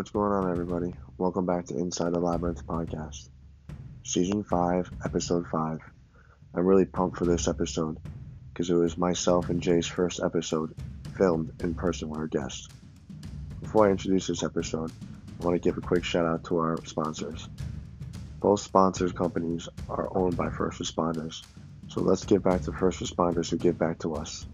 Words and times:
What's 0.00 0.12
going 0.12 0.32
on, 0.32 0.50
everybody? 0.50 0.94
Welcome 1.18 1.44
back 1.44 1.66
to 1.66 1.76
Inside 1.76 2.14
the 2.14 2.20
Labyrinth 2.20 2.66
podcast, 2.66 3.28
season 4.02 4.44
5, 4.44 4.90
episode 5.04 5.46
5. 5.48 5.78
I'm 6.54 6.66
really 6.66 6.86
pumped 6.86 7.18
for 7.18 7.26
this 7.26 7.46
episode 7.46 7.98
because 8.48 8.70
it 8.70 8.76
was 8.76 8.96
myself 8.96 9.50
and 9.50 9.60
Jay's 9.60 9.86
first 9.86 10.22
episode 10.24 10.74
filmed 11.18 11.52
in 11.62 11.74
person 11.74 12.08
with 12.08 12.18
our 12.18 12.28
guests. 12.28 12.70
Before 13.60 13.88
I 13.88 13.90
introduce 13.90 14.28
this 14.28 14.42
episode, 14.42 14.90
I 15.38 15.44
want 15.44 15.62
to 15.62 15.68
give 15.68 15.76
a 15.76 15.82
quick 15.82 16.02
shout 16.02 16.24
out 16.24 16.44
to 16.44 16.56
our 16.56 16.78
sponsors. 16.86 17.46
Both 18.40 18.60
sponsors 18.60 19.12
companies 19.12 19.68
are 19.90 20.08
owned 20.16 20.34
by 20.34 20.48
first 20.48 20.80
responders, 20.80 21.44
so 21.88 22.00
let's 22.00 22.24
give 22.24 22.42
back 22.42 22.62
to 22.62 22.72
first 22.72 23.00
responders 23.00 23.50
who 23.50 23.58
give 23.58 23.78
back 23.78 23.98
to 23.98 24.14
us. 24.14 24.46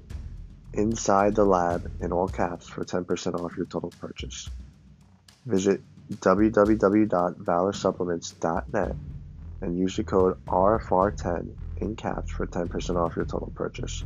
inside 0.74 1.36
the 1.36 1.46
lab 1.46 1.90
in 2.02 2.12
all 2.12 2.28
caps 2.28 2.68
for 2.68 2.84
10% 2.86 3.44
off 3.44 3.58
your 3.58 3.66
total 3.66 3.92
purchase. 4.00 4.48
Visit 5.46 5.82
www.valorsupplements.net 6.12 8.96
and 9.62 9.78
use 9.78 9.96
the 9.96 10.04
code 10.04 10.44
RFR10 10.46 11.56
in 11.78 11.96
caps 11.96 12.32
for 12.32 12.48
10% 12.48 12.96
off 12.96 13.16
your 13.16 13.26
total 13.26 13.52
purchase. 13.56 14.04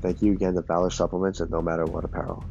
Thank 0.00 0.22
you 0.22 0.32
again 0.32 0.54
to 0.54 0.62
Valor 0.62 0.90
Supplements 0.90 1.40
and 1.40 1.50
No 1.50 1.62
Matter 1.62 1.84
What 1.84 2.04
Apparel. 2.04 2.44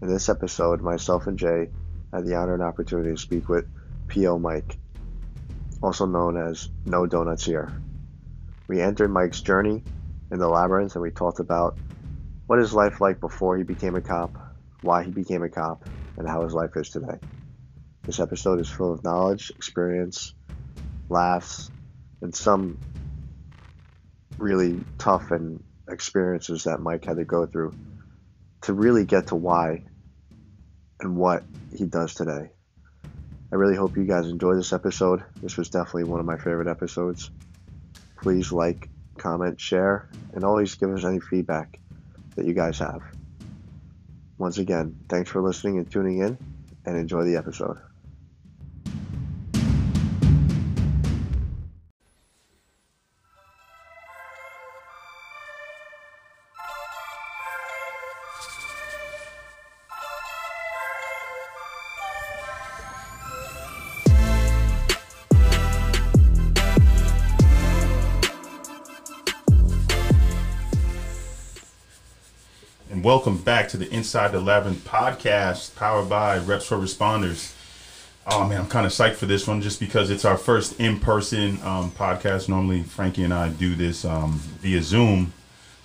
In 0.00 0.08
this 0.08 0.28
episode, 0.28 0.80
myself 0.80 1.26
and 1.26 1.38
Jay 1.38 1.68
had 2.12 2.24
the 2.24 2.34
honor 2.34 2.54
and 2.54 2.62
opportunity 2.62 3.10
to 3.10 3.16
speak 3.16 3.48
with 3.48 3.66
P.O. 4.08 4.38
Mike, 4.38 4.78
also 5.82 6.06
known 6.06 6.36
as 6.36 6.68
No 6.84 7.06
Donuts 7.06 7.44
Here. 7.44 7.72
We 8.68 8.80
entered 8.80 9.10
Mike's 9.10 9.42
journey 9.42 9.82
in 10.30 10.38
the 10.38 10.48
labyrinth 10.48 10.94
and 10.94 11.02
we 11.02 11.10
talked 11.10 11.40
about 11.40 11.78
what 12.46 12.58
his 12.58 12.72
life 12.72 13.00
like 13.00 13.20
before 13.20 13.56
he 13.56 13.64
became 13.64 13.94
a 13.94 14.00
cop, 14.00 14.36
why 14.80 15.04
he 15.04 15.10
became 15.10 15.42
a 15.42 15.48
cop, 15.48 15.84
and 16.16 16.28
how 16.28 16.42
his 16.44 16.54
life 16.54 16.70
is 16.76 16.90
today. 16.90 17.18
This 18.06 18.20
episode 18.20 18.60
is 18.60 18.68
full 18.68 18.92
of 18.92 19.02
knowledge, 19.02 19.50
experience, 19.50 20.32
laughs, 21.08 21.70
and 22.22 22.34
some 22.34 22.78
really 24.38 24.84
tough 24.98 25.30
and 25.30 25.62
experiences 25.88 26.64
that 26.64 26.80
Mike 26.80 27.04
had 27.04 27.16
to 27.16 27.24
go 27.24 27.46
through 27.46 27.74
to 28.62 28.72
really 28.72 29.04
get 29.04 29.28
to 29.28 29.34
why 29.34 29.84
and 31.00 31.16
what 31.16 31.44
he 31.72 31.84
does 31.86 32.14
today. 32.14 32.50
I 33.52 33.56
really 33.56 33.76
hope 33.76 33.96
you 33.96 34.04
guys 34.04 34.26
enjoy 34.26 34.54
this 34.54 34.72
episode. 34.72 35.22
This 35.40 35.56
was 35.56 35.70
definitely 35.70 36.04
one 36.04 36.20
of 36.20 36.26
my 36.26 36.36
favorite 36.36 36.68
episodes. 36.68 37.30
Please 38.20 38.50
like, 38.50 38.88
comment, 39.18 39.60
share, 39.60 40.08
and 40.32 40.44
always 40.44 40.74
give 40.74 40.90
us 40.90 41.04
any 41.04 41.20
feedback 41.20 41.78
that 42.36 42.46
you 42.46 42.52
guys 42.52 42.78
have. 42.78 43.02
Once 44.38 44.58
again, 44.58 44.94
thanks 45.08 45.30
for 45.30 45.40
listening 45.40 45.78
and 45.78 45.90
tuning 45.90 46.18
in, 46.18 46.38
and 46.84 46.96
enjoy 46.96 47.24
the 47.24 47.36
episode. 47.36 47.78
Back 73.46 73.68
to 73.68 73.76
the 73.76 73.88
Inside 73.94 74.32
the 74.32 74.40
Labyrinth 74.40 74.84
podcast, 74.84 75.76
powered 75.76 76.08
by 76.08 76.36
Reps 76.38 76.66
for 76.66 76.76
Responders. 76.76 77.54
Oh 78.26 78.44
man, 78.44 78.62
I'm 78.62 78.66
kind 78.66 78.84
of 78.84 78.90
psyched 78.90 79.14
for 79.14 79.26
this 79.26 79.46
one 79.46 79.62
just 79.62 79.78
because 79.78 80.10
it's 80.10 80.24
our 80.24 80.36
first 80.36 80.80
in-person 80.80 81.60
um, 81.62 81.92
podcast. 81.92 82.48
Normally, 82.48 82.82
Frankie 82.82 83.22
and 83.22 83.32
I 83.32 83.50
do 83.50 83.76
this 83.76 84.04
um, 84.04 84.40
via 84.60 84.82
Zoom, 84.82 85.32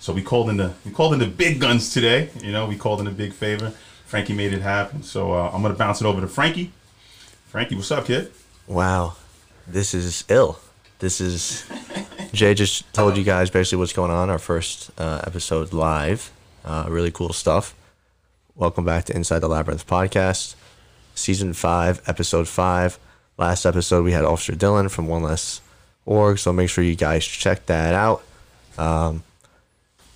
so 0.00 0.12
we 0.12 0.22
called 0.22 0.50
in 0.50 0.56
the 0.56 0.72
we 0.84 0.90
called 0.90 1.12
in 1.12 1.20
the 1.20 1.26
big 1.28 1.60
guns 1.60 1.94
today. 1.94 2.30
You 2.42 2.50
know, 2.50 2.66
we 2.66 2.76
called 2.76 3.00
in 3.00 3.06
a 3.06 3.12
big 3.12 3.32
favor. 3.32 3.72
Frankie 4.06 4.34
made 4.34 4.52
it 4.52 4.60
happen, 4.60 5.04
so 5.04 5.32
uh, 5.32 5.52
I'm 5.54 5.62
gonna 5.62 5.74
bounce 5.74 6.00
it 6.00 6.06
over 6.06 6.20
to 6.20 6.26
Frankie. 6.26 6.72
Frankie, 7.46 7.76
what's 7.76 7.92
up, 7.92 8.06
kid? 8.06 8.32
Wow, 8.66 9.14
this 9.68 9.94
is 9.94 10.24
ill. 10.28 10.58
This 10.98 11.20
is 11.20 11.64
Jay 12.32 12.54
just 12.54 12.92
told 12.92 13.16
you 13.16 13.22
guys 13.22 13.50
basically 13.50 13.78
what's 13.78 13.92
going 13.92 14.10
on. 14.10 14.30
Our 14.30 14.40
first 14.40 14.90
uh, 14.98 15.22
episode 15.24 15.72
live, 15.72 16.32
uh, 16.64 16.86
really 16.88 17.10
cool 17.10 17.32
stuff. 17.32 17.74
Welcome 18.54 18.84
back 18.84 19.04
to 19.06 19.16
Inside 19.16 19.40
the 19.40 19.48
Labyrinth 19.48 19.86
podcast, 19.86 20.54
season 21.14 21.52
five, 21.52 22.02
episode 22.06 22.48
five. 22.48 22.98
Last 23.38 23.64
episode 23.64 24.04
we 24.04 24.12
had 24.12 24.24
Officer 24.24 24.52
Dylan 24.52 24.90
from 24.90 25.06
One 25.08 25.22
Less 25.22 25.60
Org, 26.04 26.38
so 26.38 26.52
make 26.52 26.68
sure 26.68 26.84
you 26.84 26.94
guys 26.96 27.24
check 27.24 27.66
that 27.66 27.94
out. 27.94 28.22
Um, 28.78 29.22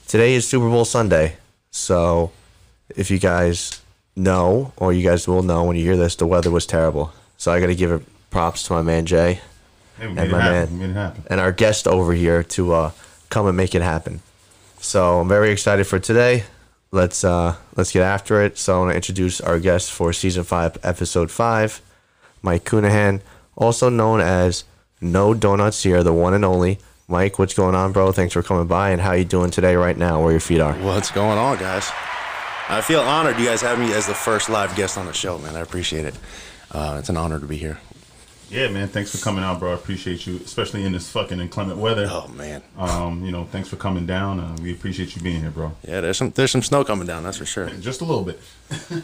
today 0.06 0.34
is 0.34 0.46
Super 0.46 0.68
Bowl 0.68 0.84
Sunday, 0.84 1.36
so 1.70 2.30
if 2.90 3.10
you 3.10 3.18
guys 3.18 3.80
know, 4.14 4.72
or 4.76 4.92
you 4.92 5.02
guys 5.02 5.26
will 5.26 5.42
know 5.42 5.64
when 5.64 5.76
you 5.76 5.84
hear 5.84 5.96
this, 5.96 6.14
the 6.16 6.26
weather 6.26 6.50
was 6.50 6.66
terrible. 6.66 7.12
So 7.38 7.52
I 7.52 7.60
got 7.60 7.66
to 7.66 7.74
give 7.74 7.90
it 7.92 8.02
props 8.30 8.62
to 8.64 8.72
my 8.74 8.82
man 8.82 9.06
Jay 9.06 9.40
Hey, 9.98 10.06
and 10.06 10.14
my 10.14 10.22
happen. 10.22 10.40
man 10.40 10.72
We 10.72 10.78
made 10.86 10.90
it 10.90 10.94
happen. 10.94 11.24
and 11.30 11.40
our 11.40 11.52
guest 11.52 11.86
over 11.88 12.12
here 12.12 12.42
to 12.42 12.72
uh, 12.72 12.90
come 13.30 13.46
and 13.46 13.56
make 13.56 13.74
it 13.74 13.82
happen. 13.82 14.20
So 14.86 15.18
I'm 15.18 15.28
very 15.28 15.50
excited 15.50 15.84
for 15.88 15.98
today. 15.98 16.44
Let's 16.92 17.24
uh, 17.24 17.56
let's 17.74 17.90
get 17.90 18.02
after 18.02 18.40
it. 18.40 18.56
So 18.56 18.76
I 18.76 18.78
want 18.78 18.92
to 18.92 18.94
introduce 18.94 19.40
our 19.40 19.58
guest 19.58 19.90
for 19.90 20.12
season 20.12 20.44
five, 20.44 20.78
episode 20.84 21.28
five, 21.28 21.82
Mike 22.40 22.64
Cunahan, 22.64 23.20
also 23.56 23.88
known 23.88 24.20
as 24.20 24.62
No 25.00 25.34
Donuts 25.34 25.82
here, 25.82 26.04
the 26.04 26.12
one 26.12 26.34
and 26.34 26.44
only. 26.44 26.78
Mike, 27.08 27.36
what's 27.36 27.52
going 27.52 27.74
on, 27.74 27.90
bro? 27.90 28.12
Thanks 28.12 28.32
for 28.32 28.44
coming 28.44 28.68
by, 28.68 28.90
and 28.90 29.00
how 29.00 29.12
you 29.12 29.24
doing 29.24 29.50
today, 29.50 29.74
right 29.74 29.98
now, 29.98 30.22
where 30.22 30.30
your 30.30 30.40
feet 30.40 30.60
are? 30.60 30.74
What's 30.74 31.10
going 31.10 31.36
on, 31.36 31.58
guys? 31.58 31.90
I 32.68 32.80
feel 32.80 33.00
honored 33.00 33.38
you 33.38 33.46
guys 33.46 33.62
have 33.62 33.80
me 33.80 33.92
as 33.92 34.06
the 34.06 34.14
first 34.14 34.48
live 34.48 34.74
guest 34.76 34.96
on 34.96 35.06
the 35.06 35.12
show, 35.12 35.38
man. 35.38 35.56
I 35.56 35.60
appreciate 35.60 36.04
it. 36.04 36.14
Uh, 36.70 36.96
it's 37.00 37.08
an 37.08 37.16
honor 37.16 37.40
to 37.40 37.46
be 37.46 37.56
here. 37.56 37.78
Yeah, 38.48 38.68
man. 38.68 38.86
Thanks 38.88 39.10
for 39.10 39.22
coming 39.24 39.42
out, 39.42 39.58
bro. 39.58 39.72
I 39.72 39.74
appreciate 39.74 40.26
you, 40.26 40.36
especially 40.36 40.84
in 40.84 40.92
this 40.92 41.10
fucking 41.10 41.40
inclement 41.40 41.78
weather. 41.80 42.06
Oh 42.08 42.28
man, 42.28 42.62
Um, 42.78 43.24
you 43.24 43.32
know, 43.32 43.44
thanks 43.44 43.68
for 43.68 43.76
coming 43.76 44.06
down. 44.06 44.38
Uh, 44.38 44.56
we 44.62 44.72
appreciate 44.72 45.16
you 45.16 45.22
being 45.22 45.40
here, 45.40 45.50
bro. 45.50 45.72
yeah. 45.86 46.00
There's 46.00 46.16
some 46.16 46.30
there's 46.30 46.52
some 46.52 46.62
snow 46.62 46.84
coming 46.84 47.06
down. 47.06 47.24
That's 47.24 47.38
for 47.38 47.44
sure. 47.46 47.68
Just 47.80 48.00
a 48.02 48.04
little 48.04 48.22
bit. 48.24 48.40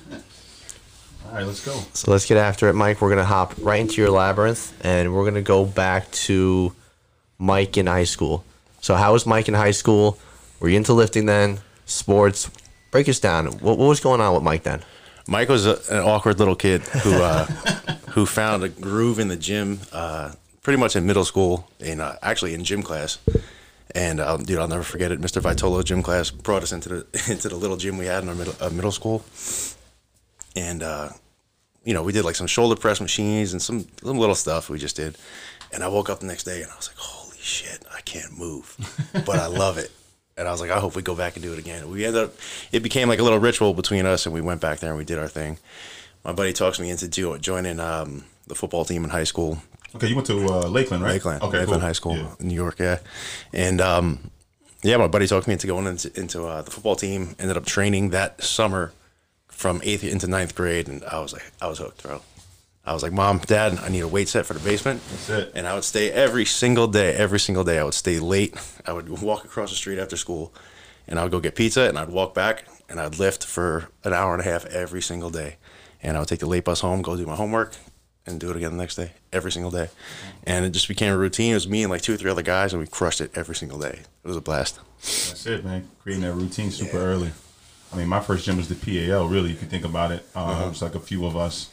All 1.26 1.34
right, 1.38 1.47
let's 1.47 1.64
go. 1.64 1.72
So 1.94 2.10
let's 2.10 2.26
get 2.26 2.36
after 2.36 2.69
it, 2.69 2.75
Mike. 2.75 3.00
We're 3.00 3.08
gonna 3.08 3.25
hop 3.25 3.54
right 3.58 3.81
into 3.81 4.00
your 4.00 4.10
labyrinth, 4.10 4.72
and 4.84 5.14
we're 5.14 5.25
gonna 5.25 5.42
go 5.42 5.64
back 5.64 6.10
to 6.12 6.75
Mike 7.38 7.76
in 7.76 7.86
high 7.86 8.04
school. 8.04 8.44
So, 8.81 8.94
how 8.94 9.12
was 9.12 9.26
Mike 9.26 9.48
in 9.48 9.54
high 9.54 9.70
school? 9.70 10.19
Were 10.60 10.69
you 10.69 10.76
into 10.76 10.92
lifting 10.92 11.26
then? 11.26 11.58
Sports? 11.86 12.50
Break 12.91 13.08
us 13.08 13.19
down. 13.19 13.47
What, 13.47 13.78
what 13.78 13.88
was 13.88 14.00
going 14.00 14.20
on 14.20 14.34
with 14.34 14.42
Mike 14.42 14.64
then? 14.64 14.82
Mike 15.26 15.48
was 15.48 15.66
a, 15.66 15.78
an 15.91 16.00
awkward 16.00 16.38
little 16.38 16.56
kid 16.56 16.82
who 16.82 17.14
uh, 17.14 17.47
who 18.12 18.27
found 18.27 18.62
a 18.62 18.69
groove 18.69 19.19
in 19.19 19.28
the 19.28 19.37
gym, 19.37 19.81
uh, 19.93 20.33
pretty 20.62 20.78
much 20.78 20.97
in 20.97 21.06
middle 21.06 21.25
school, 21.25 21.69
in 21.81 22.00
uh, 22.00 22.17
actually 22.23 22.55
in 22.55 22.65
gym 22.65 22.83
class. 22.83 23.19
And 23.95 24.21
uh, 24.21 24.37
dude, 24.39 24.59
I'll 24.59 24.69
never 24.69 24.83
forget 24.83 25.12
it. 25.12 25.21
Mr. 25.21 25.43
Vitolo 25.43 25.84
gym 25.84 26.03
class 26.03 26.31
brought 26.31 26.62
us 26.62 26.73
into 26.73 26.89
the 26.89 27.27
into 27.31 27.49
the 27.49 27.56
little 27.56 27.77
gym 27.77 27.99
we 27.99 28.06
had 28.06 28.23
in 28.23 28.28
our 28.28 28.34
middle 28.34 28.55
uh, 28.61 28.71
middle 28.71 28.93
school, 28.93 29.23
and 30.56 30.83
uh, 30.83 31.11
you 31.84 31.93
know 31.95 32.03
we 32.03 32.12
did 32.12 32.25
like 32.25 32.37
some 32.37 32.47
shoulder 32.47 32.77
press 32.77 33.00
machines 33.00 33.53
and 33.53 33.61
some 33.61 33.87
some 34.03 34.19
little 34.19 34.34
stuff 34.34 34.71
we 34.71 34.79
just 34.79 34.97
did. 34.97 35.17
And 35.73 35.82
I 35.82 35.88
woke 35.88 36.11
up 36.11 36.20
the 36.20 36.26
next 36.26 36.44
day 36.44 36.61
and 36.62 36.70
I 36.70 36.76
was 36.76 36.88
like, 36.88 36.99
holy 36.99 37.38
shit, 37.41 37.82
I 37.94 38.03
can't 38.03 38.37
move, 38.38 38.76
but 39.26 39.38
I 39.38 39.47
love 39.47 39.79
it. 39.79 39.91
And 40.35 40.49
I 40.49 40.50
was 40.50 40.62
like, 40.62 40.70
I 40.70 40.81
hope 40.81 40.97
we 40.97 41.03
go 41.03 41.15
back 41.15 41.37
and 41.37 41.43
do 41.43 41.53
it 41.53 41.58
again. 41.58 41.91
We 41.91 42.06
ended 42.06 42.25
up, 42.25 42.35
it 42.73 42.82
became 42.82 43.06
like 43.06 43.19
a 43.19 43.23
little 43.23 43.38
ritual 43.38 43.75
between 43.75 44.06
us, 44.06 44.25
and 44.25 44.35
we 44.35 44.41
went 44.41 44.62
back 44.62 44.79
there 44.79 44.88
and 44.88 44.97
we 44.97 45.05
did 45.05 45.19
our 45.19 45.29
thing. 45.29 45.58
My 46.24 46.32
buddy 46.32 46.52
talks 46.52 46.78
me 46.78 46.90
into 46.90 47.08
jo- 47.08 47.38
joining 47.38 47.80
um, 47.80 48.24
the 48.46 48.54
football 48.54 48.84
team 48.84 49.04
in 49.04 49.10
high 49.10 49.24
school, 49.24 49.58
Okay, 49.94 50.06
you 50.06 50.14
went 50.14 50.26
to 50.28 50.46
uh, 50.46 50.69
Lakeland, 50.69 51.02
right? 51.02 51.12
Lakeland, 51.12 51.42
Okay, 51.42 51.58
Lakeland 51.58 51.80
cool. 51.82 51.86
High 51.88 51.92
School 51.92 52.16
Yeah. 52.16 52.34
in 52.40 52.48
New 52.48 52.54
York, 52.54 52.78
yeah. 52.78 52.98
And 53.52 53.78
um, 53.82 54.30
yeah, 54.82 54.96
my 54.96 55.06
buddy 55.06 55.26
talked 55.26 55.46
me 55.46 55.52
into 55.52 55.66
going 55.66 55.86
into, 55.86 56.19
into 56.19 56.46
uh, 56.46 56.62
the 56.62 56.70
football 56.70 56.96
team. 56.96 57.36
Ended 57.38 57.58
up 57.58 57.66
training 57.66 58.08
that 58.10 58.42
summer 58.42 58.92
from 59.48 59.82
eighth 59.84 60.02
into 60.02 60.26
ninth 60.26 60.54
grade, 60.54 60.88
and 60.88 61.04
I 61.04 61.19
was 61.20 61.34
like, 61.34 61.42
I 61.60 61.66
was 61.69 61.78
hooked, 61.78 62.02
bro. 62.02 62.22
I 62.86 62.94
was 62.94 63.02
like, 63.02 63.12
Mom, 63.12 63.38
Dad, 63.38 63.78
I 63.80 63.90
need 63.90 64.00
a 64.00 64.08
weight 64.08 64.28
set 64.30 64.46
for 64.46 64.54
the 64.54 64.60
basement. 64.60 65.02
That's 65.10 65.28
it. 65.28 65.52
And 65.54 65.69
I 65.69 65.74
would 65.74 65.84
stay 65.84 66.10
every 66.10 66.46
single 66.46 66.86
day, 66.88 67.12
every 67.14 67.38
single 67.38 67.62
day. 67.62 67.78
I 67.78 67.84
would 67.84 67.92
stay 67.94 68.19
late. 68.19 68.56
I 68.86 68.94
would 68.94 69.08
walk 69.20 69.44
across 69.44 69.69
the 69.70 69.76
street 69.76 69.98
after 69.98 70.16
school, 70.16 70.54
and 71.06 71.19
I 71.19 71.22
would 71.22 71.32
go 71.32 71.38
get 71.38 71.54
pizza, 71.54 71.82
and 71.82 71.98
I'd 71.98 72.08
walk 72.08 72.32
back, 72.34 72.64
and 72.88 72.98
I'd 72.98 73.19
lift 73.19 73.44
for 73.44 73.90
an 74.04 74.14
hour 74.14 74.32
and 74.32 74.40
a 74.40 74.44
half 74.44 74.64
every 74.66 75.02
single 75.02 75.28
day. 75.30 75.56
And 76.02 76.16
I 76.16 76.20
would 76.20 76.28
take 76.28 76.40
the 76.40 76.46
late 76.46 76.64
bus 76.64 76.81
home, 76.81 77.00
go 77.02 77.16
do 77.16 77.26
my 77.26 77.37
homework, 77.37 77.75
and 78.26 78.40
do 78.40 78.50
it 78.50 78.56
again 78.56 78.72
the 78.72 78.76
next 78.76 78.96
day, 78.96 79.12
every 79.32 79.52
single 79.52 79.70
day. 79.70 79.88
And 80.44 80.64
it 80.64 80.70
just 80.70 80.88
became 80.88 81.12
a 81.12 81.16
routine. 81.16 81.52
It 81.52 81.54
was 81.54 81.69
me 81.69 81.82
and 81.82 81.90
like 81.90 82.02
two 82.02 82.14
or 82.14 82.16
three 82.16 82.31
other 82.31 82.43
guys, 82.43 82.72
and 82.72 82.81
we 82.81 82.87
crushed 82.88 83.20
it 83.20 83.31
every 83.37 83.54
single 83.54 83.78
day. 83.78 84.00
It 84.25 84.28
was 84.28 84.37
a 84.37 84.40
blast. 84.40 84.78
That's 85.00 85.46
it, 85.46 85.64
man. 85.64 85.88
Creating 86.02 86.22
that 86.25 86.34
routine 86.34 86.70
super 86.70 86.99
early. 86.99 87.31
I 87.93 87.96
mean, 87.96 88.08
my 88.08 88.20
first 88.20 88.44
gym 88.46 88.56
was 88.56 88.69
the 88.69 88.75
PAL. 88.75 89.28
Really, 89.28 89.50
if 89.52 89.60
you 89.62 89.69
think 89.69 89.84
about 89.84 90.12
it, 90.12 90.25
uh, 90.34 90.40
Uh-huh. 90.44 90.64
it 90.66 90.69
was 90.70 90.82
like 90.82 90.94
a 90.94 91.00
few 91.00 91.25
of 91.26 91.37
us. 91.37 91.69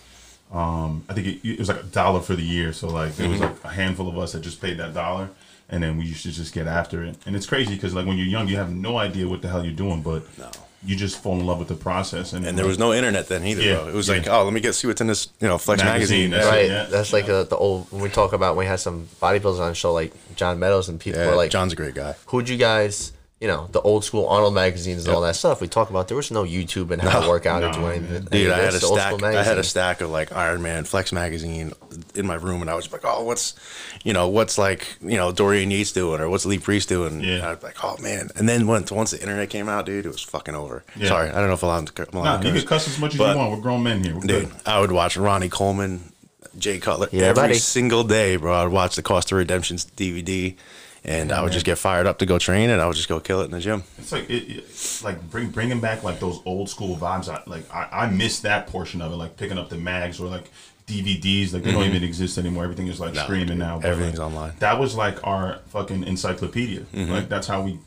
Um, 0.52 1.04
I 1.08 1.14
think 1.14 1.28
it, 1.28 1.48
it 1.48 1.60
was 1.60 1.68
like 1.70 1.80
a 1.80 1.84
dollar 1.84 2.22
for 2.22 2.36
the 2.36 2.42
year. 2.44 2.74
So 2.74 2.88
like 2.88 3.16
there 3.16 3.30
was 3.30 3.40
Mm-hmm. 3.40 3.54
like 3.64 3.64
a 3.64 3.70
handful 3.70 4.08
of 4.10 4.18
us 4.18 4.34
that 4.34 4.42
just 4.42 4.60
paid 4.62 4.78
that 4.78 4.94
dollar, 4.94 5.30
and 5.70 5.82
then 5.84 5.98
we 5.98 6.06
used 6.06 6.24
to 6.24 6.32
just 6.32 6.54
get 6.54 6.68
after 6.68 7.04
it. 7.04 7.16
And 7.26 7.36
it's 7.36 7.46
crazy 7.46 7.76
because 7.76 7.94
like 7.94 8.06
when 8.08 8.18
you're 8.18 8.28
young, 8.28 8.48
you 8.48 8.58
have 8.58 8.72
no 8.74 8.98
idea 8.98 9.28
what 9.28 9.42
the 9.42 9.48
hell 9.48 9.64
you're 9.64 9.74
doing, 9.74 10.02
but 10.02 10.24
No. 10.38 10.50
You 10.86 10.96
just 10.96 11.22
fall 11.22 11.38
in 11.40 11.46
love 11.46 11.60
with 11.60 11.68
the 11.68 11.76
process. 11.76 12.32
And, 12.34 12.46
And 12.46 12.58
there 12.58 12.66
was 12.66 12.80
no 12.80 12.94
internet 12.94 13.28
then 13.28 13.44
either. 13.46 13.62
Yeah, 13.62 13.76
bro. 13.76 13.88
It 13.90 13.94
was 13.94 14.08
yeah. 14.08 14.16
like, 14.16 14.28
oh, 14.30 14.44
let 14.46 14.54
me 14.54 14.62
get 14.62 14.74
see 14.76 14.88
what's 14.88 15.02
in 15.02 15.08
this, 15.08 15.28
you 15.42 15.48
know, 15.48 15.58
Flex 15.58 15.84
Magazine, 15.84 16.30
magazine. 16.30 16.32
that's 16.32 16.46
Yeah. 16.46 16.54
it. 16.54 16.56
Right. 16.56 16.70
yeah, 16.70 16.90
That's 16.90 17.12
like 17.14 17.28
uh 17.30 17.44
the 17.44 17.58
old 17.58 17.92
when 17.92 18.02
we 18.02 18.10
talk 18.10 18.32
about 18.34 18.56
when 18.56 18.66
we 18.66 18.70
had 18.70 18.80
some 18.80 19.08
bodybuilders 19.22 19.60
on 19.60 19.70
the 19.70 19.76
show 19.76 19.92
like 19.94 20.14
John 20.36 20.58
Meadows 20.60 20.88
and 20.88 21.00
people 21.00 21.20
Yeah, 21.22 21.28
were 21.32 21.36
like, 21.36 21.52
John's 21.52 21.74
a 21.74 21.76
great 21.76 21.96
guy. 21.96 22.16
who'd 22.28 22.48
you 22.48 22.56
guys, 22.58 23.12
you 23.40 23.48
know, 23.48 23.68
the 23.72 23.80
old 23.82 24.04
school 24.04 24.28
Arnold 24.28 24.54
magazines 24.54 25.06
and 25.06 25.16
all 25.16 25.22
that 25.22 25.34
stuff. 25.36 25.62
We 25.62 25.70
talk 25.70 25.90
about 25.90 26.10
there 26.10 26.18
was 26.18 26.30
no 26.30 26.44
YouTube 26.44 26.92
and 26.92 27.02
how 27.02 27.22
to 27.22 27.30
work 27.30 27.46
out 27.46 27.64
or 27.64 27.68
no, 27.72 27.74
do 27.74 27.86
anything. 27.88 28.24
Dude, 28.26 28.52
I 28.52 28.58
had 28.60 28.74
a 28.74 28.76
It's 28.76 28.82
the 28.82 28.88
old 28.88 29.00
stack. 29.00 29.24
I 29.24 29.44
had 29.44 29.58
a 29.58 29.64
stack 29.64 30.02
of 30.02 30.10
like 30.10 30.34
Iron 30.34 30.62
Man 30.62 30.84
Flex 30.84 31.14
magazine 31.14 31.72
in 32.16 32.28
my 32.28 32.36
room, 32.36 32.60
and 32.62 32.70
I 32.70 32.76
was 32.76 32.92
like, 32.92 33.02
"Oh, 33.06 33.24
what's, 33.24 33.56
you 34.04 34.12
know, 34.12 34.28
what's 34.28 34.58
like, 34.58 34.98
you 35.02 35.16
know, 35.16 35.32
Dorian 35.32 35.72
Yates 35.72 35.94
doing, 35.94 36.20
or 36.20 36.28
what's 36.28 36.46
Lee 36.46 36.60
Priest 36.60 36.90
doing?" 36.90 37.22
Yeah. 37.22 37.36
And 37.36 37.44
I 37.44 37.54
was 37.54 37.64
like, 37.64 37.82
"Oh 37.82 37.96
man!" 38.02 38.30
And 38.36 38.50
then 38.50 38.68
once 38.68 38.92
once 38.92 39.12
the 39.12 39.22
internet 39.22 39.50
came 39.50 39.70
out, 39.70 39.86
dude, 39.86 40.06
it 40.06 40.10
was 40.10 40.22
fucking 40.22 40.54
over. 40.56 40.84
Yeah. 40.98 41.08
Sorry, 41.08 41.30
I 41.30 41.36
don't 41.36 41.48
know 41.48 41.54
if 41.54 41.64
I'm 41.64 41.70
allowed 41.70 41.88
to. 41.96 42.08
I'm 42.12 42.18
allowed 42.18 42.36
Nah, 42.38 42.42
to 42.42 42.48
you 42.50 42.60
can 42.60 42.68
cuss 42.68 42.88
as 42.90 43.00
much 43.00 43.14
as 43.14 43.20
But- 43.20 43.32
you 43.34 43.38
want. 43.38 43.52
We're 43.52 43.62
grown 43.62 43.84
men 43.84 44.04
here. 44.04 44.16
We're 44.16 44.22
Dude, 44.22 44.50
good. 44.50 44.62
I 44.66 44.82
would 44.82 44.92
watch 44.92 45.16
Ronnie 45.16 45.48
Coleman, 45.50 46.12
Jay 46.58 46.78
Cutler 46.80 47.08
Yeah, 47.14 47.28
every 47.28 47.42
buddy. 47.44 47.54
single 47.54 48.04
day, 48.04 48.36
bro. 48.36 48.54
I'd 48.66 48.68
watch 48.68 48.98
the 48.98 49.02
Cost 49.02 49.32
of 49.32 49.38
Redemption's 49.38 49.86
DVD, 49.86 50.58
and 51.04 51.32
I 51.32 51.42
would 51.42 51.52
just 51.52 51.66
get 51.66 51.78
fired 51.78 52.08
up 52.08 52.20
to 52.20 52.26
go 52.26 52.38
train, 52.40 52.70
and 52.70 52.82
I 52.82 52.88
would 52.88 52.96
just 52.96 53.10
go 53.10 53.20
kill 53.20 53.42
it 53.42 53.46
in 53.46 53.52
the 53.52 53.60
gym. 53.60 53.84
It's 53.98 54.12
like 54.12 54.30
it, 54.30 54.44
it- 54.58 54.66
like 55.04 55.30
bring 55.30 55.50
bringing 55.50 55.80
back 55.80 56.04
like 56.04 56.20
those 56.20 56.40
old 56.46 56.70
school 56.70 56.96
vibes. 56.98 57.30
I 57.30 57.42
like 57.48 57.64
I, 57.74 57.88
I 58.06 58.10
miss 58.10 58.40
that 58.42 58.68
portion 58.68 59.02
of 59.02 59.12
it, 59.12 59.16
like 59.16 59.38
picking 59.38 59.58
up 59.58 59.70
the 59.70 59.78
mags 59.78 60.20
or 60.20 60.28
like 60.28 60.50
DVDs. 60.88 61.54
Like 61.54 61.64
they 61.64 61.72
don't 61.72 61.86
even 61.86 62.04
exist 62.04 62.38
anymore. 62.38 62.64
Everything 62.66 62.88
is 62.88 63.00
like 63.00 63.10
Mm-hmm. 63.12 63.18
No, 63.18 63.24
streaming 63.24 63.58
now. 63.58 63.80
everything's 63.84 64.20
like, 64.20 64.28
online. 64.28 64.54
That 64.60 64.80
was 64.80 64.96
like 64.96 65.26
our 65.26 65.60
fucking 65.70 66.04
encyclopedia. 66.04 66.86
Like 66.94 67.30
that's 67.30 67.48
how 67.48 67.62
we 67.62 67.80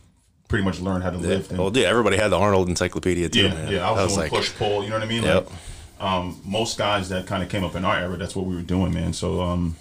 pretty 0.48 0.64
much 0.64 0.80
learned 0.80 1.02
how 1.02 1.10
to 1.10 1.16
lift. 1.18 1.50
And, 1.50 1.58
Well, 1.58 1.70
dude, 1.70 1.84
everybody 1.84 2.16
had 2.16 2.28
the 2.28 2.38
Arnold 2.38 2.68
Encyclopedia 2.68 3.28
too, 3.30 3.42
yeah, 3.44 3.54
man. 3.54 3.72
yeah. 3.72 3.90
I 3.90 3.94
That 3.94 4.04
was, 4.04 4.16
doing 4.16 4.28
push 4.30 4.54
pull. 4.54 4.82
You 4.84 4.90
know 4.90 4.96
what 4.96 5.02
I 5.02 5.06
mean? 5.06 5.22
Yep. 5.22 5.46
Like, 5.46 6.06
um, 6.06 6.40
most 6.44 6.76
guys 6.78 7.08
that 7.10 7.26
kind 7.26 7.42
of 7.42 7.48
came 7.48 7.64
up 7.64 7.74
in 7.74 7.84
our 7.84 7.96
era, 7.96 8.16
that's 8.16 8.34
what 8.36 8.44
we 8.46 8.54
were 8.54 8.60
doing, 8.62 8.92
man. 8.92 9.12
So 9.12 9.40
um, 9.40 9.76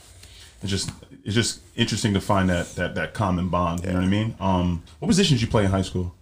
it's 0.62 0.70
just 0.72 0.90
it's 1.24 1.36
just 1.36 1.60
interesting 1.76 2.14
to 2.14 2.22
find 2.22 2.50
that 2.50 2.76
that 2.76 2.96
that 2.96 3.14
common 3.14 3.50
bond. 3.50 3.82
You 3.84 3.90
know 3.92 3.96
what 3.96 4.04
I 4.06 4.08
mean? 4.08 4.36
Um, 4.40 4.84
what 5.00 5.08
positions 5.08 5.42
you 5.42 5.48
play 5.48 5.66
in 5.66 5.72
high 5.72 5.82
school? 5.84 6.14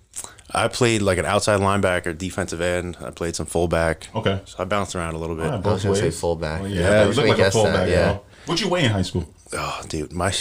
I 0.51 0.67
played 0.67 1.01
like 1.03 1.17
an 1.19 1.25
outside 1.25 1.59
linebacker, 1.59 2.17
defensive 2.17 2.59
end. 2.59 2.97
I 3.01 3.11
played 3.11 3.35
some 3.35 3.45
fullback. 3.45 4.07
Okay. 4.15 4.41
So 4.45 4.55
I 4.59 4.65
bounced 4.65 4.95
around 4.95 5.13
a 5.13 5.19
little 5.19 5.35
bit. 5.35 5.45
Yeah, 5.45 5.51
I 5.51 5.55
was 5.57 5.63
both 5.63 5.83
gonna 5.83 5.95
say 5.95 6.01
ways. 6.05 6.19
fullback. 6.19 6.61
Oh, 6.61 6.65
Yeah, 6.65 6.81
yeah, 6.81 6.89
I 6.89 7.01
you 7.03 7.07
look 7.13 7.17
like 7.17 7.33
a 7.33 7.37
guess 7.37 7.53
that, 7.53 7.61
fullback. 7.63 7.87
yeah. 7.89 8.11
bro. 8.13 8.21
What'd 8.45 8.61
you 8.65 8.69
weigh 8.69 8.85
in 8.85 8.91
high 8.91 9.03
school? 9.03 9.31
Oh, 9.53 9.81
dude, 9.87 10.11
my 10.11 10.33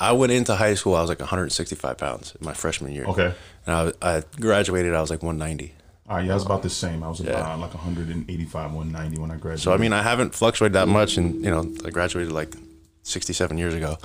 I 0.00 0.12
went 0.12 0.30
into 0.30 0.54
high 0.54 0.74
school. 0.74 0.94
I 0.94 1.00
was 1.00 1.08
like 1.08 1.18
165 1.20 1.98
pounds 1.98 2.36
in 2.40 2.44
my 2.46 2.54
freshman 2.54 2.92
year. 2.92 3.04
Okay. 3.06 3.34
And 3.66 3.92
I, 4.00 4.16
I 4.16 4.22
graduated. 4.38 4.94
I 4.94 5.00
was 5.00 5.10
like 5.10 5.22
190. 5.24 5.74
All 6.08 6.16
right, 6.16 6.24
yeah, 6.24 6.30
I 6.30 6.34
was 6.34 6.46
about 6.46 6.62
the 6.62 6.70
same. 6.70 7.02
I 7.02 7.08
was 7.08 7.20
Yeah. 7.20 7.32
about 7.32 7.58
like 7.58 7.74
185, 7.74 8.72
190 8.72 9.18
when 9.20 9.30
I 9.32 9.34
graduated. 9.36 9.60
So 9.64 9.72
I 9.72 9.76
mean, 9.78 9.92
I 9.92 10.02
haven't 10.02 10.34
fluctuated 10.36 10.74
that 10.74 10.86
much, 10.88 11.16
and 11.16 11.44
you 11.44 11.50
know, 11.50 11.68
I 11.84 11.90
graduated 11.90 12.32
like 12.32 12.54
67 13.08 13.56
years 13.58 13.74
ago, 13.74 13.98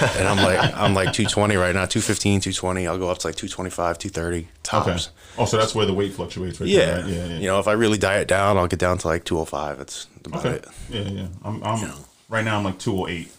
and 0.00 0.26
I'm 0.28 0.38
like 0.38 0.58
I'm 0.76 0.94
like 0.94 1.12
220 1.12 1.56
right 1.56 1.74
now, 1.74 1.84
215, 1.86 2.40
220. 2.40 2.86
I'll 2.86 2.98
go 2.98 3.08
up 3.10 3.18
to 3.18 3.28
like 3.28 3.36
225, 3.36 3.98
230 3.98 4.48
tops. 4.62 4.88
okay. 4.88 5.16
Oh, 5.38 5.44
so 5.44 5.56
that's 5.58 5.74
where 5.74 5.86
the 5.86 5.94
weight 5.94 6.14
fluctuates, 6.14 6.60
right? 6.60 6.68
Yeah. 6.68 6.86
There, 6.86 6.96
right? 7.02 7.08
yeah, 7.10 7.26
yeah. 7.26 7.38
You 7.38 7.46
know, 7.48 7.58
if 7.60 7.68
I 7.68 7.72
really 7.72 7.98
diet 7.98 8.28
down, 8.28 8.56
I'll 8.56 8.66
get 8.66 8.78
down 8.78 8.98
to 8.98 9.08
like 9.08 9.24
205. 9.24 9.78
That's 9.78 10.06
about 10.24 10.46
okay. 10.46 10.56
it. 10.56 10.66
Yeah, 10.88 11.00
yeah. 11.02 11.26
I'm, 11.44 11.62
I'm 11.62 11.92
right 12.28 12.44
now. 12.44 12.56
I'm 12.58 12.64
like 12.64 12.78
208. 12.78 13.32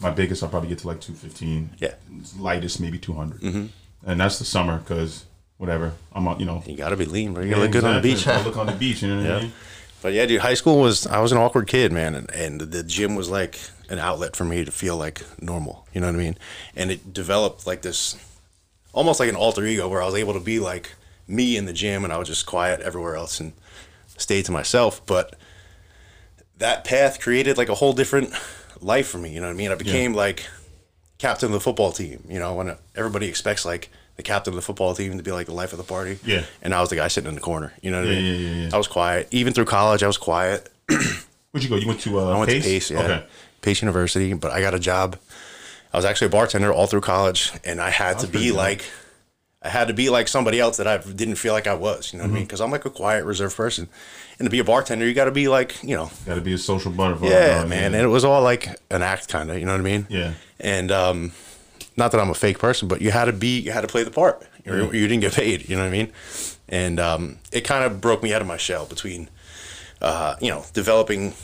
My 0.00 0.10
biggest, 0.10 0.42
I'll 0.42 0.48
probably 0.48 0.68
get 0.68 0.78
to 0.78 0.86
like 0.88 1.00
215. 1.00 1.70
Yeah. 1.78 1.94
Lightest, 2.38 2.80
maybe 2.80 2.98
200. 2.98 3.40
Mm-hmm. 3.40 3.66
And 4.10 4.20
that's 4.20 4.38
the 4.38 4.44
summer 4.44 4.78
because 4.78 5.24
whatever. 5.58 5.92
I'm, 6.12 6.26
on, 6.26 6.40
you 6.40 6.46
know. 6.46 6.62
You 6.66 6.76
gotta 6.76 6.96
be 6.96 7.04
lean, 7.04 7.34
bro. 7.34 7.42
You 7.44 7.50
gotta 7.50 7.62
look 7.62 7.72
good 7.72 7.84
on 7.84 7.94
the 7.96 8.00
beach. 8.00 8.26
I 8.26 8.42
look 8.42 8.56
on 8.56 8.66
the 8.66 8.72
beach. 8.72 9.02
You 9.02 9.08
know 9.08 9.16
what 9.18 9.26
I 9.26 9.28
Yeah. 9.36 9.42
mean? 9.42 9.52
But 10.02 10.12
yeah, 10.14 10.26
dude, 10.26 10.40
high 10.40 10.54
school 10.54 10.80
was 10.80 11.06
I 11.06 11.20
was 11.20 11.30
an 11.30 11.38
awkward 11.38 11.68
kid, 11.68 11.92
man, 11.92 12.16
and, 12.16 12.28
and 12.32 12.60
the 12.60 12.82
gym 12.82 13.14
was 13.14 13.30
like 13.30 13.60
an 13.92 13.98
outlet 13.98 14.34
for 14.34 14.44
me 14.44 14.64
to 14.64 14.72
feel 14.72 14.96
like 14.96 15.22
normal. 15.40 15.86
You 15.92 16.00
know 16.00 16.08
what 16.08 16.16
I 16.16 16.18
mean? 16.18 16.36
And 16.74 16.90
it 16.90 17.12
developed 17.12 17.66
like 17.66 17.82
this, 17.82 18.16
almost 18.92 19.20
like 19.20 19.28
an 19.28 19.36
alter 19.36 19.64
ego, 19.64 19.86
where 19.88 20.02
I 20.02 20.06
was 20.06 20.14
able 20.16 20.32
to 20.34 20.40
be 20.40 20.58
like 20.58 20.94
me 21.28 21.56
in 21.56 21.66
the 21.66 21.72
gym, 21.72 22.02
and 22.04 22.12
I 22.12 22.16
was 22.18 22.26
just 22.28 22.46
quiet 22.46 22.80
everywhere 22.80 23.14
else 23.16 23.38
and 23.38 23.52
stay 24.16 24.42
to 24.42 24.50
myself. 24.52 25.04
But 25.06 25.36
that 26.58 26.84
path 26.84 27.20
created 27.20 27.58
like 27.58 27.68
a 27.68 27.74
whole 27.74 27.92
different 27.92 28.30
life 28.80 29.08
for 29.08 29.18
me. 29.18 29.30
You 29.32 29.40
know 29.40 29.46
what 29.46 29.52
I 29.54 29.56
mean? 29.56 29.70
I 29.70 29.74
became 29.76 30.14
like 30.14 30.46
captain 31.18 31.46
of 31.46 31.52
the 31.52 31.60
football 31.60 31.92
team. 31.92 32.24
You 32.28 32.38
know, 32.38 32.54
when 32.54 32.76
everybody 32.96 33.28
expects 33.28 33.64
like 33.64 33.90
the 34.16 34.22
captain 34.22 34.52
of 34.52 34.56
the 34.56 34.62
football 34.62 34.94
team 34.94 35.16
to 35.16 35.22
be 35.22 35.32
like 35.32 35.46
the 35.46 35.54
life 35.54 35.72
of 35.72 35.78
the 35.78 35.84
party. 35.84 36.18
Yeah. 36.24 36.44
And 36.62 36.74
I 36.74 36.80
was 36.80 36.90
the 36.90 36.96
guy 36.96 37.08
sitting 37.08 37.28
in 37.28 37.34
the 37.34 37.40
corner. 37.40 37.72
You 37.82 37.90
know 37.90 38.00
what 38.00 38.08
I 38.10 38.12
Yeah, 38.12 38.20
mean? 38.20 38.40
yeah, 38.40 38.48
yeah, 38.48 38.62
yeah. 38.64 38.70
I 38.74 38.76
was 38.78 38.86
quiet. 38.88 39.28
Even 39.30 39.52
through 39.52 39.64
college, 39.66 40.02
I 40.02 40.06
was 40.06 40.18
quiet. 40.18 40.68
Where'd 40.88 41.64
you 41.64 41.68
go? 41.70 41.76
You 41.76 41.86
went 41.88 42.00
to 42.00 42.18
uh, 42.18 42.34
I 42.34 42.38
went 42.38 42.50
Pace? 42.50 42.62
to 42.64 42.68
Pace, 42.68 42.90
yeah. 42.90 42.98
Okay. 43.00 43.26
Pace 43.62 43.80
University, 43.82 44.34
but 44.34 44.50
I 44.52 44.60
got 44.60 44.74
a 44.74 44.78
job. 44.78 45.16
I 45.92 45.96
was 45.96 46.04
actually 46.04 46.26
a 46.28 46.30
bartender 46.30 46.72
all 46.72 46.86
through 46.86 47.00
college, 47.02 47.52
and 47.64 47.80
I 47.80 47.90
had 47.90 48.18
to 48.20 48.26
be 48.26 48.52
like, 48.52 48.84
I 49.62 49.68
had 49.68 49.88
to 49.88 49.94
be 49.94 50.10
like 50.10 50.26
somebody 50.28 50.58
else 50.58 50.76
that 50.78 50.86
I 50.88 50.98
didn't 50.98 51.36
feel 51.36 51.52
like 51.52 51.66
I 51.66 51.74
was. 51.74 52.12
You 52.12 52.18
know 52.18 52.24
what 52.24 52.28
Mm-hmm. 52.28 52.34
I 52.34 52.38
mean? 52.40 52.44
Because 52.46 52.60
I'm 52.60 52.70
like 52.70 52.84
a 52.84 52.90
quiet, 52.90 53.24
reserved 53.24 53.56
person, 53.56 53.88
and 54.38 54.46
to 54.46 54.50
be 54.50 54.58
a 54.58 54.64
bartender, 54.64 55.06
you 55.06 55.14
got 55.14 55.26
to 55.26 55.30
be 55.30 55.48
like, 55.48 55.82
you 55.82 55.94
know, 55.96 56.10
Got 56.26 56.34
to 56.36 56.40
be 56.40 56.52
a 56.54 56.58
social 56.58 56.90
butterfly. 56.90 57.28
yeah, 57.28 57.64
man. 57.64 57.94
And 57.94 58.02
it 58.02 58.08
was 58.08 58.24
all 58.24 58.42
like 58.42 58.68
an 58.90 59.02
act, 59.02 59.28
kind 59.28 59.50
of. 59.50 59.58
You 59.58 59.64
know 59.66 59.72
what 59.72 59.80
I 59.80 59.84
mean? 59.84 60.06
Yeah. 60.10 60.32
And 60.58 60.90
um, 60.90 61.32
not 61.96 62.10
that 62.12 62.20
I'm 62.20 62.30
a 62.30 62.34
fake 62.34 62.58
person, 62.58 62.88
but 62.88 63.00
you 63.02 63.10
had 63.10 63.26
to 63.26 63.32
be, 63.32 63.60
you 63.60 63.70
had 63.72 63.82
to 63.82 63.86
play 63.88 64.02
the 64.02 64.10
part. 64.10 64.42
You, 64.64 64.72
Mm-hmm. 64.72 64.94
you 64.94 65.08
didn't 65.08 65.20
get 65.22 65.34
paid. 65.34 65.68
You 65.68 65.76
know 65.76 65.82
what 65.82 65.88
I 65.88 65.92
mean? 65.92 66.12
And 66.68 66.98
um, 66.98 67.38
it 67.52 67.62
kind 67.62 67.84
of 67.84 68.00
broke 68.00 68.22
me 68.22 68.32
out 68.32 68.40
of 68.40 68.46
my 68.48 68.56
shell 68.56 68.86
between, 68.86 69.28
uh, 70.00 70.36
you 70.40 70.48
know, 70.50 70.64
developing, 70.72 71.34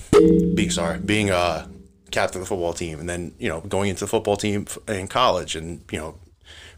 being 0.55 0.71
sorry, 0.71 0.99
being 0.99 1.31
a 1.31 1.69
captain 2.11 2.41
of 2.41 2.47
the 2.47 2.49
football 2.49 2.73
team, 2.73 3.01
and 3.01 3.09
then 3.09 3.35
you 3.39 3.49
know 3.49 3.61
going 3.63 3.89
into 3.91 4.01
the 4.01 4.07
football 4.09 4.37
team 4.37 4.67
in 4.87 5.09
college, 5.09 5.55
and 5.57 5.83
you 5.91 5.99
know, 5.99 6.15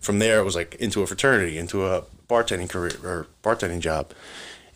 from 0.01 0.19
there 0.19 0.41
it 0.41 0.45
was 0.45 0.57
like 0.57 0.75
into 0.77 1.03
a 1.03 1.07
fraternity, 1.07 1.59
into 1.59 1.87
a 1.87 2.05
bartending 2.29 2.69
career 2.69 2.93
or 3.05 3.27
bartending 3.43 3.81
job, 3.81 4.13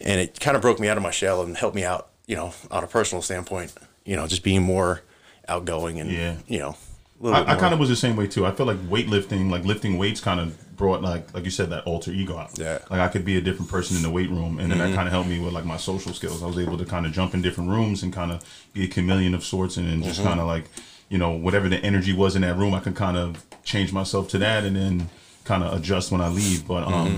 and 0.01 0.21
it 0.21 0.41
kind 0.41 0.57
of 0.57 0.63
broke 0.63 0.81
me 0.81 0.89
out 0.89 0.97
of 0.97 1.03
my 1.03 1.11
shell 1.11 1.43
and 1.43 1.57
helped 1.57 1.77
me 1.77 1.85
out, 1.85 2.09
you 2.27 2.37
know, 2.37 2.53
on 2.71 2.83
a 2.83 2.87
personal 2.87 3.23
standpoint, 3.23 3.73
you 4.05 4.17
know, 4.17 4.27
just 4.27 4.43
being 4.43 4.63
more 4.63 5.03
outgoing 5.49 6.01
and 6.01 6.11
Yeah. 6.11 6.37
you 6.47 6.59
know. 6.59 6.77
a 7.21 7.25
little 7.25 7.41
bit 7.45 7.49
I, 7.49 7.55
I 7.55 7.59
kind 7.59 7.73
of 7.75 7.79
was 7.81 7.89
the 7.89 7.97
same 7.97 8.17
way 8.17 8.27
too. 8.27 8.45
I 8.47 8.51
feel 8.53 8.67
like 8.67 8.79
weightlifting, 8.89 9.51
like 9.51 9.65
lifting 9.65 9.99
weights, 9.99 10.21
kind 10.21 10.41
of 10.41 10.57
brought 10.77 11.03
like 11.03 11.33
like 11.35 11.45
you 11.45 11.51
said 11.51 11.71
that 11.71 11.85
alter 11.85 12.11
ego 12.11 12.37
out. 12.37 12.59
Yeah. 12.59 12.79
Mm-hmm. 12.79 12.93
Like 12.93 13.01
I 13.03 13.09
could 13.09 13.25
be 13.25 13.37
a 13.37 13.41
different 13.41 13.71
person 13.71 13.97
in 13.97 14.03
the 14.03 14.11
weight 14.11 14.31
room, 14.31 14.59
and 14.59 14.71
then 14.71 14.79
that 14.79 14.95
kind 14.95 15.07
of 15.09 15.13
helped 15.13 15.29
me 15.29 15.39
with 15.41 15.53
like 15.53 15.65
my 15.65 15.77
social 15.77 16.13
skills. 16.13 16.43
I 16.43 16.47
was 16.47 16.59
able 16.59 16.79
to 16.79 16.85
kind 16.85 17.07
of 17.07 17.13
jump 17.13 17.35
in 17.35 17.43
different 17.43 17.71
rooms 17.71 18.03
and 18.03 18.13
kind 18.13 18.33
of 18.33 18.43
be 18.73 18.85
a 18.85 18.89
chameleon 18.89 19.35
of 19.35 19.45
sorts, 19.45 19.77
and 19.77 19.87
then 19.89 20.03
just 20.03 20.21
Mm-hmm. 20.21 20.29
kind 20.29 20.41
of 20.41 20.47
like 20.47 20.65
you 21.09 21.19
know 21.19 21.31
whatever 21.31 21.69
the 21.69 21.79
energy 21.79 22.13
was 22.13 22.35
in 22.37 22.43
that 22.43 22.57
room, 22.57 22.75
I 22.75 22.81
could 22.81 22.97
kind 22.97 23.17
of 23.17 23.45
change 23.65 23.93
myself 23.93 24.29
to 24.31 24.39
that, 24.39 24.65
and 24.65 24.77
then 24.77 25.11
kind 25.45 25.63
of 25.63 25.73
adjust 25.75 26.11
when 26.13 26.21
I 26.21 26.29
leave. 26.29 26.67
But 26.67 26.85
um. 26.85 26.93
Mm-hmm. 26.93 27.17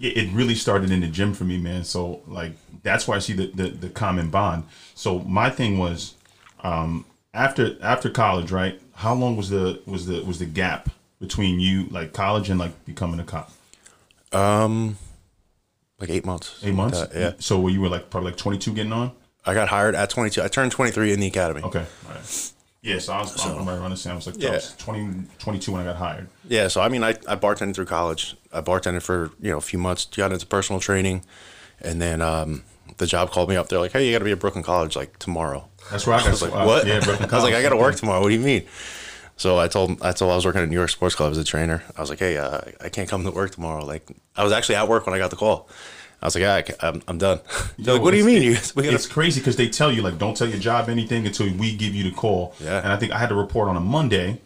It 0.00 0.32
really 0.32 0.56
started 0.56 0.90
in 0.90 1.02
the 1.02 1.06
gym 1.06 1.34
for 1.34 1.44
me, 1.44 1.56
man. 1.56 1.84
So 1.84 2.20
like 2.26 2.54
that's 2.82 3.06
why 3.06 3.14
I 3.14 3.20
see 3.20 3.32
the, 3.32 3.46
the, 3.46 3.68
the 3.68 3.88
common 3.88 4.28
bond. 4.28 4.64
So 4.96 5.20
my 5.20 5.50
thing 5.50 5.78
was 5.78 6.14
um, 6.64 7.04
after 7.32 7.76
after 7.80 8.10
college, 8.10 8.50
right? 8.50 8.80
How 8.96 9.14
long 9.14 9.36
was 9.36 9.50
the 9.50 9.80
was 9.86 10.06
the 10.06 10.22
was 10.24 10.40
the 10.40 10.46
gap 10.46 10.90
between 11.20 11.60
you 11.60 11.86
like 11.90 12.12
college 12.12 12.50
and 12.50 12.58
like 12.58 12.84
becoming 12.84 13.20
a 13.20 13.24
cop? 13.24 13.50
Um, 14.32 14.98
like 16.00 16.10
eight 16.10 16.24
months. 16.24 16.60
Eight 16.64 16.74
months. 16.74 16.98
Uh, 16.98 17.08
yeah. 17.14 17.32
So 17.38 17.60
were 17.60 17.70
you 17.70 17.80
were 17.80 17.88
like 17.88 18.10
probably 18.10 18.30
like 18.30 18.38
twenty 18.38 18.58
two 18.58 18.72
getting 18.74 18.92
on? 18.92 19.12
I 19.46 19.54
got 19.54 19.68
hired 19.68 19.94
at 19.94 20.08
22. 20.08 20.42
I 20.42 20.48
turned 20.48 20.72
23 20.72 21.12
in 21.12 21.20
the 21.20 21.26
academy. 21.26 21.60
Okay. 21.62 21.84
All 22.08 22.14
right. 22.14 22.52
Yeah, 22.80 22.98
so 22.98 23.12
I 23.12 23.20
was 23.20 23.44
I'm 23.46 23.66
right 23.66 23.78
around 23.78 23.90
the 23.90 23.96
same. 23.96 24.12
I 24.12 24.16
was 24.16 24.26
like, 24.26 24.36
Yeah. 24.38 24.50
I 24.50 24.52
was 24.54 24.74
20, 24.76 25.24
22 25.38 25.72
when 25.72 25.80
I 25.82 25.84
got 25.84 25.96
hired. 25.96 26.28
Yeah, 26.48 26.68
so 26.68 26.80
I 26.82 26.88
mean, 26.88 27.02
I, 27.02 27.10
I 27.28 27.36
bartended 27.36 27.74
through 27.74 27.86
college. 27.86 28.36
I 28.52 28.60
bartended 28.60 29.02
for 29.02 29.30
you 29.40 29.50
know 29.50 29.58
a 29.58 29.62
few 29.62 29.78
months, 29.78 30.04
got 30.06 30.32
into 30.32 30.46
personal 30.46 30.80
training, 30.80 31.24
and 31.80 32.00
then 32.00 32.20
um, 32.20 32.62
the 32.98 33.06
job 33.06 33.30
called 33.30 33.48
me 33.48 33.56
up. 33.56 33.68
They're 33.68 33.78
like, 33.78 33.92
"Hey, 33.92 34.06
you 34.06 34.12
got 34.12 34.18
to 34.18 34.24
be 34.26 34.32
at 34.32 34.38
Brooklyn 34.38 34.64
College 34.64 34.96
like 34.96 35.18
tomorrow." 35.18 35.66
That's 35.90 36.06
right. 36.06 36.24
I 36.24 36.30
was 36.30 36.42
like, 36.42 36.52
"What?" 36.52 36.86
Yeah, 36.86 37.00
Brooklyn 37.00 37.30
I 37.32 37.34
was 37.34 37.44
like, 37.44 37.54
"I 37.54 37.62
got 37.62 37.70
to 37.70 37.76
work 37.76 37.96
tomorrow." 37.96 38.20
What 38.20 38.28
do 38.28 38.34
you 38.34 38.40
mean? 38.40 38.66
So 39.36 39.58
I 39.58 39.68
told 39.68 40.00
I 40.02 40.12
told 40.12 40.30
I 40.32 40.36
was 40.36 40.46
working 40.46 40.62
at 40.62 40.68
New 40.68 40.76
York 40.76 40.90
Sports 40.90 41.14
Club 41.14 41.30
as 41.32 41.38
a 41.38 41.44
trainer. 41.44 41.82
I 41.96 42.00
was 42.00 42.08
like, 42.10 42.20
"Hey, 42.20 42.38
uh, 42.38 42.60
I 42.80 42.88
can't 42.88 43.08
come 43.08 43.24
to 43.24 43.30
work 43.30 43.50
tomorrow." 43.52 43.84
Like 43.84 44.06
I 44.36 44.44
was 44.44 44.52
actually 44.52 44.76
at 44.76 44.88
work 44.88 45.06
when 45.06 45.14
I 45.14 45.18
got 45.18 45.30
the 45.30 45.36
call. 45.36 45.68
I 46.22 46.26
was 46.26 46.34
like, 46.36 46.44
"Ah, 46.44 46.72
I 46.84 46.88
I'm, 46.88 47.02
I'm 47.08 47.18
done. 47.18 47.40
They're 47.78 47.94
like, 47.94 48.02
what 48.02 48.12
do 48.12 48.16
you 48.16 48.24
mean? 48.24 48.42
You, 48.42 48.54
gotta, 48.54 48.94
It's 48.94 49.06
crazy 49.08 49.40
because 49.40 49.56
they 49.56 49.68
tell 49.68 49.90
you 49.92 50.02
like 50.02 50.18
don't 50.18 50.36
tell 50.36 50.48
your 50.48 50.58
job 50.60 50.88
anything 50.88 51.26
until 51.26 51.52
we 51.54 51.74
give 51.76 51.94
you 51.94 52.04
the 52.04 52.12
call. 52.12 52.54
Yeah. 52.60 52.78
And 52.78 52.92
I 52.92 52.96
think 52.96 53.12
I 53.12 53.18
had 53.18 53.28
to 53.30 53.34
report 53.34 53.68
on 53.68 53.76
a 53.76 53.80
Monday, 53.80 54.40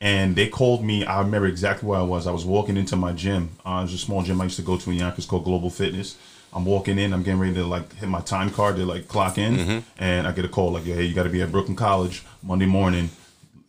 and 0.00 0.36
they 0.36 0.46
called 0.48 0.84
me. 0.84 1.04
I 1.04 1.20
remember 1.20 1.48
exactly 1.48 1.88
where 1.88 1.98
I 1.98 2.02
was. 2.04 2.26
I 2.26 2.30
was 2.30 2.44
walking 2.44 2.76
into 2.76 2.94
my 2.96 3.12
gym. 3.12 3.50
Uh, 3.66 3.80
was 3.82 3.92
a 3.92 3.98
small 3.98 4.22
gym 4.22 4.40
I 4.40 4.44
used 4.44 4.56
to 4.56 4.62
go 4.62 4.76
to 4.78 4.90
in 4.90 4.96
Yonkers 4.98 5.26
called 5.26 5.44
Global 5.44 5.68
Fitness. 5.70 6.16
I'm 6.54 6.64
walking 6.64 6.98
in. 6.98 7.12
I'm 7.12 7.22
getting 7.24 7.40
ready 7.40 7.54
to 7.54 7.64
like 7.66 7.92
hit 7.94 8.08
my 8.08 8.20
time 8.20 8.48
card 8.50 8.76
to 8.76 8.86
like 8.86 9.08
clock 9.08 9.36
in, 9.36 9.56
Mm-hmm. 9.56 9.78
and 9.98 10.26
I 10.28 10.32
get 10.32 10.44
a 10.44 10.48
call 10.48 10.70
like, 10.72 10.84
"Hey, 10.84 11.04
you 11.04 11.14
got 11.14 11.24
to 11.24 11.28
be 11.30 11.42
at 11.42 11.50
Brooklyn 11.52 11.76
College 11.76 12.22
Monday 12.42 12.66
morning." 12.66 13.10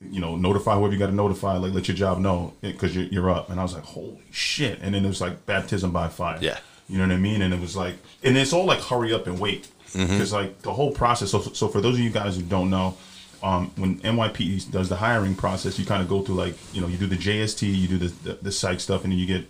You 0.02 0.22
know, 0.22 0.36
notify 0.36 0.76
whoever 0.76 0.94
you 0.94 1.00
got 1.00 1.08
to 1.08 1.16
notify. 1.16 1.58
Like, 1.58 1.74
let 1.74 1.88
your 1.88 1.98
job 1.98 2.20
know 2.20 2.54
because 2.62 2.96
you're, 2.96 3.06
you're 3.06 3.30
up. 3.30 3.50
And 3.50 3.60
I 3.60 3.64
was 3.64 3.74
like, 3.74 3.84
"Holy 3.84 4.22
shit!" 4.32 4.80
And 4.82 4.96
then 4.96 5.04
it 5.04 5.08
was 5.08 5.20
like 5.20 5.46
baptism 5.46 5.92
by 5.92 6.08
fire. 6.08 6.38
Yeah. 6.42 6.58
You 6.88 6.98
know 6.98 7.08
what 7.08 7.14
I 7.14 7.18
mean? 7.18 7.42
And 7.42 7.54
it 7.54 7.60
was 7.60 7.76
like, 7.76 7.96
and 8.24 8.38
it's 8.38 8.54
all 8.54 8.66
like 8.66 8.80
hurry 8.80 9.14
up 9.14 9.28
and 9.28 9.40
wait 9.40 9.68
because 9.94 10.34
like 10.34 10.62
the 10.62 10.74
whole 10.74 10.92
process. 10.92 11.32
So, 11.32 11.42
so 11.42 11.68
for 11.68 11.82
those 11.82 11.96
of 11.96 12.00
you 12.00 12.10
guys 12.10 12.36
who 12.36 12.44
don't 12.44 12.70
know, 12.70 12.98
um, 13.42 13.72
when 13.76 14.00
NYP 14.00 14.72
does 14.72 14.90
the 14.90 14.96
hiring 14.96 15.36
process, 15.36 15.80
you 15.80 15.86
kind 15.86 16.02
of 16.02 16.10
go 16.10 16.22
through 16.22 16.36
like 16.36 16.56
you 16.74 16.82
know 16.82 16.88
you 16.88 16.98
do 16.98 17.08
the 17.08 17.16
JST, 17.16 17.62
you 17.76 17.88
do 17.88 17.98
the 17.98 18.08
the, 18.08 18.34
the 18.42 18.52
psych 18.52 18.80
stuff, 18.80 19.04
and 19.04 19.14
then 19.14 19.20
you 19.20 19.26
get 19.26 19.46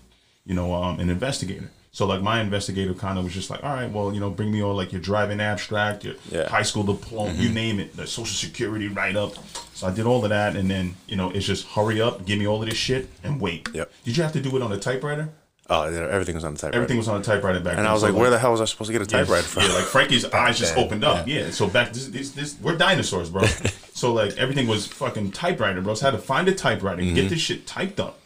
you 0.45 0.53
know 0.55 0.73
um, 0.73 0.99
an 0.99 1.09
investigator. 1.09 1.71
So 1.91 2.05
like 2.05 2.21
my 2.21 2.39
investigator 2.39 2.93
kind 2.93 3.17
of 3.17 3.23
was 3.25 3.33
just 3.33 3.49
like, 3.49 3.63
all 3.63 3.73
right, 3.73 3.91
well 3.91 4.13
you 4.13 4.19
know 4.19 4.29
bring 4.29 4.51
me 4.51 4.61
all 4.61 4.75
like 4.75 4.91
your 4.91 5.01
driving 5.01 5.39
abstract, 5.41 6.03
your 6.05 6.15
Yeah. 6.31 6.47
high 6.47 6.61
school 6.63 6.83
diploma, 6.83 7.33
you 7.33 7.49
name 7.49 7.79
it, 7.79 7.95
the 7.97 8.05
social 8.07 8.35
security 8.35 8.87
write 8.87 9.15
up. 9.15 9.33
So 9.73 9.87
I 9.87 9.91
did 9.91 10.05
all 10.05 10.23
of 10.23 10.29
that, 10.29 10.55
and 10.55 10.69
then 10.69 10.95
you 11.07 11.15
know 11.15 11.29
it's 11.31 11.45
just 11.45 11.65
hurry 11.67 12.01
up, 12.01 12.25
give 12.25 12.37
me 12.37 12.45
all 12.47 12.61
of 12.61 12.69
this 12.69 12.77
shit, 12.77 13.09
and 13.23 13.39
wait. 13.41 13.69
Yep. 13.73 13.91
Did 14.03 14.17
you 14.17 14.23
have 14.23 14.33
to 14.33 14.41
do 14.41 14.55
it 14.55 14.61
on 14.61 14.71
a 14.71 14.77
typewriter? 14.77 15.29
oh, 15.71 15.87
yeah, 15.87 15.99
everything 16.09 16.33
was 16.33 16.43
on 16.43 16.53
the 16.55 16.59
typewriter. 16.59 16.75
Everything 16.77 16.97
was 16.97 17.07
on 17.07 17.21
a 17.21 17.23
typewriter 17.23 17.59
back 17.59 17.73
and 17.77 17.79
then. 17.79 17.85
I 17.85 17.93
was 17.93 18.01
So, 18.01 18.07
like, 18.07 18.15
where 18.15 18.31
the 18.31 18.39
hell 18.39 18.51
was 18.53 18.59
I 18.59 18.65
supposed 18.65 18.87
to 18.87 18.91
get 18.93 19.03
a 19.03 19.05
typewriter 19.05 19.43
from? 19.43 19.63
yeah, 19.63 19.73
like 19.73 19.83
Frankie's 19.85 20.25
eyes 20.33 20.57
just 20.57 20.75
opened 20.75 21.03
up. 21.03 21.27
Yeah. 21.27 21.51
So 21.51 21.67
back 21.67 21.93
this, 21.93 22.07
this 22.07 22.31
this 22.31 22.57
we're 22.59 22.75
dinosaurs, 22.75 23.29
bro. 23.29 23.43
so 23.93 24.11
like 24.13 24.35
everything 24.37 24.65
was 24.67 24.87
fucking 24.87 25.31
typewriter, 25.31 25.79
bro. 25.81 25.93
So 25.93 26.07
I 26.07 26.11
had 26.11 26.17
to 26.19 26.23
find 26.23 26.47
a 26.47 26.53
typewriter, 26.55 27.01
Mm-hmm. 27.03 27.13
get 27.15 27.29
this 27.29 27.39
shit 27.39 27.67
typed 27.67 27.99
up, 27.99 28.19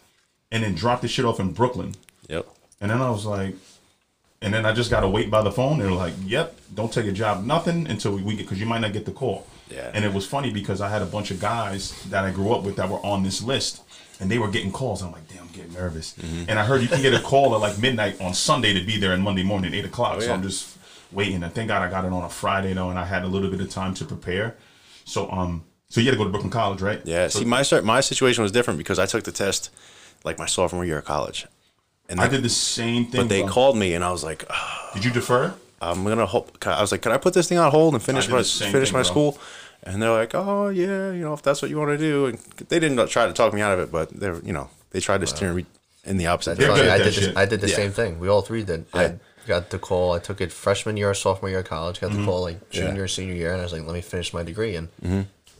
and 0.51 0.63
then 0.63 0.73
drop 0.73 1.01
this 1.01 1.11
shit 1.11 1.25
off 1.25 1.39
in 1.39 1.51
Brooklyn. 1.51 1.95
Yep. 2.29 2.47
And 2.81 2.91
then 2.91 3.01
I 3.01 3.09
was 3.09 3.25
like, 3.25 3.55
and 4.41 4.53
then 4.53 4.65
I 4.65 4.73
just 4.73 4.89
gotta 4.89 5.07
wait 5.07 5.31
by 5.31 5.41
the 5.41 5.51
phone. 5.51 5.79
They're 5.79 5.89
like, 5.91 6.13
"Yep, 6.25 6.59
don't 6.75 6.91
take 6.91 7.05
a 7.05 7.13
job, 7.13 7.45
nothing 7.45 7.87
until 7.87 8.11
we, 8.17 8.35
get 8.35 8.39
because 8.43 8.59
you 8.59 8.65
might 8.65 8.79
not 8.79 8.91
get 8.91 9.05
the 9.05 9.11
call." 9.11 9.47
Yeah. 9.69 9.89
And 9.93 10.03
it 10.03 10.13
was 10.13 10.27
funny 10.27 10.51
because 10.51 10.81
I 10.81 10.89
had 10.89 11.01
a 11.01 11.05
bunch 11.05 11.31
of 11.31 11.39
guys 11.39 12.03
that 12.09 12.25
I 12.25 12.31
grew 12.31 12.53
up 12.53 12.63
with 12.63 12.75
that 12.75 12.89
were 12.89 13.03
on 13.05 13.23
this 13.23 13.41
list, 13.41 13.81
and 14.19 14.29
they 14.29 14.37
were 14.37 14.49
getting 14.49 14.71
calls. 14.71 15.01
I'm 15.01 15.13
like, 15.13 15.27
"Damn, 15.29 15.43
I'm 15.43 15.47
getting 15.53 15.73
nervous." 15.73 16.13
Mm-hmm. 16.15 16.49
And 16.49 16.59
I 16.59 16.65
heard 16.65 16.81
you 16.81 16.89
can 16.89 17.01
get 17.01 17.13
a 17.13 17.21
call 17.21 17.55
at 17.55 17.61
like 17.61 17.79
midnight 17.79 18.19
on 18.19 18.33
Sunday 18.33 18.73
to 18.73 18.85
be 18.85 18.97
there 18.97 19.13
and 19.13 19.23
Monday 19.23 19.43
morning, 19.43 19.73
eight 19.73 19.85
o'clock. 19.85 20.19
So 20.21 20.25
Oh, 20.25 20.29
yeah. 20.29 20.33
I'm 20.33 20.43
just 20.43 20.77
waiting. 21.13 21.41
And 21.41 21.53
thank 21.53 21.69
God 21.69 21.81
I 21.81 21.89
got 21.89 22.03
it 22.03 22.11
on 22.11 22.23
a 22.23 22.29
Friday 22.29 22.73
though, 22.73 22.89
and 22.89 22.99
I 22.99 23.05
had 23.05 23.23
a 23.23 23.27
little 23.27 23.49
bit 23.49 23.61
of 23.61 23.69
time 23.69 23.93
to 23.95 24.05
prepare. 24.05 24.57
So 25.05 25.31
um, 25.31 25.63
so 25.87 26.01
you 26.01 26.07
had 26.07 26.13
to 26.13 26.17
go 26.17 26.25
to 26.25 26.29
Brooklyn 26.29 26.51
College, 26.51 26.81
right? 26.81 27.01
Yeah. 27.05 27.29
So 27.29 27.39
See, 27.39 27.45
my 27.45 27.63
my 27.81 28.01
situation 28.01 28.43
was 28.43 28.51
different 28.51 28.77
because 28.77 28.99
I 28.99 29.05
took 29.05 29.23
the 29.23 29.31
test 29.31 29.69
like 30.25 30.37
my 30.37 30.47
sophomore 30.47 30.83
year 30.83 30.97
of 30.97 31.05
college, 31.05 31.45
and 32.09 32.19
I 32.19 32.27
they, 32.27 32.37
did 32.37 32.43
the 32.45 32.49
same 32.49 33.05
thing. 33.05 33.21
but 33.21 33.29
they 33.29 33.41
bro. 33.41 33.51
called 33.51 33.77
me 33.77 33.93
and 33.93 34.03
I 34.03 34.11
was 34.11 34.23
like, 34.23 34.45
"Ah, 34.49 34.91
Did 34.93 35.05
you 35.05 35.11
defer? 35.11 35.53
I'm 35.81 36.03
gonna 36.03 36.25
hold. 36.25 36.49
I 36.65 36.81
was 36.81 36.91
like, 36.91 37.01
can 37.01 37.11
I 37.11 37.17
put 37.17 37.33
this 37.33 37.49
thing 37.49 37.57
on 37.57 37.69
hold 37.71 37.93
and 37.93 38.01
finish 38.01 38.29
my 38.29 38.41
finish 38.43 38.59
thing, 38.59 38.71
my 38.71 38.99
bro. 38.99 39.03
school? 39.03 39.37
And 39.85 40.01
they're 40.01 40.11
like, 40.11 40.33
oh 40.33 40.69
yeah, 40.69 41.11
you 41.11 41.19
know, 41.21 41.33
if 41.33 41.41
that's 41.41 41.61
what 41.61 41.69
you 41.69 41.77
want 41.77 41.89
to 41.91 41.97
do. 41.97 42.27
And 42.27 42.37
they 42.69 42.79
didn't 42.79 43.05
try 43.09 43.25
to 43.27 43.33
talk 43.33 43.53
me 43.53 43.59
out 43.61 43.73
of 43.73 43.79
it, 43.79 43.91
but 43.91 44.09
they're, 44.11 44.39
you 44.39 44.53
know, 44.53 44.69
they 44.91 45.01
tried 45.01 45.19
to 45.21 45.27
steer 45.27 45.53
me 45.53 45.65
in 46.05 46.15
the 46.17 46.27
opposite 46.27 46.57
They're 46.57 46.67
direction. 46.67 46.85
good 46.85 46.93
I 46.93 46.97
did. 47.03 47.13
This. 47.13 47.35
I 47.37 47.45
did 47.45 47.59
the 47.61 47.67
Yeah. 47.69 47.75
same 47.75 47.91
thing. 47.91 48.19
We 48.19 48.29
all 48.29 48.41
three 48.41 48.63
did. 48.63 48.85
Yeah. 48.95 49.01
I 49.01 49.13
got 49.47 49.71
the 49.71 49.79
call. 49.79 50.13
I 50.13 50.19
took 50.19 50.39
it 50.39 50.53
freshman 50.53 50.95
year, 50.95 51.13
sophomore 51.13 51.49
year 51.49 51.59
of 51.59 51.65
college. 51.65 51.99
Got 51.99 52.11
Mm-hmm. 52.11 52.19
the 52.21 52.25
call 52.25 52.41
like 52.43 52.59
Yeah. 52.71 52.85
junior, 52.87 53.07
senior 53.09 53.33
year, 53.35 53.51
and 53.51 53.59
I 53.59 53.63
was 53.65 53.73
like, 53.73 53.85
let 53.85 53.93
me 53.93 53.99
finish 54.01 54.33
my 54.33 54.43
degree, 54.43 54.77
and 54.77 54.87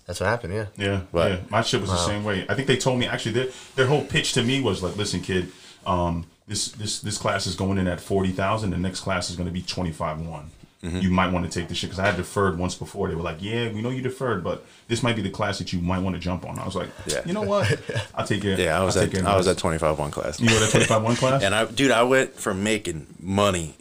that's 0.08 0.22
what 0.22 0.28
happened. 0.28 0.54
Yeah. 0.54 0.66
Yeah, 0.78 1.02
Right. 1.12 1.32
yeah. 1.32 1.38
My 1.50 1.62
shit 1.64 1.82
was 1.82 1.90
the 1.90 1.98
same 1.98 2.24
way. 2.24 2.46
I 2.48 2.54
think 2.56 2.68
they 2.70 2.78
told 2.78 3.00
me 3.00 3.08
actually 3.08 3.34
their 3.34 3.48
their 3.76 3.88
whole 3.88 4.06
pitch 4.06 4.32
to 4.34 4.44
me 4.44 4.62
was 4.62 4.82
like, 4.82 4.96
listen, 4.96 5.20
kid, 5.20 5.52
um, 5.86 6.26
this 6.48 6.70
this 6.74 7.00
this 7.00 7.18
class 7.18 7.48
is 7.48 7.56
going 7.56 7.78
in 7.78 7.88
at 7.88 8.00
forty 8.02 8.32
thousand. 8.32 8.72
The 8.72 8.78
next 8.78 9.02
class 9.02 9.30
is 9.30 9.36
going 9.36 9.48
to 9.48 9.54
be 9.54 9.62
twenty 9.62 9.92
five 9.92 10.20
one. 10.20 10.52
Mm-hmm. 10.84 11.00
You 11.00 11.12
might 11.12 11.32
want 11.32 11.50
to 11.50 11.60
take 11.60 11.70
this 11.70 11.78
shit 11.78 11.92
because 11.92 12.00
I 12.00 12.08
had 12.08 12.18
deferred 12.18 12.58
once 12.58 12.76
before. 12.76 13.08
They 13.08 13.16
were 13.16 13.22
like, 13.22 13.38
yeah, 13.42 13.72
we 13.72 13.82
know 13.82 13.90
you 13.90 14.02
deferred, 14.02 14.44
but 14.44 14.66
this 14.90 15.02
might 15.02 15.16
be 15.16 15.22
the 15.22 15.30
class 15.30 15.58
that 15.60 15.72
you 15.72 15.80
might 15.80 16.00
want 16.00 16.18
to 16.18 16.20
jump 16.20 16.46
on. 16.46 16.60
I 16.60 16.66
was 16.66 16.76
like, 16.76 16.90
Yeah. 17.08 17.22
you 17.26 17.32
know 17.32 17.44
what? 17.44 17.80
I'll 18.16 18.28
take 18.28 18.44
it. 18.44 18.60
Yeah, 18.60 18.78
I 18.78 18.84
was 18.84 18.98
I'll 18.98 19.04
at. 19.04 19.26
I 19.26 19.38
was 19.38 19.48
at 19.48 19.58
25 19.58 19.98
one 19.98 20.12
class. 20.12 20.42
You 20.42 20.54
were 20.54 20.62
at 20.62 20.70
twenty 20.72 20.86
five 20.86 21.02
one 21.02 21.16
class. 21.22 21.42
And 21.42 21.56
I, 21.56 21.64
dude, 21.66 21.92
I 21.92 22.04
went 22.04 22.34
from 22.36 22.64
making 22.66 23.08
money, 23.22 23.76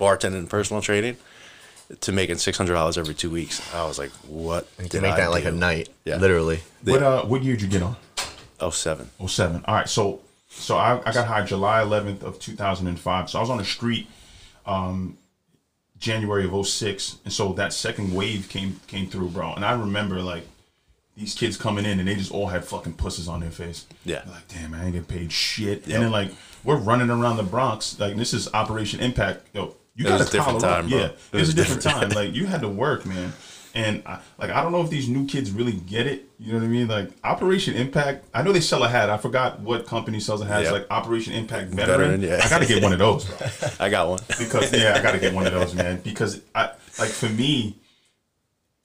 bartending, 0.00 0.38
and 0.38 0.48
personal 0.48 0.80
training, 0.80 1.18
to 2.00 2.12
making 2.12 2.36
six 2.38 2.56
hundred 2.56 2.72
dollars 2.72 2.96
every 2.96 3.12
two 3.14 3.28
weeks. 3.28 3.60
I 3.74 3.84
was 3.84 3.98
like, 3.98 4.10
what? 4.26 4.74
To 4.78 4.88
did 4.88 5.02
make 5.02 5.12
I 5.12 5.16
that 5.20 5.30
like 5.30 5.44
a 5.44 5.52
night, 5.52 5.90
Yeah. 6.06 6.16
literally. 6.16 6.60
what 6.82 7.02
uh, 7.02 7.24
what 7.26 7.42
year 7.42 7.56
did 7.56 7.64
you 7.64 7.68
get 7.68 7.82
on? 7.82 7.94
Oh 8.58 8.70
seven. 8.70 9.10
Oh 9.20 9.26
seven. 9.26 9.62
All 9.66 9.74
right. 9.74 9.88
So 9.88 10.20
so 10.48 10.76
I, 10.76 11.00
I 11.04 11.12
got 11.12 11.26
hired 11.26 11.46
July 11.46 11.80
11th 11.82 12.22
of 12.22 12.38
2005. 12.38 13.30
So 13.30 13.38
I 13.38 13.40
was 13.40 13.50
on 13.50 13.58
the 13.58 13.64
street 13.64 14.08
um, 14.66 15.16
January 15.98 16.44
of 16.46 16.66
06. 16.66 17.18
And 17.24 17.32
so 17.32 17.52
that 17.54 17.72
second 17.72 18.14
wave 18.14 18.48
came 18.48 18.80
came 18.86 19.06
through, 19.08 19.28
bro. 19.30 19.52
And 19.54 19.64
I 19.64 19.72
remember 19.72 20.20
like 20.22 20.44
these 21.16 21.34
kids 21.34 21.56
coming 21.56 21.84
in 21.84 21.98
and 21.98 22.06
they 22.08 22.14
just 22.14 22.30
all 22.32 22.46
had 22.46 22.64
fucking 22.64 22.94
pussies 22.94 23.28
on 23.28 23.40
their 23.40 23.50
face. 23.50 23.86
Yeah. 24.04 24.22
Like, 24.28 24.46
damn, 24.48 24.72
I 24.74 24.84
ain't 24.84 24.92
getting 24.92 25.04
paid 25.04 25.32
shit. 25.32 25.86
Yep. 25.86 25.94
And 25.94 26.04
then 26.04 26.12
like 26.12 26.30
we're 26.64 26.76
running 26.76 27.10
around 27.10 27.36
the 27.36 27.42
Bronx. 27.42 27.98
Like 27.98 28.16
this 28.16 28.32
is 28.32 28.52
Operation 28.54 29.00
Impact. 29.00 29.46
Yo, 29.52 29.74
you 29.96 30.06
It 30.06 30.12
was 30.12 30.22
got 30.22 30.28
a 30.28 30.32
different 30.32 30.60
time, 30.60 30.88
bro. 30.88 30.98
Yeah. 30.98 31.04
It 31.06 31.10
It 31.10 31.32
was 31.32 31.40
was 31.40 31.48
a 31.50 31.54
different 31.56 31.82
different. 31.82 32.12
time. 32.12 32.24
Like 32.26 32.34
you 32.34 32.46
had 32.46 32.60
to 32.62 32.68
work, 32.68 33.04
man. 33.04 33.32
And 33.78 34.02
I, 34.06 34.18
like 34.38 34.50
I 34.50 34.60
don't 34.62 34.72
know 34.72 34.82
if 34.82 34.90
these 34.90 35.08
new 35.08 35.24
kids 35.26 35.52
really 35.52 35.72
get 35.72 36.08
it. 36.08 36.28
You 36.40 36.52
know 36.52 36.58
what 36.58 36.64
I 36.64 36.68
mean? 36.68 36.88
Like 36.88 37.10
Operation 37.22 37.74
Impact. 37.76 38.24
I 38.34 38.42
know 38.42 38.52
they 38.52 38.60
sell 38.60 38.82
a 38.82 38.88
hat. 38.88 39.08
I 39.08 39.18
forgot 39.18 39.60
what 39.60 39.86
company 39.86 40.18
sells 40.18 40.40
a 40.40 40.46
hat. 40.46 40.62
It's 40.62 40.72
like 40.72 40.86
Operation 40.90 41.32
Impact 41.34 41.70
Veteran. 41.70 42.20
Veteran, 42.20 42.22
yeah. 42.22 42.40
I 42.44 42.48
got 42.48 42.60
to 42.60 42.66
get 42.66 42.82
one 42.82 42.92
of 42.92 42.98
those, 42.98 43.24
bro. 43.24 43.46
I 43.80 43.88
got 43.88 44.08
one. 44.08 44.18
Because 44.36 44.72
yeah, 44.72 44.94
I 44.96 45.00
got 45.02 45.12
to 45.12 45.20
get 45.20 45.32
one 45.32 45.46
of 45.46 45.52
those, 45.52 45.74
man. 45.74 46.00
Because 46.00 46.40
I 46.56 46.70
like 46.98 47.10
for 47.10 47.28
me, 47.28 47.76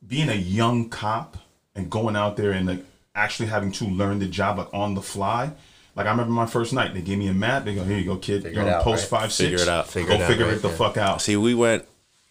being 0.05 0.29
a 0.29 0.35
young 0.35 0.89
cop 0.89 1.37
and 1.75 1.89
going 1.89 2.15
out 2.15 2.37
there 2.37 2.51
and 2.51 2.67
like 2.67 2.85
actually 3.15 3.49
having 3.49 3.71
to 3.71 3.85
learn 3.85 4.19
the 4.19 4.27
job 4.27 4.59
like 4.59 4.71
on 4.73 4.93
the 4.93 5.01
fly. 5.01 5.51
Like 5.95 6.05
I 6.05 6.11
remember 6.11 6.33
my 6.33 6.45
first 6.45 6.71
night, 6.71 6.93
they 6.93 7.01
gave 7.01 7.17
me 7.17 7.27
a 7.29 7.33
map. 7.33 7.65
They 7.65 7.73
go, 7.73 7.83
"Here 7.83 7.97
you 7.97 8.05
go, 8.05 8.17
kid. 8.17 8.43
Figure 8.43 8.61
You're 8.61 8.69
on 8.69 8.75
out, 8.75 8.83
post 8.83 9.11
right? 9.11 9.21
five 9.21 9.33
six. 9.33 9.49
Figure 9.49 9.63
it 9.63 9.69
out. 9.69 9.87
Figure 9.87 10.09
go 10.09 10.15
it 10.15 10.21
out, 10.21 10.27
figure 10.29 10.45
right? 10.45 10.55
it 10.55 10.61
the 10.61 10.69
Yeah. 10.69 10.75
fuck 10.75 10.97
out." 10.97 11.21
See, 11.21 11.35
we 11.35 11.53
went. 11.55 11.85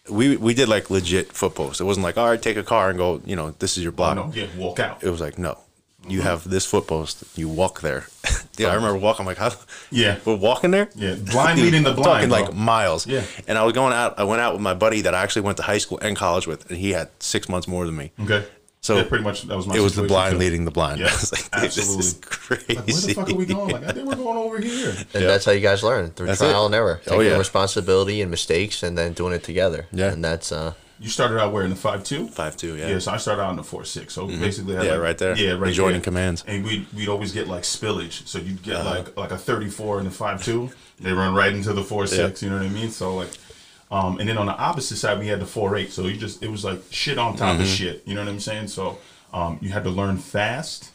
We 0.09 0.35
we 0.37 0.53
did 0.53 0.67
like 0.67 0.89
legit 0.89 1.31
foot 1.31 1.55
posts. 1.55 1.79
It 1.79 1.85
wasn't 1.85 2.03
like, 2.03 2.17
all 2.17 2.27
right, 2.27 2.41
take 2.41 2.57
a 2.57 2.63
car 2.63 2.89
and 2.89 2.97
go. 2.97 3.21
You 3.25 3.35
know, 3.35 3.51
this 3.51 3.77
is 3.77 3.83
your 3.83 3.93
block. 3.93 4.15
no, 4.15 4.31
yeah, 4.33 4.47
walk 4.57 4.79
out. 4.79 5.03
It 5.03 5.09
was 5.09 5.21
like, 5.21 5.37
no, 5.37 5.57
you 6.07 6.19
uh-huh. 6.19 6.29
have 6.29 6.49
this 6.49 6.65
footpost. 6.65 7.23
You 7.37 7.47
walk 7.47 7.81
there. 7.81 8.07
yeah, 8.57 8.67
I 8.67 8.69
uh-huh. 8.69 8.75
remember 8.77 8.99
walking. 8.99 9.21
I'm 9.21 9.27
like, 9.27 9.37
how? 9.37 9.51
Yeah. 9.91 10.17
we're 10.25 10.35
walking 10.35 10.71
there. 10.71 10.89
Yeah, 10.95 11.15
blind 11.15 11.61
leading 11.61 11.83
the 11.83 11.93
blind. 11.93 12.05
talking 12.05 12.29
bro. 12.29 12.41
like 12.41 12.53
miles. 12.53 13.05
Yeah. 13.05 13.23
And 13.47 13.57
I 13.57 13.63
was 13.63 13.73
going 13.73 13.93
out. 13.93 14.19
I 14.19 14.23
went 14.23 14.41
out 14.41 14.53
with 14.53 14.61
my 14.61 14.73
buddy 14.73 15.01
that 15.01 15.13
I 15.13 15.21
actually 15.21 15.43
went 15.43 15.57
to 15.57 15.63
high 15.63 15.77
school 15.77 15.99
and 16.01 16.17
college 16.17 16.47
with, 16.47 16.69
and 16.69 16.77
he 16.77 16.91
had 16.91 17.09
six 17.19 17.47
months 17.47 17.67
more 17.67 17.85
than 17.85 17.95
me. 17.95 18.11
Okay. 18.19 18.45
So 18.83 18.97
yeah, 18.97 19.03
pretty 19.05 19.23
much 19.23 19.43
that 19.43 19.55
was 19.55 19.65
my. 19.65 19.75
It 19.75 19.79
was 19.79 19.95
the 19.95 20.03
blind 20.03 20.33
too. 20.33 20.39
leading 20.39 20.65
the 20.65 20.71
blind. 20.71 20.99
Yeah, 20.99 21.05
I 21.09 21.11
was 21.13 21.31
like, 21.31 21.49
absolutely. 21.53 21.95
this 21.97 22.05
is 22.07 22.19
crazy. 22.21 22.65
Like, 22.75 22.85
where 22.85 22.85
the 22.85 23.13
fuck 23.15 23.29
are 23.29 23.35
we 23.35 23.45
going? 23.45 23.71
Like, 23.71 23.83
I 23.85 23.91
think 23.93 24.07
we're 24.09 24.15
going 24.15 24.37
over 24.37 24.59
here. 24.59 24.89
And 25.13 25.23
that's 25.23 25.45
how 25.45 25.53
you 25.53 25.61
guys 25.61 25.83
learn 25.83 26.09
through 26.11 26.27
That's 26.27 26.39
trial 26.39 26.63
it. 26.63 26.65
and 26.67 26.75
error, 26.75 26.99
Oh, 27.07 27.11
taking 27.17 27.31
yeah. 27.31 27.37
responsibility 27.37 28.21
and 28.21 28.29
mistakes, 28.29 28.83
and 28.83 28.97
then 28.97 29.13
doing 29.13 29.33
it 29.33 29.41
together. 29.43 29.87
Yeah. 29.93 30.11
And 30.11 30.21
that's 30.21 30.51
uh, 30.51 30.73
You 30.99 31.07
started 31.09 31.39
out 31.39 31.53
where 31.53 31.63
in 31.63 31.69
the 31.69 31.77
five 31.77 32.03
two. 32.03 32.27
Five 32.27 32.57
two, 32.57 32.75
yeah. 32.75 32.89
Yeah, 32.89 32.99
so 32.99 33.13
I 33.13 33.17
started 33.17 33.41
out 33.41 33.51
in 33.51 33.55
the 33.55 33.63
four 33.63 33.85
six. 33.85 34.13
So 34.15 34.27
basically, 34.27 34.75
had 34.75 34.83
Yeah, 34.85 34.91
like- 34.95 35.01
right 35.01 35.17
there. 35.17 35.37
Yeah, 35.37 35.51
right 35.53 35.69
Adjoining 35.71 35.93
there. 35.93 36.01
commands. 36.01 36.43
And 36.45 36.65
we'd 36.65 36.85
we'd 36.93 37.07
always 37.07 37.31
get 37.31 37.47
like 37.47 37.63
spillage. 37.63 38.27
So 38.27 38.37
you'd 38.39 38.61
get 38.63 38.75
Uh-huh. 38.75 38.89
like 38.89 39.15
like 39.17 39.31
a 39.31 39.37
thirty 39.37 39.69
four 39.69 39.99
and 39.99 40.05
the 40.07 40.11
five 40.11 40.43
two. 40.43 40.71
They 40.99 41.13
run 41.13 41.33
right 41.33 41.53
into 41.53 41.71
the 41.71 41.83
four 41.83 42.05
six. 42.05 42.43
You 42.43 42.49
know 42.49 42.57
what 42.57 42.65
I 42.65 42.69
mean? 42.69 42.91
So 42.91 43.15
like, 43.15 43.29
um, 43.95 44.19
and 44.19 44.27
then 44.27 44.37
on 44.37 44.47
the 44.47 44.57
opposite 44.57 44.97
side 44.97 45.19
we 45.19 45.27
had 45.27 45.39
the 45.39 45.45
four 45.45 45.75
eight. 45.77 45.91
So 45.91 46.01
you 46.07 46.17
just 46.17 46.41
it 46.43 46.49
was 46.49 46.63
like 46.65 46.79
shit 46.89 47.17
on 47.17 47.35
top 47.35 47.53
Mm-hmm. 47.53 47.61
of 47.61 47.67
shit. 47.67 48.03
You 48.07 48.15
know 48.15 48.21
what 48.23 48.29
I'm 48.29 48.39
saying? 48.39 48.67
So 48.69 48.97
um, 49.33 49.57
you 49.61 49.69
had 49.69 49.83
to 49.83 49.89
learn 49.89 50.17
fast, 50.17 50.91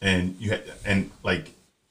and 0.00 0.36
you 0.38 0.50
had 0.50 0.62
and 0.84 1.10
like 1.22 1.44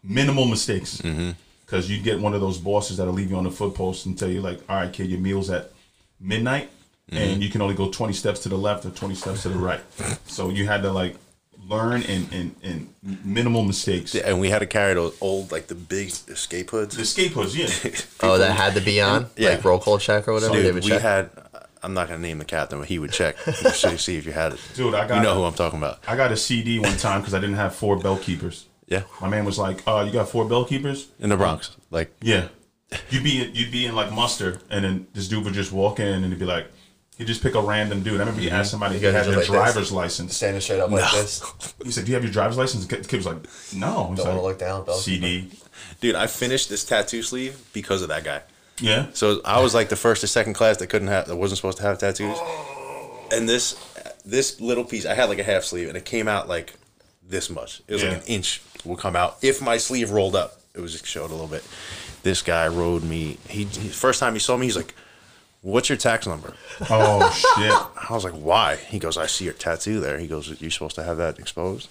minimal 0.03 0.45
mistakes. 0.45 1.01
Mm-hmm. 1.01 1.31
Because 1.65 1.89
you'd 1.89 2.03
get 2.03 2.19
one 2.19 2.33
of 2.33 2.41
those 2.41 2.57
bosses 2.57 2.97
that'll 2.97 3.13
leave 3.13 3.29
you 3.31 3.37
on 3.37 3.45
the 3.45 3.51
foot 3.51 3.73
post 3.75 4.05
and 4.05 4.19
tell 4.19 4.29
you 4.29 4.41
like, 4.41 4.59
all 4.67 4.75
right, 4.75 4.91
kid, 4.91 5.07
your 5.07 5.21
meal's 5.21 5.49
at 5.49 5.71
midnight, 6.19 6.69
Mm-hmm. 7.11 7.17
and 7.17 7.43
you 7.43 7.49
can 7.49 7.61
only 7.61 7.75
go 7.75 7.89
20 7.89 8.13
steps 8.13 8.39
to 8.41 8.49
the 8.49 8.57
left 8.57 8.85
or 8.85 8.89
20 8.91 9.15
steps 9.15 9.41
to 9.43 9.49
the 9.49 9.57
right. 9.57 9.81
so 10.27 10.49
you 10.49 10.65
had 10.67 10.81
to 10.83 10.91
like 10.91 11.15
learn 11.67 12.03
and 12.03 12.31
and, 12.33 12.55
and 12.63 12.93
minimal 13.23 13.63
mistakes. 13.63 14.15
And 14.15 14.39
we 14.39 14.49
had 14.49 14.59
to 14.59 14.65
carry 14.67 14.93
those 14.93 15.15
old, 15.21 15.51
like 15.51 15.67
the 15.67 15.75
big 15.75 16.09
escape 16.27 16.69
hoods. 16.71 16.95
The 16.95 17.03
escape 17.03 17.33
hoods, 17.33 17.55
yeah. 17.57 17.67
oh, 18.21 18.37
that 18.37 18.55
had 18.57 18.73
to 18.75 18.81
be 18.81 19.01
on, 19.01 19.27
Yeah. 19.37 19.51
like 19.51 19.63
roll 19.63 19.79
call 19.79 19.97
check 19.97 20.27
or 20.27 20.33
whatever. 20.33 20.55
they 20.55 20.63
Dude, 20.63 20.75
would 20.75 20.83
we 20.83 20.89
check. 20.89 21.01
had. 21.01 21.29
I'm 21.83 21.95
not 21.95 22.07
gonna 22.07 22.19
name 22.19 22.37
the 22.37 22.45
captain, 22.45 22.77
but 22.79 22.87
he 22.87 22.99
would 22.99 23.11
check 23.11 23.37
to 23.43 23.53
see- 23.71 23.97
see 23.97 24.17
if 24.17 24.25
you 24.27 24.31
had 24.33 24.53
it. 24.53 24.59
Dude, 24.75 24.93
I 24.93 25.07
got 25.07 25.17
You 25.17 25.23
know 25.23 25.33
who 25.35 25.43
I'm 25.43 25.53
talking 25.53 25.79
about. 25.79 25.99
I 26.07 26.15
got 26.15 26.31
a 26.31 26.37
CD 26.37 26.77
one 26.79 26.95
time 26.97 27.21
because 27.21 27.33
I 27.33 27.39
didn't 27.39 27.55
have 27.55 27.73
four 27.75 27.97
bell 27.97 28.17
keepers. 28.17 28.67
Yeah, 28.87 29.03
My 29.21 29.29
man 29.29 29.45
was 29.45 29.57
like, 29.57 29.81
"Uh, 29.87 30.03
you 30.05 30.11
got 30.11 30.27
four 30.29 30.45
bell 30.45 30.65
keepers?" 30.65 31.07
in 31.19 31.29
the 31.29 31.37
Bronx. 31.37 31.75
Like, 31.91 32.11
Yeah. 32.21 32.49
you'd 33.09 33.23
be 33.23 33.49
you'd 33.53 33.71
be 33.71 33.85
in 33.85 33.95
like 33.95 34.11
muster, 34.11 34.59
and 34.69 34.83
then 34.85 35.07
this 35.13 35.27
dude 35.29 35.43
would 35.45 35.53
just 35.53 35.71
walk 35.71 35.99
in, 35.99 36.23
and 36.23 36.25
he'd 36.25 36.39
be 36.39 36.45
like, 36.45 36.67
he'd 37.21 37.27
just 37.27 37.43
pick 37.43 37.53
a 37.53 37.61
random 37.61 38.01
dude. 38.01 38.15
I 38.15 38.19
remember 38.19 38.41
he 38.41 38.49
asked 38.49 38.67
mm-hmm. 38.67 38.71
somebody 38.71 38.95
if 38.95 39.01
You 39.03 39.11
they 39.11 39.17
guys 39.17 39.25
had 39.25 39.31
their 39.31 39.39
like 39.39 39.47
this? 39.47 39.55
driver's 39.55 39.91
license. 39.91 40.35
Standing 40.35 40.61
straight 40.61 40.79
up 40.79 40.89
like 40.89 41.11
this. 41.11 41.43
He 41.83 41.91
said, 41.91 42.05
"Do 42.05 42.11
you 42.11 42.15
have 42.15 42.23
your 42.23 42.33
driver's 42.33 42.57
license?" 42.57 42.85
The 42.87 42.97
kid 42.97 43.17
was 43.17 43.25
like, 43.27 43.37
"No." 43.75 44.07
He's 44.09 44.17
Don't 44.17 44.27
wanna 44.27 44.41
like, 44.41 44.43
look 44.43 44.59
down, 44.59 44.85
Bill. 44.85 44.95
CD. 44.95 45.51
Dude, 45.99 46.15
I 46.15 46.25
finished 46.27 46.69
this 46.69 46.83
tattoo 46.83 47.21
sleeve 47.21 47.63
because 47.73 48.01
of 48.01 48.09
that 48.09 48.23
guy. 48.23 48.41
Yeah. 48.79 49.07
So 49.13 49.39
I 49.45 49.61
was 49.61 49.75
like 49.75 49.89
the 49.89 49.95
first 49.95 50.23
or 50.23 50.27
second 50.27 50.55
class 50.55 50.77
that 50.77 50.87
couldn't 50.87 51.09
have 51.09 51.27
that 51.27 51.35
wasn't 51.35 51.57
supposed 51.57 51.77
to 51.77 51.83
have 51.83 51.99
tattoos. 51.99 52.35
Oh. 52.39 53.27
And 53.31 53.47
this 53.47 53.75
this 54.25 54.59
little 54.59 54.83
piece, 54.83 55.05
I 55.05 55.13
had 55.13 55.29
like 55.29 55.39
a 55.39 55.43
half 55.43 55.63
sleeve, 55.63 55.87
and 55.89 55.97
it 55.97 56.05
came 56.05 56.27
out 56.27 56.49
like 56.49 56.73
this 57.27 57.49
much. 57.49 57.81
It 57.87 57.93
was 57.93 58.03
Yeah. 58.03 58.09
like 58.09 58.17
an 58.19 58.23
inch 58.27 58.61
will 58.83 58.97
come 58.97 59.15
out 59.15 59.37
if 59.43 59.61
my 59.61 59.77
sleeve 59.77 60.09
rolled 60.09 60.35
up. 60.35 60.59
It 60.73 60.81
was 60.81 60.93
just 60.93 61.05
showed 61.05 61.29
a 61.29 61.33
little 61.33 61.47
bit. 61.47 61.63
This 62.23 62.41
guy 62.41 62.67
rode 62.67 63.03
me. 63.03 63.37
He, 63.47 63.65
he 63.65 63.89
first 63.89 64.19
time 64.19 64.33
he 64.33 64.39
saw 64.39 64.57
me, 64.57 64.65
he's 64.65 64.77
like, 64.77 64.95
"What's 65.61 65.89
your 65.89 65.97
tax 65.97 66.27
number?" 66.27 66.53
Oh 66.89 67.31
shit. 67.31 67.71
I 68.09 68.13
was 68.13 68.23
like, 68.23 68.33
"Why?" 68.33 68.75
He 68.75 68.99
goes, 68.99 69.17
"I 69.17 69.27
see 69.27 69.45
your 69.45 69.53
tattoo 69.53 69.99
there." 69.99 70.17
He 70.19 70.27
goes, 70.27 70.61
"You're 70.61 70.71
supposed 70.71 70.95
to 70.95 71.03
have 71.03 71.17
that 71.17 71.39
exposed." 71.39 71.89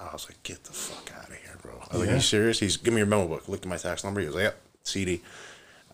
I 0.00 0.12
was 0.12 0.26
like, 0.28 0.42
"Get 0.42 0.64
the 0.64 0.72
fuck 0.72 1.12
out 1.16 1.28
of 1.28 1.34
here, 1.36 1.56
bro!" 1.62 1.72
I 1.74 1.92
was 1.92 2.00
like, 2.00 2.08
Yeah. 2.08 2.14
"You 2.16 2.20
serious?" 2.20 2.58
He's, 2.58 2.76
"Give 2.76 2.92
me 2.92 2.98
your 3.00 3.06
memo 3.06 3.28
book." 3.28 3.48
Looked 3.48 3.64
at 3.64 3.68
my 3.68 3.76
tax 3.76 4.02
number. 4.04 4.20
He 4.20 4.26
was 4.26 4.34
like, 4.34 4.44
"Yep, 4.44 4.60
CD." 4.84 5.22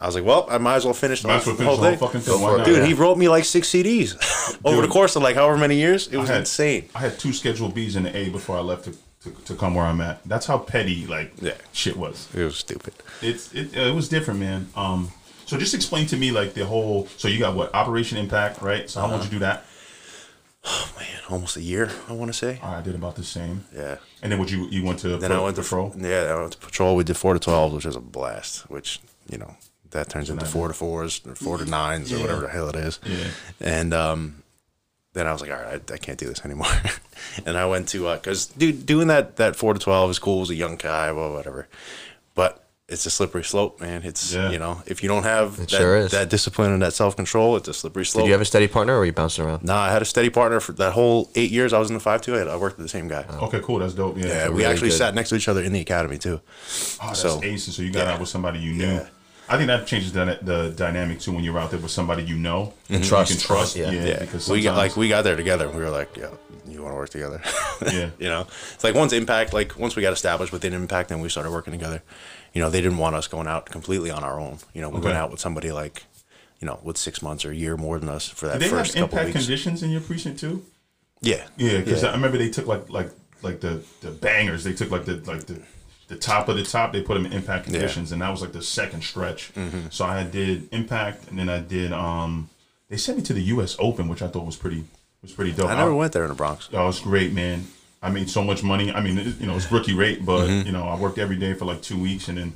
I 0.01 0.07
was 0.07 0.15
like, 0.15 0.25
"Well, 0.25 0.47
I 0.49 0.59
might 0.59 0.77
as 0.77 0.85
well 0.85 0.95
finish 0.95 1.25
Might 1.25 1.39
as 1.39 1.47
well 1.47 1.57
the 1.57 1.65
whole 1.65 1.77
the 1.77 1.83
whole 1.83 1.91
thing." 1.91 1.99
fucking 1.99 2.21
thing. 2.21 2.41
Why 2.41 2.59
for 2.59 2.65
Dude, 2.65 2.87
he 2.87 2.95
wrote 2.95 3.19
me 3.19 3.29
like 3.29 3.45
six 3.45 3.69
CDs 3.69 4.15
over 4.65 4.81
the 4.83 4.89
course 4.89 5.17
of 5.17 5.23
like 5.23 5.35
however 5.35 5.59
many 5.59 5.75
years. 5.77 6.07
It 6.09 6.17
was 6.19 6.31
I 6.31 6.35
had- 6.35 6.41
insane. 6.43 6.89
I 6.95 7.01
had 7.01 7.19
two 7.19 7.33
scheduled 7.33 7.75
B's 7.75 7.97
and 7.97 8.07
an 8.07 8.15
A 8.15 8.29
before 8.31 8.57
I 8.57 8.61
left 8.61 8.85
to, 8.85 8.93
to, 9.25 9.31
to 9.47 9.55
come 9.57 9.75
where 9.75 9.85
I'm 9.85 10.01
at. 10.01 10.21
That's 10.25 10.47
how 10.47 10.57
petty 10.59 11.05
like 11.09 11.33
Yeah. 11.41 11.55
shit 11.73 11.97
was. 11.97 12.29
It 12.33 12.45
was 12.45 12.57
stupid. 12.57 12.95
It's 13.21 13.53
it, 13.53 13.77
it 13.77 13.93
was 13.93 14.09
different, 14.09 14.39
man. 14.39 14.69
Um, 14.77 15.11
so 15.49 15.57
just 15.57 15.73
explain 15.73 16.07
to 16.09 16.17
me 16.19 16.31
like 16.31 16.53
the 16.53 16.67
whole. 16.67 17.07
So 17.17 17.27
you 17.27 17.39
got 17.39 17.57
what 17.57 17.75
Operation 17.75 18.19
Impact, 18.19 18.61
right? 18.61 18.89
So 18.91 19.01
how 19.01 19.09
long 19.09 19.21
did 19.21 19.33
you 19.33 19.39
do 19.39 19.39
that? 19.39 19.65
Oh 20.63 20.93
man, 20.99 21.21
almost 21.31 21.57
a 21.57 21.63
year, 21.63 21.91
I 22.07 22.13
want 22.13 22.31
to 22.31 22.37
say. 22.37 22.61
I 22.63 22.83
did 22.83 22.95
about 22.95 23.17
the 23.17 23.25
same. 23.25 23.65
Yeah. 23.75 23.97
And 24.21 24.31
then 24.31 24.39
what 24.39 24.51
you 24.51 24.69
you 24.69 24.85
went 24.85 24.99
to 24.99 25.17
Then 25.17 25.31
pro- 25.31 25.41
I 25.41 25.45
went 25.45 25.57
to 25.57 25.63
patrol. 25.63 25.95
Yeah, 25.97 26.25
I 26.25 26.39
went 26.39 26.53
to 26.53 26.59
patrol. 26.59 26.97
We 26.97 27.05
did 27.05 27.17
four 27.17 27.33
to 27.33 27.41
twelve, 27.41 27.73
which 27.73 27.87
was 27.87 27.97
a 27.97 28.01
blast. 28.01 28.69
Which 28.69 29.01
you 29.27 29.39
know 29.39 29.57
that 29.93 30.11
turns 30.11 30.29
into 30.29 30.45
four 30.45 30.69
to 30.69 30.75
fours, 30.75 31.23
or 31.27 31.35
four 31.35 31.57
to 31.57 31.65
nines, 31.65 32.13
or 32.13 32.19
whatever 32.19 32.43
the 32.43 32.51
hell 32.51 32.69
it 32.69 32.77
is. 32.77 33.01
Yeah. 33.07 33.29
And 33.59 33.95
um, 33.95 34.43
then 35.15 35.27
I 35.27 35.33
was 35.33 35.41
like, 35.41 35.51
all 35.51 35.57
right, 35.57 35.81
I, 35.91 35.95
I 35.95 35.97
can't 35.97 36.19
do 36.19 36.27
this 36.27 36.45
anymore. 36.45 36.69
and 37.47 37.57
I 37.57 37.65
went 37.65 37.89
to 37.89 38.13
because 38.17 38.45
dude, 38.45 38.85
doing 38.85 39.09
that 39.09 39.37
that 39.37 39.57
four 39.57 39.73
to 39.73 39.81
twelve 39.81 40.11
is 40.11 40.19
cool 40.19 40.43
as 40.43 40.51
a 40.51 40.55
young 40.55 40.77
guy, 40.77 41.11
well, 41.11 41.33
whatever. 41.33 41.69
But 42.35 42.68
it's 42.89 43.05
a 43.05 43.11
slippery 43.11 43.45
slope, 43.45 43.81
man. 43.81 44.03
It's 44.03 44.33
Yeah. 44.33 44.51
you 44.51 44.59
know 44.59 44.83
if 44.87 45.03
you 45.03 45.09
don't 45.09 45.25
have 45.25 45.57
that, 45.59 45.71
sure 45.71 46.09
that 46.09 46.31
discipline 46.31 46.73
and 46.73 46.83
that 46.83 46.95
self 46.95 47.17
control, 47.17 47.57
it's 47.57 47.69
a 47.69 47.75
slippery 47.75 48.07
slope. 48.07 48.23
Did 48.25 48.29
you 48.29 48.33
have 48.33 48.41
a 48.41 48.47
steady 48.47 48.67
partner 48.69 48.95
or 48.95 49.01
were 49.01 49.05
you 49.05 49.13
bouncing 49.13 49.45
around? 49.45 49.63
No, 49.65 49.75
I 49.75 49.91
had 49.93 50.01
a 50.03 50.07
steady 50.07 50.31
partner 50.31 50.59
for 50.61 50.73
that 50.73 50.93
whole 50.95 51.31
eight 51.35 51.51
years. 51.51 51.73
I 51.73 51.79
was 51.79 51.89
in 51.91 51.95
the 51.95 52.01
five 52.01 52.23
two. 52.23 52.35
I, 52.35 52.41
I 52.41 52.57
worked 52.57 52.79
with 52.79 52.87
the 52.87 52.91
same 52.91 53.09
guy. 53.09 53.25
Oh. 53.29 53.47
Okay, 53.47 53.61
cool. 53.63 53.79
That's 53.81 53.95
dope. 53.95 54.17
Yeah. 54.17 54.27
yeah, 54.27 54.45
So 54.47 54.51
we 54.53 54.59
really 54.63 54.65
actually 54.73 54.89
good. 54.91 54.99
sat 54.99 55.15
next 55.15 55.29
to 55.31 55.37
each 55.37 55.49
other 55.49 55.63
in 55.63 55.73
the 55.73 55.81
academy 55.81 56.19
too. 56.19 56.41
Oh, 57.03 57.07
that's 57.09 57.21
So- 57.21 57.43
ace. 57.43 57.65
So 57.75 57.83
you 57.83 57.91
got 57.93 58.07
yeah. 58.07 58.15
out 58.15 58.21
with 58.21 58.29
somebody 58.31 58.59
you 58.61 58.73
knew. 58.73 58.87
Yeah. 58.87 59.07
I 59.51 59.57
think 59.57 59.69
that 59.69 59.87
changes 59.87 60.13
the, 60.13 60.39
the 60.43 60.75
dynamic 60.77 61.21
too 61.21 61.33
when 61.33 61.43
you're 61.43 61.59
out 61.59 61.71
there 61.71 61.81
with 61.81 61.91
somebody 61.91 62.23
you 62.23 62.37
know 62.37 62.75
and 62.91 63.03
trust. 63.03 63.31
You 63.31 63.37
can 63.37 63.47
trust. 63.47 63.77
Yeah. 63.77 63.91
Yeah. 63.91 64.05
Yeah, 64.05 64.19
Because 64.21 64.49
we 64.49 64.61
got 64.63 64.77
like 64.77 64.95
we 64.97 65.09
got 65.09 65.23
there 65.25 65.37
together. 65.37 65.67
and 65.69 65.75
We 65.75 65.83
were 65.83 65.89
like, 65.91 66.15
yeah, 66.19 66.29
you 66.69 66.83
want 66.83 66.93
to 66.93 66.97
work 66.97 67.11
together? 67.11 67.43
Yeah. 67.93 68.11
you 68.19 68.29
know, 68.29 68.47
it's 68.75 68.83
like 68.85 68.95
once 68.95 69.13
Impact, 69.13 69.53
like 69.55 69.79
once 69.79 69.95
we 69.97 70.03
got 70.03 70.13
established 70.13 70.53
within 70.53 70.73
Impact, 70.75 71.09
then 71.11 71.21
we 71.21 71.29
started 71.31 71.51
working 71.51 71.73
together. 71.73 72.03
You 72.55 72.61
know, 72.63 72.71
they 72.71 72.81
didn't 72.81 72.99
want 72.99 73.15
us 73.17 73.27
going 73.29 73.47
out 73.47 73.67
completely 73.67 74.11
on 74.11 74.25
our 74.25 74.41
own. 74.41 74.59
You 74.75 74.81
know, 74.83 74.89
we 74.89 74.99
Okay. 74.99 75.07
went 75.07 75.19
out 75.19 75.31
with 75.31 75.41
somebody 75.41 75.71
like, 75.73 76.05
you 76.61 76.67
know, 76.67 76.81
with 76.83 76.97
six 76.97 77.23
months 77.23 77.45
or 77.45 77.51
a 77.53 77.55
year 77.55 77.77
more 77.77 77.99
than 77.99 78.09
us 78.09 78.29
for 78.29 78.47
that 78.49 78.55
Did 78.55 78.63
they 78.63 78.69
first 78.69 78.95
have 78.95 79.03
couple 79.05 79.19
impact 79.19 79.35
weeks. 79.35 79.47
conditions 79.47 79.83
in 79.83 79.91
your 79.91 80.01
precinct 80.01 80.41
too? 80.41 80.65
yeah, 81.21 81.47
Yeah, 81.57 81.79
because 81.79 82.05
I 82.05 82.13
remember 82.13 82.39
they 82.39 82.51
took 82.51 82.67
like 82.67 82.89
like 82.91 83.11
like 83.43 83.61
the 83.61 83.83
the 84.01 84.11
bangers. 84.11 84.65
They 84.65 84.73
took 84.73 84.91
like 84.91 85.05
the 85.05 85.17
like 85.31 85.47
the 85.47 85.61
the 86.09 86.17
top 86.17 86.49
of 86.49 86.57
the 86.57 86.63
top. 86.65 86.93
They 86.93 87.03
put 87.03 87.15
them 87.15 87.27
in 87.27 87.33
impact 87.33 87.65
conditions, 87.65 88.13
and 88.13 88.23
that 88.23 88.31
was 88.31 88.41
like 88.41 88.53
the 88.53 88.63
second 88.63 89.03
stretch. 89.05 89.53
Mm-hmm. 89.55 89.89
So 89.91 90.05
I 90.07 90.25
did 90.25 90.69
impact, 90.73 91.29
and 91.29 91.39
then 91.39 91.49
I 91.49 91.61
did. 91.61 91.93
um 91.93 92.49
They 92.89 92.97
sent 92.97 93.19
me 93.19 93.25
to 93.25 93.35
the 93.35 93.43
U.S. 93.55 93.77
Open, 93.79 94.09
which 94.09 94.23
I 94.23 94.29
thought 94.29 94.47
was 94.47 94.57
pretty 94.57 94.85
was 95.23 95.33
pretty 95.33 95.53
dope. 95.53 95.69
I 95.71 95.75
never 95.77 95.95
went 95.95 96.13
there 96.15 96.23
in 96.25 96.29
the 96.31 96.35
Bronx. 96.35 96.69
Oh, 96.73 96.89
it's 96.89 97.01
great, 97.01 97.33
man. 97.33 97.67
I 98.01 98.11
made 98.11 98.31
so 98.31 98.43
much 98.45 98.63
money. 98.63 98.93
I 98.93 99.01
mean, 99.01 99.19
it, 99.19 99.41
you 99.41 99.47
know, 99.47 99.57
it's 99.57 99.71
rookie 99.73 99.95
rate, 99.95 100.25
but 100.25 100.47
Mm-hmm. 100.47 100.67
you 100.67 100.73
know, 100.73 100.85
I 100.85 100.97
worked 100.99 101.19
every 101.19 101.37
day 101.37 101.55
for 101.55 101.65
like 101.65 101.83
two 101.83 101.99
weeks, 101.99 102.29
and 102.29 102.39
then 102.39 102.53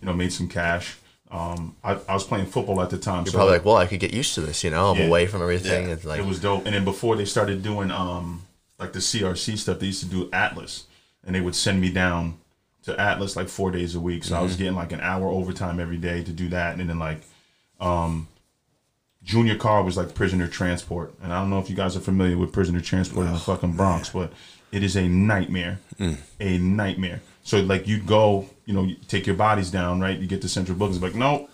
you 0.00 0.06
know, 0.06 0.12
made 0.14 0.32
some 0.32 0.48
cash. 0.48 0.96
Um, 1.30 1.74
I, 1.82 1.98
I 2.08 2.14
was 2.14 2.24
playing 2.24 2.46
football 2.46 2.80
at 2.80 2.90
the 2.90 2.98
time, 2.98 3.24
You're 3.24 3.32
so 3.32 3.38
probably 3.38 3.54
like, 3.54 3.64
well, 3.64 3.76
I 3.76 3.86
could 3.86 3.98
get 3.98 4.14
used 4.14 4.34
to 4.36 4.42
this, 4.42 4.62
you 4.62 4.70
know? 4.70 4.90
I'm 4.92 4.96
Yeah. 4.98 5.06
away 5.06 5.26
from 5.26 5.42
everything. 5.42 5.86
Yeah. 5.88 5.94
It's 5.94 6.04
like, 6.04 6.20
it 6.20 6.24
was 6.26 6.38
dope. 6.40 6.66
And 6.66 6.74
then 6.74 6.84
before 6.84 7.16
they 7.16 7.24
started 7.24 7.62
doing 7.64 7.90
um 7.90 8.42
like 8.78 8.92
the 8.92 9.00
CRC 9.00 9.58
stuff, 9.58 9.78
they 9.80 9.86
used 9.86 10.00
to 10.04 10.06
do 10.08 10.28
Atlas, 10.32 10.84
and 11.24 11.34
they 11.34 11.40
would 11.40 11.54
send 11.56 11.80
me 11.80 11.90
down 11.90 12.38
to 12.84 12.98
Atlas 13.00 13.34
like 13.36 13.48
four 13.48 13.70
days 13.72 13.94
a 13.96 14.00
week. 14.00 14.22
So 14.22 14.36
I 14.36 14.40
was 14.42 14.54
getting 14.56 14.76
like 14.76 14.92
an 14.92 15.00
hour 15.00 15.26
overtime 15.28 15.80
every 15.80 15.96
day 15.96 16.22
to 16.22 16.30
do 16.30 16.48
that, 16.50 16.78
and 16.78 16.88
then 16.88 16.98
like 16.98 17.22
um 17.80 18.28
junior 19.24 19.56
car 19.56 19.82
was 19.82 19.96
like 19.96 20.14
prisoner 20.14 20.46
transport, 20.46 21.12
and 21.22 21.32
I 21.32 21.40
don't 21.40 21.50
know 21.50 21.58
if 21.58 21.68
you 21.68 21.74
guys 21.76 21.96
are 21.96 22.00
familiar 22.00 22.38
with 22.38 22.52
prisoner 22.52 22.80
transport 22.80 23.26
in 23.26 23.32
the 23.32 23.38
fucking 23.40 23.72
Bronx, 23.72 24.10
but 24.10 24.32
it 24.72 24.82
is 24.82 24.96
a 24.96 25.08
nightmare, 25.08 25.78
a 26.40 26.58
nightmare. 26.58 27.20
So 27.44 27.60
like 27.60 27.86
you'd 27.86 28.06
go, 28.06 28.46
you 28.64 28.74
know, 28.74 28.82
you 28.84 28.96
take 29.08 29.26
your 29.26 29.36
bodies 29.36 29.70
down, 29.70 30.00
right? 30.00 30.18
You 30.18 30.26
get 30.26 30.42
to 30.42 30.48
central 30.48 30.76
bookings, 30.76 31.00
like 31.00 31.14
nope, 31.14 31.48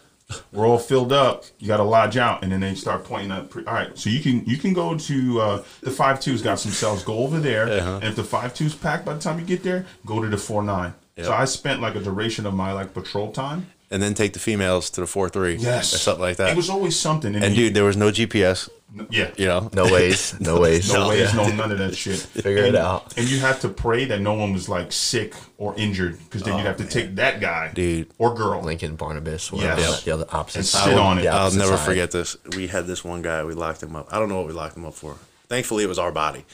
we're 0.53 0.67
all 0.67 0.79
filled 0.79 1.13
up. 1.13 1.45
You 1.59 1.67
got 1.69 1.77
to 1.77 1.83
lodge 1.83 2.17
out, 2.17 2.43
and 2.43 2.51
then 2.51 2.61
they 2.61 2.75
start 2.75 3.05
pointing 3.05 3.31
up. 3.31 3.51
Pre- 3.51 3.65
all 3.67 3.75
right, 3.75 3.97
so 3.99 4.09
you 4.09 4.21
can 4.21 4.45
you 4.47 4.57
can 4.57 4.73
go 4.73 4.97
to 4.97 5.41
uh, 5.41 5.65
the 5.83 5.91
five 5.91 6.21
two's 6.21 6.41
got 6.43 6.59
some 6.59 6.73
cells. 6.73 7.05
Go 7.05 7.19
over 7.19 7.39
there, 7.39 7.69
and 7.97 8.05
if 8.05 8.17
the 8.17 8.25
five 8.25 8.55
two's 8.55 8.75
packed 8.75 9.05
by 9.05 9.13
the 9.15 9.21
time 9.21 9.39
you 9.39 9.45
get 9.45 9.63
there, 9.63 9.85
go 10.07 10.23
to 10.23 10.29
the 10.29 10.39
four 10.39 10.63
nine. 10.63 10.95
So 11.21 11.33
I 11.33 11.45
spent 11.45 11.81
like 11.83 11.95
a 11.95 12.01
duration 12.01 12.47
of 12.47 12.55
my 12.55 12.73
like 12.73 12.95
patrol 12.95 13.31
time. 13.33 13.67
And 13.91 14.03
then 14.03 14.15
take 14.15 14.33
the 14.33 14.39
females 14.39 14.89
to 14.91 15.03
the 15.03 15.07
four 15.07 15.29
three, 15.29 15.57
or 15.57 15.83
something 15.83 16.23
like 16.23 16.39
that. 16.39 16.49
It 16.49 16.57
was 16.57 16.71
always 16.71 16.99
something. 16.99 17.35
and 17.35 17.45
then 17.45 17.53
dude, 17.55 17.75
there 17.75 17.85
was 17.85 17.99
no 17.99 18.11
GPS. 18.11 18.71
You, 18.95 19.07
yeah, 19.11 19.31
You 19.37 19.47
know, 19.47 19.71
no 19.73 19.85
ways, 19.93 20.39
no 20.41 20.61
ways. 20.65 20.93
no 20.93 21.01
No. 21.05 21.09
ways, 21.09 21.35
no 21.35 21.49
none 21.49 21.73
of 21.73 21.79
that 21.79 21.97
shit. 21.97 22.19
Figure 22.19 22.65
it 22.65 22.75
out. 22.77 23.17
And 23.17 23.29
you 23.29 23.39
have 23.41 23.61
to 23.61 23.69
pray 23.69 24.05
that 24.07 24.21
no 24.21 24.35
one 24.35 24.53
was 24.53 24.69
like 24.69 24.93
sick 24.93 25.35
or 25.59 25.75
injured, 25.77 26.19
because 26.25 26.43
then 26.43 26.57
you'd 26.59 26.67
have 26.67 26.77
to 26.79 26.85
oh, 26.85 26.89
take 26.89 27.15
that 27.17 27.41
guy, 27.41 27.73
Dude. 27.73 28.09
or 28.19 28.35
girl, 28.35 28.61
Lincoln, 28.63 28.97
Barnabas, 28.97 29.51
whatever. 29.53 29.81
Yes. 29.81 30.03
The 30.05 30.11
other 30.13 30.27
opposite 30.31 30.59
And 30.59 30.67
side. 30.67 30.85
sit 30.85 30.99
on 30.99 31.19
it. 31.19 31.27
I'll 31.27 31.51
never 31.53 31.77
side. 31.77 31.87
forget 31.87 32.11
this. 32.11 32.37
We 32.57 32.67
had 32.67 32.87
this 32.87 33.03
one 33.05 33.23
guy. 33.23 33.43
We 33.45 33.55
locked 33.55 33.83
him 33.83 33.97
up. 33.97 34.09
I 34.13 34.19
don't 34.19 34.29
know 34.29 34.37
what 34.39 34.47
we 34.47 34.53
locked 34.53 34.77
him 34.77 34.85
up 34.85 34.95
for. 34.95 35.17
Thankfully, 35.49 35.85
it 35.85 35.89
was 35.89 35.99
our 35.99 36.13
body. 36.13 36.45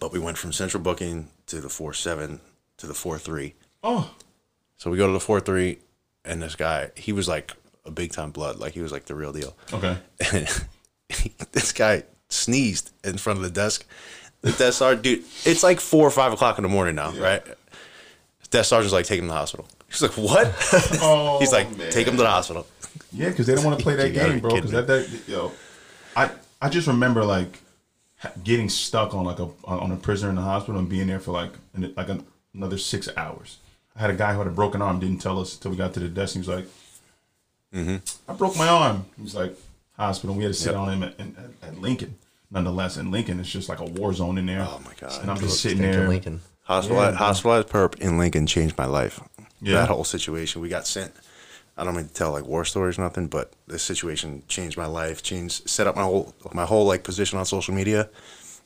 But 0.00 0.12
we 0.12 0.18
went 0.18 0.38
from 0.38 0.52
central 0.52 0.82
booking 0.82 1.28
to 1.46 1.60
the 1.60 1.68
four 1.68 1.92
seven 1.94 2.40
to 2.78 2.86
the 2.86 2.94
four 2.94 3.18
three. 3.18 3.54
oh, 3.82 4.10
So 4.76 4.90
we 4.90 4.96
go 4.98 5.06
to 5.06 5.12
the 5.12 5.20
four 5.20 5.40
three, 5.40 5.78
and 6.24 6.42
this 6.42 6.56
guy, 6.56 6.90
he 6.96 7.12
was 7.12 7.28
like 7.28 7.52
a 7.86 7.90
big 7.90 8.12
time 8.12 8.30
blood. 8.30 8.58
Like 8.58 8.72
he 8.72 8.80
was 8.80 8.90
like 8.92 9.04
the 9.04 9.14
real 9.14 9.32
deal. 9.32 9.56
okay, 9.72 9.96
And 10.32 10.48
this 11.52 11.72
guy 11.72 12.02
sneezed 12.28 12.90
in 13.04 13.16
front 13.18 13.38
of 13.38 13.42
the 13.44 13.50
desk. 13.50 13.86
The 14.42 14.52
desk 14.52 14.78
sergeant, 14.78 15.02
dude, 15.02 15.24
it's 15.44 15.62
like 15.62 15.80
four 15.80 16.06
or 16.06 16.10
five 16.10 16.32
o'clock 16.32 16.58
in 16.58 16.62
the 16.62 16.68
morning 16.68 16.94
now, 16.96 17.12
right? 17.12 17.42
Desk 18.50 18.68
sergeant's 18.68 18.92
like, 18.92 19.06
take 19.06 19.18
him 19.18 19.24
to 19.26 19.28
the 19.28 19.34
hospital. 19.34 19.66
He's 19.88 20.02
like, 20.02 20.12
what? 20.12 20.52
oh, 21.02 21.38
He's 21.40 21.52
like, 21.52 21.74
man. 21.76 21.90
take 21.90 22.06
him 22.06 22.16
to 22.16 22.22
the 22.22 22.28
hospital. 22.28 22.66
Yeah, 23.12 23.30
because 23.30 23.46
they 23.46 23.54
don't 23.54 23.64
want 23.64 23.78
to 23.78 23.82
play 23.82 23.94
that 23.96 24.10
game, 24.12 24.40
bro. 24.40 24.54
Because 24.54 24.70
that, 24.72 24.86
that, 24.86 25.08
yo, 25.26 25.52
I, 26.16 26.30
I 26.60 26.68
just 26.68 26.86
remember 26.86 27.24
like 27.24 27.58
getting 28.42 28.68
stuck 28.68 29.14
on 29.14 29.24
like 29.24 29.38
a 29.38 29.48
on 29.64 29.92
a 29.92 29.96
prisoner 29.96 30.30
in 30.30 30.36
the 30.36 30.42
hospital 30.42 30.78
and 30.78 30.88
being 30.88 31.06
there 31.06 31.20
for 31.20 31.32
like 31.32 31.52
an, 31.74 31.92
like 31.96 32.08
an, 32.08 32.24
another 32.54 32.78
six 32.78 33.08
hours. 33.16 33.58
I 33.96 34.00
had 34.00 34.10
a 34.10 34.14
guy 34.14 34.32
who 34.32 34.38
had 34.38 34.48
a 34.48 34.50
broken 34.50 34.82
arm, 34.82 34.98
didn't 34.98 35.18
tell 35.20 35.38
us 35.40 35.54
until 35.54 35.70
we 35.70 35.76
got 35.76 35.94
to 35.94 36.00
the 36.00 36.08
desk. 36.08 36.34
He 36.34 36.38
was 36.40 36.48
like, 36.48 36.66
Mm-hmm. 37.74 38.30
"I 38.30 38.34
broke 38.34 38.56
my 38.56 38.68
arm." 38.68 39.04
He 39.16 39.22
was 39.22 39.34
like, 39.34 39.56
"Hospital." 39.96 40.34
We 40.34 40.44
had 40.44 40.52
to 40.52 40.58
sit 40.58 40.74
on 40.74 40.92
him 40.92 41.02
at, 41.02 41.18
at, 41.20 41.28
at 41.62 41.78
Lincoln. 41.80 42.16
Nonetheless, 42.50 42.96
in 42.96 43.10
Lincoln, 43.10 43.40
it's 43.40 43.50
just 43.50 43.68
like 43.68 43.80
a 43.80 43.84
war 43.84 44.12
zone 44.12 44.38
in 44.38 44.46
there. 44.46 44.62
Oh, 44.62 44.80
my 44.84 44.92
God. 45.00 45.20
And 45.22 45.30
I'm 45.30 45.38
just 45.38 45.60
sitting 45.60 45.78
Lincoln, 45.80 46.00
there. 46.00 46.08
Lincoln. 46.08 46.40
Hospitalized, 46.62 47.14
Yeah, 47.14 47.18
hospitalized 47.18 47.68
perp 47.68 48.00
in 48.00 48.16
Lincoln 48.16 48.46
changed 48.46 48.78
my 48.78 48.86
life. 48.86 49.20
Yeah. 49.60 49.74
That 49.74 49.88
whole 49.88 50.04
situation. 50.04 50.62
We 50.62 50.68
got 50.68 50.86
sent. 50.86 51.12
I 51.76 51.82
don't 51.82 51.96
mean 51.96 52.06
to 52.06 52.14
tell 52.14 52.30
like 52.30 52.46
war 52.46 52.64
stories, 52.64 52.98
or 52.98 53.02
nothing, 53.02 53.26
but 53.26 53.52
this 53.66 53.82
situation 53.82 54.44
changed 54.46 54.76
my 54.76 54.86
life. 54.86 55.22
Changed, 55.22 55.68
set 55.68 55.86
up 55.86 55.96
my 55.96 56.02
whole 56.02 56.32
my 56.52 56.64
whole 56.64 56.86
like 56.86 57.02
position 57.02 57.38
on 57.38 57.44
social 57.44 57.74
media, 57.74 58.08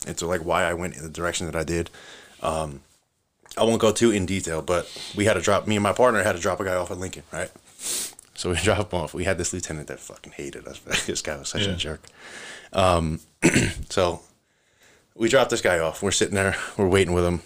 into 0.06 0.26
like 0.26 0.42
why 0.44 0.64
I 0.64 0.74
went 0.74 0.96
in 0.96 1.02
the 1.02 1.08
direction 1.08 1.46
that 1.46 1.56
I 1.56 1.64
did. 1.64 1.88
Um, 2.42 2.82
I 3.56 3.64
won't 3.64 3.80
go 3.80 3.92
too 3.92 4.10
in 4.10 4.26
detail, 4.26 4.60
but 4.60 4.86
we 5.16 5.24
had 5.24 5.34
to 5.34 5.40
drop. 5.40 5.66
Me 5.66 5.76
and 5.76 5.82
my 5.82 5.94
partner 5.94 6.22
had 6.22 6.36
to 6.36 6.42
drop 6.42 6.60
a 6.60 6.64
guy 6.64 6.74
off 6.74 6.90
at 6.90 6.98
Lincoln, 6.98 7.22
right? 7.32 7.50
So 8.38 8.50
we 8.50 8.56
dropped 8.62 8.92
him 8.92 9.00
off. 9.00 9.14
We 9.14 9.24
had 9.24 9.36
this 9.36 9.52
lieutenant 9.52 9.88
that 9.88 9.98
fucking 9.98 10.32
hated 10.32 10.66
us. 10.68 10.78
this 11.06 11.22
guy 11.22 11.36
was 11.36 11.48
such 11.48 11.66
Yeah. 11.66 11.72
a 11.72 11.76
jerk. 11.76 12.00
Um, 12.72 13.20
so 13.90 14.20
we 15.16 15.28
dropped 15.28 15.50
this 15.50 15.60
guy 15.60 15.78
off. 15.80 16.02
We're 16.02 16.12
sitting 16.12 16.36
there. 16.36 16.54
We're 16.76 16.88
waiting 16.88 17.14
with 17.14 17.24
him. 17.24 17.42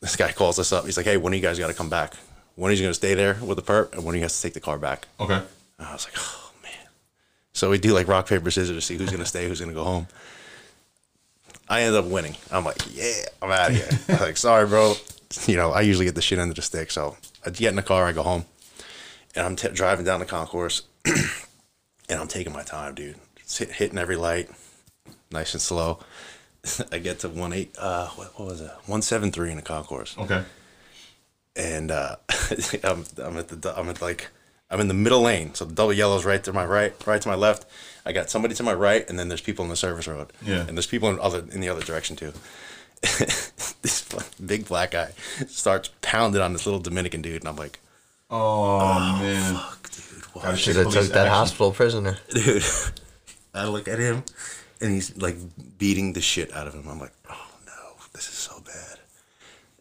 This 0.00 0.16
guy 0.16 0.32
calls 0.32 0.58
us 0.58 0.72
up. 0.72 0.84
He's 0.84 0.96
like, 0.96 1.06
"Hey, 1.06 1.16
when 1.16 1.32
are 1.32 1.36
you 1.36 1.42
guys 1.42 1.58
got 1.60 1.68
to 1.68 1.74
come 1.74 1.88
back? 1.88 2.14
When 2.56 2.70
are 2.70 2.74
you 2.74 2.80
going 2.82 2.90
to 2.90 2.94
stay 2.94 3.14
there 3.14 3.38
with 3.40 3.56
the 3.56 3.62
perp, 3.62 3.92
and 3.92 4.04
when 4.04 4.14
are 4.14 4.18
you 4.18 4.24
guys 4.24 4.36
to 4.36 4.42
take 4.42 4.54
the 4.54 4.60
car 4.60 4.78
back?" 4.78 5.06
Okay. 5.20 5.34
And 5.78 5.86
I 5.88 5.92
was 5.92 6.04
like, 6.06 6.14
oh 6.18 6.50
man. 6.64 6.88
So 7.52 7.70
we 7.70 7.78
do 7.78 7.92
like 7.94 8.08
rock 8.08 8.28
paper 8.28 8.50
scissors 8.50 8.76
to 8.76 8.80
see 8.80 8.96
who's 8.96 9.10
gonna 9.10 9.24
stay, 9.26 9.46
who's 9.48 9.60
gonna 9.60 9.72
go 9.72 9.84
home. 9.84 10.06
I 11.68 11.82
ended 11.82 12.04
up 12.04 12.10
winning. 12.10 12.36
I'm 12.50 12.64
like, 12.64 12.78
yeah, 12.94 13.12
I'm 13.40 13.50
out 13.50 13.70
of 13.70 13.76
here. 13.76 13.88
I'm 14.08 14.20
like, 14.20 14.36
sorry, 14.36 14.66
bro. 14.66 14.94
You 15.46 15.56
know, 15.56 15.70
I 15.72 15.80
usually 15.82 16.04
get 16.04 16.14
the 16.14 16.22
shit 16.22 16.38
under 16.38 16.54
the 16.54 16.62
stick. 16.62 16.90
So 16.90 17.16
I 17.46 17.50
get 17.50 17.70
in 17.70 17.76
the 17.76 17.82
car, 17.82 18.06
I 18.06 18.12
go 18.12 18.22
home, 18.22 18.44
and 19.34 19.46
I'm 19.46 19.56
t- 19.56 19.68
driving 19.68 20.04
down 20.04 20.20
the 20.20 20.26
concourse, 20.26 20.82
and 21.04 22.20
I'm 22.20 22.28
taking 22.28 22.52
my 22.52 22.62
time, 22.62 22.94
dude. 22.94 23.16
Hit, 23.48 23.72
hitting 23.72 23.98
every 23.98 24.16
light, 24.16 24.50
nice 25.30 25.52
and 25.54 25.60
slow. 25.60 25.98
I 26.92 26.98
get 26.98 27.20
to 27.20 27.28
one 27.28 27.52
eight. 27.52 27.74
Uh, 27.78 28.08
what, 28.10 28.38
what 28.38 28.48
was 28.48 28.60
it? 28.60 28.70
One 28.86 29.02
seven 29.02 29.30
three 29.32 29.50
in 29.50 29.56
the 29.56 29.62
concourse 29.62 30.16
Okay. 30.16 30.42
and 31.56 31.90
uh, 31.90 32.16
I'm, 32.84 33.04
I'm 33.18 33.36
at 33.36 33.48
the 33.48 33.74
I'm 33.76 33.88
at 33.88 34.00
like 34.00 34.28
I'm 34.70 34.80
in 34.80 34.88
the 34.88 34.94
middle 34.94 35.20
lane, 35.20 35.52
so 35.54 35.64
the 35.66 35.74
double 35.74 35.92
yellow's 35.92 36.24
right 36.24 36.42
to 36.44 36.52
my 36.52 36.64
right, 36.64 36.94
right 37.06 37.20
to 37.20 37.28
my 37.28 37.34
left. 37.34 37.66
I 38.06 38.12
got 38.12 38.30
somebody 38.30 38.54
to 38.54 38.62
my 38.62 38.72
right, 38.72 39.06
and 39.08 39.18
then 39.18 39.28
there's 39.28 39.40
people 39.42 39.64
in 39.64 39.68
the 39.70 39.76
service 39.76 40.06
road. 40.08 40.32
Yeah. 40.42 40.66
and 40.66 40.76
there's 40.78 40.86
people 40.86 41.10
in 41.10 41.18
other 41.20 41.44
in 41.52 41.60
the 41.60 41.68
other 41.68 41.82
direction 41.82 42.16
too. 42.16 42.32
this 43.02 44.06
big 44.44 44.66
black 44.68 44.92
guy 44.92 45.10
starts 45.46 45.90
pounding 46.00 46.40
on 46.40 46.52
this 46.52 46.64
little 46.66 46.80
Dominican 46.80 47.20
dude, 47.22 47.42
and 47.42 47.48
I'm 47.48 47.56
like, 47.56 47.80
Oh, 48.34 48.80
oh, 48.80 49.18
man. 49.20 49.54
"Fuck, 49.56 49.90
dude, 49.90 50.24
why 50.32 50.42
Gotta 50.42 50.56
Should 50.56 50.76
have 50.76 50.90
took 50.90 51.04
that 51.08 51.26
action. 51.26 51.28
hospital 51.28 51.72
prisoner. 51.72 52.16
dude. 52.30 52.64
I 53.54 53.66
look 53.66 53.86
at 53.88 53.98
him, 53.98 54.24
and 54.80 54.90
he's 54.92 55.14
like 55.18 55.36
beating 55.78 56.14
the 56.14 56.22
shit 56.22 56.50
out 56.54 56.66
of 56.66 56.74
him. 56.74 56.88
I'm 56.88 56.98
like, 56.98 57.12
oh 57.28 57.46
no, 57.66 57.72
this 58.14 58.28
is 58.28 58.34
so 58.34 58.58
bad. 58.64 58.98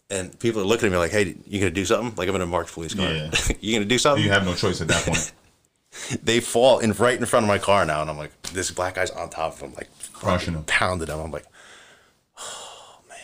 And 0.10 0.38
people 0.40 0.62
are 0.62 0.66
looking 0.66 0.88
at 0.88 0.92
me 0.92 0.98
like, 0.98 1.12
hey, 1.12 1.36
you 1.48 1.60
gonna 1.60 1.72
do 1.72 1.86
something? 1.86 2.14
Like 2.18 2.28
I'm 2.28 2.36
in 2.36 2.42
a 2.42 2.46
marked 2.46 2.74
police 2.74 2.94
car. 2.94 3.10
Yeah. 3.10 3.32
you 3.62 3.74
gonna 3.74 3.86
do 3.86 3.98
something? 3.98 4.22
You 4.24 4.32
have 4.32 4.44
no 4.46 4.54
choice 4.54 4.82
at 4.82 4.90
that 4.90 5.06
point. 5.06 5.32
they 6.24 6.42
fall 6.42 6.80
in 6.80 6.92
right 6.94 7.18
in 7.18 7.26
front 7.26 7.46
of 7.46 7.48
my 7.48 7.58
car 7.58 7.86
now, 7.86 8.02
and 8.02 8.10
I'm 8.10 8.18
like, 8.18 8.34
this 8.52 8.70
black 8.72 8.96
guy's 8.96 9.12
on 9.12 9.30
top 9.30 9.54
of 9.54 9.62
him, 9.62 9.74
like 9.76 9.88
Crushing 10.12 10.54
him. 10.56 10.64
pounded 10.66 11.08
him. 11.08 11.20
I'm 11.20 11.32
like, 11.32 11.46
oh 12.38 13.00
man. 13.08 13.18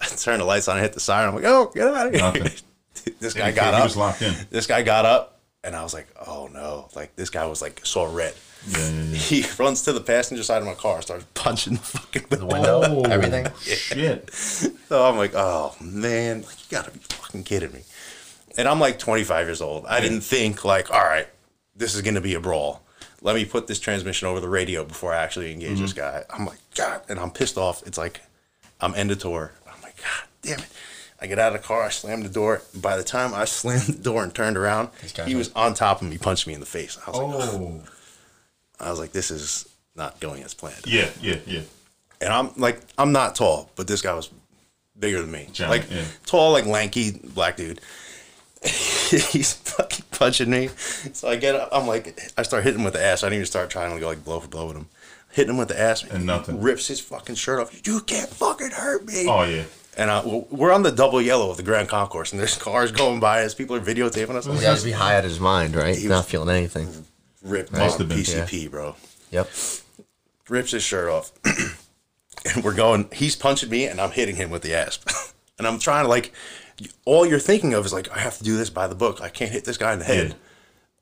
I 0.00 0.06
turn 0.06 0.40
the 0.40 0.44
lights 0.44 0.66
on 0.66 0.76
and 0.76 0.82
hit 0.82 0.94
the 0.94 1.00
siren. 1.00 1.28
I'm 1.28 1.36
like, 1.36 1.44
oh, 1.44 1.70
get 1.72 1.86
out 1.86 2.12
of 2.12 2.34
here. 2.34 2.50
Nothing. 3.06 3.14
this 3.20 3.34
guy 3.34 3.52
got 3.52 3.74
he 3.74 3.80
up. 3.80 3.84
was 3.84 3.96
locked 3.96 4.22
in. 4.22 4.34
This 4.50 4.66
guy 4.66 4.82
got 4.82 5.04
up, 5.04 5.40
and 5.64 5.76
I 5.76 5.82
was 5.82 5.94
like, 5.94 6.08
oh 6.26 6.48
no. 6.52 6.88
Like 6.94 7.14
this 7.16 7.30
guy 7.30 7.46
was 7.46 7.62
like 7.62 7.84
saw 7.84 8.04
red. 8.04 8.34
Yeah, 8.68 8.78
yeah, 8.78 9.02
yeah. 9.02 9.16
He 9.18 9.44
runs 9.58 9.82
to 9.82 9.92
the 9.92 10.00
passenger 10.00 10.42
side 10.42 10.62
of 10.62 10.66
my 10.66 10.74
car, 10.74 11.02
starts 11.02 11.26
punching 11.34 11.74
the 11.74 11.80
fucking 11.80 12.26
window. 12.30 12.80
Window, 12.80 13.02
everything. 13.10 13.46
Shit. 13.60 14.32
So 14.32 15.04
I'm 15.04 15.16
like, 15.16 15.32
oh 15.34 15.74
man, 15.80 16.42
like, 16.42 16.58
you 16.60 16.66
gotta 16.70 16.90
be 16.90 17.00
fucking 17.00 17.44
kidding 17.44 17.72
me. 17.72 17.82
And 18.58 18.68
I'm 18.68 18.80
like 18.80 18.98
25 18.98 19.46
years 19.46 19.62
old. 19.62 19.86
I 19.86 20.00
didn't 20.00 20.20
think 20.20 20.64
like, 20.64 20.90
all 20.90 21.02
right, 21.02 21.26
this 21.74 21.94
is 21.94 22.02
gonna 22.02 22.20
be 22.20 22.34
a 22.34 22.40
brawl. 22.40 22.82
Let 23.22 23.36
me 23.36 23.44
put 23.44 23.68
this 23.68 23.78
transmission 23.78 24.26
over 24.26 24.40
the 24.40 24.48
radio 24.48 24.84
before 24.84 25.14
I 25.14 25.22
actually 25.22 25.52
engage 25.52 25.78
this 25.78 25.92
mm-hmm. 25.92 26.00
guy. 26.00 26.24
I'm 26.28 26.44
like, 26.44 26.58
God, 26.74 27.02
and 27.08 27.20
I'm 27.20 27.30
pissed 27.30 27.56
off. 27.56 27.86
It's 27.86 27.96
like, 27.96 28.20
I'm 28.80 28.94
end 28.96 29.12
of 29.12 29.20
tour. 29.20 29.52
I'm 29.66 29.80
like, 29.80 29.96
God 29.96 30.28
damn 30.42 30.58
it. 30.58 30.68
I 31.22 31.26
get 31.26 31.38
out 31.38 31.54
of 31.54 31.62
the 31.62 31.66
car, 31.66 31.84
I 31.84 31.88
slam 31.88 32.22
the 32.22 32.28
door. 32.28 32.62
By 32.74 32.96
the 32.96 33.04
time 33.04 33.32
I 33.32 33.44
slammed 33.46 33.82
the 33.82 34.02
door 34.02 34.24
and 34.24 34.34
turned 34.34 34.56
around, 34.56 34.90
he 35.24 35.36
was 35.36 35.52
on 35.54 35.72
top 35.74 36.02
of 36.02 36.08
me, 36.08 36.18
punched 36.18 36.48
me 36.48 36.52
in 36.52 36.60
the 36.60 36.66
face. 36.66 36.98
I 37.06 37.10
was 37.10 37.18
like, 37.18 37.54
Oh. 37.54 37.80
I 38.80 38.90
was 38.90 38.98
like, 38.98 39.12
this 39.12 39.30
is 39.30 39.68
not 39.94 40.18
going 40.18 40.42
as 40.42 40.54
planned. 40.54 40.84
Yeah, 40.86 41.08
yeah, 41.20 41.36
yeah. 41.46 41.60
And 42.20 42.32
I'm 42.32 42.50
like, 42.56 42.80
I'm 42.98 43.12
not 43.12 43.36
tall, 43.36 43.70
but 43.76 43.86
this 43.86 44.02
guy 44.02 44.12
was 44.14 44.30
bigger 44.98 45.20
than 45.20 45.30
me. 45.30 45.48
Giant, 45.52 45.70
like 45.70 45.90
yeah. 45.90 46.04
tall, 46.26 46.50
like 46.50 46.66
lanky 46.66 47.12
black 47.12 47.56
dude. 47.56 47.80
He's 48.64 49.52
fucking 49.52 50.06
punching 50.10 50.50
me. 50.50 50.70
So 51.12 51.28
I 51.28 51.36
get 51.36 51.54
up, 51.54 51.68
I'm 51.70 51.86
like, 51.86 52.32
I 52.36 52.42
start 52.42 52.64
hitting 52.64 52.80
him 52.80 52.84
with 52.84 52.94
the 52.94 53.02
asp. 53.04 53.22
I 53.22 53.28
didn't 53.28 53.36
even 53.36 53.46
start 53.46 53.70
trying 53.70 53.94
to 53.94 54.00
go 54.00 54.08
like 54.08 54.24
blow 54.24 54.40
for 54.40 54.48
blow 54.48 54.66
with 54.66 54.76
him. 54.76 54.86
Hitting 55.30 55.50
him 55.50 55.58
with 55.58 55.68
the 55.68 55.80
asp. 55.80 56.12
And 56.12 56.26
nothing. 56.26 56.60
Rips 56.60 56.88
his 56.88 57.00
fucking 57.00 57.36
shirt 57.36 57.60
off. 57.60 57.86
You 57.86 58.00
can't 58.00 58.28
fucking 58.28 58.70
hurt 58.70 59.06
me. 59.06 59.26
Oh, 59.28 59.44
yeah. 59.44 59.64
And 59.96 60.08
uh, 60.10 60.22
well, 60.24 60.46
we're 60.50 60.72
on 60.72 60.82
the 60.82 60.90
double 60.92 61.20
yellow 61.20 61.50
of 61.50 61.56
the 61.58 61.62
Grand 61.62 61.88
Concourse, 61.88 62.32
and 62.32 62.40
there's 62.40 62.56
cars 62.56 62.90
going 62.92 63.20
by 63.20 63.40
as 63.42 63.54
people 63.54 63.76
are 63.76 63.80
videotaping 63.80 64.34
us. 64.36 64.46
I'm 64.46 64.52
He 64.52 64.58
like, 64.58 64.66
has 64.66 64.80
to 64.80 64.86
be 64.86 64.92
high 64.92 65.14
at 65.16 65.24
his 65.24 65.38
mind, 65.38 65.76
right? 65.76 65.94
He 65.96 66.08
Not 66.08 66.24
feeling 66.26 66.48
anything. 66.54 66.88
Ripped 67.42 67.72
Must 67.72 67.94
on 68.00 68.00
have 68.00 68.08
been, 68.08 68.18
PCP, 68.18 68.70
bro. 68.70 68.96
Yep. 69.32 69.50
rips 70.48 70.70
his 70.70 70.82
shirt 70.82 71.08
off, 71.10 71.32
and 72.54 72.64
we're 72.64 72.74
going. 72.74 73.08
He's 73.12 73.36
punching 73.36 73.68
me, 73.68 73.86
and 73.86 74.00
I'm 74.00 74.12
hitting 74.12 74.36
him 74.36 74.50
with 74.50 74.62
the 74.62 74.74
asp, 74.74 75.10
and 75.58 75.66
I'm 75.66 75.78
trying 75.78 76.04
to 76.04 76.08
like. 76.08 76.32
All 77.04 77.24
you're 77.26 77.38
thinking 77.38 77.74
of 77.74 77.84
is 77.86 77.92
like, 77.92 78.10
I 78.10 78.18
have 78.18 78.38
to 78.38 78.44
do 78.44 78.56
this 78.56 78.70
by 78.70 78.88
the 78.88 78.94
book. 78.94 79.20
I 79.20 79.28
can't 79.28 79.52
hit 79.52 79.64
this 79.64 79.76
guy 79.76 79.92
in 79.92 79.98
the 80.00 80.04
head, 80.06 80.34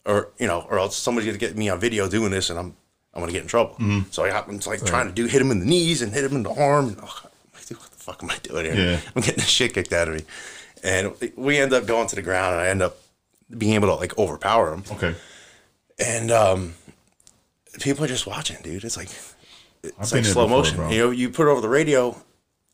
or 0.05 0.29
you 0.39 0.47
know, 0.47 0.67
or 0.69 0.79
else 0.79 0.97
somebody's 0.97 1.27
gonna 1.29 1.39
get 1.39 1.57
me 1.57 1.69
on 1.69 1.79
video 1.79 2.09
doing 2.09 2.31
this, 2.33 2.51
and 2.51 2.59
I'm 2.59 2.75
I'm 3.15 3.21
gonna 3.21 3.33
get 3.33 3.43
in 3.43 3.49
trouble. 3.49 3.77
So 4.11 4.25
I, 4.25 4.37
I'm 4.37 4.59
like 4.67 4.85
trying 4.85 5.07
to 5.07 5.13
do 5.13 5.27
hit 5.27 5.41
him 5.41 5.51
in 5.53 5.61
the 5.61 5.67
knees 5.67 6.03
and 6.03 6.13
hit 6.13 6.25
him 6.25 6.35
in 6.37 6.43
the 6.43 6.51
arm. 6.51 6.89
And, 6.89 6.97
oh, 7.03 7.21
I'm 7.25 7.31
like, 7.55 7.67
dude, 7.67 7.79
what 7.79 7.91
the 7.93 7.99
fuck 8.11 8.23
am 8.23 8.31
I 8.31 8.37
doing 8.43 8.67
here? 8.67 8.75
Yeah. 8.75 9.01
I'm 9.15 9.23
getting 9.23 9.37
the 9.37 9.43
shit 9.43 9.75
kicked 9.75 9.93
out 9.93 10.09
of 10.09 10.15
me, 10.15 10.23
and 10.83 11.13
we 11.37 11.59
end 11.59 11.73
up 11.73 11.87
going 11.87 12.09
to 12.09 12.17
the 12.17 12.23
ground, 12.23 12.55
and 12.55 12.61
I 12.63 12.69
end 12.69 12.83
up 12.83 12.97
being 13.57 13.75
able 13.75 13.89
to 13.89 13.95
like 13.95 14.17
overpower 14.19 14.73
him 14.73 14.85
Okay. 14.93 15.15
and 15.99 16.31
um, 16.31 16.75
people 17.81 18.05
are 18.05 18.09
just 18.09 18.27
watching, 18.27 18.57
dude. 18.63 18.85
It's 18.85 18.97
like 18.97 19.09
I've 19.99 20.13
like 20.13 20.25
slow 20.25 20.45
before, 20.45 20.49
motion. 20.49 20.77
bro. 20.77 20.91
You 20.91 20.99
know, 20.99 21.11
you 21.11 21.31
put 21.31 21.47
it 21.47 21.51
over 21.51 21.61
the 21.61 21.69
radio, 21.69 22.17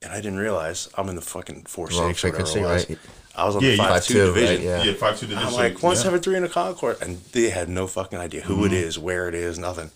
and 0.03 0.13
I 0.13 0.17
didn't 0.17 0.39
realize 0.39 0.89
I'm 0.97 1.09
in 1.09 1.17
the 1.17 1.23
fucking 1.23 1.63
four 1.65 1.87
Wrong 1.87 2.13
six 2.15 2.25
or 2.25 2.29
whatever 2.29 2.47
frequency, 2.47 2.61
it 2.61 2.63
was. 2.63 2.89
right? 2.91 2.99
I 3.37 3.45
was 3.45 3.57
on 3.57 3.63
Yeah, 3.63 3.69
the 3.71 3.77
you- 3.77 3.83
five 3.83 4.05
two 4.05 4.15
5'2", 4.15 4.25
division. 4.35 4.57
right? 4.57 4.65
Yeah. 4.65 4.83
Yeah, 4.85 4.95
five 4.95 5.19
two 5.19 5.27
division. 5.27 5.49
I'm 5.49 5.55
like 5.55 5.83
one 5.83 5.95
yeah. 5.97 6.03
seven 6.03 6.21
three 6.21 6.37
in 6.37 6.43
the 6.43 6.49
Concourse, 6.49 7.01
and 7.03 7.19
they 7.33 7.51
had 7.51 7.69
no 7.69 7.87
fucking 7.87 8.19
idea 8.19 8.41
who 8.43 8.55
Mm-hmm. 8.57 8.65
it 8.67 8.73
is, 8.73 8.99
where 8.99 9.29
it 9.29 9.35
is, 9.35 9.59
nothing. 9.59 9.91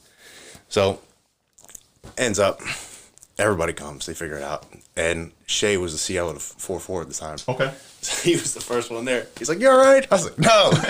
So 0.69 1.01
ends 2.19 2.39
up, 2.39 2.61
everybody 3.39 3.73
comes, 3.73 4.07
they 4.07 4.15
figure 4.15 4.37
it 4.37 4.43
out, 4.43 4.65
and 5.01 5.33
Shay 5.47 5.77
was 5.77 5.93
the 6.07 6.15
CO 6.15 6.29
of 6.29 6.43
four 6.43 6.79
four 6.81 7.03
at 7.03 7.09
the 7.09 7.15
time. 7.15 7.39
Okay. 7.49 7.73
So 8.03 8.23
he 8.23 8.33
was 8.35 8.55
the 8.55 8.63
first 8.63 8.91
one 8.91 9.05
there. 9.05 9.27
He's 9.39 9.51
like, 9.51 9.61
"You 9.61 9.69
all 9.69 9.77
right?" 9.77 10.07
I 10.11 10.15
was 10.15 10.25
like, 10.25 10.39
"No." 10.39 10.71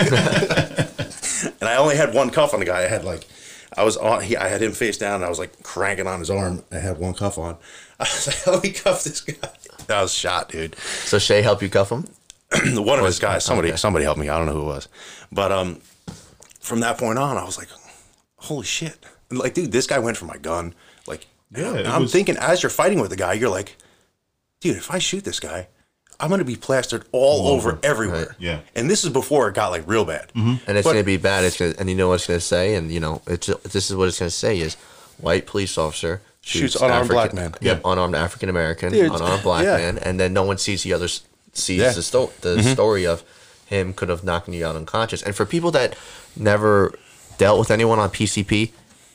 and 1.59 1.69
I 1.69 1.75
only 1.75 1.97
had 1.97 2.13
one 2.13 2.29
cuff 2.29 2.53
on 2.53 2.61
the 2.61 2.65
guy. 2.65 2.79
I 2.83 2.87
had 2.87 3.03
like, 3.03 3.27
I 3.75 3.83
was 3.83 3.97
on. 3.97 4.21
He, 4.21 4.37
I 4.37 4.47
had 4.47 4.61
him 4.61 4.71
face 4.71 4.97
down. 4.97 5.15
and 5.15 5.25
I 5.25 5.29
was 5.29 5.37
like 5.37 5.61
cranking 5.61 6.07
on 6.07 6.19
his 6.19 6.29
arm. 6.29 6.63
I 6.71 6.77
had 6.77 6.97
one 6.99 7.13
cuff 7.13 7.37
on. 7.37 7.57
I 7.99 8.03
was 8.03 8.27
like, 8.27 8.47
"Let 8.47 8.63
me 8.63 8.71
cuff 8.71 9.03
this 9.03 9.19
guy." 9.21 9.49
That 9.87 10.01
was 10.01 10.13
shot, 10.13 10.49
dude. 10.49 10.75
So 11.03 11.19
Shay 11.19 11.41
helped 11.41 11.61
you 11.61 11.69
cuff 11.69 11.91
him? 11.91 12.05
one 12.85 12.99
of 12.99 13.05
his 13.05 13.19
guys, 13.19 13.43
somebody, 13.43 13.69
okay. 13.69 13.77
somebody 13.77 14.05
helped 14.05 14.19
me. 14.21 14.29
I 14.29 14.37
don't 14.37 14.45
know 14.45 14.53
who 14.53 14.61
it 14.61 14.65
was, 14.65 14.87
but 15.33 15.51
um, 15.51 15.81
from 16.61 16.79
that 16.81 16.97
point 16.97 17.19
on, 17.19 17.35
I 17.37 17.43
was 17.43 17.57
like, 17.57 17.67
"Holy 18.37 18.65
shit!" 18.65 18.97
Like, 19.29 19.53
dude, 19.53 19.71
this 19.73 19.85
guy 19.87 19.99
went 19.99 20.15
for 20.17 20.25
my 20.25 20.37
gun. 20.37 20.73
Like, 21.07 21.27
Yeah, 21.53 21.75
and 21.75 21.87
I'm 21.87 22.03
was- 22.03 22.11
thinking 22.13 22.37
as 22.37 22.63
you're 22.63 22.69
fighting 22.69 23.01
with 23.01 23.09
the 23.09 23.17
guy, 23.17 23.33
you're 23.33 23.49
like, 23.49 23.75
dude, 24.61 24.77
if 24.77 24.89
I 24.91 24.99
shoot 24.99 25.23
this 25.25 25.39
guy, 25.39 25.67
I'm 26.19 26.29
gonna 26.29 26.43
be 26.45 26.55
plastered 26.55 27.05
all, 27.11 27.41
All 27.47 27.53
over, 27.55 27.71
over. 27.71 27.79
everywhere. 27.83 28.27
Right, 28.27 28.35
yeah. 28.39 28.59
And 28.75 28.89
this 28.89 29.03
is 29.03 29.09
before 29.09 29.49
it 29.49 29.55
got 29.55 29.71
like 29.71 29.83
real 29.87 30.05
bad. 30.05 30.31
And 30.35 30.59
it's 30.67 30.83
But- 30.85 30.93
gonna 30.93 31.03
be 31.03 31.17
bad. 31.17 31.43
It's 31.43 31.57
gonna, 31.57 31.73
and 31.79 31.89
you 31.89 31.95
know 31.95 32.09
what 32.09 32.15
it's 32.15 32.27
gonna 32.27 32.39
say, 32.39 32.75
and 32.75 32.91
you 32.91 32.99
know 32.99 33.21
it's 33.27 33.47
this 33.63 33.89
is 33.89 33.95
what 33.95 34.07
it's 34.07 34.19
gonna 34.19 34.29
say 34.31 34.59
is 34.59 34.75
white 35.17 35.45
police 35.47 35.77
officer 35.77 36.21
Shoots 36.43 36.75
unarmed 36.75 36.93
African- 37.11 37.15
black 37.15 37.33
man. 37.33 37.55
Yep, 37.61 37.81
unarmed 37.85 38.15
African 38.15 38.49
American, 38.49 38.93
unarmed 38.95 39.43
black 39.49 39.63
yeah. 39.63 39.77
man, 39.77 39.97
and 39.97 40.19
then 40.19 40.31
no 40.33 40.43
one 40.43 40.57
sees 40.57 40.83
the 40.83 40.93
other 40.93 41.07
sees 41.07 41.79
Yeah. 41.79 41.87
Mm-hmm. 41.87 41.95
the 41.95 42.03
sto- 42.03 42.31
the 42.41 42.63
story 42.63 43.05
of 43.05 43.23
him 43.65 43.93
could 43.93 44.09
have 44.09 44.23
knocked 44.23 44.47
you 44.49 44.65
out 44.65 44.75
unconscious. 44.75 45.21
And 45.23 45.35
for 45.35 45.45
people 45.45 45.71
that 45.71 45.95
never 46.35 46.93
dealt 47.37 47.57
with 47.57 47.71
anyone 47.71 47.97
on 47.99 48.09
PCP. 48.11 48.71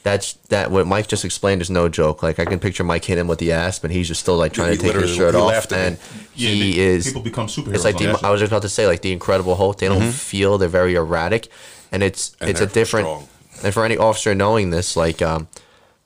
That's 0.07 0.35
that. 0.51 0.71
What 0.71 0.87
Mike 0.87 1.09
just 1.09 1.25
explained 1.25 1.61
is 1.63 1.69
no 1.69 1.89
joke. 1.89 2.23
Like 2.23 2.39
I 2.39 2.45
can 2.45 2.61
picture 2.61 2.85
Mike 2.85 3.05
hitting 3.05 3.23
him 3.23 3.27
with 3.27 3.41
the 3.41 3.51
asp, 3.51 3.83
and 3.83 3.93
he's 3.93 4.07
just 4.07 4.21
still 4.21 4.37
like 4.37 4.53
trying 4.53 4.71
He 4.71 4.77
to 4.79 4.83
take 4.85 4.95
his 4.95 5.13
shirt 5.15 5.35
off, 5.35 5.49
laughed 5.49 5.73
at 5.73 5.79
me. 5.79 5.87
and 5.87 5.99
Yeah, 6.37 6.51
he 6.51 6.79
is. 6.79 7.07
people 7.07 7.23
become 7.23 7.49
superheroes 7.49 7.75
It's 7.75 7.85
like 7.85 7.99
the, 7.99 8.17
I 8.23 8.31
was 8.31 8.39
just 8.41 8.53
about 8.53 8.63
to 8.63 8.69
say 8.69 8.87
like 8.87 9.03
the 9.03 9.11
Incredible 9.11 9.57
Hulk. 9.57 9.79
They 9.79 9.89
don't 9.89 10.13
feel. 10.13 10.59
They're 10.59 10.69
very 10.69 10.95
erratic, 10.95 11.49
and 11.91 12.05
it's 12.05 12.31
Mm-hmm. 12.31 12.43
And 12.45 12.51
it's 12.51 12.61
a 12.61 12.67
different. 12.69 13.07
strong. 13.09 13.29
And 13.65 13.75
for 13.75 13.85
any 13.85 13.97
officer 13.97 14.33
knowing 14.35 14.71
this, 14.71 14.97
like 14.97 15.21
um, 15.23 15.49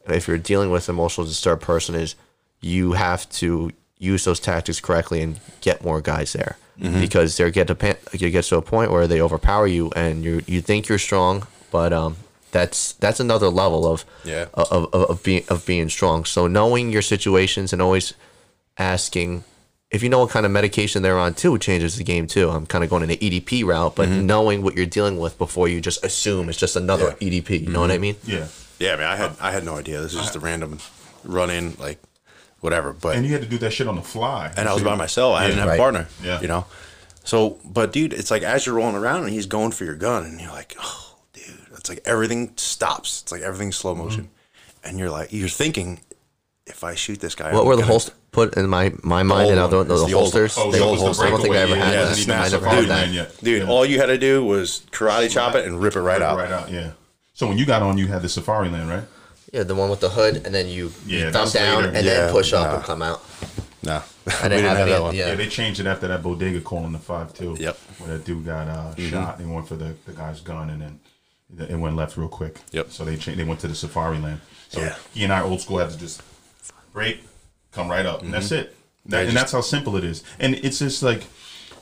if 0.08 0.26
you're 0.28 0.38
dealing 0.38 0.70
with 0.70 0.88
an 0.88 0.94
emotional 0.94 1.26
disturbed 1.26 1.60
person, 1.62 1.94
is 1.94 2.14
you 2.62 2.92
have 2.92 3.28
to 3.40 3.70
use 3.98 4.24
those 4.24 4.40
tactics 4.40 4.80
correctly 4.80 5.20
and 5.20 5.40
get 5.60 5.84
more 5.84 6.00
guys 6.00 6.32
there 6.32 6.56
Mm-hmm. 6.80 7.00
because 7.02 7.36
they 7.36 7.50
get 7.50 7.66
to 7.66 7.96
you 8.14 8.30
get 8.30 8.44
to 8.44 8.56
a 8.56 8.62
point 8.62 8.90
where 8.90 9.06
they 9.06 9.20
overpower 9.20 9.66
you 9.66 9.90
and 9.94 10.24
you 10.24 10.40
you 10.46 10.62
think 10.62 10.88
you're 10.88 10.96
strong, 11.10 11.46
but 11.70 11.92
um, 11.92 12.16
that's 12.52 12.92
that's 12.94 13.20
another 13.20 13.48
level 13.48 13.86
of 13.86 14.04
Yeah. 14.24 14.46
of, 14.54 14.92
of, 14.92 15.10
of 15.10 15.22
being 15.22 15.44
of 15.48 15.64
being 15.66 15.88
strong. 15.88 16.24
So 16.24 16.46
knowing 16.46 16.90
your 16.90 17.02
situations 17.02 17.72
and 17.72 17.80
always 17.82 18.14
asking 18.78 19.44
if 19.90 20.02
you 20.04 20.08
know 20.08 20.20
what 20.20 20.30
kind 20.30 20.46
of 20.46 20.52
medication 20.52 21.02
they're 21.02 21.18
on 21.18 21.34
too 21.34 21.58
changes 21.58 21.96
the 21.96 22.04
game 22.04 22.26
too. 22.28 22.48
I'm 22.48 22.64
kind 22.66 22.84
of 22.84 22.90
going 22.90 23.02
in 23.02 23.08
the 23.08 23.16
EDP 23.16 23.64
route, 23.64 23.96
but 23.96 24.08
mm-hmm. 24.08 24.24
knowing 24.26 24.62
what 24.62 24.76
you're 24.76 24.86
dealing 24.86 25.18
with 25.18 25.36
before 25.36 25.66
you 25.68 25.80
just 25.80 26.04
assume 26.04 26.48
it's 26.48 26.58
just 26.58 26.76
another 26.76 27.16
Yeah. 27.20 27.28
EDP. 27.28 27.50
You 27.50 27.66
know 27.66 27.72
mm-hmm. 27.72 27.80
what 27.80 27.90
I 27.90 27.98
mean? 27.98 28.16
Yeah. 28.24 28.46
Yeah, 28.78 28.92
I 28.94 28.96
mean, 28.96 29.06
I 29.06 29.16
had 29.16 29.32
I 29.40 29.50
had 29.52 29.64
no 29.64 29.76
idea. 29.76 30.00
This 30.00 30.14
is 30.14 30.20
just 30.20 30.36
a 30.36 30.40
random 30.40 30.78
run 31.24 31.50
in, 31.50 31.74
like 31.78 31.98
whatever. 32.60 32.92
But 32.92 33.16
And 33.16 33.26
you 33.26 33.32
had 33.32 33.42
to 33.42 33.48
do 33.48 33.58
that 33.58 33.72
shit 33.72 33.88
on 33.88 33.96
the 33.96 34.02
fly. 34.02 34.52
and 34.56 34.68
I 34.68 34.72
was 34.74 34.82
by 34.82 34.94
myself. 34.94 35.34
I 35.36 35.42
Yeah. 35.42 35.46
didn't 35.48 35.58
have 35.60 35.68
Right. 35.68 35.74
a 35.74 35.78
partner. 35.82 36.08
Yeah. 36.22 36.40
You 36.40 36.48
know. 36.48 36.66
So, 37.24 37.58
but 37.64 37.92
dude, 37.92 38.12
it's 38.14 38.30
like 38.30 38.42
as 38.42 38.64
you're 38.64 38.74
rolling 38.76 38.96
around 38.96 39.24
and 39.24 39.32
he's 39.32 39.46
going 39.46 39.72
for 39.72 39.84
your 39.84 39.94
gun, 39.94 40.24
and 40.24 40.40
you're 40.40 40.50
like, 40.52 40.74
oh, 40.80 41.09
dude, 41.09 41.09
it's 41.80 41.88
like 41.88 42.00
everything 42.04 42.52
stops. 42.56 43.22
It's 43.22 43.32
like 43.32 43.42
everything's 43.42 43.76
slow 43.76 43.94
motion, 43.94 44.28
and 44.84 44.98
you're 44.98 45.10
like 45.10 45.32
you're 45.32 45.48
thinking, 45.48 46.00
if 46.66 46.84
I 46.84 46.94
shoot 46.94 47.20
this 47.20 47.34
guy, 47.34 47.52
What 47.52 47.62
I'm 47.62 47.66
were 47.66 47.76
the 47.76 47.84
holsters? 47.84 48.14
Put 48.32 48.56
in 48.56 48.68
my 48.68 48.92
my 49.02 49.24
mind 49.24 49.50
and 49.50 49.58
other 49.58 49.78
one. 49.78 49.88
the, 49.88 49.94
It's 49.94 50.02
the 50.02 50.08
the 50.08 50.14
old- 50.14 50.22
holsters. 50.32 50.54
Oh, 50.56 50.70
the 50.70 50.78
that 50.78 50.84
old 50.84 51.00
was. 51.00 51.18
I 51.20 51.30
don't 51.30 51.42
think 51.42 51.54
I 51.56 51.58
ever 51.58 51.72
breakaway, 51.72 51.84
had 51.86 51.94
yeah, 51.94 52.04
that. 52.04 52.14
didn't 52.14 52.20
even 52.20 52.34
I 52.34 52.38
never 52.38 52.50
Safari 52.50 52.76
had 52.76 52.88
Man 52.88 53.08
that. 53.08 53.14
yet. 53.14 53.36
Dude, 53.42 53.62
Yeah. 53.62 53.68
all 53.68 53.84
you 53.84 53.98
had 53.98 54.06
to 54.06 54.18
do 54.18 54.44
was 54.44 54.82
karate 54.92 55.30
chop 55.30 55.54
it 55.56 55.66
and 55.66 55.80
rip 55.80 55.96
it 55.96 56.00
right 56.02 56.22
out. 56.22 56.36
Right 56.38 56.52
out, 56.52 56.70
yeah. 56.70 56.92
So 57.34 57.48
when 57.48 57.58
you 57.58 57.66
got 57.66 57.82
on, 57.82 57.98
you 57.98 58.06
had 58.06 58.22
the 58.22 58.28
Safariland, 58.28 58.88
right? 58.88 59.04
Yeah, 59.52 59.64
the 59.64 59.74
one 59.74 59.90
with 59.90 59.98
the 59.98 60.10
hood, 60.10 60.42
and 60.46 60.54
then 60.54 60.68
you, 60.68 60.92
Yeah, 61.06 61.26
you 61.26 61.30
thumb 61.32 61.48
down 61.50 61.76
later. 61.82 61.96
and 61.96 62.06
Yeah, 62.06 62.14
then 62.26 62.32
push 62.32 62.52
up 62.52 62.68
nah. 62.68 62.74
and 62.76 62.84
come 62.84 63.02
out. 63.02 63.24
No, 63.82 63.94
I 63.94 64.02
we 64.26 64.32
didn't 64.32 64.50
didn't 64.50 64.64
have 64.66 64.76
have 64.76 64.88
that 64.90 65.02
one. 65.02 65.14
Yeah. 65.16 65.28
Yeah, 65.30 65.34
they 65.34 65.48
changed 65.48 65.80
it 65.80 65.86
after 65.86 66.06
that 66.06 66.22
bodega 66.22 66.60
call 66.60 66.84
in 66.86 66.92
the 66.92 66.98
five 67.00 67.34
too. 67.34 67.56
Yep. 67.58 67.76
Where 67.98 68.10
that 68.16 68.24
dude 68.24 68.44
got 68.46 68.68
uh, 68.68 68.94
shot. 68.94 69.38
They 69.38 69.44
went 69.44 69.66
for 69.66 69.74
the, 69.74 69.96
the 70.06 70.12
guy's 70.12 70.40
gun 70.40 70.70
and 70.70 70.80
then 70.82 71.00
it 71.58 71.76
went 71.76 71.96
left 71.96 72.16
real 72.16 72.28
quick. 72.28 72.58
Yep. 72.72 72.90
So 72.90 73.04
they 73.04 73.16
changed. 73.16 73.40
They 73.40 73.44
went 73.44 73.60
to 73.60 73.68
the 73.68 73.74
Safariland. 73.74 74.38
So 74.68 74.80
Yeah. 74.80 74.96
he 75.12 75.24
and 75.24 75.32
I 75.32 75.42
old 75.42 75.60
school 75.60 75.78
had 75.78 75.90
to 75.90 75.98
just 75.98 76.22
break, 76.92 77.22
come 77.72 77.88
right 77.88 78.06
up, 78.06 78.22
and 78.22 78.32
that's 78.32 78.46
mm-hmm. 78.46 78.62
it. 78.62 78.76
That, 79.06 79.20
and 79.20 79.26
just- 79.30 79.34
that's 79.34 79.52
how 79.52 79.60
simple 79.60 79.96
it 79.96 80.04
is. 80.04 80.22
And 80.38 80.54
it's 80.54 80.78
just 80.78 81.02
like 81.02 81.24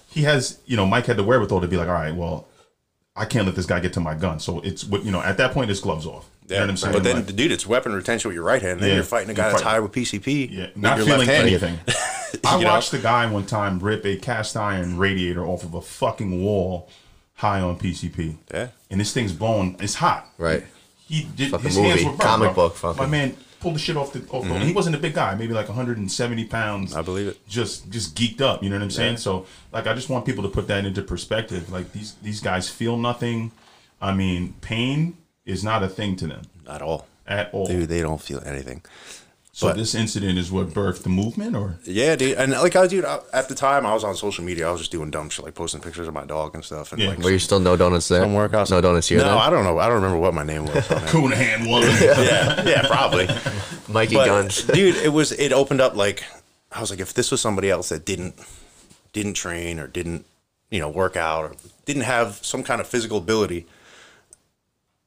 he 0.08 0.22
has. 0.22 0.60
You 0.66 0.76
know, 0.76 0.86
Mike 0.86 1.06
had 1.06 1.16
the 1.16 1.24
wherewithal 1.24 1.60
to 1.60 1.68
be 1.68 1.76
like, 1.76 1.88
all 1.88 1.94
right, 1.94 2.14
well. 2.14 2.46
I 3.16 3.24
can't 3.24 3.46
let 3.46 3.56
this 3.56 3.66
guy 3.66 3.80
get 3.80 3.94
to 3.94 4.00
my 4.00 4.14
gun, 4.14 4.38
so 4.38 4.60
it's 4.60 4.84
what 4.84 5.04
you 5.04 5.10
know. 5.10 5.20
At 5.20 5.38
that 5.38 5.50
point, 5.50 5.70
his 5.70 5.80
gloves 5.80 6.06
off. 6.06 6.30
You 6.44 6.50
know 6.50 6.62
Yeah, 6.62 6.70
what 6.70 6.84
I'm 6.84 6.92
but 6.92 7.02
then, 7.02 7.16
Like, 7.16 7.34
dude, 7.34 7.50
it's 7.50 7.66
weapon 7.66 7.92
retention 7.92 8.28
with 8.28 8.36
your 8.36 8.44
right 8.44 8.62
hand. 8.62 8.78
Then 8.78 8.90
Yeah. 8.90 8.94
you're 8.94 9.04
fighting 9.04 9.30
a 9.30 9.34
guy 9.34 9.50
that's 9.50 9.62
high 9.62 9.80
with 9.80 9.90
PCP. 9.90 10.48
Yeah, 10.52 10.68
not 10.76 11.00
feeling 11.00 11.28
anything. 11.28 11.80
I 12.44 12.58
You 12.58 12.64
know? 12.64 12.70
watched 12.70 12.92
a 12.94 12.98
guy 12.98 13.26
one 13.26 13.44
time 13.44 13.80
rip 13.80 14.04
a 14.06 14.16
cast 14.16 14.56
iron 14.56 14.98
radiator 14.98 15.44
off 15.44 15.64
of 15.64 15.74
a 15.74 15.82
fucking 15.82 16.42
wall 16.42 16.88
high 17.38 17.60
on 17.60 17.78
PCP. 17.78 18.36
Yeah. 18.52 18.68
And 18.90 19.00
this 19.00 19.12
thing's 19.12 19.32
blown. 19.32 19.76
It's 19.80 19.94
hot. 19.94 20.28
Right. 20.38 20.64
He 21.06 21.26
did 21.36 21.50
Fucking 21.52 21.66
his 21.66 21.76
hands 21.76 21.88
movie, 22.02 22.04
were 22.04 22.10
burnt, 22.10 22.20
comic 22.20 22.54
bro. 22.54 22.68
book 22.68 22.74
fucking- 22.76 23.02
My 23.02 23.06
man 23.08 23.36
pulled 23.60 23.76
the 23.76 23.78
shit 23.78 23.96
off 23.96 24.12
the 24.12 24.20
off 24.30 24.44
the 24.44 24.50
mm-hmm. 24.50 24.64
He 24.64 24.72
wasn't 24.72 24.94
a 24.96 24.98
big 24.98 25.14
guy, 25.14 25.34
maybe 25.34 25.52
like 25.54 25.68
170 25.68 26.44
pounds. 26.46 26.94
I 26.94 27.02
believe 27.02 27.28
it. 27.28 27.48
Just 27.48 27.90
just 27.90 28.14
geeked 28.16 28.40
up, 28.40 28.62
you 28.62 28.68
know 28.70 28.76
what 28.76 28.82
I'm 28.82 28.90
saying? 28.90 29.16
So 29.18 29.46
like 29.72 29.86
I 29.86 29.94
just 29.94 30.10
want 30.10 30.26
people 30.26 30.42
to 30.42 30.50
put 30.50 30.66
that 30.68 30.84
into 30.84 31.00
perspective. 31.02 31.70
Like 31.70 31.92
these 31.92 32.14
these 32.22 32.40
guys 32.40 32.68
feel 32.68 32.96
nothing. 32.98 33.52
I 34.00 34.12
mean, 34.14 34.54
pain 34.60 35.16
is 35.46 35.64
not 35.64 35.82
a 35.82 35.88
thing 35.88 36.14
to 36.16 36.26
them 36.26 36.42
At 36.68 36.82
all. 36.82 37.06
at 37.26 37.52
all. 37.54 37.66
Dude, 37.66 37.88
they 37.88 38.00
don't 38.00 38.20
feel 38.20 38.42
anything. 38.44 38.82
So 39.58 39.66
but- 39.66 39.76
this 39.76 39.92
incident 39.94 40.38
is 40.38 40.52
what 40.52 40.68
birthed 40.68 41.02
the 41.02 41.08
movement 41.08 41.56
or 41.56 41.78
Yeah, 41.84 42.14
dude. 42.14 42.36
And 42.38 42.52
like 42.52 42.76
I 42.76 42.86
dude, 42.86 43.04
I, 43.04 43.18
at 43.32 43.48
the 43.48 43.54
time 43.56 43.84
I 43.84 43.92
was 43.92 44.04
on 44.04 44.14
social 44.14 44.44
media, 44.44 44.68
I 44.68 44.70
was 44.70 44.80
just 44.80 44.92
doing 44.92 45.10
dumb 45.10 45.28
shit 45.30 45.44
like 45.44 45.54
posting 45.56 45.80
pictures 45.80 46.06
of 46.06 46.14
my 46.14 46.24
dog 46.24 46.54
and 46.54 46.64
stuff 46.64 46.92
and 46.92 47.02
Yeah. 47.02 47.08
like 47.08 47.18
Were 47.18 47.30
you 47.32 47.40
still 47.40 47.58
no 47.58 47.76
donuts 47.76 48.06
there? 48.08 48.22
some 48.22 48.34
workouts. 48.34 48.70
No 48.70 48.80
donuts 48.80 49.08
here. 49.08 49.18
No, 49.18 49.24
then? 49.24 49.38
I 49.38 49.50
don't 49.50 49.64
know. 49.64 49.78
I 49.80 49.86
don't 49.86 49.96
remember 49.96 50.18
what 50.18 50.32
my 50.34 50.44
name 50.44 50.64
was. 50.66 50.88
on 50.92 50.98
it. 51.02 51.08
Coonahan 51.08 51.68
woman. 51.68 51.88
yeah, 52.00 52.62
yeah, 52.64 52.86
probably. 52.86 53.26
Mikey 53.88 54.14
But, 54.14 54.26
Guns. 54.26 54.62
dude, 54.64 54.94
it 54.96 55.12
was 55.12 55.32
it 55.32 55.52
opened 55.52 55.80
up 55.80 55.96
like 55.96 56.22
I 56.70 56.80
was 56.80 56.90
like, 56.90 57.00
if 57.00 57.12
this 57.14 57.30
was 57.32 57.40
somebody 57.40 57.68
else 57.68 57.88
that 57.88 58.04
didn't 58.04 58.34
didn't 59.12 59.34
train 59.34 59.80
or 59.80 59.86
didn't 59.88 60.24
you 60.70 60.78
know 60.78 60.88
work 60.90 61.16
out 61.16 61.44
or 61.46 61.52
didn't 61.84 62.02
have 62.04 62.38
some 62.42 62.62
kind 62.62 62.80
of 62.80 62.86
physical 62.86 63.18
ability, 63.18 63.66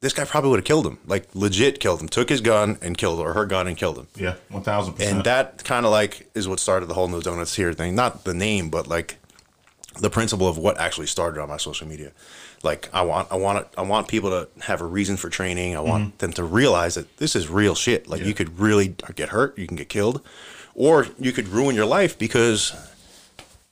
this 0.02 0.14
guy 0.14 0.26
probably 0.26 0.50
would 0.50 0.60
have 0.60 0.66
killed 0.66 0.86
him, 0.86 0.98
like 1.06 1.28
legit 1.34 1.80
killed 1.80 2.02
him. 2.02 2.10
Took 2.10 2.30
his 2.30 2.42
gun 2.42 2.78
and 2.82 2.98
killed 2.98 3.20
or 3.20 3.34
her 3.34 3.46
gun 3.46 3.68
and 3.68 3.78
killed 3.78 3.98
him. 3.98 4.08
Yeah, 4.16 4.36
one 4.50 4.64
thousand 4.64 4.96
percent. 4.96 5.16
And 5.16 5.24
that 5.26 5.64
kind 5.64 5.86
of 5.86 5.92
like 5.92 6.30
is 6.34 6.48
what 6.48 6.60
started 6.60 6.88
the 6.88 6.96
whole 6.96 7.08
no 7.08 7.22
donuts 7.22 7.56
here 7.56 7.72
thing. 7.72 7.96
Not 7.96 8.24
the 8.24 8.34
name, 8.34 8.70
but 8.70 8.88
like 8.88 9.18
the 10.00 10.10
principle 10.10 10.48
of 10.48 10.58
what 10.58 10.80
actually 10.80 11.08
started 11.08 11.40
on 11.40 11.50
my 11.50 11.58
social 11.58 11.88
media. 11.88 12.12
Like 12.64 12.90
I 12.94 13.02
want, 13.04 13.32
I 13.32 13.36
want, 13.36 13.60
it, 13.60 13.68
I 13.78 13.82
want 13.82 14.08
people 14.08 14.30
to 14.30 14.48
have 14.64 14.82
a 14.82 14.86
reason 14.86 15.18
for 15.18 15.30
training. 15.30 15.76
I 15.76 15.82
want 15.82 16.04
mm-hmm. 16.06 16.18
them 16.18 16.34
to 16.34 16.44
realize 16.44 16.96
that 16.96 17.18
this 17.18 17.36
is 17.36 17.50
real 17.50 17.76
shit. 17.76 18.08
Like 18.08 18.22
Yeah. 18.22 18.28
you 18.28 18.34
could 18.34 18.60
really 18.60 18.96
get 19.16 19.30
hurt, 19.30 19.58
you 19.58 19.68
can 19.68 19.78
get 19.78 19.90
killed, 19.90 20.22
or 20.74 21.08
you 21.20 21.32
could 21.32 21.48
ruin 21.48 21.76
your 21.76 21.86
life 21.86 22.18
because 22.18 22.74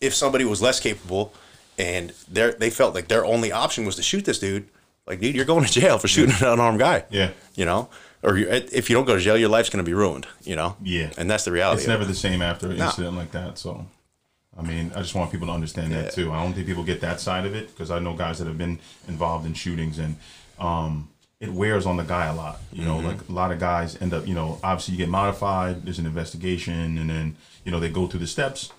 if 0.01 0.13
somebody 0.13 0.45
was 0.45 0.61
less 0.61 0.79
capable 0.79 1.33
and 1.77 2.13
they 2.29 2.51
they 2.51 2.69
felt 2.69 2.93
like 2.93 3.07
their 3.07 3.25
only 3.25 3.51
option 3.51 3.85
was 3.85 3.95
to 3.95 4.03
shoot 4.03 4.25
this 4.25 4.39
dude, 4.39 4.67
like 5.09 5.19
dude, 5.19 5.35
you're 5.35 5.45
going 5.45 5.65
to 5.65 5.71
jail 5.71 5.97
for 5.97 6.07
shooting 6.07 6.35
an 6.39 6.47
unarmed 6.53 6.79
guy. 6.79 7.03
Yeah. 7.09 7.31
you 7.55 7.65
know. 7.65 7.89
Or 8.21 8.37
you, 8.37 8.47
if 8.49 8.89
you 8.89 8.95
don't 8.95 9.05
go 9.05 9.15
to 9.15 9.21
jail, 9.21 9.37
your 9.37 9.47
life's 9.49 9.69
going 9.69 9.83
to 9.83 9.89
be 9.89 9.93
ruined. 9.93 10.27
You 10.43 10.55
know. 10.55 10.75
Yeah. 10.83 11.09
and 11.17 11.29
that's 11.29 11.45
the 11.45 11.51
reality. 11.51 11.79
it's 11.81 11.87
it. 11.87 11.91
never 11.91 12.05
the 12.05 12.13
same 12.15 12.41
after 12.41 12.69
an 12.71 12.77
No. 12.77 12.85
incident 12.85 13.15
like 13.17 13.31
that. 13.31 13.57
So, 13.57 13.85
I 14.57 14.61
mean, 14.61 14.91
I 14.95 14.99
just 15.01 15.15
want 15.15 15.31
people 15.31 15.47
to 15.47 15.53
understand 15.53 15.91
Yeah. 15.91 16.03
that 16.03 16.13
too. 16.13 16.31
I 16.31 16.43
don't 16.43 16.53
think 16.53 16.67
people 16.67 16.83
get 16.83 17.01
that 17.01 17.19
side 17.19 17.45
of 17.45 17.55
it 17.55 17.67
because 17.69 17.91
I 17.91 17.99
know 17.99 18.13
guys 18.15 18.39
that 18.39 18.47
have 18.47 18.57
been 18.57 18.79
involved 19.07 19.45
in 19.45 19.53
shootings 19.53 19.99
and 19.99 20.17
um, 20.59 21.09
it 21.39 21.49
wears 21.53 21.85
on 21.85 21.95
the 21.95 22.03
guy 22.03 22.25
a 22.27 22.35
lot. 22.35 22.59
You 22.73 22.83
Mm-hmm. 22.83 22.87
know, 23.03 23.07
like 23.09 23.29
a 23.29 23.31
lot 23.31 23.51
of 23.51 23.59
guys 23.59 23.99
end 24.01 24.13
up, 24.13 24.27
you 24.27 24.33
know, 24.33 24.59
obviously 24.63 24.93
you 24.93 24.97
get 24.97 25.07
modified. 25.09 25.85
There's 25.85 25.99
an 25.99 26.05
investigation, 26.05 26.97
and 26.97 27.09
then 27.09 27.37
you 27.63 27.71
know 27.71 27.79
they 27.79 27.89
go 27.89 28.07
through 28.07 28.19
the 28.19 28.27
steps. 28.27 28.71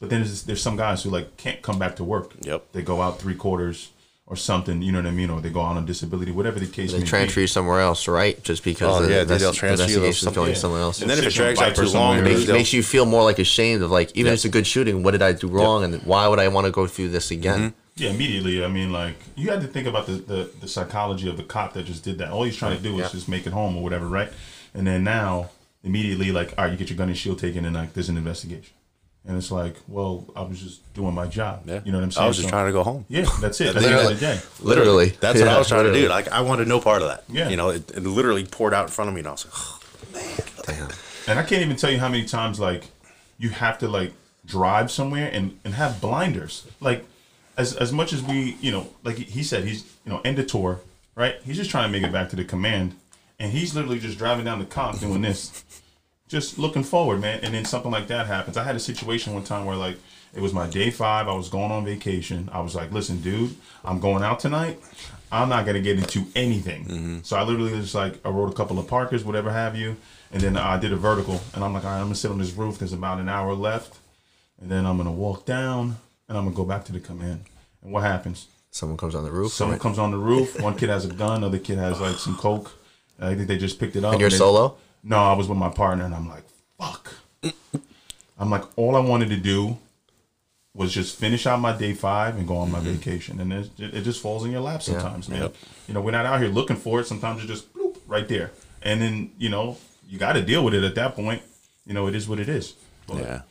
But 0.00 0.08
then 0.10 0.20
there's, 0.22 0.42
there's 0.44 0.62
some 0.62 0.76
guys 0.76 1.02
who 1.02 1.10
like 1.10 1.36
can't 1.36 1.60
come 1.62 1.78
back 1.78 1.96
to 1.96 2.04
work. 2.04 2.32
Yep. 2.40 2.72
They 2.72 2.82
go 2.82 3.02
out 3.02 3.18
three 3.18 3.34
quarters 3.34 3.90
or 4.26 4.36
something. 4.36 4.82
You 4.82 4.92
know 4.92 4.98
what 4.98 5.06
I 5.06 5.12
mean? 5.12 5.30
Or 5.30 5.40
they 5.40 5.50
go 5.50 5.62
out 5.62 5.76
on 5.76 5.86
disability, 5.86 6.32
whatever 6.32 6.58
the 6.58 6.66
case 6.66 6.90
They 6.92 6.98
may 6.98 7.04
be. 7.04 7.08
transfer 7.08 7.40
you 7.40 7.46
somewhere 7.46 7.80
else, 7.80 8.08
right? 8.08 8.42
Just 8.42 8.64
because 8.64 9.00
Oh, 9.00 9.02
the 9.06 9.12
yeah, 9.12 9.22
invest- 9.22 9.40
they'll 9.40 9.52
transfer 9.52 9.88
you 9.88 9.96
investigation 9.98 10.28
is 10.28 10.34
going 10.34 10.50
yeah. 10.50 10.56
somewhere 10.56 10.80
else. 10.80 11.00
And 11.00 11.08
then 11.10 11.18
if 11.18 11.26
it 11.26 11.30
Sit 11.30 11.38
you 11.38 11.44
drags 11.44 11.60
out 11.60 11.76
bike 11.76 11.86
too 11.86 11.92
long, 11.96 12.18
it 12.18 12.22
makes, 12.22 12.46
makes 12.48 12.72
you 12.72 12.82
feel 12.82 13.06
more 13.06 13.22
like 13.22 13.38
ashamed 13.38 13.82
of 13.82 13.90
like 13.90 14.10
even 14.10 14.26
Yeah. 14.26 14.32
if 14.32 14.34
it's 14.34 14.44
a 14.44 14.48
good 14.48 14.66
shooting, 14.66 15.02
what 15.02 15.12
did 15.12 15.22
I 15.22 15.32
do 15.32 15.46
wrong, 15.46 15.84
and 15.84 16.02
why 16.02 16.26
would 16.28 16.40
I 16.40 16.48
want 16.48 16.66
to 16.66 16.72
go 16.72 16.86
through 16.86 17.10
this 17.10 17.26
mm-hmm. 17.30 17.40
again? 17.40 17.74
Yeah, 17.94 18.10
immediately. 18.10 18.62
I 18.64 18.68
mean, 18.68 18.92
like 18.92 19.14
you 19.36 19.48
had 19.50 19.60
to 19.62 19.68
think 19.68 19.86
about 19.86 20.06
the, 20.06 20.14
the, 20.14 20.50
the 20.60 20.68
psychology 20.68 21.28
of 21.30 21.36
the 21.36 21.44
cop 21.44 21.72
that 21.74 21.84
just 21.86 22.02
did 22.04 22.18
that. 22.18 22.30
All 22.30 22.42
he's 22.42 22.56
trying 22.56 22.76
to 22.76 22.82
do 22.82 22.94
is 22.94 22.98
Yeah. 23.00 23.08
just 23.08 23.28
make 23.28 23.46
it 23.46 23.52
home 23.52 23.76
or 23.76 23.82
whatever, 23.82 24.06
right? 24.06 24.30
And 24.74 24.86
then 24.86 25.04
now, 25.04 25.50
immediately, 25.84 26.32
like, 26.32 26.52
all 26.58 26.64
right, 26.64 26.72
you 26.72 26.76
get 26.76 26.90
your 26.90 26.98
gun 26.98 27.08
and 27.08 27.16
shield 27.16 27.38
taken, 27.38 27.64
and 27.64 27.74
like, 27.76 27.94
there's 27.94 28.08
an 28.08 28.16
investigation, 28.18 28.74
and 29.26 29.36
it's 29.36 29.50
like, 29.50 29.76
well, 29.88 30.26
I 30.36 30.42
was 30.42 30.60
just 30.60 30.92
doing 30.94 31.14
my 31.14 31.26
job. 31.26 31.62
Yeah. 31.66 31.80
You 31.84 31.92
know 31.92 31.98
what 31.98 32.04
I'm 32.04 32.10
saying? 32.12 32.24
I 32.24 32.28
was 32.28 32.36
just 32.36 32.48
So- 32.48 32.50
trying 32.50 32.66
to 32.66 32.72
go 32.72 32.82
home. 32.84 33.04
Yeah, 33.08 33.26
that's 33.40 33.60
it. 33.60 33.68
At 33.76 33.82
the 33.82 33.88
end 33.88 34.00
of 34.00 34.08
the 34.08 34.14
day. 34.14 34.40
Literally, 34.60 35.08
That's 35.20 35.38
what 35.40 35.48
I 35.48 35.58
was 35.58 35.68
trying 35.68 35.84
to 35.84 35.92
do. 35.92 36.08
Like 36.08 36.28
I 36.28 36.40
wanted 36.42 36.68
no 36.68 36.80
part 36.80 37.02
of 37.02 37.08
that. 37.08 37.24
Yeah. 37.28 37.48
You 37.48 37.56
know, 37.56 37.70
it, 37.70 37.90
it 37.90 38.02
literally 38.04 38.44
poured 38.44 38.72
out 38.74 38.86
in 38.86 38.90
front 38.92 39.08
of 39.08 39.14
me, 39.14 39.20
and 39.20 39.28
I 39.28 39.32
was 39.32 39.44
like, 39.44 39.54
oh, 39.54 40.62
Damn. 40.66 40.88
And 41.28 41.38
I 41.38 41.42
can't 41.42 41.62
even 41.62 41.76
tell 41.76 41.90
you 41.90 41.98
how 41.98 42.08
many 42.08 42.24
times 42.24 42.60
like 42.60 42.84
you 43.38 43.50
have 43.50 43.78
to 43.78 43.88
like 43.88 44.12
drive 44.44 44.90
somewhere 44.90 45.28
and, 45.32 45.58
and 45.64 45.74
have 45.74 46.00
blinders. 46.00 46.66
Like 46.80 47.04
as 47.56 47.74
as 47.74 47.92
much 47.92 48.12
as 48.12 48.22
we, 48.22 48.56
you 48.60 48.70
know, 48.70 48.88
like 49.02 49.16
he 49.16 49.42
said, 49.42 49.64
he's 49.64 49.82
you 50.04 50.12
know, 50.12 50.20
end 50.24 50.38
of 50.38 50.46
tour, 50.46 50.80
right? 51.16 51.36
He's 51.44 51.56
just 51.56 51.70
trying 51.70 51.90
to 51.90 51.98
make 51.98 52.06
it 52.08 52.12
back 52.12 52.30
to 52.30 52.36
the 52.36 52.44
command. 52.44 52.94
And 53.38 53.52
he's 53.52 53.74
literally 53.74 53.98
just 53.98 54.16
driving 54.18 54.44
down 54.44 54.60
the 54.60 54.64
comp 54.64 54.98
doing 55.00 55.20
this. 55.20 55.64
Just 56.28 56.58
looking 56.58 56.82
forward, 56.82 57.20
man. 57.20 57.40
And 57.42 57.54
then 57.54 57.64
something 57.64 57.90
like 57.90 58.08
that 58.08 58.26
happens. 58.26 58.56
I 58.56 58.64
had 58.64 58.74
a 58.76 58.80
situation 58.80 59.32
one 59.34 59.44
time 59.44 59.64
where 59.64 59.76
like 59.76 59.96
it 60.34 60.40
was 60.40 60.52
my 60.52 60.66
day 60.68 60.90
five. 60.90 61.28
I 61.28 61.34
was 61.34 61.48
going 61.48 61.70
on 61.70 61.84
vacation. 61.84 62.48
I 62.52 62.60
was 62.60 62.74
like, 62.74 62.92
listen, 62.92 63.20
dude, 63.20 63.54
I'm 63.84 64.00
going 64.00 64.22
out 64.22 64.40
tonight. 64.40 64.80
I'm 65.30 65.48
not 65.48 65.66
gonna 65.66 65.80
get 65.80 65.98
into 65.98 66.26
anything. 66.34 66.84
Mm-hmm. 66.84 67.18
So 67.22 67.36
I 67.36 67.42
literally 67.42 67.80
just 67.80 67.94
like 67.94 68.24
I 68.24 68.30
wrote 68.30 68.50
a 68.50 68.54
couple 68.54 68.78
of 68.78 68.86
Parkers, 68.86 69.24
whatever 69.24 69.50
have 69.50 69.76
you, 69.76 69.96
and 70.32 70.40
then 70.40 70.56
I 70.56 70.78
did 70.78 70.92
a 70.92 70.96
vertical. 70.96 71.40
And 71.54 71.64
I'm 71.64 71.72
like, 71.72 71.84
all 71.84 71.90
right, 71.90 71.98
I'm 71.98 72.04
gonna 72.04 72.14
sit 72.14 72.30
on 72.30 72.38
this 72.38 72.52
roof. 72.52 72.78
There's 72.78 72.92
about 72.92 73.18
an 73.18 73.28
hour 73.28 73.54
left, 73.54 73.98
and 74.60 74.70
then 74.70 74.86
I'm 74.86 74.96
gonna 74.96 75.12
walk 75.12 75.44
down, 75.44 75.96
and 76.28 76.36
I'm 76.38 76.44
gonna 76.44 76.56
go 76.56 76.64
back 76.64 76.84
to 76.86 76.92
the 76.92 77.00
command. 77.00 77.44
And 77.82 77.92
what 77.92 78.02
happens? 78.02 78.48
Someone 78.70 78.98
comes 78.98 79.14
on 79.14 79.24
the 79.24 79.30
roof. 79.30 79.52
Someone 79.52 79.74
right? 79.74 79.80
comes 79.80 79.98
on 79.98 80.10
the 80.10 80.18
roof. 80.18 80.60
One 80.60 80.76
kid 80.76 80.90
has 80.90 81.04
a 81.04 81.12
gun. 81.12 81.42
Other 81.42 81.58
kid 81.58 81.78
has 81.78 82.00
like 82.00 82.16
some 82.16 82.36
coke. 82.36 82.72
I 83.18 83.34
think 83.34 83.48
they 83.48 83.56
just 83.58 83.78
picked 83.80 83.96
it 83.96 84.04
up. 84.04 84.12
and 84.12 84.20
you're 84.20 84.30
they- 84.30 84.36
solo. 84.36 84.76
No, 85.08 85.18
I 85.18 85.34
was 85.34 85.48
with 85.48 85.56
my 85.56 85.68
partner, 85.70 86.04
and 86.04 86.14
I'm 86.14 86.28
like, 86.28 86.42
fuck. 86.78 87.14
I'm 88.38 88.50
like, 88.50 88.64
all 88.76 88.96
I 88.96 89.00
wanted 89.00 89.28
to 89.30 89.36
do 89.36 89.78
was 90.74 90.92
just 90.92 91.16
finish 91.16 91.46
out 91.46 91.60
my 91.60 91.74
day 91.74 91.94
five 91.94 92.36
and 92.36 92.46
go 92.46 92.56
on 92.56 92.70
my 92.70 92.80
vacation, 92.80 93.40
and 93.40 93.52
it, 93.52 93.70
it 93.78 94.02
just 94.02 94.20
falls 94.20 94.44
in 94.44 94.50
your 94.50 94.60
lap 94.60 94.82
sometimes, 94.82 95.28
man. 95.28 95.42
Yep. 95.42 95.54
You 95.88 95.94
know, 95.94 96.00
we're 96.00 96.10
not 96.10 96.26
out 96.26 96.40
here 96.40 96.50
looking 96.50 96.76
for 96.76 97.00
it. 97.00 97.06
Sometimes 97.06 97.38
it's 97.40 97.48
just 97.50 97.72
bloop, 97.72 97.96
right 98.08 98.26
there, 98.28 98.50
and 98.82 99.00
then 99.00 99.30
you 99.38 99.48
know 99.48 99.78
you 100.08 100.18
got 100.18 100.34
to 100.34 100.42
deal 100.42 100.64
with 100.64 100.74
it 100.74 100.84
at 100.84 100.94
that 100.96 101.14
point. 101.14 101.40
You 101.86 101.94
know, 101.94 102.08
it 102.08 102.14
is 102.14 102.28
what 102.28 102.40
it 102.40 102.48
is. 102.48 102.74
But, 103.06 103.18
yeah. 103.18 103.42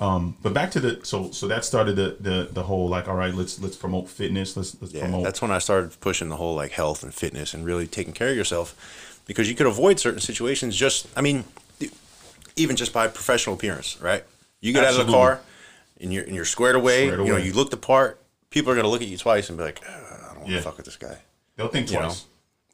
Um, 0.00 0.36
but 0.42 0.52
back 0.52 0.70
to 0.72 0.80
the 0.80 1.00
so 1.04 1.30
so 1.30 1.46
that 1.48 1.64
started 1.64 1.96
the 1.96 2.16
the 2.20 2.48
the 2.52 2.64
whole 2.64 2.88
like, 2.88 3.08
all 3.08 3.14
right, 3.16 3.32
let's 3.32 3.58
let's 3.62 3.76
promote 3.76 4.10
fitness. 4.10 4.54
Let's 4.56 4.76
let's 4.82 4.92
Yeah, 4.92 5.02
promote. 5.02 5.24
that's 5.24 5.40
when 5.40 5.50
I 5.52 5.58
started 5.58 5.98
pushing 6.00 6.28
the 6.28 6.36
whole 6.36 6.54
like 6.54 6.72
health 6.72 7.02
and 7.02 7.14
fitness 7.14 7.54
and 7.54 7.64
really 7.64 7.86
taking 7.86 8.12
care 8.12 8.28
of 8.28 8.36
yourself 8.36 9.15
because 9.26 9.48
you 9.48 9.54
could 9.54 9.66
avoid 9.66 10.00
certain 10.00 10.20
situations 10.20 10.74
just 10.76 11.06
I 11.16 11.20
mean 11.20 11.44
even 12.56 12.76
just 12.76 12.92
by 12.92 13.06
professional 13.08 13.54
appearance, 13.54 14.00
right? 14.00 14.24
You 14.60 14.72
get 14.72 14.84
out 14.84 14.98
of 14.98 15.06
the 15.06 15.12
car 15.12 15.40
and 16.00 16.12
you're 16.12 16.24
and 16.24 16.34
you're 16.34 16.44
squared 16.46 16.76
away, 16.76 17.06
Squared 17.08 17.20
you 17.20 17.32
know, 17.32 17.36
away. 17.38 17.46
you 17.46 17.52
look 17.52 17.70
the 17.70 17.76
part, 17.76 18.20
people 18.50 18.72
are 18.72 18.74
going 18.74 18.84
to 18.84 18.90
look 18.90 19.02
at 19.02 19.08
you 19.08 19.18
twice 19.18 19.48
and 19.48 19.58
be 19.58 19.64
like, 19.64 19.80
I 19.86 20.28
don't 20.28 20.36
want 20.38 20.46
to 20.48 20.52
Yeah. 20.54 20.60
fuck 20.62 20.76
with 20.78 20.86
this 20.86 20.96
guy. 20.96 21.18
They'll 21.56 21.68
think 21.68 21.90
you 21.90 21.96
know. 21.98 22.04
twice. 22.06 22.24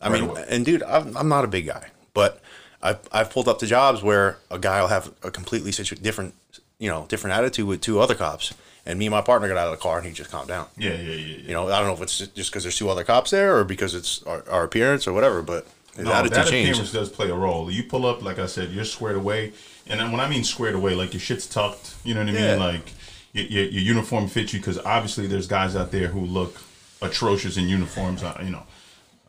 I 0.00 0.08
Right 0.08 0.20
mean, 0.20 0.30
away. 0.30 0.44
and 0.48 0.64
dude, 0.64 0.82
I'm, 0.82 1.16
I'm 1.16 1.28
not 1.28 1.44
a 1.44 1.48
big 1.48 1.66
guy, 1.66 1.88
but 2.14 2.40
I've, 2.82 2.98
I've 3.12 3.30
pulled 3.30 3.46
up 3.48 3.58
to 3.60 3.66
jobs 3.66 4.02
where 4.02 4.38
a 4.50 4.58
guy 4.58 4.80
will 4.80 4.88
have 4.88 5.12
a 5.22 5.30
completely 5.30 5.70
situ- 5.70 5.94
different, 5.96 6.34
you 6.78 6.88
know, 6.88 7.06
different 7.08 7.36
attitude 7.36 7.66
with 7.68 7.80
two 7.80 8.00
other 8.00 8.16
cops, 8.16 8.52
And 8.84 8.98
me 8.98 9.06
and 9.06 9.12
my 9.12 9.20
partner 9.20 9.46
got 9.46 9.56
out 9.58 9.66
of 9.72 9.78
the 9.78 9.82
car, 9.82 9.98
and 9.98 10.06
he 10.08 10.12
just 10.12 10.30
calmed 10.32 10.48
down. 10.48 10.66
Yeah, 10.76 10.90
yeah, 10.94 10.96
yeah. 10.96 11.14
yeah. 11.14 11.36
You 11.46 11.52
know, 11.54 11.68
I 11.70 11.78
don't 11.78 11.86
know 11.86 11.94
if 11.94 12.00
it's 12.02 12.18
just 12.18 12.50
because 12.50 12.64
there's 12.64 12.76
two 12.76 12.88
other 12.90 13.04
cops 13.04 13.30
there, 13.30 13.56
or 13.56 13.62
because 13.62 13.94
it's 13.94 14.22
our, 14.24 14.42
our 14.50 14.64
appearance 14.64 15.06
or 15.06 15.12
whatever. 15.12 15.40
But 15.42 15.68
No, 15.98 16.12
attitude 16.12 16.36
that 16.36 16.46
changed. 16.48 16.70
appearance 16.70 16.92
does 16.92 17.08
play 17.10 17.28
a 17.30 17.34
role. 17.34 17.70
You 17.70 17.82
pull 17.84 18.06
up, 18.06 18.22
like 18.22 18.38
I 18.38 18.46
said, 18.46 18.70
you're 18.70 18.84
squared 18.84 19.16
away, 19.16 19.52
and 19.86 20.00
then 20.00 20.10
when 20.10 20.20
I 20.20 20.28
mean 20.28 20.42
squared 20.44 20.74
away, 20.74 20.94
like 20.94 21.12
your 21.12 21.20
shit's 21.20 21.46
tucked. 21.46 21.94
You 22.04 22.14
know 22.14 22.20
what 22.20 22.30
I 22.30 22.32
mean? 22.32 22.42
Yeah. 22.44 22.56
Like 22.56 22.92
your, 23.32 23.44
your, 23.44 23.64
your 23.64 23.82
uniform 23.82 24.28
fits 24.28 24.52
you 24.54 24.60
because 24.60 24.78
obviously 24.78 25.26
there's 25.26 25.46
guys 25.46 25.76
out 25.76 25.90
there 25.90 26.08
who 26.08 26.20
look 26.20 26.56
atrocious 27.02 27.56
in 27.56 27.68
uniforms. 27.68 28.22
You 28.42 28.50
know, 28.50 28.62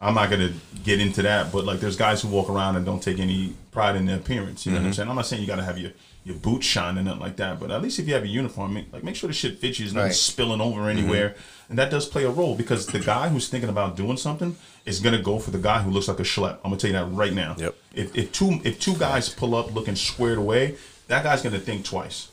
I'm 0.02 0.13
not 0.13 0.30
gonna 0.30 0.54
get 0.84 0.99
into 1.02 1.21
that, 1.23 1.52
but 1.52 1.65
like 1.65 1.80
there's 1.80 1.97
guys 1.97 2.21
who 2.21 2.28
walk 2.30 2.49
around 2.49 2.76
and 2.78 2.86
don't 2.86 3.02
take 3.04 3.19
any 3.19 3.54
pride 3.71 3.95
in 3.95 4.06
their 4.06 4.17
appearance. 4.17 4.65
You 4.65 4.71
know 4.71 4.78
Mm-hmm. 4.78 4.84
what 4.86 4.88
I'm 4.89 4.93
saying? 4.93 5.10
I'm 5.10 5.15
not 5.15 5.26
saying 5.26 5.41
you 5.41 5.47
gotta 5.47 5.63
have 5.63 5.78
your 5.78 5.91
your 6.23 6.36
boots 6.38 6.65
shine 6.65 6.97
and 6.97 7.05
nothing 7.05 7.21
like 7.21 7.36
that, 7.36 7.59
but 7.59 7.69
at 7.69 7.81
least 7.81 7.99
if 7.99 8.07
you 8.07 8.13
have 8.13 8.23
a 8.23 8.27
uniform, 8.27 8.73
make, 8.75 8.91
like 8.93 9.03
make 9.03 9.15
sure 9.15 9.27
the 9.27 9.33
shit 9.33 9.59
fits 9.59 9.79
you, 9.79 9.86
it's 9.86 9.93
not 9.93 10.03
Right. 10.03 10.13
spilling 10.13 10.62
over 10.62 10.89
anywhere, 10.89 11.29
mm-hmm. 11.29 11.71
and 11.71 11.79
that 11.79 11.91
does 11.91 12.07
play 12.07 12.23
a 12.23 12.29
role 12.29 12.55
because 12.55 12.88
the 12.88 12.99
guy 12.99 13.27
who's 13.29 13.49
thinking 13.49 13.69
about 13.69 13.97
doing 13.97 14.15
something 14.17 14.55
is 14.86 14.99
gonna 14.99 15.21
go 15.21 15.38
for 15.39 15.51
the 15.51 15.57
guy 15.57 15.81
who 15.81 15.91
looks 15.91 16.07
like 16.07 16.19
a 16.19 16.23
schlep. 16.23 16.55
I'm 16.63 16.71
gonna 16.71 16.77
tell 16.77 16.91
you 16.91 16.97
that 16.97 17.05
right 17.05 17.33
now. 17.33 17.55
Yep. 17.57 17.75
If 17.93 18.15
if 18.15 18.31
two 18.31 18.59
if 18.63 18.79
two 18.79 18.95
guys 18.95 19.29
pull 19.29 19.53
up 19.53 19.73
looking 19.73 19.95
squared 19.95 20.38
away, 20.38 20.75
that 21.07 21.23
guy's 21.23 21.41
gonna 21.41 21.59
think 21.59 21.83
twice, 21.86 22.29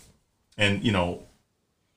and 0.57 0.85
you 0.85 0.93
know 0.93 1.23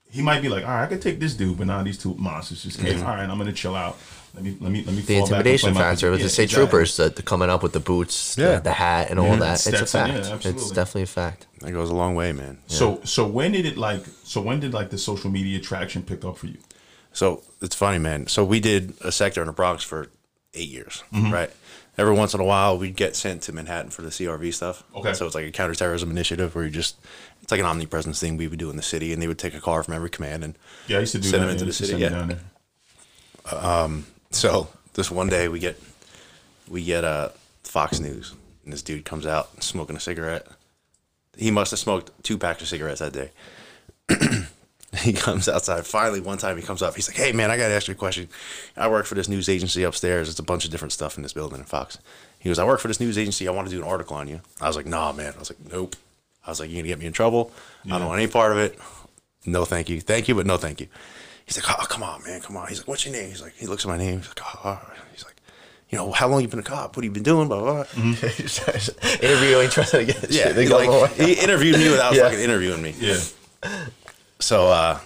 he 0.09 0.21
might 0.21 0.41
be 0.43 0.49
like, 0.49 0.63
all 0.63 0.69
right, 0.69 0.83
I 0.83 0.87
could 0.87 1.01
take 1.01 1.19
this 1.19 1.33
dude, 1.33 1.57
but 1.57 1.65
now 1.65 1.81
these 1.81 1.97
two 1.97 2.13
monsters 2.15 2.63
just 2.63 2.79
came. 2.79 2.97
Mm-hmm. 2.97 3.05
All 3.07 3.15
right, 3.15 3.27
I'm 3.29 3.37
gonna 3.37 3.51
chill 3.53 3.75
out. 3.75 3.97
Let 4.33 4.43
me 4.43 4.57
let 4.59 4.71
me 4.71 4.83
let 4.83 4.95
me. 4.95 5.01
The 5.01 5.19
fall 5.19 5.27
back 5.27 5.31
intimidation 5.37 5.73
factor 5.75 6.09
with 6.09 6.19
yeah, 6.19 6.25
the 6.25 6.29
state 6.29 6.43
exactly. 6.45 6.65
troopers, 6.67 6.97
the, 6.97 7.09
the 7.09 7.21
coming 7.21 7.49
up 7.51 7.61
with 7.61 7.73
the 7.73 7.79
boots, 7.79 8.35
Yeah. 8.37 8.55
the, 8.55 8.61
the 8.61 8.73
hat, 8.73 9.11
and 9.11 9.19
all 9.19 9.27
mm-hmm. 9.27 9.39
that. 9.41 9.53
It's 9.55 9.67
a 9.67 9.71
Stetson, 9.87 10.07
yeah, 10.07 10.23
fact. 10.23 10.45
it's 10.47 10.71
definitely 10.71 11.03
a 11.03 11.05
fact. 11.07 11.45
that 11.59 11.71
goes 11.71 11.89
a 11.91 11.95
long 11.95 12.15
way, 12.15 12.31
man. 12.31 12.57
So 12.67 12.99
so 13.03 13.27
when 13.27 13.51
did 13.51 13.65
it 13.65 13.77
like? 13.77 14.03
So 14.23 14.41
when 14.41 14.59
did 14.59 14.73
like 14.73 14.89
the 14.89 14.97
social 14.97 15.29
media 15.29 15.59
traction 15.59 16.01
pick 16.01 16.25
up 16.25 16.37
for 16.37 16.47
you? 16.47 16.57
So 17.11 17.43
it's 17.61 17.75
funny, 17.75 17.99
man. 17.99 18.25
So 18.27 18.43
we 18.43 18.59
did 18.59 18.95
a 19.01 19.11
sector 19.11 19.41
in 19.41 19.47
the 19.47 19.53
Bronx 19.53 19.83
for 19.83 20.09
eight 20.55 20.69
years, 20.69 21.03
Mm-hmm. 21.13 21.31
right? 21.31 21.51
Every 21.95 22.15
once 22.15 22.33
in 22.33 22.39
a 22.39 22.43
while, 22.43 22.75
we'd 22.79 22.95
get 22.95 23.15
sent 23.15 23.43
to 23.43 23.51
Manhattan 23.53 23.91
for 23.91 24.01
the 24.01 24.09
CRV 24.09 24.51
stuff. 24.51 24.83
Okay. 24.95 25.13
So 25.13 25.27
it's 25.27 25.35
like 25.35 25.45
a 25.45 25.51
counterterrorism 25.51 26.09
initiative 26.09 26.55
where 26.55 26.63
you 26.63 26.71
just, 26.71 26.95
it's 27.43 27.51
like 27.51 27.59
an 27.59 27.67
omnipresence 27.67 28.19
thing 28.19 28.35
we 28.35 28.47
would 28.47 28.57
do 28.57 28.71
in 28.71 28.77
the 28.77 28.81
city, 28.81 29.13
and 29.13 29.21
they 29.21 29.27
would 29.27 29.37
take 29.37 29.53
a 29.53 29.61
car 29.61 29.83
from 29.83 29.93
every 29.93 30.09
command. 30.09 30.43
And 30.43 30.57
Yeah, 30.87 30.97
I 30.97 31.01
used 31.01 31.11
to 31.11 31.19
do 31.19 31.27
Send 31.27 31.43
that. 31.43 31.49
him 31.49 31.51
into 31.51 31.65
yeah, 31.65 31.65
the 31.65 31.65
I 31.65 31.67
used 31.67 31.79
to 31.81 31.85
city, 31.85 32.01
yeah. 32.01 32.09
down 32.09 32.27
there. 32.29 32.39
Uh, 33.51 33.83
um, 33.85 34.05
so 34.33 34.67
this 34.93 35.09
one 35.09 35.29
day 35.29 35.47
we 35.47 35.59
get, 35.59 35.81
we 36.67 36.83
get 36.83 37.03
uh, 37.03 37.29
Fox 37.63 37.99
News, 37.99 38.33
and 38.63 38.73
this 38.73 38.81
dude 38.81 39.05
comes 39.05 39.25
out 39.25 39.63
smoking 39.63 39.95
a 39.95 39.99
cigarette. 39.99 40.47
He 41.37 41.51
must 41.51 41.71
have 41.71 41.79
smoked 41.79 42.11
two 42.23 42.37
packs 42.37 42.61
of 42.61 42.67
cigarettes 42.67 42.99
that 42.99 43.13
day. 43.13 43.31
he 44.99 45.13
comes 45.13 45.49
outside. 45.49 45.85
Finally, 45.85 46.21
one 46.21 46.37
time 46.37 46.57
he 46.57 46.63
comes 46.63 46.81
up. 46.81 46.95
He's 46.95 47.09
like, 47.09 47.17
"Hey, 47.17 47.31
man, 47.31 47.49
I 47.49 47.57
got 47.57 47.67
to 47.67 47.73
ask 47.73 47.87
you 47.87 47.93
a 47.93 47.97
question. 47.97 48.29
I 48.77 48.87
work 48.87 49.05
for 49.05 49.15
this 49.15 49.27
news 49.27 49.49
agency 49.49 49.83
upstairs. 49.83 50.29
It's 50.29 50.39
a 50.39 50.43
bunch 50.43 50.65
of 50.65 50.71
different 50.71 50.91
stuff 50.91 51.17
in 51.17 51.23
this 51.23 51.33
building 51.33 51.59
in 51.59 51.65
Fox." 51.65 51.97
He 52.39 52.49
goes, 52.49 52.59
"I 52.59 52.65
work 52.65 52.79
for 52.79 52.87
this 52.87 52.99
news 52.99 53.17
agency. 53.17 53.47
I 53.47 53.51
want 53.51 53.67
to 53.67 53.73
do 53.73 53.81
an 53.81 53.87
article 53.87 54.15
on 54.15 54.27
you." 54.27 54.41
I 54.61 54.67
was 54.67 54.75
like, 54.75 54.85
"Nah, 54.85 55.11
man." 55.11 55.33
I 55.35 55.39
was 55.39 55.49
like, 55.49 55.71
"Nope." 55.71 55.95
I 56.45 56.51
was 56.51 56.59
like, 56.59 56.69
"You're 56.69 56.81
gonna 56.81 56.89
get 56.89 56.99
me 56.99 57.05
in 57.05 57.13
trouble. 57.13 57.51
I 57.85 57.97
don't 57.97 58.07
want 58.07 58.21
any 58.21 58.31
part 58.31 58.51
of 58.51 58.57
it. 58.59 58.77
No, 59.45 59.65
thank 59.65 59.89
you. 59.89 59.99
Thank 59.99 60.27
you, 60.27 60.35
but 60.35 60.45
no, 60.45 60.57
thank 60.57 60.79
you." 60.79 60.87
He's 61.45 61.57
like, 61.61 61.65
"Oh, 61.79 61.85
come 61.85 62.03
on, 62.03 62.23
man, 62.23 62.41
come 62.41 62.55
on." 62.57 62.67
He's 62.67 62.79
like, 62.79 62.87
"What's 62.87 63.05
your 63.05 63.13
name?" 63.13 63.29
He's 63.29 63.41
like, 63.41 63.53
he 63.55 63.67
looks 63.67 63.85
at 63.85 63.89
my 63.89 63.97
name. 63.97 64.19
He's 64.19 64.27
like, 64.29 64.39
"Oh, 64.43 64.59
all 64.63 64.71
right." 64.73 64.97
he's 65.13 65.23
like, 65.25 65.35
"You 65.89 65.97
know, 65.97 66.11
how 66.11 66.27
long 66.27 66.41
you 66.41 66.47
been 66.47 66.59
a 66.59 66.63
cop? 66.63 66.95
What 66.95 67.03
have 67.03 67.09
you 67.09 67.11
been 67.11 67.23
doing?" 67.23 67.47
Blah 67.47 67.59
blah. 67.61 67.73
blah. 67.73 68.03
Interviewing, 69.21 69.69
trying 69.69 69.87
to 69.87 70.05
get 70.05 70.31
Yeah, 70.31 70.43
shit 70.45 70.55
to 70.55 70.61
he, 70.61 70.67
go 70.67 70.77
like, 70.77 70.87
away. 70.87 71.25
he 71.33 71.33
interviewed 71.41 71.77
me 71.77 71.89
without 71.89 72.13
Yeah. 72.15 72.23
fucking 72.23 72.39
interviewing 72.39 72.81
me. 72.81 72.95
Yeah. 72.97 73.19
So 74.39 74.67
uh, 74.67 74.99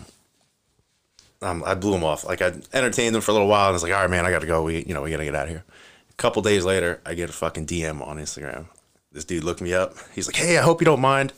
um, 1.42 1.64
I 1.66 1.76
blew 1.76 1.94
him 1.96 2.04
off. 2.04 2.24
Like 2.26 2.42
I 2.42 2.54
entertained 2.74 3.16
him 3.16 3.22
for 3.22 3.32
a 3.32 3.34
little 3.34 3.48
while, 3.48 3.66
and 3.68 3.70
I 3.70 3.74
was 3.74 3.84
like, 3.84 3.94
"All 3.94 4.02
right, 4.02 4.10
man, 4.10 4.26
I 4.26 4.32
got 4.32 4.40
to 4.42 4.48
go. 4.48 4.64
We, 4.64 4.84
you 4.86 4.94
know, 4.94 5.02
we 5.02 5.12
got 5.12 5.18
to 5.18 5.26
get 5.26 5.36
out 5.36 5.44
of 5.44 5.50
here." 5.50 5.64
A 6.10 6.14
couple 6.14 6.42
days 6.42 6.66
later, 6.66 7.00
I 7.06 7.14
get 7.14 7.30
a 7.30 7.34
fucking 7.34 7.66
DM 7.68 8.06
on 8.06 8.18
Instagram. 8.18 8.66
This 9.12 9.26
dude 9.26 9.44
looked 9.44 9.62
me 9.62 9.74
up. 9.74 9.96
He's 10.14 10.28
like, 10.28 10.36
"Hey, 10.36 10.58
I 10.58 10.62
hope 10.62 10.82
you 10.82 10.86
don't 10.86 11.02
mind." 11.02 11.34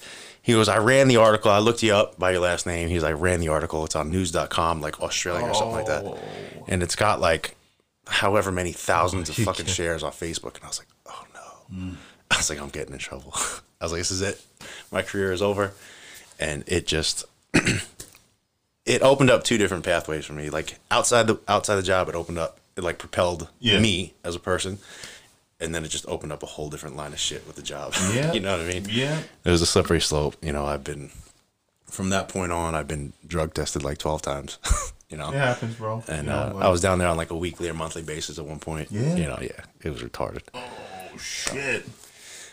He 0.50 0.56
goes, 0.56 0.68
"I 0.68 0.80
ran 0.80 1.08
the 1.08 1.18
article. 1.18 1.52
I 1.52 1.60
looked 1.60 1.84
you 1.84 1.94
up 1.94 2.18
by 2.18 2.32
your 2.32 2.42
last 2.42 2.66
name." 2.66 2.90
He's 2.90 3.04
like, 3.04 3.12
"I 3.12 3.14
ran 3.14 3.40
the 3.40 3.50
article. 3.50 3.86
It's 3.86 3.96
on 3.96 4.10
news.com, 4.10 4.82
like 4.82 5.00
Australia 5.00 5.46
or 5.46 5.54
something 5.54 5.76
like 5.76 5.86
that." 5.86 6.04
Oh. 6.06 6.18
And 6.68 6.82
it's 6.82 6.96
got 6.96 7.20
like 7.22 7.56
however 8.08 8.52
many 8.52 8.72
thousands 8.72 9.30
of 9.30 9.36
fucking 9.46 9.68
shares 9.68 10.02
on 10.04 10.12
Facebook. 10.12 10.56
And 10.56 10.64
I 10.64 10.68
was 10.68 10.80
like, 10.80 10.88
"Oh 11.06 11.24
no." 11.34 11.76
Mm. 11.78 11.96
I 12.32 12.38
was 12.38 12.50
like, 12.50 12.60
"I'm 12.60 12.70
getting 12.70 12.94
in 12.94 13.00
trouble." 13.00 13.34
I 13.82 13.86
was 13.86 13.92
like, 13.92 14.00
"This 14.02 14.12
is 14.12 14.22
it. 14.22 14.42
My 14.92 15.02
career 15.04 15.32
is 15.32 15.42
over." 15.42 15.74
And 16.40 16.64
it 16.68 16.88
just 16.88 17.26
it 18.86 19.02
opened 19.02 19.30
up 19.30 19.44
two 19.44 19.58
different 19.58 19.84
pathways 19.86 20.26
for 20.26 20.34
me. 20.34 20.50
Like 20.50 20.80
outside 20.90 21.28
the 21.28 21.40
outside 21.48 21.76
the 21.76 21.84
job, 21.84 22.10
it 22.10 22.16
opened 22.16 22.38
up. 22.38 22.60
It 22.76 22.84
like 22.84 22.98
propelled 22.98 23.50
Yeah. 23.60 23.80
me 23.80 24.14
as 24.24 24.36
a 24.36 24.40
person, 24.40 24.80
and 25.60 25.74
then 25.76 25.84
it 25.84 25.90
just 25.90 26.06
opened 26.08 26.32
up 26.32 26.44
a 26.44 26.46
whole 26.46 26.70
different 26.70 26.96
line 26.96 27.14
of 27.14 27.20
shit 27.20 27.46
with 27.48 27.56
the 27.56 27.62
job. 27.62 27.94
Yeah. 28.14 28.32
you 28.34 28.40
know 28.40 28.58
what 28.58 28.66
I 28.66 28.70
mean? 28.70 28.88
Yeah. 28.90 29.20
It 29.44 29.50
was 29.52 29.62
a 29.62 29.66
slippery 29.66 30.02
slope. 30.02 30.36
You 30.42 30.54
know, 30.54 30.66
I've 30.66 30.84
been 30.84 31.10
from 31.86 32.10
that 32.12 32.30
point 32.30 32.52
on. 32.52 32.76
I've 32.76 32.88
been 32.88 33.14
drug 33.28 33.54
tested 33.54 33.84
like 33.84 33.98
twelve 33.98 34.22
times. 34.22 34.58
you 35.10 35.18
know, 35.18 35.30
It 35.30 35.36
happens, 35.36 35.76
bro. 35.76 36.04
and 36.08 36.28
know, 36.28 36.54
uh, 36.56 36.66
I 36.66 36.70
was 36.70 36.82
down 36.82 37.00
there 37.00 37.08
on 37.08 37.18
like 37.18 37.32
a 37.32 37.36
weekly 37.36 37.68
or 37.70 37.74
monthly 37.74 38.02
basis 38.04 38.38
at 38.40 38.46
one 38.46 38.60
point. 38.60 38.92
Yeah. 38.92 39.16
you 39.16 39.26
know, 39.26 39.40
yeah, 39.42 39.62
it 39.84 39.90
was 39.90 40.02
retarded. 40.02 40.42
Oh 40.54 41.18
shit. 41.18 41.86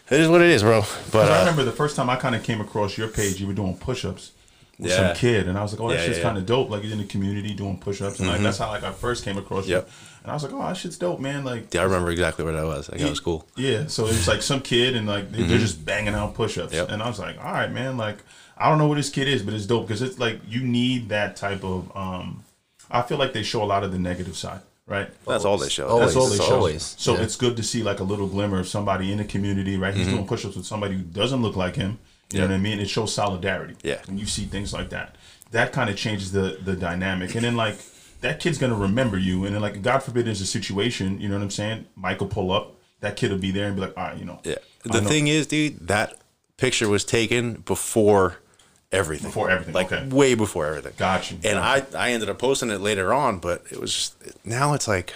It 0.09 0.21
is 0.21 0.29
what 0.29 0.40
it 0.40 0.49
is, 0.51 0.62
bro. 0.62 0.85
But 1.11 1.31
I 1.33 1.37
uh, 1.37 1.40
remember 1.40 1.64
the 1.64 1.73
first 1.73 1.97
time 1.97 2.09
I 2.09 2.16
kind 2.16 2.35
of 2.37 2.42
came 2.45 2.61
across 2.61 2.97
your 2.97 3.09
page, 3.09 3.40
you 3.40 3.47
were 3.49 3.53
doing 3.53 3.77
push-ups 3.77 4.31
with 4.79 4.90
Yeah. 4.90 5.09
some 5.09 5.16
kid, 5.16 5.49
and 5.49 5.59
I 5.59 5.62
was 5.62 5.73
like, 5.73 5.81
"Oh, 5.81 5.88
that 5.88 5.95
Yeah, 5.97 6.01
shit's 6.05 6.19
yeah, 6.19 6.25
Mm-hmm. 6.25 6.29
kind 6.29 6.38
of 6.38 6.47
dope." 6.47 6.71
Like 6.71 6.83
you're 6.85 6.92
in 6.92 6.99
the 6.99 7.05
community 7.05 7.55
doing 7.55 7.77
push-ups, 7.79 8.21
and 8.21 8.29
like 8.29 8.40
that's 8.40 8.59
how 8.59 8.69
like 8.69 8.85
I 8.85 8.92
first 8.92 9.25
came 9.25 9.37
across 9.37 9.66
Yep. 9.66 9.85
you, 9.85 9.92
and 10.26 10.32
I 10.32 10.34
was 10.34 10.42
like, 10.42 10.52
"Oh, 10.52 10.58
that 10.58 10.76
shit's 10.76 10.98
dope, 10.98 11.20
man!" 11.20 11.44
Like, 11.44 11.72
yeah, 11.72 11.82
I 11.82 11.84
remember 11.84 12.10
exactly 12.10 12.44
where 12.44 12.52
that 12.54 12.66
was. 12.66 12.88
Like, 12.90 13.00
that 13.00 13.08
was 13.08 13.20
cool. 13.20 13.46
Yeah, 13.56 13.86
so 13.86 14.04
it 14.04 14.08
was 14.08 14.26
like 14.26 14.42
some 14.42 14.60
kid, 14.60 14.96
and 14.96 15.06
like 15.06 15.30
they, 15.30 15.44
they're 15.44 15.58
just 15.58 15.84
banging 15.84 16.14
out 16.14 16.34
push-ups, 16.34 16.72
Mm-hmm. 16.72 16.76
Yep. 16.76 16.90
and 16.90 17.02
I 17.02 17.06
was 17.08 17.18
like, 17.18 17.38
"All 17.38 17.52
right, 17.52 17.70
man." 17.70 17.96
Like, 17.96 18.18
I 18.58 18.68
don't 18.68 18.78
know 18.78 18.88
what 18.88 18.96
this 18.96 19.08
kid 19.10 19.28
is, 19.28 19.42
but 19.42 19.54
it's 19.54 19.66
dope 19.66 19.86
because 19.86 20.02
it's 20.02 20.18
like 20.18 20.40
you 20.48 20.62
need 20.64 21.08
that 21.10 21.36
type 21.36 21.62
of. 21.64 21.96
um 21.96 22.42
I 22.90 23.02
feel 23.02 23.18
like 23.18 23.32
they 23.32 23.42
show 23.42 23.62
a 23.62 23.66
lot 23.74 23.82
of 23.84 23.90
the 23.92 23.98
negative 23.98 24.36
side, 24.36 24.60
right? 24.86 25.08
That's 25.26 25.44
all 25.44 25.58
they 25.58 25.68
show. 25.68 25.88
Always. 25.88 26.14
That's 26.14 26.16
all 26.16 26.28
they 26.28 26.36
show. 26.36 26.54
always, 26.56 26.82
So 26.98 27.14
yeah. 27.14 27.22
it's 27.22 27.34
good 27.36 27.56
to 27.56 27.62
see 27.64 27.82
like 27.82 27.98
a 28.00 28.04
little 28.04 28.28
glimmer 28.28 28.60
of 28.60 28.68
somebody 28.68 29.10
in 29.10 29.18
the 29.18 29.24
community, 29.24 29.76
right? 29.76 29.92
Mm-hmm. 29.92 30.02
He's 30.04 30.08
doing 30.12 30.26
push-ups 30.26 30.54
with 30.56 30.66
somebody 30.66 30.94
who 30.96 31.02
doesn't 31.02 31.42
look 31.42 31.56
like 31.56 31.74
him. 31.76 31.98
You 32.32 32.40
know 32.40 32.46
what 32.46 32.54
I 32.54 32.58
mean? 32.58 32.78
It 32.80 32.88
shows 32.88 33.12
solidarity. 33.14 33.74
Yeah. 33.82 34.00
When 34.06 34.18
you 34.18 34.26
see 34.26 34.44
things 34.44 34.72
like 34.72 34.90
that, 34.90 35.16
that 35.52 35.72
kind 35.72 35.88
of 35.90 35.96
changes 35.96 36.30
the 36.32 36.58
the 36.64 36.74
dynamic. 36.76 37.34
And 37.34 37.44
then 37.44 37.56
like 37.56 37.76
that 38.26 38.40
kid's 38.40 38.58
gonna 38.58 38.74
remember 38.74 39.18
you. 39.18 39.44
And 39.44 39.54
then 39.54 39.62
like 39.62 39.80
God 39.82 40.00
forbid 40.00 40.26
there's 40.26 40.40
a 40.40 40.46
situation, 40.46 41.20
you 41.20 41.28
know 41.28 41.36
what 41.36 41.42
I'm 41.42 41.50
saying? 41.50 41.86
Mike 41.96 42.20
will 42.20 42.28
pull 42.28 42.50
up. 42.52 42.74
That 43.00 43.16
kid 43.16 43.30
will 43.30 43.38
be 43.38 43.50
there 43.50 43.66
and 43.66 43.76
be 43.76 43.82
like, 43.82 43.96
all 43.96 44.04
right, 44.04 44.16
you 44.18 44.24
know. 44.24 44.40
Yeah. 44.44 44.56
The 44.84 45.00
know- 45.00 45.08
thing 45.08 45.26
is, 45.28 45.46
dude, 45.46 45.86
that 45.88 46.16
picture 46.56 46.88
was 46.88 47.04
taken 47.04 47.54
before 47.66 48.36
everything. 48.92 49.28
Before 49.28 49.50
everything, 49.50 49.74
Like 49.74 49.92
okay. 49.92 50.06
way 50.08 50.34
before 50.34 50.66
everything. 50.66 50.94
Got 50.96 51.30
you, 51.30 51.36
And 51.44 51.54
got 51.58 51.94
I, 51.94 52.08
I 52.08 52.10
ended 52.12 52.28
up 52.30 52.38
posting 52.38 52.70
it 52.70 52.80
later 52.80 53.12
on, 53.12 53.38
but 53.38 53.64
it 53.70 53.78
was 53.80 53.92
just, 53.92 54.46
now 54.46 54.72
it's 54.74 54.88
like, 54.88 55.14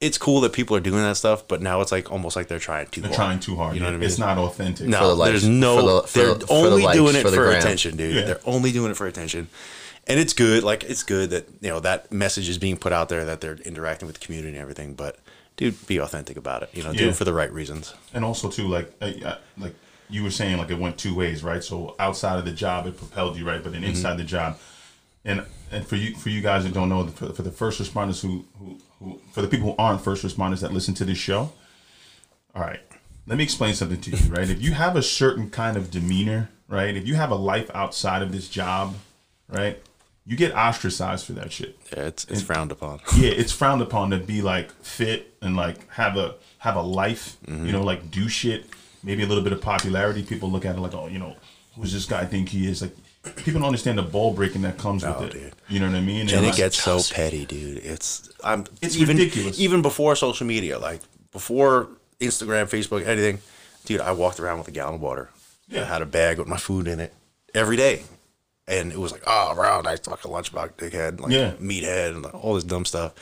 it's 0.00 0.16
cool 0.16 0.40
that 0.40 0.52
people 0.54 0.74
are 0.74 0.80
doing 0.80 1.02
that 1.02 1.16
stuff, 1.18 1.46
but 1.46 1.60
now 1.60 1.82
it's 1.82 1.92
like 1.92 2.10
almost 2.10 2.34
like 2.34 2.48
they're 2.48 2.58
trying 2.58 2.86
too 2.86 3.02
They're 3.02 3.10
hard. 3.10 3.16
trying 3.16 3.40
too 3.40 3.54
hard. 3.56 3.74
You 3.74 3.80
know 3.80 3.86
what 3.86 3.94
I 3.94 3.98
mean? 3.98 4.06
It's 4.08 4.18
not 4.18 4.38
authentic. 4.38 4.88
No, 4.88 4.98
For 5.00 5.06
the 5.08 5.14
likes, 5.14 5.30
there's 5.32 5.48
no. 5.48 5.76
for 5.76 5.82
the- 5.82 6.02
for 6.08 6.18
they're 6.18 6.34
the- 6.34 6.46
for 6.46 6.46
the 6.46 6.52
only 6.70 6.82
likes, 6.84 6.96
doing 6.96 7.14
it 7.16 7.22
for 7.22 7.24
for, 7.28 7.30
the 7.32 7.36
gram. 7.36 7.58
attention, 7.58 7.96
dude. 7.98 8.14
Yeah. 8.16 8.22
They're 8.22 8.40
only 8.46 8.72
doing 8.72 8.90
it 8.90 8.96
for 8.96 9.06
attention, 9.06 9.48
and 10.06 10.18
it's 10.20 10.32
good. 10.32 10.64
Like 10.64 10.84
it's 10.84 11.02
good 11.02 11.30
that 11.30 11.48
you 11.60 11.68
know 11.70 11.80
that 11.80 12.10
message 12.12 12.48
is 12.48 12.58
being 12.58 12.76
put 12.76 12.92
out 12.92 13.08
there 13.08 13.24
that 13.24 13.40
they're 13.40 13.56
interacting 13.64 14.06
with 14.06 14.18
the 14.20 14.24
community 14.24 14.50
and 14.54 14.58
everything. 14.62 14.94
But 14.94 15.18
dude, 15.56 15.86
be 15.86 15.98
authentic 15.98 16.36
about 16.36 16.62
it. 16.62 16.70
You 16.72 16.82
know, 16.82 16.92
do 16.92 17.08
it 17.08 17.16
for 17.16 17.24
the 17.24 17.34
right 17.34 17.52
reasons. 17.52 17.94
and 18.14 18.24
also 18.24 18.48
too 18.50 18.66
like 18.68 18.92
uh, 19.00 19.36
like 19.58 19.74
you 20.08 20.22
were 20.24 20.30
saying 20.30 20.58
like 20.58 20.70
it 20.70 20.78
went 20.78 20.98
two 20.98 21.14
ways 21.14 21.44
right 21.44 21.62
so 21.62 21.94
outside 22.00 22.36
of 22.38 22.44
the 22.44 22.50
job 22.50 22.84
it 22.86 22.96
propelled 22.96 23.36
you 23.36 23.46
right 23.46 23.62
but 23.62 23.72
then 23.72 23.84
inside 23.84 24.16
the 24.16 24.24
job 24.24 24.58
and 25.24 25.44
and 25.70 25.86
for 25.86 25.94
you 25.94 26.16
for 26.16 26.30
you 26.30 26.40
guys 26.40 26.64
that 26.64 26.74
don't 26.74 26.88
know 26.88 27.06
for, 27.06 27.32
for 27.32 27.42
the 27.42 27.50
first 27.52 27.80
responders 27.80 28.20
who, 28.20 28.44
who 28.58 28.76
who 28.98 29.20
for 29.32 29.40
the 29.40 29.46
people 29.46 29.70
who 29.70 29.76
aren't 29.78 30.00
first 30.00 30.24
responders 30.24 30.60
that 30.62 30.72
listen 30.72 30.94
to 30.94 31.04
this 31.04 31.16
show 31.18 31.52
all 32.56 32.62
right 32.62 32.80
let 33.28 33.38
me 33.38 33.44
explain 33.44 33.72
something 33.72 34.00
to 34.00 34.10
you 34.10 34.16
right 34.34 34.50
if 34.50 34.60
you 34.60 34.72
have 34.72 34.96
a 34.96 35.02
certain 35.02 35.48
kind 35.48 35.76
of 35.76 35.92
demeanor 35.92 36.50
right 36.66 36.96
if 36.96 37.06
you 37.06 37.14
have 37.14 37.30
a 37.30 37.36
life 37.36 37.70
outside 37.72 38.20
of 38.20 38.32
this 38.32 38.48
job 38.48 38.96
right 39.48 39.80
you 40.30 40.36
get 40.36 40.54
ostracized 40.54 41.26
for 41.26 41.32
that 41.32 41.50
shit 41.50 41.76
Yeah, 41.94 42.04
it's 42.06 42.24
it's 42.26 42.40
frowned 42.42 42.70
upon. 42.72 43.00
yeah, 43.16 43.30
it's 43.30 43.50
frowned 43.52 43.82
upon 43.82 44.10
to 44.10 44.18
be 44.18 44.42
like 44.42 44.70
fit 44.82 45.34
and 45.42 45.56
like 45.56 45.76
have 45.90 46.16
a 46.16 46.36
have 46.58 46.76
a 46.76 46.82
life. 46.82 47.36
Mm-hmm. 47.46 47.66
You 47.66 47.72
know, 47.72 47.82
like 47.82 48.10
do 48.10 48.28
shit. 48.28 48.66
Maybe 49.02 49.22
a 49.22 49.26
little 49.26 49.42
bit 49.42 49.52
of 49.52 49.60
popularity. 49.60 50.22
People 50.22 50.50
look 50.50 50.64
at 50.64 50.76
it 50.76 50.80
like, 50.80 50.94
oh, 50.94 51.08
you 51.08 51.18
know, 51.18 51.34
who's 51.74 51.92
this 51.92 52.04
guy 52.06 52.24
think 52.26 52.50
he 52.50 52.68
is? 52.70 52.82
Like, 52.82 52.94
people 53.36 53.54
don't 53.60 53.64
understand 53.72 53.96
the 53.98 54.02
ball 54.02 54.34
breaking 54.34 54.60
that 54.62 54.76
comes 54.78 55.02
No, 55.02 55.18
with 55.18 55.30
it. 55.30 55.32
dude. 55.32 55.52
You 55.70 55.80
know 55.80 55.86
what 55.88 55.96
I 55.96 56.00
mean? 56.02 56.28
and 56.28 56.44
like, 56.44 56.54
it 56.54 56.56
gets 56.58 56.80
so 56.82 57.00
petty, 57.12 57.44
dude. 57.46 57.78
It's 57.78 58.28
I'm 58.44 58.66
It's 58.82 58.96
even 58.96 59.16
ridiculous. 59.16 59.58
even 59.58 59.80
before 59.82 60.14
social 60.16 60.46
media, 60.46 60.78
like 60.78 61.00
before 61.32 61.88
Instagram, 62.20 62.68
Facebook, 62.68 63.06
anything, 63.06 63.38
dude. 63.86 64.00
I 64.02 64.12
walked 64.12 64.38
around 64.38 64.58
with 64.58 64.68
a 64.68 64.72
gallon 64.72 64.96
of 64.96 65.00
water. 65.00 65.30
Yeah. 65.68 65.82
I 65.82 65.84
had 65.86 66.02
a 66.02 66.06
bag 66.06 66.38
with 66.38 66.46
my 66.48 66.58
food 66.58 66.86
in 66.86 67.00
it 67.00 67.14
every 67.54 67.76
day, 67.76 68.02
and 68.70 68.90
it 68.92 68.98
was 68.98 69.12
like, 69.12 69.22
oh, 69.26 69.54
bro, 69.54 69.80
nice 69.82 70.00
fucking 70.00 70.30
lunchbox, 70.30 70.72
dickhead, 70.74 71.20
like 71.20 71.32
Yeah. 71.32 71.52
meathead, 71.60 72.14
and 72.16 72.24
all 72.26 72.54
this 72.54 72.64
dumb 72.64 72.84
stuff. 72.86 73.12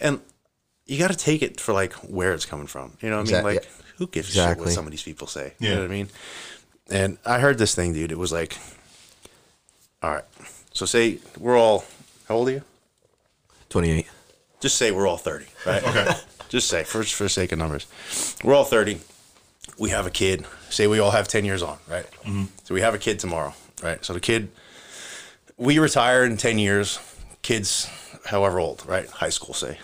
And 0.00 0.20
you 0.86 0.98
got 0.98 1.10
to 1.10 1.16
take 1.16 1.42
it 1.42 1.60
for 1.60 1.72
like 1.74 1.92
where 1.94 2.32
it's 2.32 2.46
coming 2.46 2.66
from. 2.68 2.96
You 3.02 3.10
know 3.10 3.18
what 3.20 3.28
I 3.28 3.32
mean? 3.32 3.44
Like, 3.44 3.64
yeah. 3.64 3.70
who 3.98 4.06
gives 4.06 4.30
a 4.30 4.32
shit 4.32 4.58
what 4.58 4.70
some 4.70 4.86
of 4.86 4.90
these 4.92 5.02
people 5.02 5.26
say? 5.26 5.52
You 5.58 5.68
Yeah. 5.68 5.74
know 5.74 5.80
what 5.82 5.90
I 5.90 5.94
mean? 5.94 6.08
And 6.90 7.18
I 7.26 7.38
heard 7.40 7.58
this 7.58 7.74
thing, 7.74 7.92
dude. 7.92 8.12
It 8.12 8.18
was 8.18 8.32
like, 8.32 8.56
all 10.02 10.10
right, 10.12 10.24
so 10.72 10.86
say 10.86 11.18
we're 11.38 11.56
all, 11.58 11.84
how 12.28 12.36
old 12.36 12.48
are 12.48 12.52
you? 12.52 12.62
28. 13.70 14.06
Just 14.60 14.76
say 14.76 14.90
we're 14.92 15.06
all 15.06 15.16
30, 15.16 15.46
right? 15.66 15.82
Okay. 15.82 16.12
Just 16.50 16.68
say, 16.68 16.84
for, 16.84 17.02
for 17.02 17.24
the 17.24 17.28
sake 17.28 17.50
of 17.52 17.58
numbers. 17.58 17.86
We're 18.44 18.54
all 18.54 18.64
30. 18.64 19.00
We 19.78 19.90
have 19.90 20.06
a 20.06 20.10
kid. 20.10 20.44
Say 20.70 20.86
we 20.86 21.00
all 21.00 21.10
have 21.10 21.26
10 21.26 21.44
years 21.44 21.62
on, 21.62 21.78
right? 21.88 22.06
Mm-hmm. 22.22 22.44
So 22.62 22.74
we 22.74 22.80
have 22.82 22.94
a 22.94 22.98
kid 22.98 23.18
tomorrow, 23.18 23.54
right? 23.82 24.04
So 24.04 24.12
the 24.12 24.20
kid, 24.20 24.50
we 25.56 25.78
retire 25.78 26.24
in 26.24 26.36
10 26.36 26.58
years. 26.58 26.98
Kids, 27.42 27.90
however 28.26 28.58
old, 28.58 28.84
right? 28.86 29.08
High 29.08 29.28
school, 29.28 29.54
say. 29.54 29.78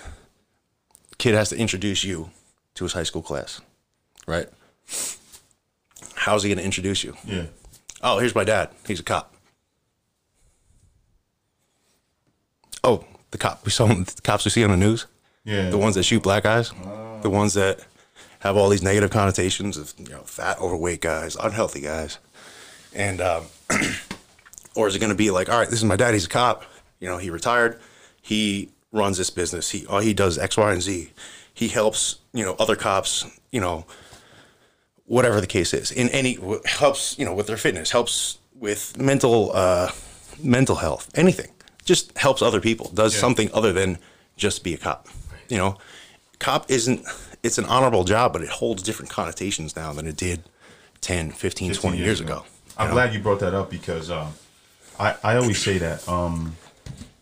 Kid 1.18 1.34
has 1.34 1.50
to 1.50 1.56
introduce 1.56 2.04
you 2.04 2.30
to 2.74 2.84
his 2.84 2.94
high 2.94 3.02
school 3.02 3.22
class, 3.22 3.60
right? 4.26 4.48
How's 6.14 6.42
he 6.42 6.48
going 6.48 6.58
to 6.58 6.64
introduce 6.64 7.04
you? 7.04 7.16
Yeah. 7.24 7.46
Oh, 8.02 8.18
here's 8.18 8.34
my 8.34 8.44
dad. 8.44 8.70
He's 8.86 9.00
a 9.00 9.02
cop. 9.02 9.34
Oh, 12.82 13.04
the 13.30 13.38
cop. 13.38 13.64
We 13.64 13.70
saw 13.70 13.86
him, 13.86 14.04
the 14.04 14.22
cops 14.22 14.44
we 14.44 14.50
see 14.50 14.64
on 14.64 14.70
the 14.70 14.76
news. 14.76 15.06
Yeah. 15.44 15.68
The 15.70 15.78
ones 15.78 15.94
that 15.96 16.04
shoot 16.04 16.22
black 16.22 16.44
guys. 16.44 16.72
The 17.22 17.30
ones 17.30 17.54
that 17.54 17.80
have 18.40 18.56
all 18.56 18.70
these 18.70 18.82
negative 18.82 19.10
connotations 19.10 19.76
of 19.76 19.92
you 19.98 20.08
know 20.08 20.20
fat, 20.20 20.58
overweight 20.58 21.00
guys, 21.02 21.36
unhealthy 21.36 21.80
guys, 21.82 22.18
and 22.94 23.20
um, 23.20 23.44
or 24.74 24.88
is 24.88 24.94
it 24.94 24.98
going 24.98 25.10
to 25.10 25.16
be 25.16 25.30
like, 25.30 25.48
all 25.48 25.58
right, 25.58 25.68
this 25.68 25.78
is 25.78 25.84
my 25.84 25.96
dad. 25.96 26.14
He's 26.14 26.26
a 26.26 26.28
cop. 26.28 26.64
You 27.00 27.08
know, 27.08 27.18
he 27.18 27.30
retired. 27.30 27.80
He 28.22 28.70
runs 28.92 29.18
this 29.18 29.30
business. 29.30 29.70
He 29.70 29.86
all 29.86 30.00
he 30.00 30.14
does 30.14 30.38
X, 30.38 30.56
Y, 30.56 30.72
and 30.72 30.82
Z. 30.82 31.10
He 31.54 31.68
helps 31.68 32.16
you 32.32 32.44
know 32.44 32.54
other 32.58 32.76
cops. 32.76 33.24
You 33.50 33.60
know, 33.60 33.86
whatever 35.06 35.40
the 35.40 35.46
case 35.46 35.74
is 35.74 35.90
in 35.90 36.08
any 36.10 36.38
helps 36.64 37.18
you 37.18 37.24
know 37.24 37.34
with 37.34 37.48
their 37.48 37.56
fitness 37.56 37.90
helps 37.90 38.38
with 38.54 38.96
mental 38.96 39.50
uh 39.52 39.90
mental 40.40 40.76
health 40.76 41.10
anything 41.16 41.50
just 41.84 42.16
helps 42.16 42.40
other 42.42 42.60
people 42.60 42.90
does 42.94 43.12
Yeah. 43.14 43.20
something 43.20 43.50
other 43.52 43.72
than 43.72 43.98
just 44.36 44.62
be 44.62 44.72
a 44.72 44.76
cop 44.78 45.08
you 45.48 45.56
know 45.58 45.76
cop 46.38 46.70
isn't 46.70 47.04
it's 47.42 47.58
an 47.58 47.64
honorable 47.64 48.04
job 48.04 48.32
but 48.32 48.40
it 48.42 48.50
holds 48.50 48.84
different 48.84 49.10
connotations 49.10 49.74
now 49.74 49.92
than 49.92 50.06
it 50.06 50.16
did 50.16 50.44
10 51.00 51.32
15 51.32 51.70
15 51.70 51.90
20 51.90 51.98
years 51.98 52.20
ago 52.20 52.44
I'm 52.78 52.84
you 52.84 52.88
know? 52.90 52.94
glad 52.94 53.12
you 53.12 53.18
brought 53.18 53.40
that 53.40 53.52
up 53.52 53.68
because 53.68 54.12
um, 54.12 54.32
I, 55.00 55.16
I 55.24 55.36
always 55.36 55.60
say 55.60 55.78
that 55.78 56.06
um, 56.08 56.56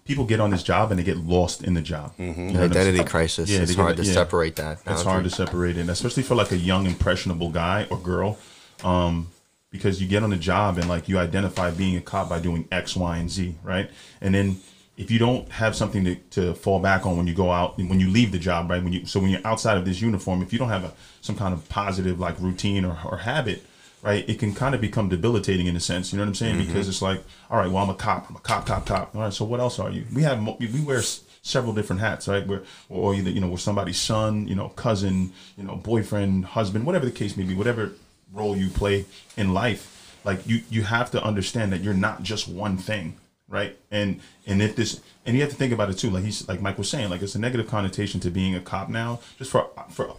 people 0.05 0.25
get 0.25 0.41
on 0.41 0.51
this 0.51 0.65
job 0.65 0.91
and 0.91 0.99
they 0.99 1.05
get 1.05 1.19
lost 1.19 1.63
in 1.63 1.75
the 1.75 1.81
job. 1.83 2.17
Mm-hmm. 2.17 2.49
You 2.49 2.53
know 2.55 2.65
Identity 2.65 3.05
crisis. 3.05 3.49
Yeah, 3.49 3.61
it's 3.61 3.71
get- 3.75 3.81
hard 3.81 3.97
to 3.99 4.05
yeah. 4.05 4.13
separate 4.13 4.57
that. 4.57 4.81
It's 4.87 5.03
hard 5.03 5.25
to 5.25 5.31
separate 5.31 5.77
it, 5.77 5.89
especially 5.89 6.25
for 6.25 6.35
like 6.35 6.51
a 6.51 6.57
young, 6.57 6.87
impressionable 6.87 7.51
guy 7.51 7.87
or 7.91 7.99
girl, 7.99 8.39
um, 8.83 9.29
because 9.71 10.03
you 10.03 10.09
get 10.09 10.23
on 10.23 10.31
the 10.31 10.37
job 10.37 10.79
and 10.79 10.89
like 10.89 11.09
you 11.09 11.19
identify 11.19 11.71
being 11.71 11.97
a 11.97 12.01
cop 12.01 12.29
by 12.29 12.41
doing 12.41 12.67
X, 12.73 12.97
Y, 12.97 13.17
and 13.17 13.31
Z, 13.31 13.55
right? 13.63 13.91
And 14.21 14.35
then 14.35 14.61
if 14.97 15.13
you 15.13 15.21
don't 15.21 15.49
have 15.53 15.77
something 15.77 16.05
to, 16.05 16.17
to 16.31 16.55
fall 16.55 16.81
back 16.81 17.07
on 17.07 17.17
when 17.17 17.29
you 17.29 17.35
go 17.35 17.53
out, 17.53 17.79
when 17.79 18.01
you 18.01 18.11
leave 18.11 18.33
the 18.33 18.39
job, 18.39 18.69
right? 18.69 18.83
When 18.83 18.93
you 18.93 19.07
so 19.07 19.21
when 19.21 19.31
you're 19.31 19.47
outside 19.47 19.79
of 19.79 19.85
this 19.85 20.01
uniform, 20.01 20.43
if 20.43 20.53
you 20.53 20.59
don't 20.59 20.71
have 20.71 20.83
a 20.83 20.93
some 21.21 21.37
kind 21.37 21.55
of 21.55 21.69
positive 21.69 22.19
like 22.19 22.41
routine 22.41 22.85
or, 22.85 22.99
or 23.05 23.19
habit, 23.19 23.65
right? 24.03 24.29
It 24.29 24.39
can 24.39 24.55
kind 24.55 24.75
of 24.75 24.81
become 24.81 25.09
debilitating 25.09 25.67
in 25.67 25.77
a 25.77 25.81
sense. 25.81 26.13
You 26.13 26.19
know 26.19 26.25
what 26.25 26.29
I'm 26.29 26.35
saying? 26.35 26.59
Because 26.67 26.89
it's 26.89 27.03
like, 27.03 27.23
all 27.51 27.59
right, 27.59 27.71
well, 27.71 27.83
I'm 27.83 27.91
a 27.91 27.95
cop. 27.95 28.29
I'm 28.31 28.37
a 28.37 28.41
cop, 28.41 28.67
cop, 28.67 28.87
cop. 28.87 29.15
All 29.15 29.23
right, 29.23 29.33
so 29.33 29.45
what 29.45 29.61
else 29.61 29.79
are 29.79 29.91
you? 29.91 30.05
We 30.15 30.23
have 30.23 30.45
we 30.59 30.67
we 30.67 30.81
wear 30.81 31.03
several 31.43 31.73
different 31.73 32.01
hats, 32.01 32.29
right? 32.29 32.47
We're 32.47 32.63
or 32.89 33.15
either 33.15 33.31
you 33.31 33.41
know 33.41 33.49
we're 33.49 33.59
somebody's 33.59 34.01
son, 34.01 34.47
you 34.49 34.55
know, 34.55 34.69
cousin, 34.71 35.33
you 35.57 35.65
know, 35.65 35.77
boyfriend, 35.77 36.47
husband, 36.47 36.87
whatever 36.87 37.05
the 37.05 37.13
case 37.13 37.37
may 37.37 37.45
be, 37.45 37.55
whatever 37.55 37.93
role 38.33 38.57
you 38.57 38.69
play 38.69 39.07
in 39.37 39.55
life. 39.55 40.21
Like 40.25 40.47
you 40.47 40.63
you 40.71 40.83
have 40.83 41.11
to 41.13 41.23
understand 41.23 41.73
that 41.73 41.81
you're 41.81 41.95
not 41.95 42.23
just 42.23 42.49
one 42.49 42.77
thing, 42.77 43.17
right? 43.49 43.77
And 43.91 44.21
and 44.47 44.63
if 44.63 44.77
this 44.77 45.01
and 45.27 45.37
you 45.37 45.43
have 45.43 45.51
to 45.51 45.57
think 45.57 45.73
about 45.73 45.91
it 45.91 45.99
too. 45.99 46.11
Like 46.11 46.25
he's 46.25 46.49
like 46.49 46.61
Mike 46.61 46.79
was 46.79 46.89
saying, 46.89 47.11
like 47.11 47.23
it's 47.23 47.35
a 47.35 47.39
negative 47.39 47.69
connotation 47.69 48.21
to 48.21 48.31
being 48.31 48.55
a 48.55 48.61
cop 48.61 48.89
now, 48.89 49.21
just 49.39 49.51
for 49.51 49.69
for 49.91 50.17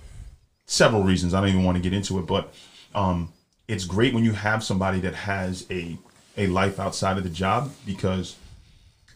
several 0.65 1.03
reasons. 1.03 1.33
I 1.33 1.41
don't 1.41 1.49
even 1.49 1.63
want 1.63 1.77
to 1.77 1.81
get 1.81 1.93
into 1.93 2.19
it, 2.19 2.27
but 2.27 2.53
um, 2.93 3.33
it's 3.69 3.85
great 3.85 4.13
when 4.13 4.23
you 4.23 4.33
have 4.33 4.63
somebody 4.63 4.99
that 4.99 5.13
has 5.13 5.65
a 5.69 5.97
a 6.37 6.47
life 6.47 6.79
outside 6.79 7.17
of 7.17 7.23
the 7.23 7.29
job 7.29 7.71
because 7.85 8.35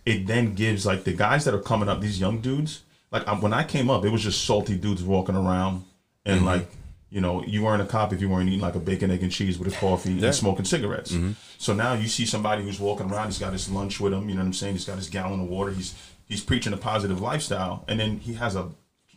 it 0.06 0.28
then 0.28 0.54
gives 0.54 0.86
like 0.86 1.04
the 1.06 1.14
guys 1.14 1.46
that 1.46 1.54
are 1.54 1.62
coming 1.62 1.90
up, 1.90 2.02
these 2.02 2.20
young 2.20 2.40
dudes. 2.40 2.82
Like 3.12 3.28
um, 3.28 3.42
when 3.42 3.54
I 3.54 3.64
came 3.64 3.90
up, 3.90 4.06
it 4.06 4.10
was 4.10 4.22
just 4.24 4.44
salty 4.46 4.76
dudes 4.76 5.04
walking 5.04 5.36
around, 5.36 5.86
and 6.26 6.46
like 6.46 6.68
you 7.10 7.22
know, 7.22 7.44
you 7.46 7.64
weren't 7.64 7.82
a 7.82 7.86
cop 7.86 8.12
if 8.14 8.22
you 8.22 8.30
weren't 8.30 8.48
eating 8.50 8.60
like 8.62 8.76
a 8.76 8.80
bacon, 8.80 9.12
egg, 9.12 9.22
and 9.22 9.32
cheese 9.32 9.58
with 9.60 9.74
a 9.74 9.78
coffee 9.78 10.14
and 10.14 10.36
smoking 10.36 10.66
cigarettes. 10.66 11.16
So 11.60 11.74
now 11.74 11.94
you 11.94 12.08
see 12.08 12.26
somebody 12.26 12.64
who's 12.64 12.80
walking 12.80 13.10
around. 13.12 13.28
He's 13.28 13.40
got 13.40 13.54
his 13.54 13.70
lunch 13.70 14.00
with 14.00 14.14
him. 14.14 14.30
You 14.30 14.36
know 14.36 14.42
what 14.42 14.48
I'm 14.48 14.54
saying? 14.54 14.74
He's 14.74 14.86
got 14.86 14.98
his 14.98 15.10
gallon 15.10 15.40
of 15.42 15.48
water. 15.48 15.72
He's 15.72 15.94
he's 16.28 16.44
preaching 16.44 16.74
a 16.74 16.78
positive 16.78 17.22
lifestyle, 17.22 17.86
and 17.88 18.00
then 18.00 18.18
he 18.20 18.34
has 18.34 18.56
a 18.56 18.70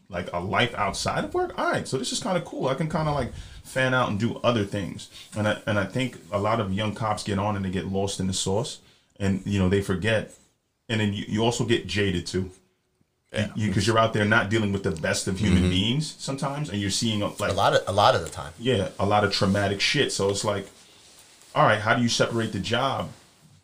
like 0.08 0.32
a 0.32 0.40
life 0.40 0.74
outside 0.74 1.24
of 1.24 1.34
work. 1.34 1.58
All 1.58 1.70
right, 1.70 1.86
so 1.86 1.98
this 1.98 2.12
is 2.12 2.20
kind 2.20 2.36
of 2.36 2.44
cool. 2.44 2.68
I 2.68 2.74
can 2.74 2.88
kind 2.88 3.08
of 3.08 3.14
like 3.14 3.32
fan 3.64 3.94
out 3.94 4.08
and 4.08 4.18
do 4.18 4.40
other 4.44 4.64
things. 4.64 5.10
And 5.36 5.48
I 5.48 5.58
and 5.66 5.78
I 5.78 5.84
think 5.84 6.18
a 6.30 6.38
lot 6.38 6.60
of 6.60 6.72
young 6.72 6.94
cops 6.94 7.22
get 7.22 7.38
on 7.38 7.56
and 7.56 7.64
they 7.64 7.70
get 7.70 7.86
lost 7.86 8.20
in 8.20 8.26
the 8.26 8.32
sauce, 8.32 8.78
and 9.18 9.42
you 9.44 9.58
know 9.58 9.68
they 9.68 9.82
forget. 9.82 10.32
And 10.88 11.00
then 11.00 11.12
you, 11.12 11.24
you 11.26 11.44
also 11.44 11.64
get 11.64 11.86
jaded 11.86 12.26
too. 12.26 12.50
Yeah. 13.32 13.48
Because 13.56 13.86
you, 13.88 13.94
are 13.94 13.98
out 13.98 14.12
there 14.12 14.24
not 14.24 14.48
dealing 14.48 14.72
with 14.72 14.84
the 14.84 14.92
best 14.92 15.26
of 15.26 15.38
human 15.38 15.62
mm-hmm. 15.62 15.70
beings 15.70 16.14
sometimes, 16.18 16.70
and 16.70 16.80
you're 16.80 16.90
seeing 16.90 17.20
like 17.20 17.50
A 17.50 17.52
lot 17.52 17.74
of 17.74 17.82
a 17.86 17.92
lot 17.92 18.14
of 18.14 18.22
the 18.22 18.30
time. 18.30 18.52
yeah, 18.58 18.90
a 18.98 19.04
lot 19.04 19.24
of 19.24 19.32
traumatic 19.32 19.80
shit. 19.80 20.12
So 20.12 20.30
it's 20.30 20.44
like, 20.44 20.68
all 21.54 21.64
right, 21.64 21.80
how 21.80 21.94
do 21.94 22.02
you 22.02 22.08
separate 22.08 22.52
the 22.52 22.60
job? 22.60 23.10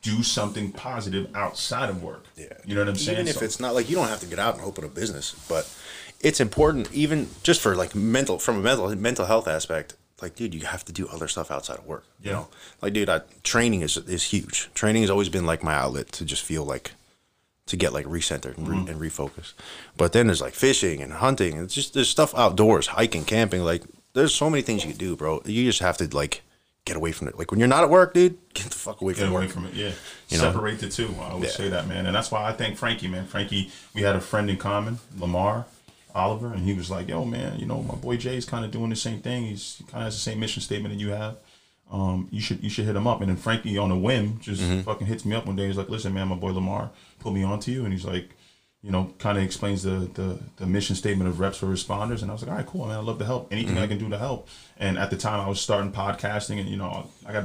Do 0.02 0.24
something 0.24 0.72
positive 0.72 1.34
outside 1.34 1.88
of 1.88 2.02
work. 2.02 2.26
Yeah. 2.36 2.46
you 2.64 2.74
know 2.74 2.80
what 2.80 2.88
I'm 2.88 2.96
saying. 2.96 3.18
Even 3.18 3.28
if 3.28 3.36
So- 3.36 3.44
it's 3.44 3.60
not 3.60 3.72
like 3.74 3.88
you 3.88 3.94
don't 3.94 4.08
have 4.08 4.18
to 4.20 4.26
get 4.26 4.40
out 4.40 4.56
and 4.56 4.64
open 4.64 4.82
a 4.82 4.88
business, 4.88 5.36
but 5.48 5.72
it's 6.22 6.40
important 6.40 6.90
even 6.92 7.28
just 7.42 7.60
for 7.60 7.74
like 7.76 7.94
mental 7.94 8.38
from 8.38 8.56
a 8.58 8.60
mental 8.62 8.94
mental 8.96 9.26
health 9.26 9.48
aspect. 9.48 9.94
Like, 10.20 10.36
dude, 10.36 10.54
you 10.54 10.60
have 10.66 10.84
to 10.84 10.92
do 10.92 11.08
other 11.08 11.26
stuff 11.26 11.50
outside 11.50 11.78
of 11.78 11.86
work. 11.86 12.04
You 12.22 12.30
Yeah. 12.30 12.36
know, 12.36 12.48
like, 12.80 12.92
dude, 12.92 13.08
I, 13.08 13.22
training 13.42 13.80
is 13.82 13.96
is 13.96 14.22
huge. 14.24 14.70
Training 14.72 15.02
has 15.02 15.10
always 15.10 15.28
been 15.28 15.46
like 15.46 15.64
my 15.64 15.74
outlet 15.74 16.12
to 16.12 16.24
just 16.24 16.44
feel 16.44 16.64
like 16.64 16.92
to 17.66 17.76
get 17.76 17.92
like 17.92 18.06
recentered 18.06 18.56
and, 18.56 18.68
re- 18.68 18.76
mm-hmm. 18.76 18.88
and 18.90 19.00
refocus. 19.00 19.52
But 19.96 20.12
then 20.12 20.26
there's 20.28 20.40
like 20.40 20.54
fishing 20.54 21.02
and 21.02 21.12
hunting. 21.14 21.54
and 21.54 21.64
It's 21.64 21.74
just 21.74 21.94
there's 21.94 22.08
stuff 22.08 22.34
outdoors, 22.36 22.86
hiking, 22.88 23.24
camping. 23.24 23.62
Like, 23.64 23.82
there's 24.14 24.34
so 24.34 24.48
many 24.48 24.62
things 24.62 24.84
you 24.84 24.90
can 24.90 24.98
do, 24.98 25.16
bro. 25.16 25.42
You 25.44 25.64
just 25.64 25.80
have 25.80 25.96
to 25.98 26.08
like 26.16 26.42
get 26.84 26.96
away 26.96 27.10
from 27.12 27.26
it. 27.28 27.36
Like 27.38 27.50
when 27.50 27.58
you're 27.58 27.68
not 27.68 27.82
at 27.82 27.90
work, 27.90 28.14
dude, 28.14 28.36
get 28.54 28.66
the 28.66 28.78
fuck 28.78 29.00
away 29.00 29.14
Get 29.14 29.24
from 29.24 29.32
away 29.32 29.42
work. 29.46 29.50
from 29.50 29.66
it, 29.66 29.74
yeah. 29.74 29.90
You 30.28 30.38
know? 30.38 30.52
Separate 30.52 30.78
the 30.80 30.88
two. 30.88 31.14
I 31.20 31.34
would 31.34 31.44
Yeah. 31.44 31.50
say 31.50 31.68
that, 31.68 31.88
man, 31.88 32.06
and 32.06 32.14
that's 32.14 32.30
why 32.30 32.44
I 32.44 32.52
thank 32.52 32.76
Frankie, 32.76 33.08
man. 33.08 33.26
Frankie, 33.26 33.70
we 33.94 34.02
had 34.02 34.14
a 34.16 34.20
friend 34.20 34.48
in 34.50 34.56
common, 34.56 34.98
Lamar 35.18 35.66
Oliver, 36.14 36.52
and 36.52 36.64
he 36.64 36.74
was 36.74 36.90
like, 36.90 37.08
"Yo, 37.08 37.24
man, 37.24 37.58
you 37.58 37.66
know, 37.66 37.82
my 37.82 37.94
boy 37.94 38.16
Jay's 38.16 38.44
kind 38.44 38.64
of 38.64 38.70
doing 38.70 38.90
the 38.90 38.96
same 38.96 39.20
thing. 39.20 39.44
He's 39.44 39.76
he 39.78 39.84
kind 39.84 39.98
of 40.02 40.04
has 40.04 40.14
the 40.14 40.20
same 40.20 40.40
mission 40.40 40.62
statement 40.62 40.94
that 40.94 41.00
you 41.00 41.10
have. 41.10 41.36
Um, 41.90 42.28
you 42.30 42.40
should 42.40 42.62
you 42.62 42.70
should 42.70 42.84
hit 42.86 42.96
him 42.96 43.06
up." 43.06 43.20
And 43.20 43.28
then 43.30 43.36
Frankie, 43.36 43.78
on 43.78 43.90
a 43.90 43.98
whim, 43.98 44.38
just 44.40 44.62
Mm-hmm. 44.62 44.80
fucking 44.82 45.06
hits 45.06 45.24
me 45.24 45.34
up 45.36 45.46
one 45.46 45.56
day. 45.56 45.66
He's 45.66 45.76
like, 45.76 45.88
"Listen, 45.88 46.12
man, 46.14 46.28
my 46.28 46.36
boy 46.36 46.52
Lamar 46.52 46.90
put 47.20 47.32
me 47.32 47.42
on 47.42 47.60
to 47.60 47.70
you," 47.72 47.84
and 47.84 47.92
he's 47.92 48.04
like. 48.04 48.30
You 48.84 48.90
know, 48.90 49.14
kind 49.20 49.38
of 49.38 49.44
explains 49.44 49.84
the, 49.84 50.10
the 50.12 50.40
the 50.56 50.66
mission 50.66 50.96
statement 50.96 51.30
of 51.30 51.38
reps 51.38 51.56
for 51.58 51.66
responders, 51.66 52.20
and 52.22 52.32
I 52.32 52.34
was 52.34 52.42
like, 52.42 52.50
all 52.50 52.56
right, 52.56 52.66
cool, 52.66 52.84
man. 52.88 52.96
I 52.96 53.00
love 53.00 53.20
to 53.20 53.24
help. 53.24 53.52
Anything 53.52 53.74
Mm-hmm. 53.76 53.84
I 53.84 53.86
can 53.86 53.98
do 53.98 54.08
to 54.08 54.18
help. 54.18 54.48
And 54.76 54.98
at 54.98 55.08
the 55.10 55.16
time, 55.16 55.38
I 55.38 55.48
was 55.48 55.60
starting 55.60 55.92
podcasting, 55.92 56.58
and 56.58 56.68
you 56.68 56.76
know, 56.76 57.06
I 57.24 57.32
got 57.32 57.44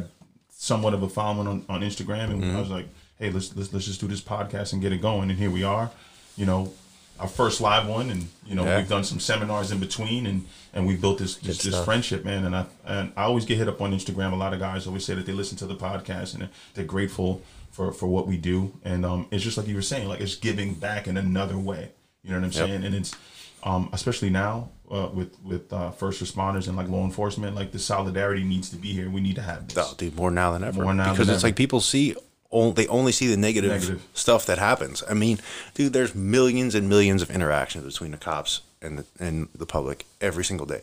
somewhat 0.50 0.96
of 0.96 1.04
a 1.04 1.08
following 1.10 1.48
on, 1.48 1.64
on 1.70 1.82
Instagram, 1.82 2.32
and 2.32 2.44
I 2.44 2.60
was 2.60 2.72
like, 2.72 2.88
"Hey, 3.20 3.30
let's, 3.30 3.56
let's 3.56 3.72
let's 3.72 3.86
just 3.86 4.02
do 4.02 4.08
this 4.08 4.20
podcast 4.20 4.74
and 4.74 4.82
get 4.82 4.92
it 4.92 5.00
going." 5.00 5.30
And 5.30 5.38
here 5.38 5.52
we 5.52 5.64
are, 5.64 5.92
you 6.38 6.48
know, 6.48 6.74
our 7.20 7.28
first 7.28 7.62
live 7.62 7.88
one, 7.88 8.10
and 8.10 8.28
you 8.46 8.56
know, 8.56 8.64
Yeah. 8.64 8.78
we've 8.78 8.90
done 8.90 9.04
some 9.04 9.20
seminars 9.20 9.72
in 9.72 9.80
between, 9.80 10.26
and 10.26 10.46
and 10.74 10.86
we 10.88 10.96
built 10.96 11.18
this 11.18 11.36
this, 11.36 11.60
this 11.60 11.84
friendship, 11.84 12.24
man. 12.24 12.46
And 12.46 12.56
I 12.56 12.66
and 12.86 13.12
I 13.16 13.24
always 13.24 13.46
get 13.46 13.58
hit 13.58 13.68
up 13.68 13.82
on 13.82 13.92
Instagram. 13.92 14.34
A 14.34 14.36
lot 14.36 14.54
of 14.54 14.60
guys 14.60 14.88
always 14.88 15.06
say 15.06 15.16
that 15.16 15.26
they 15.26 15.34
listen 15.34 15.58
to 15.58 15.66
the 15.66 15.76
podcast 15.76 16.34
and 16.34 16.50
they're, 16.74 16.86
grateful 16.86 17.42
for 17.72 17.92
for 17.92 18.08
what 18.08 18.28
we 18.28 18.38
do, 18.38 18.74
and 18.84 19.06
um, 19.06 19.28
it's 19.32 19.44
just 19.44 19.58
like 19.58 19.68
you 19.68 19.76
were 19.76 19.82
saying, 19.82 20.08
like 20.08 20.22
it's 20.22 20.36
giving 20.36 20.74
back 20.74 21.08
in 21.08 21.18
another 21.18 21.58
way. 21.58 21.92
You 22.24 22.32
know 22.32 22.40
what 22.40 22.46
I'm 22.46 22.52
saying? 22.52 22.84
And 22.84 22.94
it's 22.96 23.16
um, 23.64 23.90
especially 23.94 24.30
now 24.30 24.70
uh, 24.92 25.10
with 25.14 25.38
with 25.44 25.72
uh, 25.74 25.92
first 25.92 26.24
responders 26.24 26.68
and 26.68 26.78
like 26.78 26.88
law 26.88 27.04
enforcement, 27.04 27.56
like 27.56 27.72
the 27.72 27.80
solidarity 27.80 28.44
needs 28.44 28.70
to 28.70 28.76
be 28.76 28.94
here. 28.94 29.10
We 29.10 29.22
need 29.22 29.36
to 29.36 29.42
have 29.42 29.68
this. 29.68 29.78
Oh, 29.78 29.94
dude, 29.98 30.16
more 30.16 30.32
now 30.32 30.52
than 30.54 30.64
ever. 30.64 30.84
More 30.84 30.94
now 30.94 31.12
because 31.12 31.30
it's 31.30 31.40
ever. 31.40 31.48
like 31.48 31.56
people 31.56 31.82
see, 31.82 32.16
on- 32.62 32.74
they 32.74 32.88
only 32.88 33.12
see 33.12 33.28
the 33.28 33.38
negative, 33.38 33.72
Negative. 33.72 34.04
stuff 34.14 34.46
that 34.46 34.58
happens. 34.58 35.04
I 35.10 35.14
mean, 35.14 35.40
dude, 35.74 35.94
there's 35.94 36.14
millions 36.16 36.76
and 36.76 36.88
millions 36.90 37.22
of 37.22 37.30
interactions 37.32 37.84
between 37.86 38.12
the 38.12 38.18
cops 38.18 38.62
and 38.82 39.00
the, 39.00 39.06
and 39.20 39.48
the 39.56 39.66
public 39.66 40.06
every 40.22 40.44
single 40.46 40.66
day, 40.66 40.82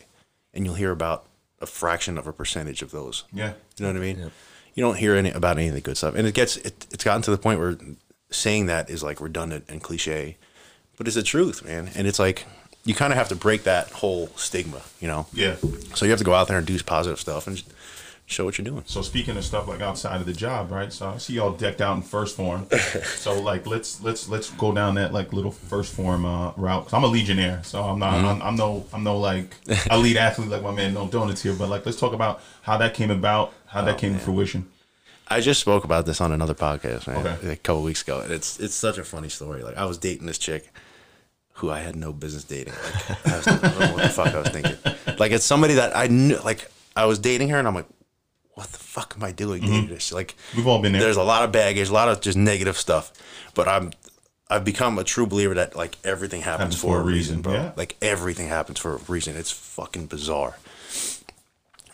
and 0.53 0.65
you'll 0.65 0.75
hear 0.75 0.91
about 0.91 1.25
a 1.61 1.65
fraction 1.65 2.17
of 2.17 2.27
a 2.27 2.33
percentage 2.33 2.81
of 2.81 2.91
those. 2.91 3.23
Yeah. 3.33 3.53
You 3.77 3.85
know 3.85 3.87
what 3.93 3.97
I 3.97 3.99
mean? 3.99 4.31
you 4.73 4.81
don't 4.83 4.97
hear 4.97 5.15
any 5.15 5.31
about 5.31 5.57
any 5.57 5.69
of 5.69 5.73
the 5.73 5.81
good 5.81 5.95
stuff, 5.97 6.15
and 6.15 6.27
it 6.27 6.33
gets 6.33 6.57
it, 6.57 6.85
it's 6.91 7.03
gotten 7.03 7.21
to 7.23 7.31
the 7.31 7.37
point 7.37 7.59
where 7.59 7.77
saying 8.29 8.65
that 8.65 8.89
is 8.89 9.01
like 9.03 9.21
redundant 9.21 9.63
and 9.69 9.81
cliche, 9.81 10.35
but 10.97 11.07
it's 11.07 11.15
the 11.15 11.23
truth, 11.23 11.63
man. 11.63 11.89
And 11.95 12.07
it's 12.07 12.19
like 12.19 12.45
you 12.83 12.93
kind 12.93 13.13
of 13.13 13.17
have 13.17 13.29
to 13.29 13.35
break 13.35 13.63
that 13.63 13.89
whole 13.91 14.27
stigma, 14.35 14.81
you 14.99 15.07
know. 15.07 15.27
Yeah. 15.33 15.55
So 15.95 16.03
you 16.05 16.11
have 16.11 16.19
to 16.19 16.25
go 16.25 16.33
out 16.33 16.47
there 16.49 16.57
and 16.57 16.67
do 16.67 16.77
positive 16.83 17.19
stuff 17.19 17.47
and 17.47 17.55
just 17.55 17.71
show 18.25 18.45
what 18.45 18.57
you're 18.57 18.65
doing. 18.65 18.83
So 18.85 19.01
speaking 19.01 19.37
of 19.37 19.45
stuff 19.45 19.67
like 19.67 19.81
outside 19.81 20.19
of 20.19 20.25
the 20.25 20.33
job, 20.33 20.71
right? 20.71 20.91
So 20.91 21.09
I 21.09 21.17
see 21.17 21.33
y'all 21.33 21.51
decked 21.53 21.81
out 21.81 21.95
in 21.95 22.01
first 22.01 22.35
form. 22.35 22.67
so 23.17 23.39
like 23.41 23.67
let's 23.67 24.01
let's 24.01 24.27
let's 24.27 24.49
go 24.51 24.71
down 24.73 24.95
that 24.95 25.13
like 25.13 25.33
little 25.33 25.51
first 25.51 25.93
form 25.93 26.25
uh, 26.25 26.51
route. 26.57 26.91
i 26.93 26.97
I'm 26.97 27.03
a 27.03 27.07
legionnaire, 27.07 27.61
so 27.63 27.83
I'm 27.83 27.99
not 27.99 28.13
I'm, 28.13 28.41
I'm 28.41 28.55
no 28.55 28.85
I'm 28.93 29.03
no 29.03 29.17
like 29.17 29.55
elite 29.91 30.17
athlete 30.17 30.49
like 30.49 30.63
my 30.63 30.71
man 30.71 30.93
No 30.93 31.07
Donuts 31.07 31.43
here. 31.43 31.53
But 31.53 31.69
like 31.69 31.85
let's 31.85 31.99
talk 31.99 32.13
about 32.13 32.41
how 32.63 32.77
that 32.77 32.93
came 32.93 33.11
about, 33.11 33.53
how 33.67 33.83
that 33.83 33.97
came 33.97 34.13
to 34.13 34.19
fruition. 34.19 34.67
I 35.27 35.41
just 35.41 35.59
spoke 35.59 35.83
about 35.83 36.05
this 36.05 36.21
on 36.21 36.31
another 36.31 36.53
podcast, 36.53 37.07
man, 37.07 37.25
Okay. 37.25 37.53
a 37.53 37.55
couple 37.55 37.81
weeks 37.81 38.01
ago, 38.03 38.21
and 38.21 38.31
it's 38.31 38.59
it's 38.59 38.75
such 38.75 38.97
a 38.97 39.03
funny 39.03 39.29
story. 39.29 39.63
Like 39.63 39.77
I 39.77 39.85
was 39.85 39.97
dating 39.97 40.27
this 40.27 40.37
chick 40.37 40.71
who 41.53 41.69
I 41.69 41.79
had 41.79 41.95
no 41.95 42.11
business 42.11 42.43
dating. 42.43 42.73
Like 42.73 43.27
I, 43.27 43.37
was, 43.37 43.47
I 43.47 43.57
don't 43.57 43.79
know 43.79 43.93
what 43.93 44.03
the 44.03 44.09
fuck 44.09 44.33
I 44.33 44.39
was 44.39 44.49
thinking. 44.49 44.75
Like 45.17 45.31
it's 45.31 45.45
somebody 45.45 45.75
that 45.75 45.95
I 45.95 46.07
knew. 46.07 46.37
Like 46.43 46.69
I 46.95 47.05
was 47.05 47.19
dating 47.19 47.47
her, 47.49 47.57
and 47.57 47.67
I'm 47.67 47.73
like, 47.75 47.85
what 48.55 48.67
the 48.71 48.79
fuck 48.79 49.13
am 49.15 49.23
I 49.23 49.31
doing 49.31 49.61
dating 49.61 49.87
this? 49.87 50.11
Like 50.11 50.35
We've 50.55 50.65
all 50.67 50.81
been 50.81 50.91
there. 50.93 51.01
There's 51.01 51.17
a 51.17 51.23
lot 51.23 51.43
of 51.43 51.51
baggage, 51.51 51.89
a 51.89 51.93
lot 51.93 52.09
of 52.09 52.19
just 52.21 52.37
negative 52.37 52.77
stuff, 52.77 53.13
but 53.53 53.67
I'm. 53.67 53.91
I've 54.47 54.63
become 54.63 54.99
a 54.99 55.03
true 55.03 55.25
believer 55.25 55.55
that 55.55 55.75
like 55.75 55.97
everything 56.03 56.41
happens, 56.41 56.75
Happens 56.75 56.79
for, 56.79 56.99
a 56.99 57.03
reason, 57.03 57.41
bro. 57.41 57.53
yeah. 57.53 57.71
Like 57.75 57.95
everything 57.99 58.47
happens 58.47 58.77
for 58.79 58.93
a 58.93 58.97
reason. 59.07 59.35
It's 59.35 59.49
fucking 59.49 60.05
bizarre 60.05 60.55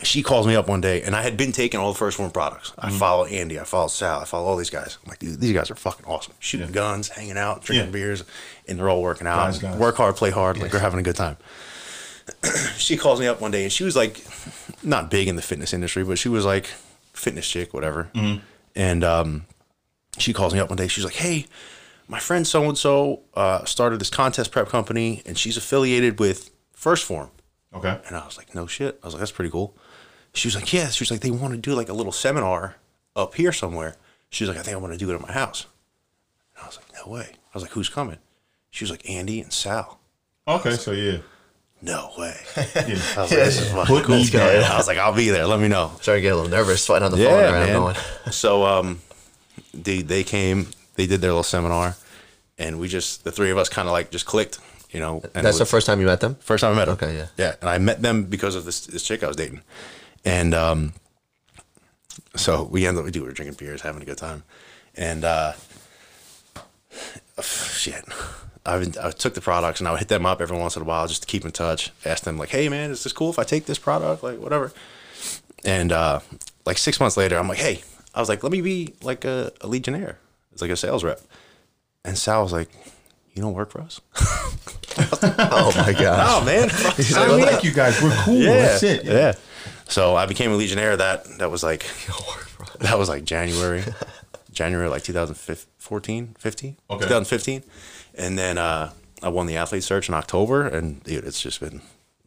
she 0.03 0.23
calls 0.23 0.47
me 0.47 0.55
up 0.55 0.67
one 0.67 0.81
day, 0.81 1.01
and 1.03 1.15
I 1.15 1.21
had 1.21 1.37
been 1.37 1.51
taking 1.51 1.79
all 1.79 1.91
the 1.91 1.97
first 1.97 2.17
form 2.17 2.31
products. 2.31 2.71
Mm-hmm. 2.71 2.87
I 2.87 2.89
follow 2.91 3.25
Andy, 3.25 3.59
I 3.59 3.63
follow 3.63 3.87
Sal, 3.87 4.19
I 4.21 4.25
follow 4.25 4.47
all 4.47 4.57
these 4.57 4.69
guys. 4.69 4.97
I'm 5.03 5.09
like, 5.09 5.19
dude, 5.19 5.39
these 5.39 5.53
guys 5.53 5.69
are 5.69 5.75
fucking 5.75 6.05
awesome. 6.05 6.33
Shooting 6.39 6.67
Yeah. 6.67 6.73
guns, 6.73 7.09
hanging 7.09 7.37
out, 7.37 7.63
drinking 7.63 7.87
Yeah. 7.87 7.91
beers, 7.93 8.23
and 8.67 8.79
they're 8.79 8.89
all 8.89 9.01
working 9.01 9.27
out. 9.27 9.35
Guys, 9.45 9.59
guys. 9.59 9.77
Work 9.77 9.97
hard, 9.97 10.15
play 10.15 10.31
hard, 10.31 10.57
like 10.57 10.71
they're 10.71 10.79
having 10.81 10.99
a 10.99 11.03
good 11.03 11.15
time. 11.15 11.37
she 12.77 12.97
calls 12.97 13.19
me 13.19 13.27
up 13.27 13.41
one 13.41 13.51
day, 13.51 13.63
and 13.63 13.71
she 13.71 13.83
was 13.83 13.95
like, 13.95 14.25
not 14.83 15.09
big 15.09 15.27
in 15.27 15.35
the 15.35 15.41
fitness 15.41 15.73
industry, 15.73 16.03
but 16.03 16.17
she 16.17 16.29
was 16.29 16.45
like, 16.45 16.67
fitness 17.13 17.49
chick, 17.49 17.73
whatever. 17.73 18.09
Mm-hmm. 18.13 18.43
And 18.75 19.03
um, 19.03 19.45
she 20.17 20.33
calls 20.33 20.53
me 20.53 20.59
up 20.59 20.69
one 20.69 20.77
day. 20.77 20.87
She's 20.87 21.03
like, 21.03 21.15
hey, 21.15 21.45
my 22.07 22.19
friend 22.19 22.45
so 22.45 22.63
and 22.67 22.77
so 22.77 23.21
started 23.65 23.99
this 23.99 24.09
contest 24.09 24.51
prep 24.51 24.69
company, 24.69 25.21
and 25.25 25.37
she's 25.37 25.57
affiliated 25.57 26.19
with 26.19 26.51
First 26.73 27.05
Form. 27.05 27.31
Okay. 27.73 27.99
And 28.07 28.15
I 28.15 28.25
was 28.25 28.37
like, 28.37 28.53
no 28.53 28.67
shit. 28.67 28.99
I 29.01 29.07
was 29.07 29.13
like, 29.13 29.19
that's 29.19 29.31
pretty 29.31 29.51
cool. 29.51 29.75
She 30.33 30.47
was 30.47 30.55
like, 30.55 30.71
yeah. 30.73 30.89
She 30.89 31.03
was 31.03 31.11
like, 31.11 31.21
they 31.21 31.31
want 31.31 31.53
to 31.53 31.59
do 31.59 31.73
like 31.73 31.89
a 31.89 31.93
little 31.93 32.11
seminar 32.11 32.75
up 33.15 33.35
here 33.35 33.51
somewhere. 33.51 33.95
She 34.29 34.43
was 34.43 34.49
like, 34.49 34.57
I 34.57 34.61
think 34.61 34.75
I 34.75 34.79
want 34.79 34.93
to 34.93 34.99
do 34.99 35.09
it 35.11 35.15
at 35.15 35.21
my 35.21 35.31
house. 35.31 35.67
And 36.55 36.63
I 36.63 36.67
was 36.67 36.77
like, 36.77 37.05
no 37.05 37.11
way. 37.11 37.31
I 37.33 37.53
was 37.53 37.63
like, 37.63 37.71
who's 37.71 37.89
coming? 37.89 38.17
She 38.69 38.83
was 38.83 38.91
like, 38.91 39.09
Andy 39.09 39.41
and 39.41 39.51
Sal. 39.51 39.99
Okay. 40.47 40.71
So 40.71 40.91
yeah. 40.91 41.19
No 41.81 42.11
way. 42.17 42.35
Yeah. 42.55 42.83
I 42.83 42.87
was 42.87 43.15
like, 43.17 43.29
this 43.29 43.59
is 43.61 43.71
fucking 43.71 44.01
cool. 44.03 44.15
me. 44.17 44.37
I 44.37 44.77
was 44.77 44.87
like, 44.87 44.97
I'll 44.99 45.15
be 45.15 45.29
there. 45.29 45.45
Let 45.47 45.59
me 45.59 45.67
know. 45.67 45.91
Starting 46.01 46.21
to 46.21 46.27
get 46.27 46.33
a 46.33 46.35
little 46.35 46.49
nervous 46.51 46.85
fighting 46.85 47.05
on 47.05 47.11
the 47.11 47.17
phone. 47.17 47.25
Yeah, 47.25 47.51
Right? 47.51 47.61
I'm 47.61 47.67
man. 47.67 47.73
going. 47.73 47.95
So 48.31 48.65
um, 48.65 49.01
they 49.73 50.01
they 50.01 50.23
came, 50.23 50.67
they 50.95 51.07
did 51.07 51.21
their 51.21 51.31
little 51.31 51.43
seminar, 51.43 51.95
and 52.59 52.79
we 52.79 52.87
just 52.87 53.23
the 53.23 53.31
three 53.31 53.49
of 53.51 53.57
us 53.57 53.67
kind 53.69 53.87
of 53.87 53.93
like 53.93 54.11
just 54.11 54.25
clicked, 54.25 54.59
you 54.91 54.99
know. 54.99 55.21
And 55.33 55.45
That's 55.45 55.57
it 55.57 55.59
the 55.59 55.65
first 55.65 55.87
time 55.87 55.99
you 55.99 56.05
met 56.05 56.19
them. 56.21 56.35
First 56.35 56.61
time 56.61 56.73
I 56.73 56.75
met 56.75 56.85
them. 56.85 56.93
Okay, 56.93 57.15
yeah. 57.17 57.27
Yeah, 57.37 57.55
and 57.61 57.69
I 57.69 57.77
met 57.79 58.01
them 58.01 58.25
because 58.25 58.55
of 58.55 58.63
this 58.65 58.85
this 58.85 59.03
chick 59.03 59.23
I 59.23 59.27
was 59.27 59.35
dating, 59.35 59.61
and 60.23 60.53
um, 60.53 60.93
so 62.35 62.63
we 62.63 62.85
ended 62.85 62.99
up 62.99 63.05
we 63.05 63.11
do 63.11 63.21
we 63.21 63.27
were 63.27 63.33
drinking 63.33 63.57
beers, 63.57 63.81
having 63.81 64.01
a 64.03 64.05
good 64.05 64.17
time, 64.19 64.43
and 64.95 65.23
uh, 65.25 65.53
shit. 67.41 68.05
I, 68.65 68.77
would- 68.77 68.97
I 68.97 69.11
took 69.11 69.33
the 69.33 69.41
products 69.41 69.79
and 69.79 69.87
I 69.87 69.91
would 69.91 69.99
hit 69.99 70.07
them 70.07 70.25
up 70.25 70.39
every 70.41 70.57
once 70.57 70.75
in 70.75 70.81
a 70.81 70.85
while 70.85 71.07
just 71.07 71.21
to 71.23 71.27
keep 71.27 71.43
in 71.45 71.51
touch. 71.51 71.91
Ask 72.05 72.23
them 72.23 72.37
like, 72.37 72.49
"Hey 72.49 72.69
man, 72.69 72.91
is 72.91 73.03
this 73.03 73.13
cool 73.13 73.29
if 73.29 73.39
I 73.39 73.43
take 73.43 73.65
this 73.65 73.79
product? 73.79 74.21
Like 74.23 74.39
whatever." 74.39 74.71
And 75.65 75.91
uh, 75.91 76.19
like 76.65 76.77
six 76.77 76.99
months 76.99 77.17
later, 77.17 77.37
I'm 77.37 77.47
like, 77.47 77.57
"Hey," 77.59 77.81
I 78.13 78.19
was 78.19 78.29
like, 78.29 78.43
"Let 78.43 78.51
me 78.51 78.61
be 78.61 78.93
like 79.01 79.25
a, 79.25 79.51
a 79.61 79.67
legionnaire. 79.67 80.17
It's 80.53 80.61
like 80.61 80.71
a 80.71 80.77
sales 80.77 81.03
rep." 81.03 81.21
And 82.05 82.17
Sal 82.17 82.43
was 82.43 82.51
like, 82.53 82.69
"You 83.33 83.41
don't 83.41 83.53
work 83.53 83.71
for 83.71 83.81
us." 83.81 83.99
Oh 84.97 85.71
my 85.77 85.93
god. 85.93 86.41
oh 86.41 86.45
man, 86.45 86.69
I 87.15 87.27
like 87.53 87.63
you 87.63 87.71
guys. 87.71 88.01
We're 88.01 88.13
cool. 88.25 88.39
That's 88.41 88.83
it. 88.83 89.05
Yeah. 89.05 89.33
So 89.87 90.15
I 90.15 90.25
became 90.25 90.51
a 90.51 90.55
Legionnaire. 90.55 90.97
That 90.97 91.23
that 91.39 91.49
was 91.49 91.63
like 91.63 91.85
that 92.79 92.97
was 92.97 93.07
like 93.07 93.23
January, 93.23 93.83
January 94.51 94.89
like 94.89 95.03
2014, 95.03 96.35
15, 96.37 96.77
Okay. 96.89 96.99
2015, 97.03 97.63
and 98.15 98.37
then 98.37 98.57
uh, 98.57 98.91
I 99.23 99.29
won 99.29 99.45
the 99.47 99.57
athlete 99.57 99.83
search 99.83 100.09
in 100.09 100.15
October, 100.15 100.67
and 100.67 101.03
dude, 101.03 101.23
it's 101.25 101.41
just 101.41 101.59
been 101.59 101.81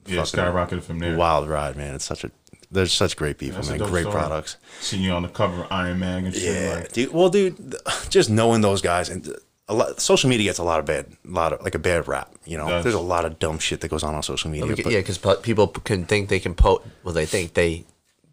Yeah. 0.06 0.24
fucking 0.24 0.40
Skyrocketed 0.40 0.82
from 0.82 0.98
there. 0.98 1.16
wild 1.16 1.48
ride, 1.48 1.76
man. 1.76 1.94
It's 1.94 2.04
such 2.04 2.24
a 2.24 2.30
there's 2.70 2.92
such 2.92 3.16
great 3.16 3.38
people, 3.38 3.56
That's 3.56 3.68
a 3.68 3.78
man. 3.78 3.88
Great 3.88 4.02
story. 4.02 4.14
products. 4.14 4.56
Seeing 4.80 5.02
you 5.04 5.12
on 5.12 5.22
the 5.22 5.28
cover 5.28 5.62
of 5.64 5.70
Iron 5.70 6.00
Man 6.00 6.24
and 6.26 6.34
shit. 6.34 6.42
Yeah, 6.62 6.74
Like, 6.76 6.92
dude. 6.92 7.12
Well, 7.12 7.28
dude, 7.28 7.56
th- 7.56 7.82
just 8.10 8.28
knowing 8.30 8.62
those 8.62 8.80
guys 8.82 9.08
and 9.08 9.32
a 9.68 9.74
lot, 9.74 10.00
social 10.00 10.28
media 10.28 10.46
gets 10.48 10.58
a 10.58 10.64
lot 10.64 10.80
of 10.80 10.86
bad, 10.86 11.06
a 11.24 11.30
lot 11.30 11.52
of 11.52 11.62
like 11.62 11.74
a 11.76 11.78
bad 11.78 12.08
rap. 12.08 12.34
You 12.44 12.58
know, 12.58 12.68
does. 12.68 12.82
there's 12.82 12.94
a 12.96 13.00
lot 13.00 13.24
of 13.24 13.38
dumb 13.38 13.58
shit 13.60 13.80
that 13.82 13.88
goes 13.88 14.02
on 14.02 14.14
on 14.14 14.22
social 14.24 14.50
media. 14.50 14.66
Because- 14.66 14.84
but- 14.84 14.92
yeah, 14.92 15.00
because 15.00 15.36
people 15.42 15.68
can 15.68 16.04
think 16.04 16.28
they 16.30 16.40
can 16.40 16.54
post. 16.54 16.82
Well, 17.04 17.14
they 17.14 17.26
think 17.26 17.54
they 17.54 17.84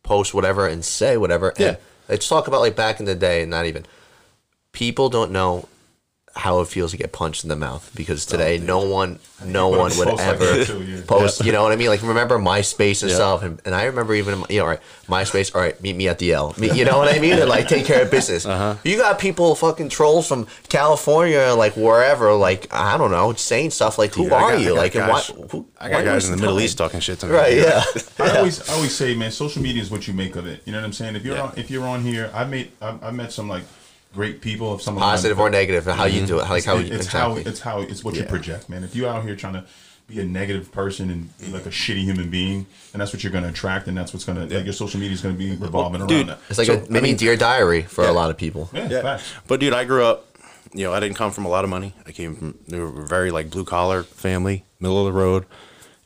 post 0.03 0.33
whatever 0.33 0.65
and 0.65 0.83
say 0.83 1.17
whatever. 1.17 1.49
And 1.49 1.59
Yeah. 1.59 1.75
Let's 2.09 2.27
talk 2.27 2.47
about 2.47 2.61
like 2.61 2.75
back 2.75 2.99
in 2.99 3.05
the 3.05 3.15
day, 3.15 3.41
and 3.43 3.51
not 3.51 3.65
even. 3.65 3.85
People 4.73 5.09
don't 5.09 5.31
know 5.31 5.67
how 6.35 6.61
it 6.61 6.67
feels 6.69 6.91
to 6.91 6.97
get 6.97 7.11
punched 7.11 7.43
in 7.43 7.49
the 7.49 7.55
mouth 7.55 7.91
because 7.95 8.25
today 8.25 8.57
no 8.57 8.79
one, 8.87 9.19
no 9.45 9.67
one 9.67 9.91
would 9.97 10.07
posts 10.07 10.25
like 10.25 10.41
ever 10.41 10.63
too, 10.65 10.83
yeah. 10.83 11.01
post. 11.05 11.43
You 11.43 11.51
know 11.51 11.61
what 11.63 11.71
I 11.73 11.75
mean? 11.75 11.89
Like 11.89 12.01
remember 12.03 12.37
MySpace 12.39 13.01
and 13.01 13.09
Yeah. 13.11 13.17
stuff, 13.17 13.43
and, 13.43 13.59
and 13.65 13.75
I 13.75 13.85
remember 13.85 14.13
even 14.15 14.43
you 14.49 14.59
know, 14.59 14.63
all 14.63 14.69
right, 14.69 14.79
MySpace. 15.09 15.53
All 15.53 15.59
right, 15.61 15.79
meet 15.81 15.95
me 15.95 16.07
at 16.07 16.19
the 16.19 16.31
L. 16.33 16.55
Me- 16.57 16.71
You 16.71 16.85
know 16.85 16.97
what 16.97 17.13
I 17.13 17.19
mean? 17.19 17.33
And 17.37 17.49
like 17.49 17.67
take 17.67 17.85
care 17.85 18.03
of 18.03 18.11
business. 18.11 18.45
Uh-huh. 18.45 18.75
You 18.83 18.97
got 18.97 19.19
people 19.19 19.55
fucking 19.55 19.89
trolls 19.89 20.27
from 20.27 20.47
California, 20.69 21.53
like 21.57 21.75
wherever, 21.75 22.33
like 22.33 22.73
I 22.73 22.97
don't 22.97 23.11
know, 23.11 23.33
saying 23.33 23.71
stuff 23.71 23.97
like, 23.97 24.13
"Who 24.15 24.23
Dude, 24.23 24.33
I 24.33 24.35
are 24.41 24.51
got- 24.51 24.59
I 24.59 24.61
you?" 24.63 24.69
got 24.69 24.77
Like, 24.77 24.95
and 24.95 25.07
why? 25.09 25.21
Who, 25.51 25.67
I 25.79 25.89
got 25.89 26.05
guys 26.05 26.25
in 26.25 26.31
the 26.31 26.37
the 26.37 26.41
Middle? 26.43 26.61
East 26.61 26.77
talking 26.77 26.99
shit 27.01 27.19
to 27.19 27.27
me. 27.27 27.33
Right? 27.33 27.53
Yeah. 27.57 27.83
I 28.19 28.37
always, 28.37 28.69
I 28.69 28.73
always 28.73 28.95
say, 28.95 29.15
man, 29.15 29.31
social 29.31 29.61
media 29.61 29.81
is 29.81 29.91
what 29.91 30.07
you 30.07 30.13
make 30.13 30.35
of 30.35 30.47
it. 30.47 30.61
You 30.65 30.71
know 30.71 30.79
what 30.79 30.85
I'm 30.85 30.93
saying? 30.93 31.15
If 31.15 31.23
you're 31.25 31.35
Yeah. 31.35 31.43
on, 31.43 31.53
if 31.57 31.69
you're 31.69 31.85
on 31.85 32.01
here, 32.03 32.31
I 32.33 32.45
made, 32.45 32.71
I, 32.81 32.97
I 33.01 33.11
met 33.11 33.31
some 33.31 33.47
like 33.49 33.63
great 34.13 34.41
people. 34.41 34.75
If 34.75 34.81
some 34.81 34.95
of 34.95 34.99
them- 35.01 35.09
Positive 35.09 35.39
or 35.39 35.49
negative, 35.49 35.87
and 35.87 35.97
how 35.97 36.05
you 36.05 36.25
do 36.25 36.39
it, 36.39 36.45
how, 36.45 36.53
like 36.53 36.65
how 36.65 36.77
It- 36.77 36.87
you 36.87 36.93
it's 36.93 37.05
exactly. 37.05 37.43
how 37.43 37.49
it's 37.49 37.59
how 37.59 37.79
it's 37.81 38.03
what 38.03 38.15
you 38.15 38.23
project, 38.23 38.69
man. 38.69 38.83
If 38.83 38.95
you 38.95 39.07
out 39.07 39.23
here 39.23 39.35
trying 39.35 39.53
to 39.53 39.65
be 40.07 40.19
a 40.19 40.25
negative 40.25 40.71
person 40.73 41.09
and 41.09 41.37
be 41.39 41.47
like 41.47 41.65
a 41.65 41.69
shitty 41.69 42.03
human 42.03 42.29
being, 42.29 42.65
and 42.93 43.01
that's 43.01 43.13
what 43.13 43.23
you're 43.23 43.31
going 43.31 43.43
to 43.45 43.49
attract, 43.49 43.87
and 43.87 43.97
that's 43.97 44.11
what's 44.13 44.25
going 44.25 44.47
to 44.49 44.55
like 44.55 44.65
your 44.65 44.73
social 44.73 44.99
media 44.99 45.13
is 45.13 45.21
going 45.21 45.35
to 45.35 45.39
be 45.39 45.55
revolving 45.55 46.01
around 46.01 46.09
dude, 46.09 46.27
that. 46.27 46.39
it's 46.49 46.57
like 46.57 46.67
So, 46.67 46.73
a 46.73 46.81
mini 46.81 46.97
I 46.97 47.01
mean- 47.01 47.15
dear 47.17 47.35
diary 47.37 47.83
for 47.83 48.03
Yeah. 48.03 48.11
a 48.11 48.13
lot 48.13 48.29
of 48.29 48.37
people. 48.37 48.69
Yeah, 48.73 48.89
Yeah. 48.89 49.19
But 49.47 49.59
dude, 49.59 49.73
I 49.73 49.85
grew 49.85 50.03
up. 50.03 50.27
You 50.73 50.85
know, 50.85 50.93
I 50.93 50.99
didn't 51.01 51.15
come 51.17 51.31
from 51.31 51.43
a 51.45 51.49
lot 51.49 51.63
of 51.65 51.69
money. 51.69 51.93
I 52.05 52.11
came 52.13 52.35
from 52.35 52.57
they 52.67 52.79
were 52.79 53.01
a 53.03 53.05
very 53.07 53.29
like 53.31 53.49
blue 53.49 53.65
collar 53.65 54.03
family, 54.03 54.63
middle 54.79 55.05
of 55.05 55.13
the 55.13 55.17
road, 55.19 55.45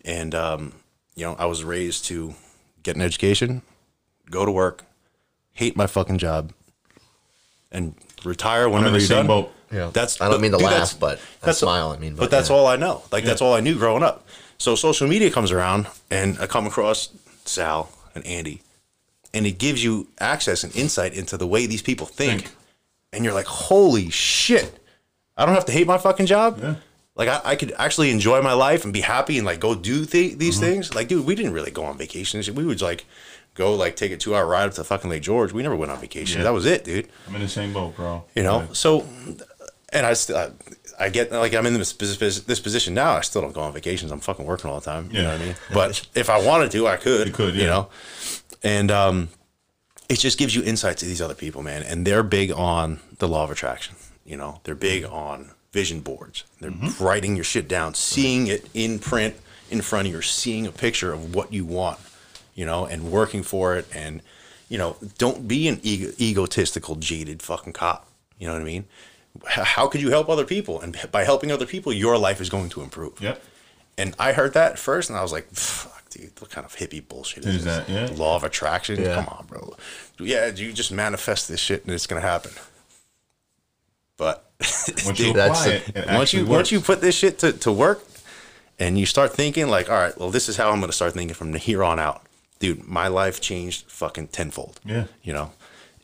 and 0.04 0.34
um, 0.36 0.74
you 1.16 1.24
know, 1.24 1.36
I 1.40 1.46
was 1.46 1.64
raised 1.64 2.06
to 2.06 2.34
get 2.84 2.96
an 2.96 3.02
education, 3.02 3.62
go 4.30 4.44
to 4.46 4.52
work, 4.52 4.84
hate 5.54 5.76
my 5.76 5.86
fucking 5.88 6.18
job, 6.20 6.52
and 7.72 7.94
retire 8.24 8.66
I'm 8.66 8.72
whenever 8.72 8.88
in 8.88 8.94
the 8.94 9.00
you're 9.00 9.08
same 9.08 9.18
done. 9.18 9.28
boat. 9.28 9.52
Yeah. 9.72 9.90
That's 9.94 10.22
I 10.22 10.30
don't 10.30 10.42
mean 10.42 10.52
to 10.52 10.58
dude, 10.58 10.66
laugh, 10.66 10.74
that's- 10.74 10.94
but 10.94 11.18
I 11.18 11.22
that's- 11.42 11.60
smile. 11.60 11.90
I 11.92 11.98
mean, 11.98 12.16
but, 12.16 12.32
that's 12.32 12.50
yeah. 12.50 12.56
all 12.56 12.68
I 12.68 12.76
know. 12.76 13.04
Like 13.12 13.24
that's 13.24 13.42
all 13.42 13.54
I 13.54 13.60
knew 13.60 13.76
growing 13.76 14.04
up. 14.04 14.26
So 14.58 14.76
social 14.76 15.08
media 15.08 15.30
comes 15.32 15.52
around, 15.52 15.88
and 16.10 16.38
I 16.40 16.48
come 16.48 16.66
across 16.66 17.10
Sal 17.44 17.90
and 18.14 18.26
Andy, 18.26 18.62
and 19.34 19.46
it 19.46 19.58
gives 19.58 19.84
you 19.84 20.08
access 20.20 20.64
and 20.64 20.74
insight 20.76 21.14
into 21.14 21.36
the 21.38 21.46
way 21.48 21.66
these 21.66 21.82
people 21.82 22.06
think, 22.08 22.44
Think. 22.44 22.56
and 23.12 23.26
you're 23.26 23.34
like, 23.34 23.48
holy 23.48 24.10
shit! 24.10 24.80
I 25.36 25.46
don't 25.46 25.56
have 25.56 25.66
to 25.66 25.74
hate 25.74 25.88
my 25.88 25.98
fucking 25.98 26.28
job. 26.28 26.60
Yeah. 26.62 26.76
Like 27.18 27.28
I, 27.30 27.42
I 27.52 27.56
could 27.56 27.74
actually 27.78 28.12
enjoy 28.12 28.42
my 28.42 28.54
life 28.54 28.84
and 28.86 28.94
be 28.94 29.02
happy 29.02 29.38
and 29.38 29.46
like 29.46 29.60
go 29.60 29.76
do 29.76 30.06
th- 30.06 30.38
these 30.38 30.56
Mm-hmm. 30.56 30.66
things. 30.66 30.96
Like, 30.96 31.08
dude, 31.10 31.26
we 31.26 31.36
didn't 31.36 31.54
really 31.54 31.72
go 31.72 31.84
on 31.84 31.98
vacations. 31.98 32.50
We 32.50 32.66
would 32.66 32.82
like 32.82 33.06
go 33.56 33.74
like 33.76 33.96
take 33.96 34.12
a 34.12 34.18
two 34.18 34.36
hour 34.36 34.46
ride 34.46 34.68
up 34.68 34.74
to 34.76 34.84
fucking 34.84 35.10
Lake 35.10 35.24
George. 35.24 35.52
We 35.52 35.64
never 35.64 35.76
went 35.76 35.92
on 35.92 35.98
vacation. 36.00 36.38
Yeah. 36.40 36.44
That 36.46 36.54
was 36.54 36.66
it, 36.66 36.84
dude 36.84 37.08
I'm 37.28 37.36
in 37.36 37.42
the 37.42 37.48
same 37.50 37.74
boat, 37.74 37.96
bro. 37.96 38.24
you 38.36 38.44
know 38.44 38.60
Like, 38.60 38.76
so 38.76 39.06
and 39.94 40.06
i 40.06 40.14
still 40.14 40.36
I, 40.38 40.50
I 41.00 41.10
get 41.10 41.32
like 41.32 41.54
i'm 41.54 41.66
in 41.66 41.74
this, 41.76 41.94
this 41.94 42.60
position 42.60 42.94
now 42.94 43.14
i 43.14 43.22
still 43.22 43.42
don't 43.42 43.54
go 43.54 43.62
on 43.62 43.72
vacations 43.74 44.12
i'm 44.12 44.20
fucking 44.20 44.46
working 44.46 44.70
all 44.70 44.80
the 44.80 44.86
time 44.86 45.10
you 45.12 45.22
know 45.22 45.30
Yeah. 45.30 45.34
what 45.34 45.42
i 45.42 45.46
mean 45.46 45.56
but 45.74 46.08
if 46.16 46.30
i 46.30 46.40
wanted 46.44 46.72
to 46.72 46.88
i 46.88 46.98
could 46.98 47.28
You 47.28 47.34
could, 47.34 47.56
you 47.56 47.66
know 47.66 47.90
and 48.64 48.90
um 48.92 49.30
it 50.10 50.20
just 50.20 50.38
gives 50.38 50.56
you 50.56 50.64
insight 50.64 50.98
to 50.98 51.06
these 51.06 51.22
other 51.22 51.36
people 51.36 51.62
man 51.62 51.84
and 51.84 52.06
they're 52.06 52.24
big 52.24 52.52
on 52.52 53.00
the 53.20 53.28
law 53.28 53.44
of 53.44 53.52
attraction 53.52 53.96
you 54.26 54.36
know 54.36 54.60
they're 54.64 54.76
big 54.76 55.06
on 55.06 55.52
vision 55.72 56.00
boards 56.02 56.44
they're 56.60 56.72
Mm-hmm. 56.72 57.04
writing 57.04 57.36
your 57.36 57.46
shit 57.46 57.68
down 57.68 57.94
seeing 57.94 58.48
it 58.48 58.68
in 58.74 58.98
print 59.00 59.36
in 59.70 59.82
front 59.82 60.08
of 60.08 60.14
you 60.14 60.20
or 60.20 60.24
seeing 60.24 60.66
a 60.66 60.72
picture 60.72 61.14
of 61.14 61.36
what 61.36 61.54
you 61.54 61.64
want 61.64 62.00
you 62.56 62.66
know 62.66 62.86
and 62.86 63.12
working 63.12 63.44
for 63.44 63.76
it 63.76 63.86
and 63.94 64.22
you 64.68 64.80
know, 64.80 64.96
don't 65.20 65.48
be 65.48 65.68
an 65.68 65.80
ego- 65.84 66.12
egotistical, 66.20 66.96
jaded 66.96 67.44
fucking 67.44 67.74
cop. 67.74 68.08
You 68.40 68.48
know 68.48 68.54
what 68.54 68.64
I 68.64 68.66
mean? 68.66 68.86
How 69.46 69.88
could 69.88 70.02
you 70.02 70.10
help 70.10 70.28
other 70.28 70.44
people? 70.46 70.82
And 70.82 70.98
by 71.12 71.24
helping 71.24 71.52
other 71.52 71.68
people, 71.68 71.94
your 71.94 72.18
life 72.18 72.42
is 72.42 72.50
going 72.50 72.70
to 72.70 72.82
improve. 72.82 73.22
Yep. 73.22 73.44
And 73.98 74.16
I 74.18 74.34
heard 74.34 74.54
that 74.56 74.72
at 74.74 74.80
first, 74.80 75.10
and 75.12 75.20
I 75.20 75.22
was 75.22 75.32
like, 75.32 75.48
"Fuck, 75.52 76.10
dude, 76.10 76.32
what 76.40 76.50
kind 76.50 76.66
of 76.66 76.76
hippie 76.76 77.08
bullshit 77.08 77.46
is, 77.46 77.58
Is 77.58 77.64
this? 77.66 77.86
that, 77.86 77.90
yeah? 77.90 78.18
Law 78.18 78.36
of 78.38 78.44
attraction? 78.44 79.00
Yeah. 79.00 79.14
Come 79.16 79.28
on, 79.28 79.46
bro. 79.46 79.76
Yeah, 80.20 80.48
you 80.48 80.74
just 80.74 80.92
manifest 80.92 81.48
this 81.48 81.60
shit, 81.60 81.84
and 81.86 81.94
it's 81.94 82.08
gonna 82.08 82.22
happen. 82.22 82.52
But 84.18 84.50
Once 85.06 85.06
you 85.06 85.14
dude, 85.28 85.36
that's 85.36 85.62
apply 85.66 85.78
the- 85.78 86.00
it, 86.00 86.08
it 86.10 86.16
once 86.16 86.34
you 86.34 86.40
works. 86.42 86.50
once 86.50 86.72
you 86.72 86.82
put 86.82 87.02
this 87.02 87.16
shit 87.16 87.38
to, 87.40 87.52
to 87.54 87.72
work, 87.72 88.04
and 88.80 88.98
you 88.98 89.06
start 89.06 89.34
thinking 89.34 89.68
like, 89.68 89.90
all 89.90 89.96
right, 89.98 90.18
well, 90.18 90.32
this 90.32 90.50
is 90.50 90.58
how 90.58 90.72
I'm 90.72 90.80
gonna 90.80 90.92
start 90.92 91.14
thinking 91.14 91.36
from 91.36 91.54
here 91.54 91.84
on 91.84 92.00
out, 92.00 92.25
dude. 92.60 92.88
My 92.88 93.08
life 93.08 93.42
changed 93.42 93.90
fucking 93.92 94.28
tenfold. 94.30 94.80
Yeah. 94.86 95.06
you 95.24 95.34
know, 95.34 95.52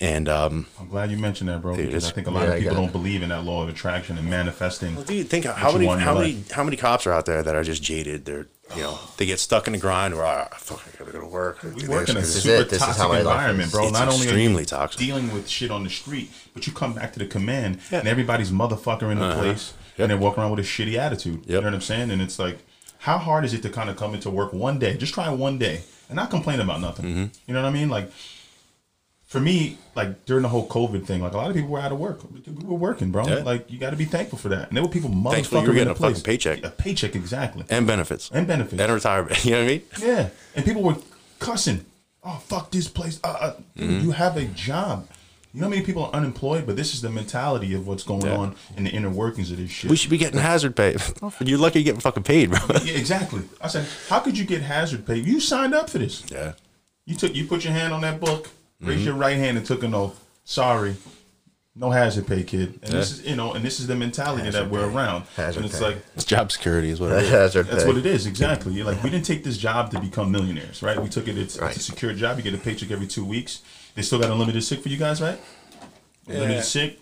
and 0.01 0.27
um, 0.27 0.65
I'm 0.79 0.87
glad 0.87 1.11
you 1.11 1.17
mentioned 1.17 1.49
that, 1.49 1.61
bro. 1.61 1.75
Dude, 1.75 1.85
because 1.85 2.09
I 2.09 2.11
think 2.11 2.25
a 2.25 2.31
lot 2.31 2.47
yeah, 2.47 2.53
of 2.55 2.59
people 2.59 2.75
don't 2.75 2.91
believe 2.91 3.21
in 3.21 3.29
that 3.29 3.43
law 3.43 3.61
of 3.61 3.69
attraction 3.69 4.17
and 4.17 4.27
manifesting. 4.27 4.95
Well, 4.95 5.05
dude, 5.05 5.29
think 5.29 5.45
how 5.45 5.71
many 5.71 5.85
how 5.85 6.15
many 6.15 6.33
life. 6.33 6.51
how 6.51 6.63
many 6.63 6.75
cops 6.75 7.05
are 7.05 7.13
out 7.13 7.27
there 7.27 7.43
that 7.43 7.55
are 7.55 7.63
just 7.63 7.83
jaded? 7.83 8.25
They're 8.25 8.47
you 8.75 8.81
know 8.81 8.97
they 9.17 9.27
get 9.27 9.39
stuck 9.39 9.67
in 9.67 9.73
the 9.73 9.79
grind 9.79 10.15
or 10.15 10.25
ah, 10.25 10.47
fuck, 10.53 10.83
I 10.87 10.97
gotta 10.97 11.11
go 11.11 11.21
to 11.21 11.27
work. 11.27 11.61
We 11.61 11.87
work 11.87 12.09
in 12.09 12.17
a 12.17 12.23
super 12.23 12.63
it. 12.63 12.69
This 12.69 12.79
is 12.81 12.87
toxic 12.87 13.03
how 13.03 13.11
environment, 13.13 13.71
bro. 13.71 13.83
It's 13.83 13.93
Not 13.93 14.07
only 14.07 14.21
are 14.25 14.29
extremely 14.29 14.63
you 14.63 14.65
toxic. 14.65 14.99
dealing 14.99 15.31
with 15.33 15.47
shit 15.47 15.69
on 15.69 15.83
the 15.83 15.89
street, 15.91 16.31
but 16.55 16.65
you 16.65 16.73
come 16.73 16.93
back 16.93 17.13
to 17.13 17.19
the 17.19 17.27
command 17.27 17.79
Yeah. 17.91 17.99
and 17.99 18.07
everybody's 18.07 18.49
motherfucker 18.49 19.11
in 19.11 19.19
the 19.19 19.35
place 19.35 19.73
Yep. 19.97 19.99
and 19.99 20.09
they're 20.09 20.17
walking 20.17 20.41
around 20.41 20.51
with 20.51 20.61
a 20.61 20.67
shitty 20.67 20.95
attitude. 20.95 21.43
You 21.45 21.55
know 21.55 21.61
what 21.61 21.73
I'm 21.75 21.81
saying? 21.81 22.09
And 22.09 22.21
it's 22.23 22.39
like, 22.39 22.57
how 22.99 23.19
hard 23.19 23.45
is 23.45 23.53
it 23.53 23.61
to 23.63 23.69
kind 23.69 23.89
of 23.89 23.97
come 23.97 24.15
into 24.15 24.31
work 24.31 24.51
one 24.51 24.79
day? 24.79 24.97
Just 24.97 25.13
try 25.13 25.29
one 25.29 25.59
day 25.59 25.81
and 26.12 26.18
not 26.18 26.30
complain 26.30 26.59
about 26.59 26.82
nothing. 26.82 27.05
Mm-hmm. 27.05 27.26
You 27.47 27.53
know 27.53 27.62
what 27.64 27.70
I 27.70 27.72
mean? 27.72 27.89
Like, 27.89 28.12
for 29.26 29.39
me, 29.39 29.78
like 29.95 30.26
during 30.26 30.43
the 30.43 30.49
whole 30.49 30.68
COVID 30.68 31.05
thing, 31.05 31.22
like 31.22 31.32
a 31.32 31.38
lot 31.38 31.49
of 31.49 31.55
people 31.55 31.70
were 31.70 31.80
out 31.80 31.93
of 31.93 31.99
work. 31.99 32.20
We 32.45 32.66
were 32.66 32.76
working, 32.76 33.12
bro. 33.12 33.26
Yeah. 33.26 33.36
Like 33.43 33.72
you 33.72 33.80
got 33.80 33.91
to 33.91 33.95
be 33.95 34.03
thankful 34.03 34.38
for 34.38 34.49
that. 34.49 34.68
And 34.68 34.76
there 34.76 34.84
were 34.84 34.89
people 34.89 35.09
motherfucking 35.09 35.51
you 35.53 35.57
were 35.59 35.70
in 35.70 35.76
getting 35.76 35.91
a 35.91 35.95
fucking 35.95 36.22
paycheck. 36.24 36.64
A 36.66 36.70
paycheck, 36.70 37.16
exactly. 37.16 37.64
and 37.70 37.88
benefits 37.88 38.30
And 38.34 38.45
benefits. 38.45 38.80
and 38.82 38.91
retirement. 38.91 39.45
You 39.45 39.51
know 39.51 39.57
what 39.59 39.64
I 39.64 39.68
mean? 39.68 39.82
Yeah, 40.01 40.30
and 40.55 40.66
people 40.66 40.84
were 40.84 40.97
cussing. 41.39 41.86
Oh 42.24 42.41
fuck 42.45 42.70
this 42.72 42.88
place! 42.88 43.20
Uh, 43.24 43.28
uh, 43.28 43.53
Mm-hmm. 43.78 43.99
You 44.05 44.12
have 44.12 44.36
a 44.38 44.45
job. 44.45 45.07
You 45.53 45.59
know 45.61 45.65
how 45.67 45.69
many 45.69 45.81
people 45.81 46.05
are 46.05 46.11
unemployed, 46.13 46.65
but 46.65 46.75
this 46.77 46.93
is 46.93 47.01
the 47.01 47.09
mentality 47.09 47.73
of 47.73 47.85
what's 47.87 48.03
going 48.03 48.25
Yeah. 48.25 48.37
on 48.37 48.55
in 48.77 48.85
the 48.85 48.89
inner 48.89 49.09
workings 49.09 49.51
of 49.51 49.57
this 49.57 49.69
shit. 49.69 49.89
We 49.89 49.97
should 49.97 50.09
be 50.09 50.17
getting 50.17 50.39
hazard 50.39 50.75
pay. 50.75 50.95
You're 51.41 51.59
lucky 51.59 51.79
you're 51.79 51.85
getting 51.85 51.99
fucking 51.99 52.23
paid, 52.23 52.51
bro. 52.51 52.59
yeah, 52.83 52.93
exactly. 52.93 53.41
I 53.59 53.67
said, 53.67 53.85
how 54.07 54.19
could 54.19 54.37
you 54.37 54.45
get 54.45 54.61
hazard 54.61 55.05
pay? 55.05 55.17
You 55.17 55.39
signed 55.41 55.73
up 55.73 55.89
for 55.89 55.97
this. 55.97 56.23
yeah. 56.31 56.53
You 57.05 57.15
took, 57.15 57.35
you 57.35 57.45
put 57.45 57.63
your 57.65 57.73
hand 57.73 57.93
on 57.93 58.01
that 58.01 58.19
book, 58.19 58.45
Mm-hmm. 58.81 58.89
raised 58.89 59.03
your 59.03 59.13
right 59.15 59.37
hand, 59.37 59.57
and 59.57 59.65
took 59.65 59.83
an 59.83 59.93
oath. 59.93 60.23
Sorry, 60.43 60.95
no 61.75 61.91
hazard 61.91 62.25
pay, 62.27 62.41
kid. 62.43 62.79
And 62.81 62.93
this 62.93 63.11
is, 63.11 63.25
you 63.25 63.35
know, 63.35 63.53
and 63.53 63.63
this 63.63 63.79
is 63.79 63.85
the 63.87 63.95
mentality 63.95 64.49
that 64.49 64.69
we're 64.71 64.89
around. 64.89 65.25
Hazard 65.35 65.57
and 65.63 65.65
it's 65.69 65.77
pay. 65.79 65.85
like, 65.85 65.97
It's 66.15 66.25
job 66.25 66.51
security 66.51 66.89
is 66.89 66.99
what 66.99 67.11
it 67.11 67.23
is. 67.23 67.29
Hazard 67.29 67.67
That's 67.67 67.83
pay. 67.83 67.87
what 67.89 67.97
it 67.97 68.05
is, 68.07 68.25
exactly. 68.25 68.73
You're 68.73 68.85
like, 68.87 69.03
we 69.03 69.09
didn't 69.11 69.25
take 69.25 69.43
this 69.43 69.57
job 69.57 69.91
to 69.91 69.99
become 69.99 70.31
millionaires, 70.31 70.81
right? 70.81 70.99
We 71.01 71.09
took 71.09 71.27
it, 71.27 71.37
it's, 71.37 71.59
Right. 71.59 71.75
it's 71.75 71.87
a 71.87 71.91
secure 71.91 72.13
job. 72.13 72.37
You 72.37 72.43
get 72.43 72.53
a 72.55 72.57
paycheck 72.57 72.89
every 72.89 73.05
two 73.07 73.23
weeks. 73.25 73.61
They 73.95 74.01
still 74.01 74.19
got 74.19 74.31
unlimited 74.31 74.63
sick 74.63 74.81
for 74.81 74.89
you 74.89 74.97
guys, 74.97 75.21
right? 75.21 75.39
Unlimited 76.27 76.63
sick. 76.63 76.99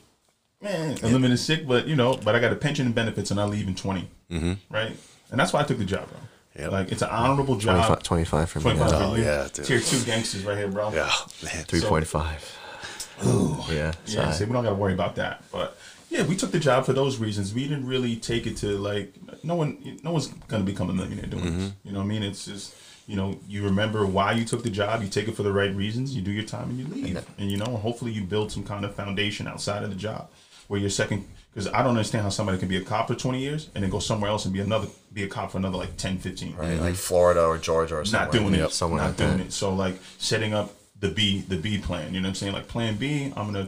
Man, 0.61 0.97
unlimited 1.03 1.39
sick, 1.39 1.67
but 1.67 1.87
you 1.87 1.95
know, 1.95 2.17
but 2.23 2.35
I 2.35 2.39
got 2.39 2.51
a 2.51 2.55
pension 2.55 2.85
and 2.85 2.95
benefits 2.95 3.31
and 3.31 3.39
I 3.39 3.45
leave 3.45 3.67
in 3.67 3.75
20, 3.75 4.09
mm-hmm. 4.31 4.53
right? 4.73 4.95
And 5.31 5.39
that's 5.39 5.53
why 5.53 5.61
I 5.61 5.63
took 5.63 5.77
the 5.77 5.85
job, 5.85 6.09
bro. 6.09 6.17
Yep. 6.57 6.71
Like, 6.71 6.91
it's 6.91 7.01
an 7.01 7.09
honorable 7.09 7.55
job. 7.55 7.75
25, 8.01 8.03
25 8.03 8.49
for 8.49 8.59
me. 8.59 8.63
25 8.63 8.91
Yeah. 8.91 8.97
for 8.97 9.03
Oh, 9.05 9.15
yeah, 9.15 9.47
dude. 9.53 9.65
Tier 9.65 9.79
two 9.79 10.03
gangsters 10.03 10.43
right 10.43 10.57
here, 10.57 10.67
bro. 10.67 10.91
Yeah, 10.91 11.09
man. 11.43 11.63
3.5. 11.63 13.69
yeah. 13.71 13.71
Yeah, 13.71 13.91
sorry. 14.05 14.33
see, 14.33 14.45
we 14.45 14.53
don't 14.53 14.63
got 14.63 14.69
to 14.71 14.75
worry 14.75 14.93
about 14.93 15.15
that. 15.15 15.43
But 15.51 15.77
yeah, 16.09 16.25
we 16.25 16.35
took 16.35 16.51
the 16.51 16.59
job 16.59 16.85
for 16.85 16.93
those 16.93 17.17
reasons. 17.19 17.53
We 17.53 17.63
didn't 17.67 17.85
really 17.85 18.15
take 18.17 18.47
it 18.47 18.57
to 18.57 18.77
like 18.77 19.13
no 19.43 19.55
one, 19.55 19.99
no 20.03 20.11
one's 20.11 20.27
gonna 20.47 20.63
become 20.63 20.89
a 20.89 20.93
millionaire 20.93 21.27
doing 21.27 21.43
Mm-hmm. 21.45 21.59
this. 21.59 21.71
You 21.83 21.91
know 21.93 21.99
what 21.99 22.05
I 22.05 22.07
mean? 22.07 22.23
It's 22.23 22.45
just 22.45 22.73
you 23.09 23.15
know 23.15 23.39
you 23.47 23.63
remember 23.63 24.05
why 24.05 24.29
you 24.33 24.45
took 24.45 24.61
the 24.63 24.69
job. 24.69 25.01
You 25.01 25.09
take 25.09 25.27
it 25.27 25.35
for 25.35 25.43
the 25.43 25.51
right 25.51 25.73
reasons. 25.75 26.15
You 26.15 26.21
do 26.21 26.31
your 26.31 26.43
time 26.45 26.69
and 26.69 26.77
you 26.79 26.85
leave. 26.87 27.25
And, 27.39 27.51
you 27.51 27.57
know, 27.57 27.65
hopefully 27.65 28.11
you 28.11 28.23
build 28.23 28.51
some 28.51 28.63
kind 28.63 28.85
of 28.85 28.93
foundation 28.95 29.47
outside 29.47 29.81
of 29.83 29.89
the 29.89 29.95
job 29.95 30.29
where 30.67 30.79
you're 30.79 30.91
second. 30.91 31.25
Because 31.51 31.67
I 31.73 31.79
don't 31.81 31.89
understand 31.97 32.23
how 32.23 32.29
somebody 32.29 32.59
can 32.59 32.67
be 32.69 32.77
a 32.77 32.83
cop 32.83 33.07
for 33.07 33.15
20 33.15 33.39
years 33.39 33.69
and 33.73 33.83
then 33.83 33.89
go 33.89 33.97
somewhere 33.97 34.29
else 34.29 34.45
and 34.45 34.53
be 34.53 34.59
another 34.59 34.87
be 35.11 35.23
a 35.23 35.27
cop 35.27 35.51
for 35.51 35.57
another 35.57 35.77
like 35.77 35.97
10, 35.97 36.19
15. 36.19 36.55
Right, 36.55 36.79
like 36.79 36.93
Florida 36.93 37.43
or 37.43 37.57
Georgia 37.57 37.95
or 37.95 38.05
something. 38.05 38.19
Not 38.27 38.31
somewhere. 38.33 38.51
doing 38.57 38.65
it. 38.67 38.71
Somewhere 38.71 39.01
not 39.01 39.07
like 39.07 39.17
doing 39.17 39.37
that. 39.39 39.47
it. 39.47 39.53
So 39.53 39.73
like 39.73 39.95
setting 40.19 40.53
up 40.53 40.75
the 40.99 41.09
B 41.09 41.41
the 41.47 41.57
B 41.57 41.79
plan. 41.79 42.13
You 42.13 42.21
know 42.21 42.27
what 42.27 42.29
I'm 42.29 42.35
saying? 42.35 42.53
Like 42.53 42.67
plan 42.67 42.95
B, 42.97 43.33
I'm 43.35 43.47
gonna 43.51 43.67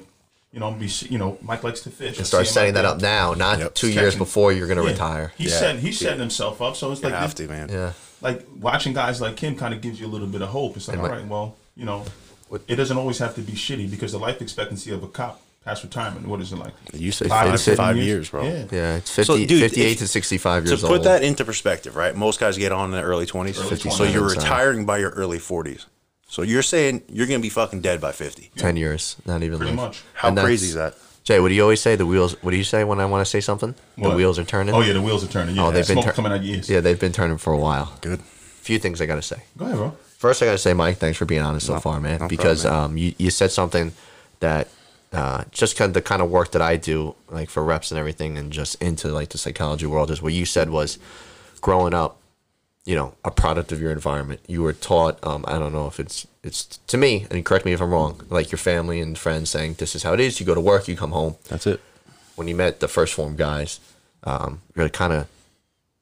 you 0.54 0.60
know, 0.60 0.68
I'm 0.68 0.74
gonna 0.74 0.86
be 0.86 0.92
you 1.10 1.18
know, 1.18 1.40
Mike 1.42 1.64
likes 1.64 1.82
to 1.82 1.90
fish. 1.90 2.18
And 2.20 2.28
start 2.28 2.46
setting 2.46 2.76
that 2.76 2.86
up 2.86 3.02
now, 3.02 3.34
not 3.34 3.58
Yep. 3.58 3.74
two 3.74 3.90
years 3.92 4.16
before 4.16 4.52
you're 4.54 4.68
going 4.68 4.78
to 4.78 4.84
Yeah. 4.84 4.92
retire. 4.92 5.34
He's 5.38 5.52
Yeah. 5.52 5.60
setting 5.60 5.82
he's 5.82 5.98
setting 5.98 6.20
himself 6.20 6.62
up. 6.62 6.76
So 6.76 6.92
it's 6.92 7.02
You 7.02 7.08
like 7.10 7.18
have 7.18 7.34
this- 7.36 7.48
to, 7.48 7.52
man. 7.52 7.70
Yeah. 7.72 7.94
Like 8.22 8.46
watching 8.60 8.94
guys 8.94 9.20
like 9.22 9.40
him 9.40 9.56
kind 9.56 9.74
of 9.74 9.82
gives 9.82 10.00
you 10.00 10.08
a 10.08 10.10
little 10.10 10.28
bit 10.28 10.42
of 10.42 10.50
hope. 10.50 10.78
It's 10.78 10.88
like, 10.88 10.98
And 10.98 11.04
all 11.06 11.12
my- 11.12 11.18
right, 11.20 11.28
well, 11.28 11.56
you 11.76 11.86
know, 11.86 12.06
it 12.68 12.76
doesn't 12.76 12.98
always 12.98 13.18
have 13.20 13.36
to 13.36 13.42
be 13.42 13.54
shitty 13.54 13.90
because 13.90 14.12
the 14.12 14.20
life 14.20 14.42
expectancy 14.42 14.92
of 14.92 15.04
a 15.04 15.08
cop 15.08 15.42
past 15.64 15.84
retirement, 15.84 16.28
what 16.28 16.42
is 16.42 16.52
it 16.52 16.56
like? 16.58 16.74
You 16.94 17.12
say 17.12 17.28
Five 17.28 17.46
five, 17.46 17.52
to 17.54 17.58
seven 17.58 17.78
five 17.78 17.96
years? 17.96 18.08
years, 18.08 18.30
bro. 18.30 18.44
Yeah. 18.44 18.66
Yeah, 18.72 18.96
it's 18.98 19.12
50, 19.12 19.26
So, 19.26 19.38
dude, 19.48 19.62
58 19.62 19.92
if- 19.94 19.98
to 20.00 20.08
65 20.08 20.66
years 20.66 20.72
old. 20.72 20.80
To 20.82 20.88
put 20.88 20.94
old. 20.98 21.06
that 21.06 21.24
into 21.24 21.46
perspective, 21.46 21.96
right? 21.96 22.16
Most 22.16 22.40
guys 22.40 22.58
get 22.58 22.72
on 22.72 22.86
in 22.86 22.92
their 22.92 23.06
early 23.06 23.26
20s. 23.26 23.60
Early 23.60 23.78
So 23.78 24.04
you're 24.04 24.28
retiring 24.28 24.86
by 24.86 24.98
your 24.98 25.12
early 25.12 25.38
40s. 25.40 25.86
So 26.28 26.42
you're 26.42 26.64
saying 26.64 27.04
you're 27.10 27.28
going 27.28 27.40
to 27.40 27.44
be 27.44 27.50
fucking 27.50 27.82
dead 27.82 28.00
by 28.02 28.12
50. 28.12 28.52
10 28.56 28.76
years, 28.78 29.18
not 29.26 29.44
even 29.44 29.58
Pretty 29.60 29.74
like- 29.76 29.88
much. 29.88 30.02
How 30.14 30.30
And 30.30 30.38
crazy 30.40 30.68
is 30.68 30.74
that? 30.76 30.96
Jay, 31.24 31.40
what 31.40 31.50
do 31.50 31.54
you 31.54 31.62
always 31.62 31.82
say? 31.82 31.96
The 31.96 32.06
wheels. 32.06 32.42
What 32.44 32.52
do 32.52 32.58
you 32.58 32.64
say 32.64 32.84
when 32.84 33.00
I 33.00 33.06
want 33.06 33.22
to 33.26 33.30
say 33.30 33.42
something? 33.42 33.76
The 33.98 34.02
What? 34.10 34.18
wheels 34.18 34.40
are 34.40 34.44
turning. 34.44 34.74
Oh 34.74 34.82
yeah, 34.82 34.94
the 34.94 35.02
wheels 35.02 35.24
are 35.24 35.28
turning. 35.28 35.56
Yeah, 35.56 35.68
Oh, 35.68 35.72
they've 35.72 35.86
been 35.88 35.96
smoke 35.96 36.06
tur- 36.06 36.12
coming 36.14 36.32
out 36.32 36.44
your 36.44 36.56
ears. 36.56 36.70
Yeah, 36.70 36.80
they've 36.80 37.00
been 37.00 37.12
turning 37.12 37.38
for 37.38 37.54
a 37.54 37.58
while. 37.58 37.94
Good. 38.02 38.22
Few 38.22 38.80
things 38.80 39.02
I 39.02 39.06
got 39.06 39.16
to 39.16 39.22
say. 39.22 39.44
Go 39.58 39.66
ahead, 39.66 39.78
bro. 39.78 39.92
First, 40.18 40.42
I 40.42 40.46
got 40.46 40.52
to 40.54 40.58
say, 40.58 40.74
Mike, 40.74 40.98
thanks 40.98 41.18
for 41.18 41.26
being 41.26 41.42
honest 41.42 41.66
so 41.68 41.80
far, 41.80 42.00
man. 42.00 42.20
no 42.22 42.28
because 42.28 42.62
problem, 42.64 42.92
um, 42.92 42.98
you, 42.98 43.14
you 43.18 43.30
said 43.32 43.50
something 43.52 43.92
that 44.40 44.68
uh, 45.14 45.44
just 45.52 45.76
kind 45.78 45.90
of 45.90 45.94
the 45.96 46.02
kind 46.02 46.22
of 46.22 46.30
work 46.30 46.52
that 46.52 46.62
I 46.62 46.76
do, 46.78 47.16
like 47.30 47.50
for 47.50 47.64
reps 47.64 47.92
and 47.92 48.00
everything, 48.00 48.38
and 48.38 48.52
just 48.52 48.82
into 48.82 49.08
like 49.10 49.30
the 49.30 49.38
psychology 49.40 49.88
world, 49.88 50.12
is 50.12 50.22
what 50.22 50.34
you 50.34 50.46
said 50.46 50.70
was 50.70 51.00
growing 51.60 51.94
up, 51.96 52.18
you 52.86 52.96
know, 52.96 53.14
a 53.24 53.32
product 53.32 53.72
of 53.72 53.80
your 53.80 53.92
environment. 53.92 54.40
You 54.48 54.64
were 54.64 54.74
taught. 54.74 55.24
Um, 55.26 55.46
I 55.48 55.60
don't 55.60 55.74
know 55.74 55.88
if 55.88 56.00
it's 56.00 56.28
it's 56.44 56.66
to 56.88 56.98
me, 56.98 57.28
and 57.30 57.46
correct 57.46 57.66
me 57.66 57.74
if 57.74 57.82
I'm 57.82 57.92
wrong. 57.92 58.22
Like 58.30 58.52
your 58.52 58.58
family 58.60 59.00
and 59.00 59.18
friends 59.18 59.50
saying, 59.50 59.76
"This 59.76 59.96
is 59.96 60.04
how 60.04 60.14
it 60.14 60.20
is." 60.20 60.40
You 60.40 60.46
go 60.46 60.56
to 60.56 60.62
work, 60.62 60.88
you 60.88 60.96
come 60.96 61.12
home. 61.12 61.36
That's 61.48 61.68
it. 61.68 61.80
When 62.36 62.48
you 62.48 62.56
met 62.56 62.80
the 62.80 62.88
first 62.88 63.14
form 63.14 63.36
guys, 63.36 63.80
um, 64.24 64.62
you 64.76 64.90
kind 64.90 65.14
of 65.14 65.28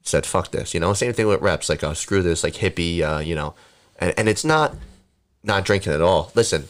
said, 0.03 0.25
"Fuck 0.25 0.51
this," 0.51 0.73
you 0.73 0.79
know. 0.79 0.93
Same 0.93 1.13
thing 1.13 1.27
with 1.27 1.41
reps, 1.41 1.69
like, 1.69 1.83
"Oh, 1.83 1.93
screw 1.93 2.21
this," 2.21 2.43
like 2.43 2.53
hippie, 2.55 3.01
uh, 3.01 3.19
you 3.19 3.35
know. 3.35 3.55
And 3.97 4.13
and 4.17 4.29
it's 4.29 4.45
not 4.45 4.75
not 5.43 5.65
drinking 5.65 5.91
at 5.91 6.01
all. 6.01 6.31
Listen, 6.33 6.67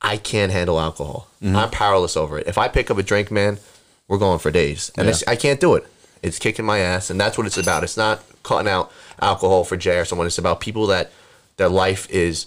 I 0.00 0.16
can't 0.16 0.52
handle 0.52 0.78
alcohol. 0.78 1.28
I'm 1.56 1.70
powerless 1.70 2.16
over 2.16 2.38
it. 2.38 2.46
If 2.46 2.58
I 2.58 2.68
pick 2.68 2.90
up 2.90 2.98
a 2.98 3.02
drink, 3.02 3.30
man, 3.30 3.58
we're 4.06 4.18
going 4.18 4.38
for 4.38 4.50
days, 4.50 4.92
and 4.96 5.08
it's, 5.08 5.24
I 5.26 5.34
can't 5.34 5.60
do 5.60 5.74
it. 5.74 5.86
It's 6.24 6.38
kicking 6.38 6.64
my 6.64 6.78
ass, 6.78 7.10
and 7.10 7.20
that's 7.20 7.36
what 7.36 7.46
it's 7.46 7.58
about. 7.58 7.84
It's 7.84 7.96
not 7.96 8.22
cutting 8.42 8.68
out 8.70 8.90
alcohol 9.20 9.62
for 9.64 9.76
Jay 9.76 9.98
or 9.98 10.04
someone. 10.04 10.26
It's 10.26 10.38
about 10.38 10.60
people 10.60 10.86
that 10.88 11.12
their 11.58 11.68
life 11.68 12.08
is. 12.10 12.46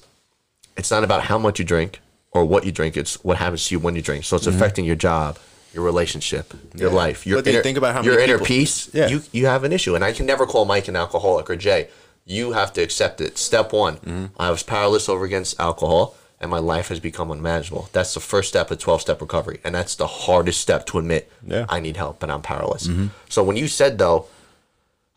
It's 0.75 0.91
not 0.91 1.03
about 1.03 1.23
how 1.23 1.37
much 1.37 1.59
you 1.59 1.65
drink 1.65 1.99
or 2.31 2.43
what 2.43 2.65
you 2.65 2.71
drink. 2.71 2.97
It's 2.97 3.23
what 3.23 3.37
happens 3.37 3.67
to 3.67 3.75
you 3.75 3.79
when 3.79 3.95
you 3.95 4.01
drink. 4.01 4.25
So 4.25 4.35
it's 4.35 4.47
affecting 4.47 4.83
your 4.85 4.95
job, 4.95 5.37
your 5.73 5.83
relationship, 5.83 6.53
your 6.75 6.89
Yeah. 6.89 6.95
life. 6.95 7.25
Your 7.27 7.41
But 7.41 7.47
inner, 7.53 7.63
think 7.63 7.77
about 7.77 7.93
how 7.93 8.01
your 8.01 8.13
many 8.15 8.23
inner 8.25 8.33
people- 8.39 8.47
peace. 8.47 8.89
Yeah. 8.93 9.07
You 9.09 9.21
you 9.31 9.45
have 9.45 9.63
an 9.63 9.71
issue, 9.71 9.93
and 9.95 10.03
I 10.03 10.11
can 10.11 10.25
never 10.25 10.45
call 10.47 10.65
Mike 10.65 10.87
an 10.87 10.95
alcoholic 10.95 11.49
or 11.49 11.55
Jay. 11.55 11.87
You 12.25 12.51
have 12.53 12.73
to 12.73 12.81
accept 12.81 13.21
it. 13.21 13.37
Step 13.37 13.71
one: 13.71 13.97
Mm-hmm. 13.97 14.25
I 14.39 14.49
was 14.51 14.63
powerless 14.63 15.07
over 15.07 15.23
against 15.23 15.59
alcohol, 15.59 16.15
and 16.39 16.51
my 16.51 16.59
life 16.59 16.89
has 16.89 16.99
become 16.99 17.31
unmanageable. 17.31 17.89
That's 17.93 18.13
the 18.13 18.19
first 18.19 18.49
step 18.49 18.69
of 18.71 18.79
twelve-step 18.79 19.21
recovery, 19.21 19.59
and 19.63 19.73
that's 19.73 19.95
the 19.95 20.07
hardest 20.07 20.61
step 20.61 20.85
to 20.87 20.99
admit. 20.99 21.31
Yeah. 21.45 21.65
I 21.69 21.79
need 21.79 21.97
help, 21.97 22.21
and 22.23 22.31
I'm 22.31 22.41
powerless. 22.41 22.89
So 23.29 23.43
when 23.43 23.57
you 23.57 23.67
said 23.67 23.97
though, 23.97 24.27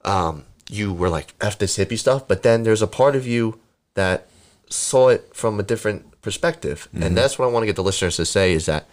um, 0.04 0.44
you 0.68 0.92
were 0.92 1.08
like 1.08 1.34
f 1.40 1.58
this 1.58 1.76
hippie 1.76 1.98
stuff, 1.98 2.26
but 2.26 2.42
then 2.42 2.62
there's 2.62 2.82
a 2.82 2.86
part 2.86 3.16
of 3.16 3.26
you 3.26 3.58
that 3.94 4.28
saw 4.68 5.08
it 5.08 5.34
from 5.34 5.60
a 5.60 5.62
different 5.62 6.20
perspective, 6.22 6.88
and 6.94 7.16
that's 7.16 7.38
what 7.38 7.46
I 7.46 7.50
want 7.52 7.62
to 7.62 7.66
get 7.66 7.76
the 7.76 7.82
listeners 7.82 8.16
to 8.16 8.24
say 8.24 8.52
is 8.52 8.66
that 8.66 8.86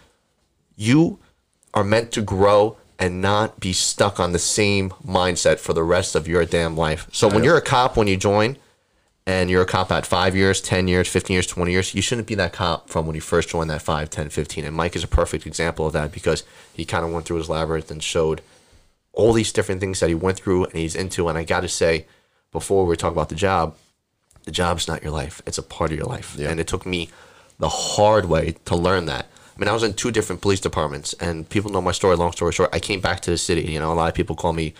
you 0.76 1.18
are 1.74 1.84
meant 1.84 2.12
to 2.12 2.22
grow 2.22 2.76
and 2.98 3.22
not 3.22 3.60
be 3.60 3.72
stuck 3.72 4.18
on 4.18 4.32
the 4.32 4.38
same 4.38 4.90
mindset 5.06 5.58
for 5.60 5.72
the 5.72 5.84
rest 5.84 6.16
of 6.16 6.26
your 6.26 6.44
damn 6.44 6.76
life. 6.76 7.06
So 7.12 7.28
when 7.28 7.44
you're 7.44 7.56
a 7.56 7.62
cop, 7.62 7.96
when 7.96 8.08
you 8.08 8.16
join, 8.16 8.56
and 9.28 9.50
you're 9.50 9.60
a 9.60 9.66
cop 9.66 9.92
at 9.92 10.06
five 10.06 10.34
years, 10.34 10.62
10 10.62 10.88
years, 10.88 11.06
15 11.06 11.34
years, 11.34 11.46
20 11.46 11.70
years, 11.70 11.94
you 11.94 12.00
shouldn't 12.00 12.26
be 12.26 12.34
that 12.36 12.54
cop 12.54 12.88
from 12.88 13.04
when 13.04 13.14
you 13.14 13.20
first 13.20 13.50
joined 13.50 13.68
that 13.68 13.82
5, 13.82 14.08
10, 14.08 14.30
15. 14.30 14.64
And 14.64 14.74
Mike 14.74 14.96
is 14.96 15.04
a 15.04 15.08
perfect 15.08 15.46
example 15.46 15.86
of 15.86 15.92
that 15.92 16.12
because 16.12 16.44
he 16.72 16.86
kind 16.86 17.04
of 17.04 17.12
went 17.12 17.26
through 17.26 17.36
his 17.36 17.50
labyrinth 17.50 17.90
and 17.90 18.02
showed 18.02 18.40
all 19.12 19.34
these 19.34 19.52
different 19.52 19.82
things 19.82 20.00
that 20.00 20.08
he 20.08 20.14
went 20.14 20.38
through 20.38 20.64
and 20.64 20.72
he's 20.72 20.96
into. 20.96 21.28
And 21.28 21.36
I 21.36 21.44
got 21.44 21.60
to 21.60 21.68
say, 21.68 22.06
before 22.52 22.86
we 22.86 22.96
talk 22.96 23.12
about 23.12 23.28
the 23.28 23.34
job, 23.34 23.76
the 24.44 24.50
job's 24.50 24.88
not 24.88 25.02
your 25.02 25.12
life. 25.12 25.42
It's 25.44 25.58
a 25.58 25.62
part 25.62 25.90
of 25.90 25.98
your 25.98 26.06
life. 26.06 26.34
Yeah. 26.38 26.48
And 26.48 26.58
it 26.58 26.66
took 26.66 26.86
me 26.86 27.10
the 27.58 27.68
hard 27.68 28.24
way 28.24 28.56
to 28.64 28.76
learn 28.76 29.04
that. 29.06 29.26
I 29.54 29.60
mean, 29.60 29.68
I 29.68 29.74
was 29.74 29.82
in 29.82 29.92
two 29.92 30.10
different 30.10 30.40
police 30.40 30.60
departments, 30.60 31.12
and 31.20 31.46
people 31.46 31.70
know 31.70 31.82
my 31.82 31.92
story. 31.92 32.16
Long 32.16 32.32
story 32.32 32.52
short, 32.52 32.70
I 32.72 32.78
came 32.78 33.00
back 33.02 33.20
to 33.20 33.30
the 33.30 33.36
city. 33.36 33.70
You 33.70 33.78
know, 33.78 33.92
a 33.92 33.94
lot 33.94 34.08
of 34.08 34.14
people 34.14 34.36
call 34.36 34.54
me 34.54 34.72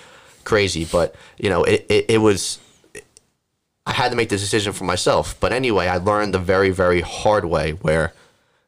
crazy, 0.44 0.86
but 0.86 1.14
you 1.36 1.51
know, 1.51 1.64
it, 1.64 1.84
it, 1.90 2.07
it 2.09 2.18
was. 2.18 2.61
I 3.89 3.93
had 3.93 4.11
to 4.11 4.16
make 4.16 4.28
this 4.28 4.43
decision 4.43 4.74
for 4.74 4.84
myself. 4.84 5.41
But 5.41 5.53
anyway, 5.53 5.86
I 5.86 5.97
learned 5.97 6.34
the 6.34 6.39
very, 6.39 6.68
very 6.68 7.01
hard 7.01 7.47
way 7.47 7.72
where, 7.72 8.12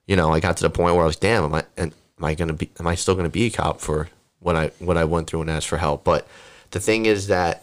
you 0.06 0.16
know, 0.16 0.32
I 0.32 0.40
got 0.40 0.56
to 0.56 0.62
the 0.62 0.70
point 0.70 0.94
where 0.94 1.04
I 1.04 1.06
was, 1.06 1.16
damn, 1.16 1.44
am 1.44 1.54
I, 1.54 1.64
and 1.76 1.92
am 2.18 2.24
I 2.24 2.34
gonna 2.34 2.54
be, 2.54 2.70
am 2.80 2.86
I 2.86 2.94
still 2.94 3.14
gonna 3.14 3.28
be 3.28 3.44
a 3.44 3.50
cop 3.50 3.80
for 3.80 4.08
what 4.38 4.56
I 4.56 4.70
what 4.78 4.96
I 4.96 5.04
went 5.04 5.28
through 5.28 5.42
and 5.42 5.50
asked 5.50 5.68
for 5.68 5.76
help? 5.76 6.04
But 6.04 6.26
the 6.70 6.80
thing 6.80 7.04
is 7.04 7.26
that 7.26 7.62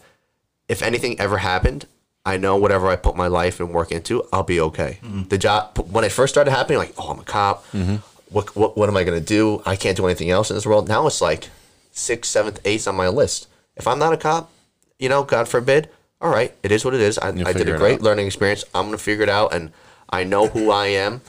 if 0.68 0.82
anything 0.82 1.18
ever 1.18 1.38
happened, 1.38 1.86
I 2.24 2.36
know 2.36 2.56
whatever 2.56 2.86
I 2.86 2.94
put 2.94 3.16
my 3.16 3.26
life 3.26 3.58
and 3.58 3.74
work 3.74 3.90
into, 3.90 4.24
I'll 4.32 4.44
be 4.44 4.60
okay. 4.60 5.00
Mm-hmm. 5.02 5.24
The 5.24 5.38
job 5.38 5.78
when 5.90 6.04
it 6.04 6.12
first 6.12 6.32
started 6.32 6.52
happening, 6.52 6.78
like, 6.78 6.94
oh, 6.96 7.10
I'm 7.10 7.18
a 7.18 7.24
cop. 7.24 7.66
Mm-hmm. 7.72 7.96
What, 8.30 8.54
what 8.54 8.76
what 8.76 8.88
am 8.88 8.96
I 8.96 9.02
gonna 9.02 9.20
do? 9.20 9.62
I 9.66 9.74
can't 9.74 9.96
do 9.96 10.06
anything 10.06 10.30
else 10.30 10.48
in 10.48 10.54
this 10.56 10.66
world. 10.66 10.86
Now 10.86 11.08
it's 11.08 11.20
like 11.20 11.48
sixth, 11.90 12.30
seventh, 12.30 12.60
eighth 12.64 12.86
on 12.86 12.94
my 12.94 13.08
list. 13.08 13.48
If 13.76 13.88
I'm 13.88 13.98
not 13.98 14.12
a 14.12 14.16
cop, 14.16 14.52
you 15.00 15.08
know, 15.08 15.24
God 15.24 15.48
forbid, 15.48 15.88
all 16.20 16.30
right, 16.30 16.52
it 16.62 16.72
is 16.72 16.84
what 16.84 16.94
it 16.94 17.00
is. 17.00 17.18
I, 17.18 17.28
I 17.28 17.52
did 17.52 17.68
a 17.68 17.76
great 17.78 18.00
learning 18.00 18.26
experience. 18.26 18.64
I'm 18.74 18.86
gonna 18.86 18.98
figure 18.98 19.22
it 19.22 19.28
out, 19.28 19.54
and 19.54 19.70
I 20.10 20.24
know 20.24 20.48
who 20.48 20.70
I 20.70 20.86
am, 20.86 21.20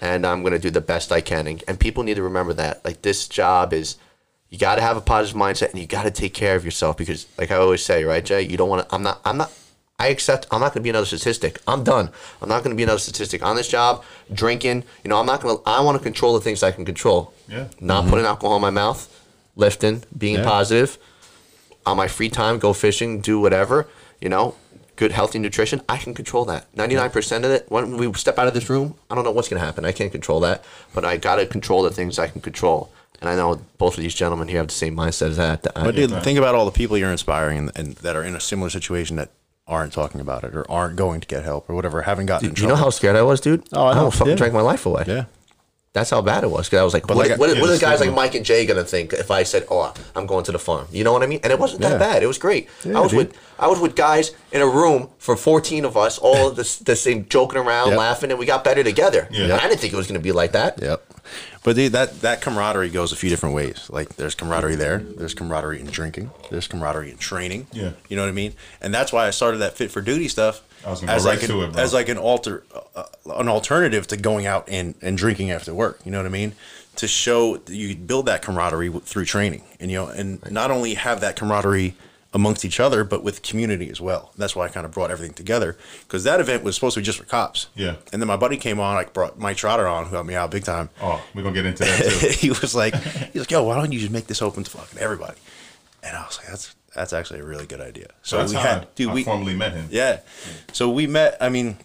and 0.00 0.26
I'm 0.26 0.42
gonna 0.42 0.58
do 0.58 0.70
the 0.70 0.80
best 0.80 1.12
I 1.12 1.20
can. 1.20 1.46
And, 1.46 1.62
and 1.68 1.78
people 1.78 2.02
need 2.02 2.14
to 2.14 2.22
remember 2.22 2.54
that. 2.54 2.84
Like 2.84 3.02
this 3.02 3.28
job 3.28 3.72
is, 3.72 3.96
you 4.48 4.58
got 4.58 4.76
to 4.76 4.80
have 4.80 4.96
a 4.96 5.02
positive 5.02 5.38
mindset, 5.38 5.70
and 5.72 5.80
you 5.80 5.86
got 5.86 6.04
to 6.04 6.10
take 6.10 6.32
care 6.32 6.56
of 6.56 6.64
yourself 6.64 6.96
because, 6.96 7.26
like 7.36 7.50
I 7.50 7.56
always 7.56 7.84
say, 7.84 8.04
right, 8.04 8.24
Jay, 8.24 8.40
you 8.42 8.56
don't 8.56 8.70
want 8.70 8.88
to. 8.88 8.94
I'm 8.94 9.02
not. 9.02 9.20
I'm 9.24 9.36
not. 9.36 9.52
I 10.00 10.06
accept. 10.08 10.46
I'm 10.50 10.60
not 10.60 10.72
going 10.72 10.80
to 10.80 10.84
be 10.84 10.90
another 10.90 11.04
statistic. 11.06 11.60
I'm 11.66 11.82
done. 11.84 12.08
I'm 12.40 12.48
not 12.48 12.62
going 12.62 12.70
to 12.70 12.76
be 12.76 12.84
another 12.84 13.00
statistic 13.00 13.42
on 13.44 13.56
this 13.56 13.68
job. 13.68 14.04
Drinking. 14.32 14.84
You 15.04 15.10
know, 15.10 15.18
I'm 15.20 15.26
not 15.26 15.42
going 15.42 15.56
to. 15.58 15.62
I 15.66 15.80
want 15.80 15.98
to 15.98 16.02
control 16.02 16.32
the 16.34 16.40
things 16.40 16.62
I 16.62 16.70
can 16.70 16.86
control. 16.86 17.34
Yeah. 17.48 17.66
Not 17.80 18.08
putting 18.08 18.24
alcohol 18.24 18.56
in 18.56 18.62
my 18.62 18.70
mouth, 18.70 19.12
lifting, 19.56 20.04
being 20.16 20.36
Yeah. 20.36 20.44
positive 20.44 20.96
on 21.84 21.96
my 21.96 22.06
free 22.06 22.28
time, 22.28 22.58
go 22.58 22.72
fishing, 22.72 23.20
do 23.20 23.40
whatever, 23.40 23.88
you 24.20 24.28
know, 24.28 24.54
good 24.96 25.12
healthy 25.12 25.38
nutrition, 25.38 25.80
I 25.88 25.96
can 25.98 26.14
control 26.14 26.44
that. 26.46 26.70
99% 26.74 27.38
of 27.44 27.50
it, 27.50 27.66
when 27.70 27.96
we 27.96 28.12
step 28.14 28.38
out 28.38 28.48
of 28.48 28.54
this 28.54 28.68
room, 28.68 28.94
I 29.10 29.14
don't 29.14 29.24
know 29.24 29.30
what's 29.30 29.48
going 29.48 29.60
to 29.60 29.64
happen. 29.66 29.84
I 29.84 29.92
can't 29.92 30.10
control 30.12 30.40
that, 30.40 30.64
but 30.94 31.04
I 31.04 31.16
got 31.16 31.36
to 31.36 31.46
control 31.46 31.82
the 31.82 31.90
things 31.90 32.18
I 32.18 32.26
can 32.28 32.40
control. 32.40 32.90
And 33.20 33.28
I 33.28 33.34
know 33.36 33.60
both 33.78 33.96
of 33.96 34.02
these 34.02 34.14
gentlemen 34.14 34.48
here 34.48 34.58
have 34.58 34.68
the 34.68 34.74
same 34.74 34.96
mindset 34.96 35.30
as 35.30 35.36
that. 35.36 35.62
that 35.64 35.76
I- 35.76 35.84
But 35.84 35.96
dude, 35.96 36.22
think 36.22 36.38
about 36.38 36.54
all 36.54 36.64
the 36.64 36.70
people 36.72 36.96
you're 36.96 37.10
inspiring 37.10 37.58
and, 37.58 37.72
and 37.74 37.92
that 37.96 38.16
are 38.16 38.22
in 38.24 38.34
a 38.36 38.40
similar 38.40 38.70
situation 38.70 39.16
that 39.16 39.30
aren't 39.66 39.92
talking 39.92 40.20
about 40.20 40.44
it 40.44 40.54
or 40.54 40.68
aren't 40.70 40.96
going 40.96 41.20
to 41.20 41.26
get 41.26 41.44
help 41.44 41.68
or 41.68 41.74
whatever, 41.74 42.02
haven't 42.02 42.26
gotten 42.26 42.54
do 42.54 42.62
you 42.62 42.68
know 42.68 42.74
how 42.76 42.90
scared 42.90 43.16
I 43.16 43.22
was, 43.22 43.40
dude? 43.40 43.64
Oh, 43.72 43.86
I 43.86 43.92
know. 43.92 43.98
almost 43.98 44.18
fucking 44.18 44.30
Yeah. 44.30 44.36
drank 44.36 44.54
my 44.54 44.60
life 44.62 44.86
away. 44.86 45.04
yeah. 45.06 45.24
That's 45.98 46.10
how 46.10 46.22
bad 46.22 46.44
it 46.44 46.50
was. 46.50 46.66
Because 46.66 46.78
I 46.80 46.84
was 46.84 46.94
like, 46.94 47.08
what, 47.08 47.16
like, 47.18 47.38
what, 47.38 47.50
what 47.60 47.68
are 47.70 47.72
the 47.72 47.78
guys 47.78 48.00
like. 48.00 48.12
Mike 48.14 48.34
and 48.36 48.44
Jay 48.44 48.64
gonna 48.66 48.84
think 48.84 49.12
if 49.12 49.30
I 49.30 49.42
said, 49.42 49.66
"Oh, 49.70 49.92
I'm 50.14 50.26
going 50.26 50.44
to 50.44 50.52
the 50.52 50.58
farm"? 50.58 50.86
You 50.92 51.02
know 51.04 51.12
what 51.12 51.22
I 51.22 51.26
mean? 51.26 51.40
And 51.42 51.52
it 51.52 51.58
wasn't 51.58 51.82
that 51.82 51.92
Yeah. 51.92 51.98
bad. 51.98 52.22
It 52.22 52.26
was 52.26 52.38
great. 52.38 52.68
Yeah, 52.84 52.98
I 52.98 53.00
was 53.00 53.10
dude. 53.10 53.18
with 53.28 53.36
I 53.58 53.66
was 53.66 53.80
with 53.80 53.96
guys 53.96 54.30
in 54.52 54.60
a 54.62 54.66
room 54.66 55.08
for 55.18 55.36
14 55.36 55.84
of 55.84 55.96
us, 55.96 56.16
all 56.18 56.50
the, 56.50 56.62
the 56.84 56.94
same 56.94 57.26
joking 57.28 57.58
around, 57.58 57.88
Yep. 57.90 57.98
laughing, 57.98 58.30
and 58.30 58.38
we 58.38 58.46
got 58.46 58.62
better 58.62 58.84
together. 58.84 59.26
Yeah. 59.32 59.56
I 59.56 59.66
didn't 59.68 59.80
think 59.80 59.92
it 59.92 59.96
was 59.96 60.06
gonna 60.06 60.20
be 60.20 60.32
like 60.32 60.52
that. 60.52 60.78
Yep. 60.80 61.04
But 61.64 61.76
dude, 61.76 61.92
that 61.92 62.20
that 62.20 62.40
camaraderie 62.40 62.90
goes 62.90 63.12
a 63.12 63.16
few 63.16 63.30
different 63.30 63.54
ways. 63.54 63.88
Like 63.90 64.16
there's 64.16 64.34
camaraderie 64.34 64.76
there. 64.76 64.98
There's 64.98 65.34
camaraderie 65.34 65.80
in 65.80 65.86
drinking. 65.86 66.30
There's 66.50 66.66
camaraderie 66.66 67.10
in 67.10 67.18
training. 67.18 67.66
Yeah. 67.72 67.92
You 68.08 68.16
know 68.16 68.22
what 68.22 68.28
I 68.28 68.32
mean? 68.32 68.54
And 68.80 68.94
that's 68.94 69.12
why 69.12 69.26
I 69.26 69.30
started 69.30 69.58
that 69.58 69.76
fit 69.76 69.90
for 69.90 70.00
duty 70.00 70.28
stuff 70.28 70.62
I 70.84 70.90
was 70.90 71.00
gonna 71.00 71.12
go 71.12 71.16
as 71.16 71.24
right 71.24 71.40
like 71.40 71.50
an, 71.50 71.56
it, 71.56 71.76
as 71.76 71.92
like 71.92 72.08
an 72.08 72.18
alter 72.18 72.64
uh, 72.94 73.04
an 73.36 73.48
alternative 73.48 74.06
to 74.08 74.16
going 74.16 74.46
out 74.46 74.68
and 74.68 74.94
and 75.02 75.18
drinking 75.18 75.50
after 75.50 75.74
work. 75.74 76.00
You 76.04 76.12
know 76.12 76.18
what 76.18 76.26
I 76.26 76.30
mean? 76.30 76.52
To 76.96 77.06
show 77.06 77.60
you 77.68 77.94
build 77.94 78.26
that 78.26 78.42
camaraderie 78.42 78.90
through 78.90 79.24
training, 79.24 79.62
and 79.80 79.90
you 79.90 79.98
know, 79.98 80.08
and 80.08 80.50
not 80.50 80.70
only 80.70 80.94
have 80.94 81.20
that 81.20 81.36
camaraderie 81.36 81.94
amongst 82.34 82.64
each 82.64 82.78
other, 82.78 83.04
but 83.04 83.22
with 83.24 83.42
community 83.42 83.88
as 83.88 84.00
well. 84.00 84.32
That's 84.36 84.54
why 84.54 84.66
I 84.66 84.68
kind 84.68 84.84
of 84.84 84.92
brought 84.92 85.10
everything 85.10 85.34
together 85.34 85.76
because 86.02 86.24
that 86.24 86.40
event 86.40 86.62
was 86.62 86.74
supposed 86.74 86.94
to 86.94 87.00
be 87.00 87.04
just 87.04 87.18
for 87.18 87.24
cops. 87.24 87.68
Yeah. 87.74 87.96
And 88.12 88.20
then 88.20 88.26
my 88.26 88.36
buddy 88.36 88.58
came 88.58 88.78
on. 88.80 88.96
I 88.96 89.04
brought 89.04 89.38
Mike 89.38 89.56
Trotter 89.56 89.86
on, 89.86 90.04
who 90.04 90.10
helped 90.14 90.28
me 90.28 90.34
out 90.34 90.50
big 90.50 90.64
time 90.64 90.90
Oh, 91.00 91.24
we're 91.34 91.42
gonna 91.42 91.54
get 91.54 91.64
into 91.66 91.84
that 91.84 92.20
too. 92.20 92.28
he 92.38 92.50
was 92.50 92.74
like, 92.74 92.94
he's 92.94 93.42
like, 93.42 93.50
yo, 93.50 93.62
why 93.62 93.76
don't 93.76 93.92
you 93.92 93.98
just 93.98 94.12
make 94.12 94.26
this 94.26 94.42
open 94.42 94.62
to 94.64 94.70
fucking 94.70 94.98
everybody? 94.98 95.38
And 96.02 96.16
I 96.16 96.24
was 96.26 96.38
like, 96.38 96.48
that's 96.48 96.74
that's 96.94 97.12
actually 97.12 97.40
a 97.40 97.44
really 97.44 97.66
good 97.66 97.80
idea. 97.80 98.08
So 98.22 98.38
That's 98.38 98.52
we 98.52 98.58
had, 98.58 98.82
I, 98.82 98.86
dude, 98.94 99.10
I 99.10 99.14
we 99.14 99.24
formally 99.24 99.54
met 99.54 99.72
him. 99.72 99.86
yeah. 99.90 100.20
So 100.72 100.90
we 100.90 101.06
met. 101.06 101.36
I 101.40 101.48
mean, 101.48 101.76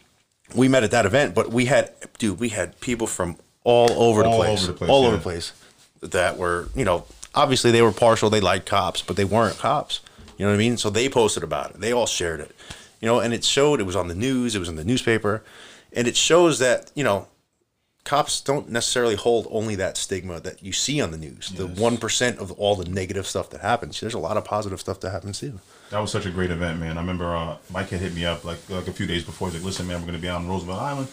we 0.55 0.67
met 0.67 0.83
at 0.83 0.91
that 0.91 1.05
event, 1.05 1.35
but 1.35 1.51
we 1.51 1.65
had, 1.65 1.91
dude, 2.17 2.39
we 2.39 2.49
had 2.49 2.79
people 2.79 3.05
from 3.07 3.37
all 3.63 3.91
over 3.91 4.23
the 4.23 4.29
All 4.29 4.37
place, 4.37 4.63
over 4.63 4.71
the 4.71 4.77
place, 4.77 4.89
all 4.89 5.01
yeah. 5.01 5.07
over 5.07 5.17
the 5.17 5.21
place, 5.23 5.53
that 6.01 6.37
were, 6.37 6.69
you 6.75 6.83
know, 6.85 7.05
obviously 7.35 7.71
they 7.71 7.81
were 7.81 7.91
partial. 7.91 8.29
They 8.29 8.41
liked 8.41 8.65
cops, 8.65 9.01
but 9.01 9.15
they 9.15 9.25
weren't 9.25 9.57
cops. 9.57 9.99
You 10.43 10.47
know 10.49 10.55
what 10.55 10.57
I 10.57 10.67
mean? 10.67 10.75
So 10.75 10.89
they 10.89 11.07
posted 11.07 11.41
about 11.41 11.69
it. 11.69 11.79
They 11.79 11.93
all 11.93 12.05
shared 12.05 12.41
it. 12.41 12.51
You 12.99 13.07
know, 13.07 13.21
and 13.21 13.33
it 13.33 13.45
showed. 13.45 13.79
It 13.79 13.85
was 13.85 13.95
on 13.95 14.09
the 14.09 14.13
news. 14.13 14.57
It 14.57 14.59
was 14.59 14.67
in 14.67 14.75
the 14.75 14.83
newspaper, 14.83 15.41
and 15.93 16.05
it 16.05 16.17
shows 16.17 16.59
that 16.59 16.91
you 16.95 17.03
know 17.05 17.29
cops 18.03 18.41
don't 18.41 18.67
necessarily 18.67 19.15
hold 19.15 19.47
only 19.51 19.75
that 19.75 19.95
stigma 19.95 20.41
that 20.41 20.61
you 20.61 20.73
see 20.73 20.99
on 20.99 21.11
the 21.11 21.17
news. 21.17 21.51
The 21.51 21.65
one 21.65 21.95
percent 21.95 22.39
of 22.39 22.51
all 22.59 22.75
the 22.75 22.89
negative 22.89 23.25
stuff 23.25 23.51
that 23.51 23.61
happens. 23.61 24.01
There's 24.01 24.15
a 24.15 24.19
lot 24.19 24.35
of 24.35 24.43
positive 24.43 24.81
stuff 24.81 24.99
that 24.99 25.11
happens 25.11 25.39
too. 25.39 25.61
That 25.91 25.99
was 25.99 26.11
such 26.11 26.25
a 26.25 26.29
great 26.29 26.51
event, 26.51 26.77
man. 26.77 26.97
I 26.97 26.99
remember 26.99 27.33
uh, 27.33 27.55
Mike 27.71 27.87
had 27.87 28.01
hit 28.01 28.13
me 28.13 28.25
up 28.25 28.43
like 28.43 28.59
like 28.69 28.89
a 28.89 28.91
few 28.91 29.07
days 29.07 29.23
before. 29.23 29.47
He's 29.47 29.55
like, 29.55 29.65
"Listen, 29.65 29.87
man, 29.87 30.01
we're 30.01 30.07
gonna 30.07 30.17
be 30.17 30.27
out 30.27 30.41
on 30.41 30.49
Roosevelt 30.49 30.81
Island. 30.81 31.07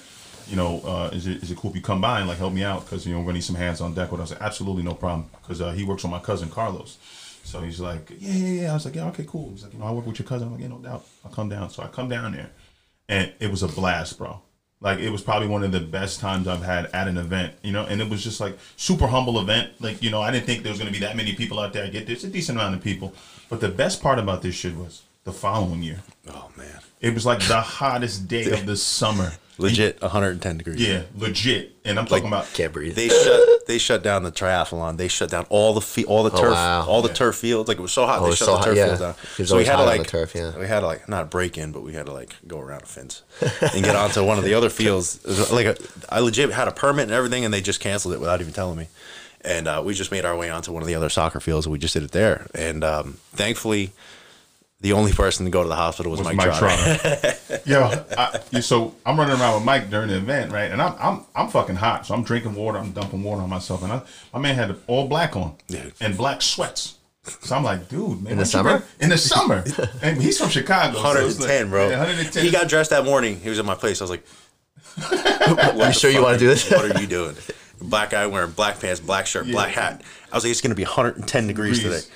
You 0.48 0.56
know, 0.56 0.80
uh, 0.84 1.10
is 1.12 1.28
it 1.28 1.40
is 1.40 1.52
it 1.52 1.56
cool 1.56 1.70
if 1.70 1.76
you 1.76 1.82
come 1.82 2.00
by 2.00 2.18
and 2.18 2.28
like 2.28 2.38
help 2.38 2.52
me 2.52 2.64
out? 2.64 2.84
Because 2.84 3.06
you 3.06 3.12
know 3.12 3.20
we're 3.20 3.26
gonna 3.26 3.34
need 3.34 3.44
some 3.44 3.54
hands 3.54 3.80
on 3.80 3.94
deck." 3.94 4.10
With 4.10 4.18
I 4.18 4.24
was 4.24 4.32
like, 4.32 4.42
"Absolutely 4.42 4.82
no 4.82 4.94
problem," 4.94 5.30
because 5.40 5.60
uh, 5.60 5.70
he 5.70 5.84
works 5.84 6.02
with 6.02 6.10
my 6.10 6.18
cousin 6.18 6.48
Carlos. 6.48 6.98
So 7.44 7.60
he's 7.62 7.80
like, 7.80 8.10
"Yeah, 8.18 8.32
yeah, 8.34 8.62
yeah." 8.62 8.70
I 8.70 8.74
was 8.74 8.84
like, 8.84 8.94
"Yeah, 8.94 9.06
okay, 9.08 9.24
cool." 9.26 9.50
He's 9.50 9.62
like, 9.64 9.72
"You 9.72 9.78
know, 9.78 9.86
I 9.86 9.92
work 9.92 10.06
with 10.06 10.18
your 10.18 10.26
cousin." 10.28 10.48
I'm 10.48 10.54
like, 10.54 10.62
"Yeah, 10.62 10.68
no 10.68 10.78
doubt. 10.78 11.04
I'll 11.24 11.32
come 11.32 11.48
down." 11.48 11.70
So 11.70 11.82
I 11.82 11.88
come 11.88 12.08
down 12.08 12.32
there, 12.32 12.50
and 13.08 13.32
it 13.40 13.50
was 13.50 13.62
a 13.62 13.68
blast, 13.68 14.18
bro. 14.18 14.40
Like 14.82 14.98
it 15.00 15.10
was 15.10 15.20
probably 15.20 15.48
one 15.48 15.62
of 15.62 15.72
the 15.72 15.80
best 15.80 16.20
times 16.20 16.48
I've 16.48 16.62
had 16.62 16.86
at 16.94 17.06
an 17.06 17.18
event, 17.18 17.52
you 17.62 17.70
know, 17.72 17.84
and 17.84 18.00
it 18.00 18.08
was 18.08 18.24
just 18.24 18.40
like 18.40 18.58
super 18.76 19.06
humble 19.06 19.38
event. 19.38 19.72
Like, 19.78 20.02
you 20.02 20.10
know, 20.10 20.22
I 20.22 20.30
didn't 20.30 20.46
think 20.46 20.62
there 20.62 20.72
was 20.72 20.78
gonna 20.78 20.90
be 20.90 21.00
that 21.00 21.16
many 21.16 21.34
people 21.34 21.58
out 21.60 21.74
there. 21.74 21.84
I 21.84 21.88
get 21.88 22.06
there's 22.06 22.24
a 22.24 22.28
decent 22.28 22.56
amount 22.56 22.76
of 22.76 22.82
people. 22.82 23.14
But 23.50 23.60
the 23.60 23.68
best 23.68 24.00
part 24.00 24.18
about 24.18 24.40
this 24.40 24.54
shit 24.54 24.74
was 24.76 25.02
the 25.24 25.32
following 25.32 25.82
year. 25.82 26.00
Oh 26.28 26.50
man, 26.56 26.80
It 27.00 27.12
was 27.12 27.26
like 27.26 27.40
the 27.40 27.60
hottest 27.60 28.26
day 28.26 28.50
of 28.52 28.64
the 28.64 28.76
summer. 28.76 29.32
Legit 29.60 30.00
110 30.02 30.58
degrees. 30.58 30.80
Yeah, 30.86 31.02
legit. 31.16 31.76
And 31.84 31.98
I'm 31.98 32.06
talking 32.06 32.26
about 32.26 32.52
Can't 32.52 32.72
breathe. 32.72 32.94
They 32.94 33.08
shut 33.08 33.66
they 33.66 33.78
shut 33.78 34.02
down 34.02 34.22
the 34.22 34.32
triathlon. 34.32 34.96
They 34.96 35.08
shut 35.08 35.30
down 35.30 35.46
all 35.48 35.72
the 35.74 35.80
fe- 35.80 36.04
all 36.04 36.22
the 36.22 36.30
turf 36.30 36.52
wow. 36.52 36.84
all 36.86 37.00
the 37.02 37.08
turf 37.12 37.36
fields. 37.36 37.68
Like 37.68 37.78
it 37.78 37.82
was 37.82 37.92
so 37.92 38.04
hot, 38.06 38.18
Oh, 38.20 38.24
they 38.24 38.28
was 38.30 38.38
shut 38.38 38.46
so 38.46 38.52
the 38.52 38.58
hot, 38.58 38.64
turf 38.66 38.76
yeah. 38.76 38.84
fields 38.86 39.00
down. 39.00 39.14
It 39.38 39.46
So 39.46 39.56
we 39.56 39.64
always 39.64 39.66
had 39.68 39.72
to 39.72 39.78
hot 39.78 39.88
on 39.92 39.98
like 39.98 40.06
turf, 40.08 40.34
yeah. 40.34 40.58
we 40.58 40.66
had 40.66 40.80
to 40.80 40.86
like 40.86 41.08
not 41.08 41.30
break 41.30 41.56
in, 41.56 41.72
but 41.72 41.82
we 41.82 41.92
had 41.94 42.06
to 42.06 42.12
like 42.12 42.34
go 42.46 42.58
around 42.60 42.82
a 42.82 42.86
fence 42.86 43.22
and 43.60 43.84
get 43.84 43.96
onto 43.96 44.24
one 44.24 44.36
of 44.38 44.44
the 44.44 44.54
other 44.54 44.68
fields. 44.68 45.20
It 45.24 45.28
was 45.28 45.52
Like 45.52 45.66
a, 45.66 45.76
I 46.08 46.20
legit 46.20 46.50
had 46.52 46.68
a 46.68 46.72
permit 46.72 47.04
and 47.04 47.12
everything, 47.12 47.44
and 47.44 47.54
they 47.54 47.60
just 47.62 47.80
canceled 47.80 48.14
it 48.14 48.20
without 48.20 48.40
even 48.40 48.52
telling 48.52 48.76
me. 48.78 48.88
And 49.42 49.66
uh, 49.68 49.82
we 49.82 49.94
just 49.94 50.10
made 50.10 50.26
our 50.26 50.36
way 50.36 50.50
onto 50.50 50.70
one 50.70 50.82
of 50.82 50.86
the 50.86 50.94
other 50.94 51.08
soccer 51.08 51.40
fields, 51.40 51.64
and 51.64 51.72
we 51.72 51.78
just 51.78 51.94
did 51.94 52.02
it 52.02 52.10
there. 52.12 52.46
And 52.54 52.84
um, 52.84 53.16
thankfully, 53.32 53.92
the 54.82 54.92
only 54.94 55.12
person 55.12 55.44
to 55.44 55.50
go 55.50 55.62
to 55.62 55.68
the 55.68 55.76
hospital 55.76 56.10
was, 56.10 56.20
was 56.20 56.28
Mike, 56.28 56.36
Mike 56.36 56.58
Trotter. 56.58 56.96
Trotter. 56.96 57.60
Yo, 57.66 58.04
I, 58.16 58.60
so 58.60 58.94
I'm 59.04 59.18
running 59.18 59.38
around 59.38 59.54
with 59.56 59.64
Mike 59.64 59.90
during 59.90 60.08
the 60.08 60.16
event, 60.16 60.52
right? 60.52 60.70
And 60.70 60.80
I'm 60.80 60.94
I'm 61.00 61.24
I'm 61.34 61.48
fucking 61.48 61.76
hot, 61.76 62.06
so 62.06 62.14
I'm 62.14 62.22
drinking 62.24 62.54
water, 62.54 62.78
I'm 62.78 62.92
dumping 62.92 63.22
water 63.22 63.42
on 63.42 63.50
myself, 63.50 63.82
and 63.82 63.92
I, 63.92 64.02
my 64.32 64.38
man 64.40 64.54
had 64.54 64.74
all 64.86 65.06
black 65.08 65.36
on 65.36 65.56
Dude. 65.66 65.92
and 66.00 66.16
black 66.16 66.40
sweats. 66.42 66.96
So 67.42 67.54
I'm 67.54 67.62
like, 67.62 67.88
dude, 67.90 68.22
man, 68.22 68.32
In 68.32 68.38
the 68.38 68.46
summer? 68.46 68.82
In 68.98 69.10
the 69.10 69.18
summer, 69.18 69.62
and 70.02 70.20
he's 70.22 70.38
from 70.38 70.48
Chicago. 70.48 70.96
so 70.96 71.02
110, 71.04 71.62
like- 71.64 71.70
bro. 71.70 71.90
Yeah, 71.90 71.98
110. 71.98 72.42
He 72.44 72.50
got 72.50 72.66
dressed 72.68 72.90
that 72.90 73.04
morning. 73.04 73.38
He 73.40 73.50
was 73.50 73.58
at 73.58 73.66
my 73.66 73.74
place. 73.74 74.00
I 74.00 74.04
was 74.04 74.10
like, 74.10 74.24
Are 75.12 75.74
you 75.86 75.92
sure 75.92 76.10
you 76.10 76.22
want 76.22 76.34
to 76.34 76.38
do 76.38 76.48
this? 76.48 76.70
what 76.70 76.90
are 76.90 77.00
you 77.00 77.06
doing? 77.06 77.36
Black 77.82 78.10
guy 78.10 78.26
wearing 78.26 78.50
black 78.52 78.80
pants, 78.80 79.00
black 79.00 79.26
shirt, 79.26 79.46
black 79.46 79.70
hat. 79.74 80.02
I 80.32 80.36
was 80.36 80.44
like, 80.44 80.50
it's 80.50 80.60
gonna 80.62 80.74
be 80.74 80.84
110 80.84 81.46
degrees, 81.46 81.78
Degrees. 81.82 82.04
today. 82.06 82.14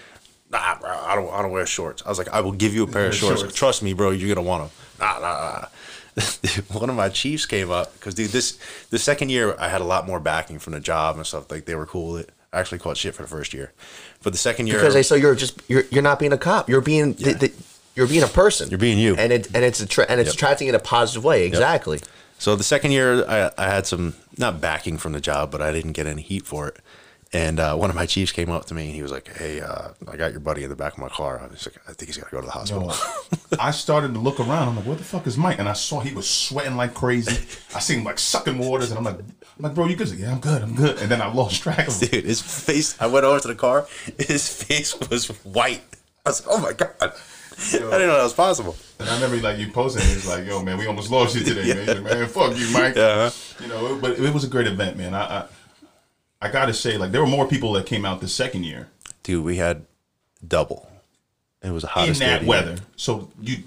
Nah, 0.55 0.78
bro, 0.78 0.90
I 0.90 1.14
don't, 1.16 1.32
I 1.34 1.42
don't 1.42 1.50
wear 1.50 1.66
shorts. 1.66 2.02
I 2.07 2.09
was 2.09 2.16
like, 2.18 2.28
I 2.28 2.40
will 2.40 2.52
give 2.52 2.74
you 2.74 2.84
a 2.84 2.86
pair 2.86 3.07
of 3.07 3.14
shorts. 3.14 3.40
shorts. 3.40 3.55
Trust 3.57 3.82
me, 3.82 3.92
bro, 3.92 4.11
you're 4.12 4.32
gonna 4.32 4.46
want 4.46 4.62
them. 4.62 4.70
Nah, 5.00 5.18
nah, 5.18 5.61
nah. 5.61 5.66
One 6.78 6.88
of 6.88 6.94
my 6.94 7.09
chiefs 7.09 7.44
came 7.44 7.72
up 7.72 7.92
because 7.94 8.14
dude, 8.14 8.30
this 8.30 8.57
the 8.90 8.98
second 9.00 9.30
year 9.30 9.57
I 9.59 9.68
had 9.68 9.80
a 9.80 9.84
lot 9.84 10.07
more 10.07 10.20
backing 10.20 10.61
from 10.61 10.72
the 10.74 10.78
job 10.80 11.16
and 11.16 11.26
stuff. 11.26 11.50
Like 11.50 11.64
they 11.64 11.74
were 11.74 11.86
cool 11.86 12.12
with 12.12 12.28
it. 12.28 12.30
I 12.52 12.61
actually 12.61 12.78
caught 12.78 12.96
shit 12.96 13.16
for 13.16 13.22
the 13.22 13.28
first 13.28 13.52
year, 13.52 13.72
but 14.22 14.32
the 14.32 14.38
second 14.38 14.68
year 14.68 14.76
because 14.78 14.94
they 14.94 15.02
so 15.02 15.16
you're 15.16 15.34
just 15.34 15.61
you're 15.68 15.82
you're 15.90 16.05
not 16.05 16.20
being 16.20 16.32
a 16.32 16.38
cop. 16.38 16.68
You're 16.68 16.80
being 16.80 17.14
the, 17.14 17.32
the, 17.32 17.52
you're 17.96 18.07
being 18.07 18.22
a 18.22 18.28
person. 18.28 18.70
You're 18.70 18.78
being 18.78 18.98
you. 18.98 19.16
and 19.16 19.32
it 19.32 19.48
and 19.57 19.64
it's 19.64 19.80
attra- 19.82 20.07
and 20.09 20.20
it's 20.20 20.28
Yep. 20.28 20.34
attracting 20.36 20.68
in 20.68 20.76
a 20.76 20.78
positive 20.78 21.24
way. 21.24 21.46
Exactly. 21.46 21.98
So 22.38 22.55
the 22.55 22.62
second 22.62 22.92
year, 22.92 23.24
I, 23.28 23.50
I 23.59 23.64
had 23.66 23.86
some 23.86 24.14
not 24.38 24.61
backing 24.61 24.98
from 24.98 25.12
the 25.12 25.20
job, 25.20 25.50
but 25.50 25.61
I 25.61 25.72
didn't 25.72 25.92
get 25.92 26.07
any 26.07 26.22
heat 26.22 26.46
for 26.46 26.68
it. 26.68 26.76
And 27.35 27.59
uh, 27.59 27.74
one 27.74 27.91
of 27.91 27.97
my 27.97 28.07
chiefs 28.07 28.30
came 28.30 28.49
up 28.49 28.66
to 28.66 28.74
me 28.74 28.87
and 28.87 28.95
he 28.95 29.03
was 29.03 29.11
like, 29.11 29.37
"Hey, 29.37 29.61
uh, 29.61 29.89
I 30.07 30.16
got 30.16 30.30
your 30.30 30.39
buddy 30.41 30.62
in 30.62 30.70
the 30.70 30.76
back 30.76 30.93
of 30.93 31.01
my 31.01 31.09
car. 31.09 31.41
I 31.41 31.49
was 31.49 31.66
like, 31.66 31.76
I 31.89 31.93
think 31.93 32.07
he's 32.07 32.16
got 32.16 32.30
to 32.30 32.30
go 32.30 32.41
to 32.41 32.47
the 32.47 32.53
hospital." 32.53 32.93
Yo, 32.93 33.57
I 33.61 33.72
started 33.72 34.14
to 34.14 34.20
look 34.20 34.39
around. 34.39 34.68
I'm 34.68 34.76
like, 34.76 34.87
"What 34.87 34.99
the 34.99 35.05
fuck 35.05 35.26
is 35.26 35.37
Mike?" 35.37 35.59
And 35.59 35.68
I 35.68 35.72
saw 35.72 35.99
he 35.99 36.14
was 36.14 36.30
sweating 36.30 36.76
like 36.76 36.95
crazy. 36.95 37.45
I 37.74 37.80
seen 37.80 37.99
him 37.99 38.05
like 38.05 38.20
sucking 38.20 38.57
waters, 38.57 38.91
and 38.91 38.99
I'm 38.99 39.05
like, 39.05 39.18
I'm 39.18 39.26
like, 39.59 39.74
bro, 39.74 39.87
you 39.87 39.97
good? 39.97 40.11
Like, 40.11 40.20
yeah, 40.20 40.30
I'm 40.30 40.39
good. 40.39 40.62
I'm 40.62 40.76
good. 40.76 40.99
And 40.99 41.11
then 41.11 41.20
I 41.20 41.32
lost 41.32 41.61
track 41.61 41.89
of 41.89 42.01
him. 42.01 42.09
Dude, 42.09 42.24
his 42.24 42.41
face. 42.41 43.01
I 43.03 43.09
went 43.09 43.24
over 43.24 43.41
to 43.41 43.49
the 43.49 43.57
car. 43.57 43.89
His 44.16 44.49
face 44.49 44.95
was 45.11 45.26
white. 45.43 45.82
I 46.24 46.30
was 46.30 46.47
like, 46.47 46.57
"Oh 46.57 46.62
my 46.62 46.72
god!" 46.72 46.95
I 47.01 47.72
didn't 47.72 47.91
know 47.91 48.16
that 48.16 48.22
was 48.22 48.32
possible. 48.32 48.76
And 49.01 49.09
I 49.09 49.14
remember 49.14 49.37
like 49.39 49.59
you 49.59 49.72
posting, 49.72 50.03
it 50.03 50.14
was 50.14 50.28
like, 50.28 50.47
"Yo, 50.47 50.62
man, 50.62 50.78
we 50.78 50.87
almost 50.87 51.11
lost 51.11 51.35
you 51.35 51.43
today, 51.43 51.74
man." 51.87 52.05
Like, 52.05 52.12
man, 52.14 52.28
fuck 52.28 52.57
you, 52.57 52.70
Mike. 52.72 52.95
Yeah. 52.95 53.30
You 53.61 53.66
know, 53.66 53.99
but 54.01 54.20
it 54.20 54.32
was 54.32 54.45
a 54.45 54.49
great 54.49 54.68
event, 54.68 54.97
man. 54.97 55.14
I, 55.14 55.41
I 55.41 55.47
I 56.45 56.51
gotta 56.51 56.74
say, 56.74 56.97
like, 56.97 57.11
there 57.12 57.20
were 57.20 57.26
more 57.30 57.47
people 57.49 57.72
that 57.74 57.86
came 57.86 58.05
out 58.05 58.20
the 58.20 58.28
second 58.28 58.64
year 58.64 58.88
Dude, 59.22 59.42
we 59.45 59.57
had 59.57 59.86
double. 60.47 60.90
It 61.62 61.70
was 61.70 61.82
a 61.82 61.86
hot 61.86 62.09
in 62.09 62.14
that 62.18 62.45
weather. 62.45 62.76
So 62.97 63.30
you, 63.40 63.59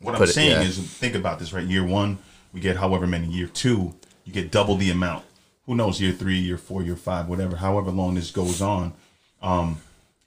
what 0.00 0.14
I'm 0.14 0.20
But 0.20 0.30
it- 0.30 0.32
saying 0.32 0.52
yeah. 0.62 0.66
is, 0.66 0.78
think 0.78 1.14
about 1.14 1.38
this, 1.38 1.52
right? 1.52 1.66
Year 1.66 1.84
one, 1.84 2.18
we 2.54 2.60
get 2.60 2.76
however 2.78 3.06
many. 3.06 3.26
Year 3.26 3.46
two, 3.46 3.94
you 4.24 4.32
get 4.32 4.50
double 4.50 4.76
the 4.76 4.90
amount. 4.90 5.24
Who 5.66 5.74
knows? 5.74 6.00
Year 6.00 6.12
three, 6.12 6.38
year 6.38 6.56
four, 6.56 6.82
year 6.82 6.96
five, 6.96 7.28
whatever. 7.28 7.56
However 7.56 7.90
long 7.90 8.14
this 8.14 8.30
goes 8.30 8.62
on, 8.62 8.94
um, 9.42 9.80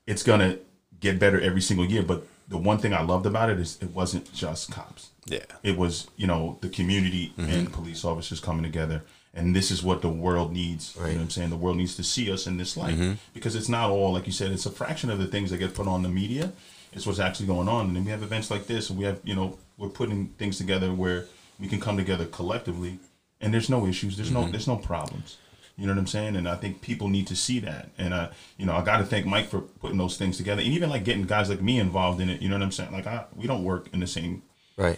it's 0.06 0.22
gonna 0.22 0.58
get 1.00 1.18
better 1.18 1.42
every 1.42 1.62
single 1.62 1.86
year. 1.86 2.04
But 2.04 2.28
the 2.48 2.58
one 2.58 2.78
thing 2.78 2.94
I 2.94 3.02
loved 3.02 3.26
about 3.26 3.50
it 3.50 3.60
is 3.60 3.78
it 3.82 3.90
wasn't 3.96 4.32
just 4.34 4.72
cops. 4.72 5.10
Yeah. 5.26 5.46
It 5.64 5.78
was, 5.78 6.08
you 6.18 6.28
know, 6.28 6.58
the 6.62 6.70
community 6.70 7.34
and 7.38 7.72
police 7.74 8.04
officers 8.06 8.40
coming 8.40 8.64
together. 8.64 9.02
And 9.34 9.56
this 9.56 9.70
is 9.70 9.84
what 9.84 10.02
the 10.02 10.10
world 10.10 10.52
needs. 10.52 10.96
You 10.96 11.04
know 11.04 11.08
what 11.10 11.22
I'm 11.22 11.30
saying? 11.30 11.50
The 11.52 11.56
world 11.56 11.78
needs 11.78 11.96
to 11.98 12.04
see 12.04 12.32
us 12.32 12.48
in 12.48 12.58
this 12.58 12.76
light. 12.76 12.96
Mm-hmm. 12.96 13.14
Because 13.34 13.56
it's 13.56 13.70
not 13.70 13.90
all, 13.90 14.14
like 14.14 14.26
you 14.26 14.34
said, 14.34 14.52
it's 14.52 14.66
a 14.66 14.72
fraction 14.72 15.10
of 15.10 15.20
the 15.20 15.28
things 15.28 15.52
that 15.52 15.58
get 15.58 15.76
put 15.76 15.88
on 15.88 16.02
the 16.02 16.10
media. 16.10 16.52
It's 16.94 17.06
what's 17.06 17.20
actually 17.20 17.46
going 17.46 17.70
on. 17.70 17.88
And 17.88 17.96
then 17.96 18.06
we 18.06 18.12
have 18.12 18.24
events 18.24 18.50
like 18.50 18.66
this, 18.66 18.90
and 18.90 18.98
we 18.98 19.06
have, 19.06 19.20
you 19.24 19.36
know, 19.36 19.60
we're 19.78 19.90
putting 19.90 20.30
things 20.40 20.58
together 20.58 20.92
where 20.92 21.26
we 21.60 21.68
can 21.68 21.80
come 21.80 21.96
together 21.96 22.26
collectively 22.26 23.00
and 23.42 23.54
there's 23.54 23.70
no 23.70 23.86
issues, 23.86 24.18
there's 24.18 24.32
no 24.32 24.42
mm-hmm. 24.42 24.52
there's 24.52 24.68
no 24.68 24.76
problems. 24.76 25.38
You 25.78 25.88
know 25.88 25.94
what 25.94 26.00
I'm 26.00 26.08
saying? 26.08 26.36
And 26.36 26.48
I 26.50 26.56
think 26.56 26.82
people 26.82 27.08
need 27.08 27.28
to 27.28 27.38
see 27.38 27.60
that. 27.62 27.90
And 27.98 28.14
I, 28.14 28.32
you 28.58 28.66
know, 28.66 28.74
I 28.74 28.84
got 28.84 28.98
to 28.98 29.06
thank 29.06 29.26
Mike 29.26 29.48
for 29.48 29.62
putting 29.62 29.98
those 29.98 30.18
things 30.18 30.36
together, 30.36 30.62
and 30.62 30.74
even 30.74 30.90
like 30.90 31.06
getting 31.06 31.24
guys 31.24 31.50
like 31.50 31.62
me 31.62 31.80
involved 31.80 32.20
in 32.20 32.30
it. 32.30 32.42
You 32.42 32.50
know 32.50 32.56
what 32.56 32.64
I'm 32.64 32.72
saying? 32.72 32.92
Like, 32.92 33.08
I, 33.08 33.26
we 33.34 33.48
don't 33.48 33.64
work 33.64 33.88
in 33.94 34.02
the 34.02 34.08
same 34.08 34.44
Right. 34.80 34.98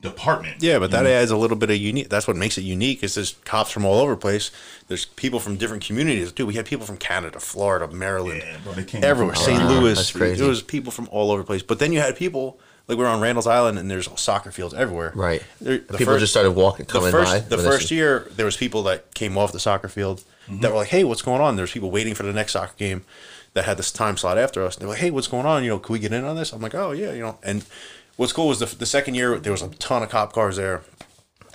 Department. 0.00 0.62
Yeah, 0.62 0.78
but 0.78 0.90
that 0.92 1.02
know? 1.04 1.10
adds 1.10 1.30
a 1.30 1.36
little 1.36 1.56
bit 1.56 1.70
of 1.70 1.76
unique. 1.76 2.08
That's 2.08 2.26
what 2.26 2.36
makes 2.36 2.56
it 2.58 2.62
unique. 2.62 3.02
Is 3.02 3.14
there's 3.14 3.32
cops 3.44 3.70
from 3.70 3.84
all 3.84 3.98
over 4.00 4.12
the 4.12 4.20
place. 4.20 4.50
There's 4.88 5.04
people 5.04 5.40
from 5.40 5.56
different 5.56 5.84
communities. 5.84 6.32
Dude, 6.32 6.46
we 6.46 6.54
had 6.54 6.66
people 6.66 6.86
from 6.86 6.96
Canada, 6.96 7.40
Florida, 7.40 7.86
Maryland, 7.88 8.42
Yeah, 8.44 8.56
bro, 8.64 8.72
they 8.72 8.84
came 8.84 9.04
everywhere. 9.04 9.34
from 9.34 9.44
St. 9.44 9.64
Louis. 9.68 9.94
that's 9.94 10.12
crazy. 10.12 10.40
There 10.40 10.48
was 10.48 10.62
people 10.62 10.90
from 10.92 11.08
all 11.10 11.30
over 11.30 11.42
the 11.42 11.46
place. 11.46 11.62
But 11.62 11.78
then 11.78 11.92
you 11.92 12.00
had 12.00 12.16
people 12.16 12.58
like 12.88 12.98
we 12.98 13.04
are 13.04 13.08
on 13.08 13.20
Randall's 13.20 13.46
Island, 13.46 13.78
and 13.78 13.88
there's 13.90 14.08
soccer 14.18 14.50
fields 14.50 14.74
everywhere. 14.74 15.12
Right. 15.14 15.42
There- 15.60 15.78
People 15.78 16.18
just 16.18 16.32
started 16.32 16.52
walking, 16.52 16.86
the 16.86 16.92
coming 16.92 17.10
first, 17.12 17.32
by. 17.32 17.56
The 17.56 17.62
first 17.62 17.90
year, 17.90 18.26
there 18.34 18.46
was 18.46 18.56
people 18.56 18.82
that 18.84 19.14
came 19.14 19.36
off 19.38 19.52
the 19.52 19.60
soccer 19.60 19.88
field 19.88 20.22
Mm-hmm. 20.48 20.62
that 20.62 20.70
were 20.72 20.78
like, 20.78 20.88
"Hey, 20.88 21.04
what's 21.04 21.22
going 21.22 21.40
on?" 21.40 21.54
There's 21.54 21.70
people 21.70 21.92
waiting 21.92 22.14
for 22.14 22.24
the 22.24 22.32
next 22.32 22.52
soccer 22.52 22.72
game 22.76 23.04
that 23.54 23.66
had 23.66 23.76
this 23.76 23.92
time 23.92 24.16
slot 24.16 24.36
after 24.36 24.64
us. 24.64 24.74
They're 24.74 24.88
like, 24.88 24.98
"Hey, 24.98 25.12
what's 25.12 25.28
going 25.28 25.46
on? 25.46 25.62
You 25.62 25.70
know, 25.70 25.78
can 25.78 25.92
we 25.92 26.00
get 26.00 26.12
in 26.12 26.24
on 26.24 26.34
this?" 26.34 26.52
I'm 26.52 26.60
like, 26.60 26.74
"Oh 26.74 26.90
yeah, 26.90 27.12
you 27.12 27.20
know." 27.20 27.38
And 27.44 27.64
what's 28.20 28.34
cool 28.34 28.48
was 28.48 28.58
the 28.58 28.66
the 28.76 28.84
second 28.84 29.14
year 29.14 29.38
there 29.38 29.50
was 29.50 29.62
a 29.62 29.68
ton 29.68 30.02
of 30.02 30.10
cop 30.10 30.34
cars 30.34 30.56
there, 30.56 30.82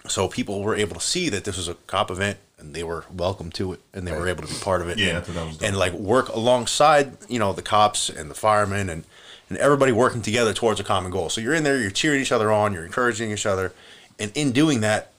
so 0.07 0.27
people 0.27 0.63
were 0.63 0.75
able 0.75 0.95
to 0.95 1.01
see 1.01 1.29
that 1.29 1.43
this 1.43 1.57
was 1.57 1.67
a 1.67 1.75
cop 1.85 2.09
event 2.09 2.39
and 2.57 2.73
they 2.73 2.83
were 2.83 3.05
welcome 3.13 3.51
to 3.51 3.73
it 3.73 3.81
and 3.93 4.07
they 4.07 4.11
were 4.11 4.27
able 4.27 4.41
to 4.41 4.51
be 4.51 4.59
part 4.61 4.81
of 4.81 4.89
it. 4.89 4.97
Yeah, 4.97 5.09
and, 5.09 5.17
I 5.17 5.21
thought 5.21 5.35
that 5.35 5.45
was 5.45 5.61
and 5.61 5.77
like 5.77 5.93
work 5.93 6.29
alongside 6.29 7.17
you 7.29 7.37
know 7.37 7.53
the 7.53 7.61
cops 7.61 8.09
and 8.09 8.31
the 8.31 8.35
firemen 8.35 8.89
and 8.89 9.03
and 9.47 9.59
everybody 9.59 9.91
working 9.91 10.23
together 10.23 10.53
towards 10.53 10.79
a 10.79 10.83
common 10.83 11.11
goal. 11.11 11.29
So 11.29 11.39
you're 11.39 11.53
in 11.53 11.63
there, 11.63 11.79
you're 11.79 11.91
cheering 11.91 12.19
each 12.19 12.31
other 12.31 12.51
on, 12.51 12.73
you're 12.73 12.85
encouraging 12.85 13.31
each 13.31 13.45
other, 13.45 13.71
and 14.17 14.31
in 14.33 14.51
doing 14.51 14.81
that, 14.81 15.13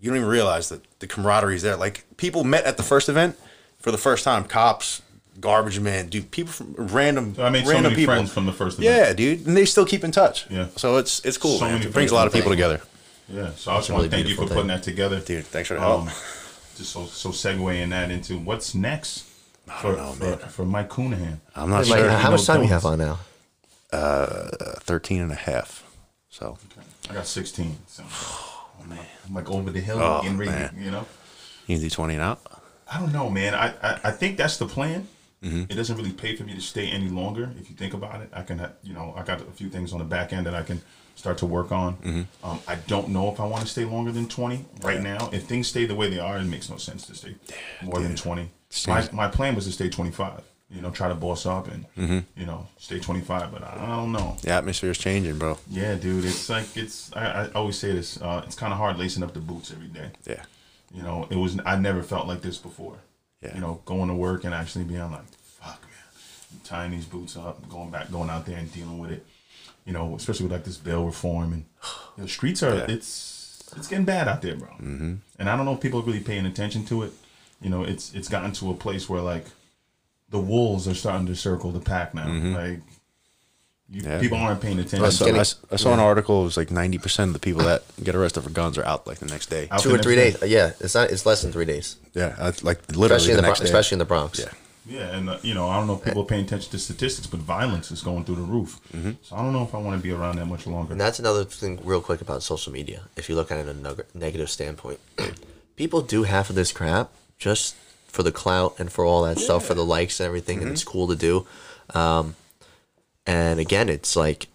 you 0.00 0.10
don't 0.10 0.18
even 0.18 0.28
realize 0.28 0.68
that 0.68 0.82
the 1.00 1.08
camaraderie 1.08 1.56
is 1.56 1.62
there. 1.62 1.74
Like 1.74 2.04
people 2.16 2.44
met 2.44 2.64
at 2.66 2.76
the 2.76 2.84
first 2.84 3.08
event 3.08 3.36
for 3.80 3.90
the 3.90 3.98
first 3.98 4.22
time, 4.22 4.44
cops, 4.44 5.02
garbage 5.40 5.80
man, 5.80 6.08
dude, 6.08 6.30
people 6.30 6.52
from 6.52 6.74
random, 6.76 7.34
I 7.38 7.50
made 7.50 7.64
so 7.64 7.72
random 7.72 7.92
many 7.92 8.02
people. 8.02 8.14
friends 8.14 8.32
from 8.32 8.46
the 8.46 8.52
first 8.52 8.78
event. 8.78 8.96
Yeah, 8.96 9.12
dude, 9.12 9.46
and 9.46 9.56
they 9.56 9.64
still 9.64 9.86
keep 9.86 10.04
in 10.04 10.12
touch. 10.12 10.48
Yeah. 10.50 10.68
so 10.76 10.96
it's 10.96 11.24
it's 11.24 11.36
cool, 11.36 11.58
So 11.58 11.64
man. 11.64 11.74
many 11.74 11.86
It 11.86 11.92
brings 11.92 12.10
a 12.10 12.14
lot 12.14 12.26
of 12.26 12.32
people 12.32 12.50
beautiful 12.54 12.78
together. 12.78 12.90
Yeah, 13.48 13.52
so 13.56 13.72
I 13.72 13.76
just 13.78 13.90
want 13.90 14.04
to 14.04 14.10
thank 14.10 14.26
you 14.28 14.34
for 14.34 14.40
beautiful 14.42 14.56
putting 14.56 14.68
that 14.68 14.82
together, 14.82 15.20
Dude, 15.20 15.44
thanks 15.46 15.68
for 15.68 15.74
the 15.74 15.80
help. 15.80 16.02
Um, 16.02 16.06
just 16.76 16.92
so 16.92 17.06
so 17.06 17.30
segueing 17.30 17.90
that 17.90 18.10
into 18.10 18.38
what's 18.38 18.74
next 18.74 19.24
for 19.80 19.92
know, 19.96 20.12
for, 20.12 20.24
man. 20.24 20.38
for 20.38 20.64
Mike 20.64 20.88
Coonahan. 20.90 21.38
I'm 21.56 21.70
not 21.70 21.84
Hey, 21.84 21.90
Mike, 21.90 21.98
sure. 22.00 22.10
how 22.10 22.30
much 22.30 22.44
time 22.44 22.56
you 22.62 22.68
don't- 22.68 22.72
have 22.82 22.84
on 22.84 22.98
now? 22.98 23.18
Uh, 23.92 24.48
13 24.80 25.20
and 25.22 25.30
a 25.32 25.36
half. 25.36 25.84
So 26.30 26.58
I 27.08 27.14
got 27.14 27.26
16. 27.26 27.76
So 27.86 28.02
I'm, 28.82 28.90
like, 28.90 28.98
I'm 29.26 29.34
like 29.34 29.50
over 29.50 29.70
the 29.70 29.80
hill, 29.80 29.98
Oh, 30.00 30.20
getting 30.22 30.36
ready. 30.36 30.50
man. 30.50 30.74
You 30.78 30.90
know, 30.90 31.06
you 31.66 31.76
can 31.76 31.82
do 31.84 31.90
20 31.90 32.14
and 32.14 32.22
out. 32.22 32.40
I 32.92 32.98
don't 33.00 33.12
know, 33.12 33.30
man. 33.30 33.54
I 33.54 33.68
I, 33.82 34.00
I 34.04 34.10
think 34.10 34.36
that's 34.36 34.56
the 34.58 34.66
plan. 34.66 35.08
Mm-hmm. 35.44 35.64
It 35.68 35.74
doesn't 35.74 35.96
really 35.96 36.12
pay 36.12 36.34
for 36.36 36.44
me 36.44 36.54
to 36.54 36.60
stay 36.60 36.88
any 36.88 37.08
longer. 37.08 37.50
If 37.60 37.68
you 37.68 37.76
think 37.76 37.92
about 37.94 38.20
it, 38.22 38.30
I 38.32 38.42
can, 38.42 38.58
ha- 38.58 38.72
you 38.82 38.94
know, 38.94 39.12
I 39.16 39.22
got 39.22 39.40
a 39.40 39.44
few 39.44 39.68
things 39.68 39.92
on 39.92 39.98
the 39.98 40.04
back 40.04 40.32
end 40.32 40.46
that 40.46 40.54
I 40.54 40.62
can 40.62 40.80
start 41.16 41.38
to 41.38 41.46
work 41.46 41.70
on. 41.70 41.96
Mm-hmm. 41.98 42.22
Um, 42.46 42.60
I 42.66 42.74
don't 42.76 43.08
know 43.10 43.30
if 43.32 43.38
I 43.40 43.46
want 43.46 43.62
to 43.62 43.68
stay 43.68 43.84
longer 43.84 44.10
than 44.10 44.26
20 44.28 44.64
right 44.82 45.00
now. 45.02 45.28
If 45.32 45.44
things 45.44 45.68
stay 45.68 45.84
the 45.86 45.94
way 45.94 46.08
they 46.08 46.18
are, 46.18 46.38
it 46.38 46.44
makes 46.44 46.68
no 46.70 46.76
sense 46.78 47.06
to 47.06 47.14
stay 47.14 47.34
more 47.82 48.00
than 48.00 48.16
20. 48.16 48.48
My, 48.88 49.08
my 49.12 49.28
plan 49.28 49.54
was 49.54 49.66
to 49.66 49.72
stay 49.72 49.88
25. 49.88 50.42
You 50.70 50.80
know, 50.80 50.90
try 50.90 51.08
to 51.08 51.14
boss 51.14 51.46
up 51.46 51.68
and 51.68 51.84
Mm-hmm. 51.96 52.40
you 52.40 52.46
know 52.46 52.66
stay 52.78 52.98
25. 52.98 53.52
But 53.52 53.62
I, 53.62 53.76
I 53.84 53.86
don't 53.96 54.10
know. 54.10 54.36
The 54.42 54.50
atmosphere 54.50 54.90
is 54.90 54.98
changing, 54.98 55.38
bro. 55.38 55.56
Yeah, 55.70 55.94
dude. 55.94 56.24
It's 56.24 56.48
like 56.48 56.66
it's. 56.76 57.14
I, 57.14 57.44
I 57.44 57.50
always 57.52 57.78
say 57.78 57.92
this. 57.92 58.20
Uh, 58.20 58.42
it's 58.44 58.56
kind 58.56 58.72
of 58.72 58.78
hard 58.78 58.98
lacing 58.98 59.22
up 59.22 59.34
the 59.34 59.40
boots 59.40 59.70
every 59.70 59.86
day. 59.88 60.08
Yeah. 60.26 60.42
You 60.92 61.02
know, 61.02 61.28
it 61.30 61.36
was. 61.36 61.58
I 61.64 61.76
never 61.76 62.02
felt 62.02 62.26
like 62.26 62.40
this 62.40 62.56
before. 62.58 62.96
Yeah. 63.44 63.54
You 63.54 63.60
know, 63.60 63.80
going 63.84 64.08
to 64.08 64.14
work 64.14 64.44
and 64.44 64.54
actually 64.54 64.84
being 64.84 65.00
like, 65.00 65.24
"Fuck, 65.60 65.82
man," 65.82 66.12
I'm 66.52 66.60
tying 66.64 66.90
these 66.90 67.04
boots 67.04 67.36
up, 67.36 67.68
going 67.68 67.90
back, 67.90 68.10
going 68.10 68.30
out 68.30 68.46
there 68.46 68.58
and 68.58 68.72
dealing 68.72 68.98
with 68.98 69.10
it. 69.10 69.26
You 69.84 69.92
know, 69.92 70.14
especially 70.16 70.46
with 70.46 70.52
like 70.52 70.64
this 70.64 70.78
bail 70.78 71.04
reform 71.04 71.52
and 71.52 71.64
you 72.16 72.22
know, 72.22 72.26
streets 72.26 72.62
are. 72.62 72.74
Yeah. 72.74 72.86
It's 72.88 73.72
it's 73.76 73.88
getting 73.88 74.04
bad 74.04 74.28
out 74.28 74.42
there, 74.42 74.56
bro. 74.56 74.68
Mm-hmm. 74.68 75.14
And 75.38 75.50
I 75.50 75.56
don't 75.56 75.66
know 75.66 75.74
if 75.74 75.80
people 75.80 76.00
are 76.00 76.04
really 76.04 76.20
paying 76.20 76.46
attention 76.46 76.84
to 76.86 77.02
it. 77.02 77.12
You 77.60 77.70
know, 77.70 77.82
it's 77.82 78.14
it's 78.14 78.28
gotten 78.28 78.52
to 78.52 78.70
a 78.70 78.74
place 78.74 79.08
where 79.08 79.20
like 79.20 79.46
the 80.30 80.40
wolves 80.40 80.88
are 80.88 80.94
starting 80.94 81.26
to 81.26 81.36
circle 81.36 81.70
the 81.70 81.80
pack 81.80 82.14
now. 82.14 82.26
Like. 82.28 82.80
You, 83.90 84.00
Mm-hmm. 84.00 84.10
Yeah. 84.10 84.20
people 84.20 84.38
aren't 84.38 84.60
paying 84.62 84.78
attention. 84.78 85.04
I 85.04 85.10
saw, 85.10 85.24
getting- 85.26 85.38
I 85.38 85.42
s- 85.42 85.56
I 85.70 85.76
saw 85.76 85.92
an 85.92 86.00
article. 86.00 86.40
It 86.42 86.44
was 86.44 86.56
like 86.56 86.68
90% 86.70 87.24
of 87.24 87.32
the 87.34 87.38
people 87.38 87.62
that 87.64 87.82
get 88.02 88.14
arrested 88.14 88.42
for 88.42 88.50
guns 88.50 88.78
are 88.78 88.84
out 88.84 89.06
like 89.06 89.18
the 89.18 89.26
next 89.26 89.50
day. 89.50 89.68
Out 89.70 89.80
Two 89.82 89.94
or 89.94 89.98
three 89.98 90.16
next 90.16 90.40
days. 90.40 90.50
Yeah, 90.50 90.72
it's 90.80 90.94
not. 90.94 91.10
It's 91.10 91.26
less 91.26 91.42
than 91.42 91.52
three 91.52 91.66
days. 91.66 91.96
Yeah. 92.14 92.34
Like 92.62 92.80
literally 92.96 93.16
Especially 93.16 93.30
in 93.32 93.36
the, 93.36 93.42
the, 93.42 93.48
next 93.48 93.58
Bron- 93.60 93.66
day. 93.66 93.70
especially 93.70 93.94
in 93.96 93.98
the 94.00 94.04
Bronx. 94.06 94.38
Yeah. 94.40 94.46
Yeah, 94.86 95.16
and 95.16 95.30
uh, 95.30 95.38
you 95.42 95.54
know, 95.54 95.68
I 95.68 95.78
don't 95.78 95.86
know 95.86 95.94
if 95.94 96.04
people 96.04 96.22
are 96.22 96.26
paying 96.26 96.44
attention 96.44 96.70
to 96.72 96.78
statistics, 96.78 97.26
but 97.26 97.40
violence 97.40 97.90
is 97.90 98.02
going 98.02 98.24
through 98.24 98.34
the 98.36 98.42
roof. 98.42 98.80
Mm-hmm. 98.94 99.12
So 99.22 99.34
I 99.36 99.40
don't 99.42 99.52
know 99.54 99.62
if 99.62 99.74
I 99.74 99.78
want 99.78 99.96
to 99.98 100.02
be 100.02 100.12
around 100.12 100.36
that 100.36 100.44
much 100.46 100.66
longer. 100.66 100.92
And 100.92 101.00
that's 101.00 101.18
another 101.18 101.44
thing, 101.44 101.78
real 101.84 102.02
quick, 102.02 102.20
about 102.20 102.42
social 102.42 102.70
media. 102.70 103.02
If 103.16 103.28
you 103.30 103.34
look 103.34 103.50
at 103.50 103.58
it 103.58 103.68
in 103.68 103.86
a 103.86 103.96
negative 104.14 104.50
standpoint, 104.50 105.00
people 105.76 106.02
do 106.02 106.24
half 106.24 106.50
of 106.50 106.56
this 106.56 106.70
crap 106.70 107.10
just 107.38 107.76
for 108.08 108.22
the 108.22 108.32
clout 108.32 108.74
and 108.78 108.92
for 108.92 109.06
all 109.06 109.22
that 109.24 109.38
stuff, 109.38 109.64
for 109.64 109.72
the 109.74 109.84
likes 109.84 110.20
and 110.20 110.26
everything, 110.26 110.60
and 110.62 110.70
it's 110.70 110.84
cool 110.84 111.08
to 111.08 111.16
do. 111.16 111.46
Um, 111.94 112.36
and 113.26 113.60
again, 113.60 113.88
it's 113.88 114.16
like 114.16 114.48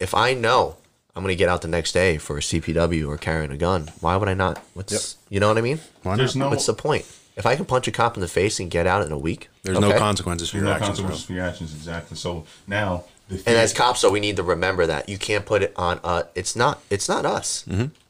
if 0.00 0.14
I 0.14 0.34
know 0.34 0.76
I'm 1.14 1.22
gonna 1.22 1.34
get 1.34 1.48
out 1.48 1.62
the 1.62 1.68
next 1.68 1.92
day 1.92 2.18
for 2.18 2.36
a 2.36 2.40
CPW 2.40 3.08
or 3.08 3.16
carrying 3.16 3.50
a 3.50 3.56
gun, 3.56 3.88
why 4.00 4.16
would 4.16 4.28
I 4.28 4.34
not? 4.34 4.62
What's 4.74 5.16
you 5.28 5.40
know 5.40 5.48
what 5.48 5.58
I 5.58 5.62
mean? 5.62 5.80
Why 6.02 6.16
There's 6.16 6.36
not? 6.36 6.46
no 6.46 6.50
What's 6.50 6.66
the 6.66 6.74
point? 6.74 7.04
If 7.36 7.44
I 7.44 7.54
can 7.54 7.66
punch 7.66 7.86
a 7.86 7.92
cop 7.92 8.16
in 8.16 8.22
the 8.22 8.28
face 8.28 8.58
and 8.60 8.70
get 8.70 8.86
out 8.86 9.04
in 9.04 9.12
a 9.12 9.18
week, 9.18 9.50
There's 9.62 9.78
no 9.78 9.96
consequences 9.98 10.48
for 10.50 10.56
your 10.56 10.64
no 10.66 10.72
actions, 10.72 10.98
bro. 11.00 11.08
consequences 11.08 11.26
for 11.26 11.32
your 11.34 11.44
actions 11.44 11.74
exactly. 11.74 12.16
So 12.16 12.46
now 12.66 13.04
And 13.30 13.56
as 13.56 13.74
cops, 13.74 14.00
though, 14.00 14.10
we 14.10 14.20
need 14.20 14.36
to 14.36 14.42
remember 14.42 14.86
that 14.86 15.08
you 15.08 15.18
can't 15.18 15.44
put 15.44 15.62
it 15.62 15.72
on. 15.76 16.00
Uh, 16.02 16.22
it's 16.34 16.56
not. 16.56 16.80
It's 16.90 17.08
not 17.08 17.26
us. 17.26 17.66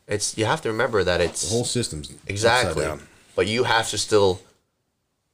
It's 0.06 0.38
you 0.38 0.44
have 0.44 0.62
to 0.62 0.68
remember 0.68 1.02
that 1.02 1.20
it's 1.20 1.42
The 1.48 1.54
whole 1.54 1.64
system's 1.64 2.12
exactly. 2.26 2.84
down. 2.84 3.02
But 3.34 3.48
you 3.48 3.64
have 3.64 3.90
to 3.90 3.98
still 3.98 4.40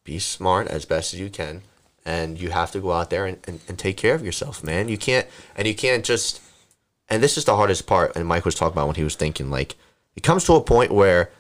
be 0.05 0.19
smart 0.19 0.67
as 0.69 0.85
best 0.85 1.13
as 1.15 1.21
you 1.21 1.29
can, 1.31 1.63
and 2.05 2.41
you 2.41 2.51
have 2.51 2.71
to 2.73 2.81
go 2.81 2.93
out 2.93 3.11
there 3.11 3.27
and, 3.27 3.39
and, 3.47 3.61
and 3.69 3.79
take 3.79 3.97
care 3.97 4.15
of 4.15 4.25
yourself, 4.25 4.65
man. 4.65 4.89
You 4.89 4.99
can't, 4.99 5.27
and 5.57 5.67
you 5.67 5.75
can't 5.75 6.05
just. 6.05 6.41
And 7.09 7.23
this 7.23 7.37
is 7.37 7.45
the 7.45 7.57
hardest 7.57 7.87
part. 7.87 8.17
And 8.17 8.27
Mike 8.27 8.45
was 8.45 8.55
talking 8.55 8.73
about 8.73 8.87
when 8.87 8.97
he 8.97 9.05
was 9.05 9.17
thinking 9.17 9.51
like, 9.51 9.75
it 10.17 10.23
comes 10.23 10.45
to 10.45 10.55
a 10.55 10.63
point 10.63 10.93
where 10.93 11.31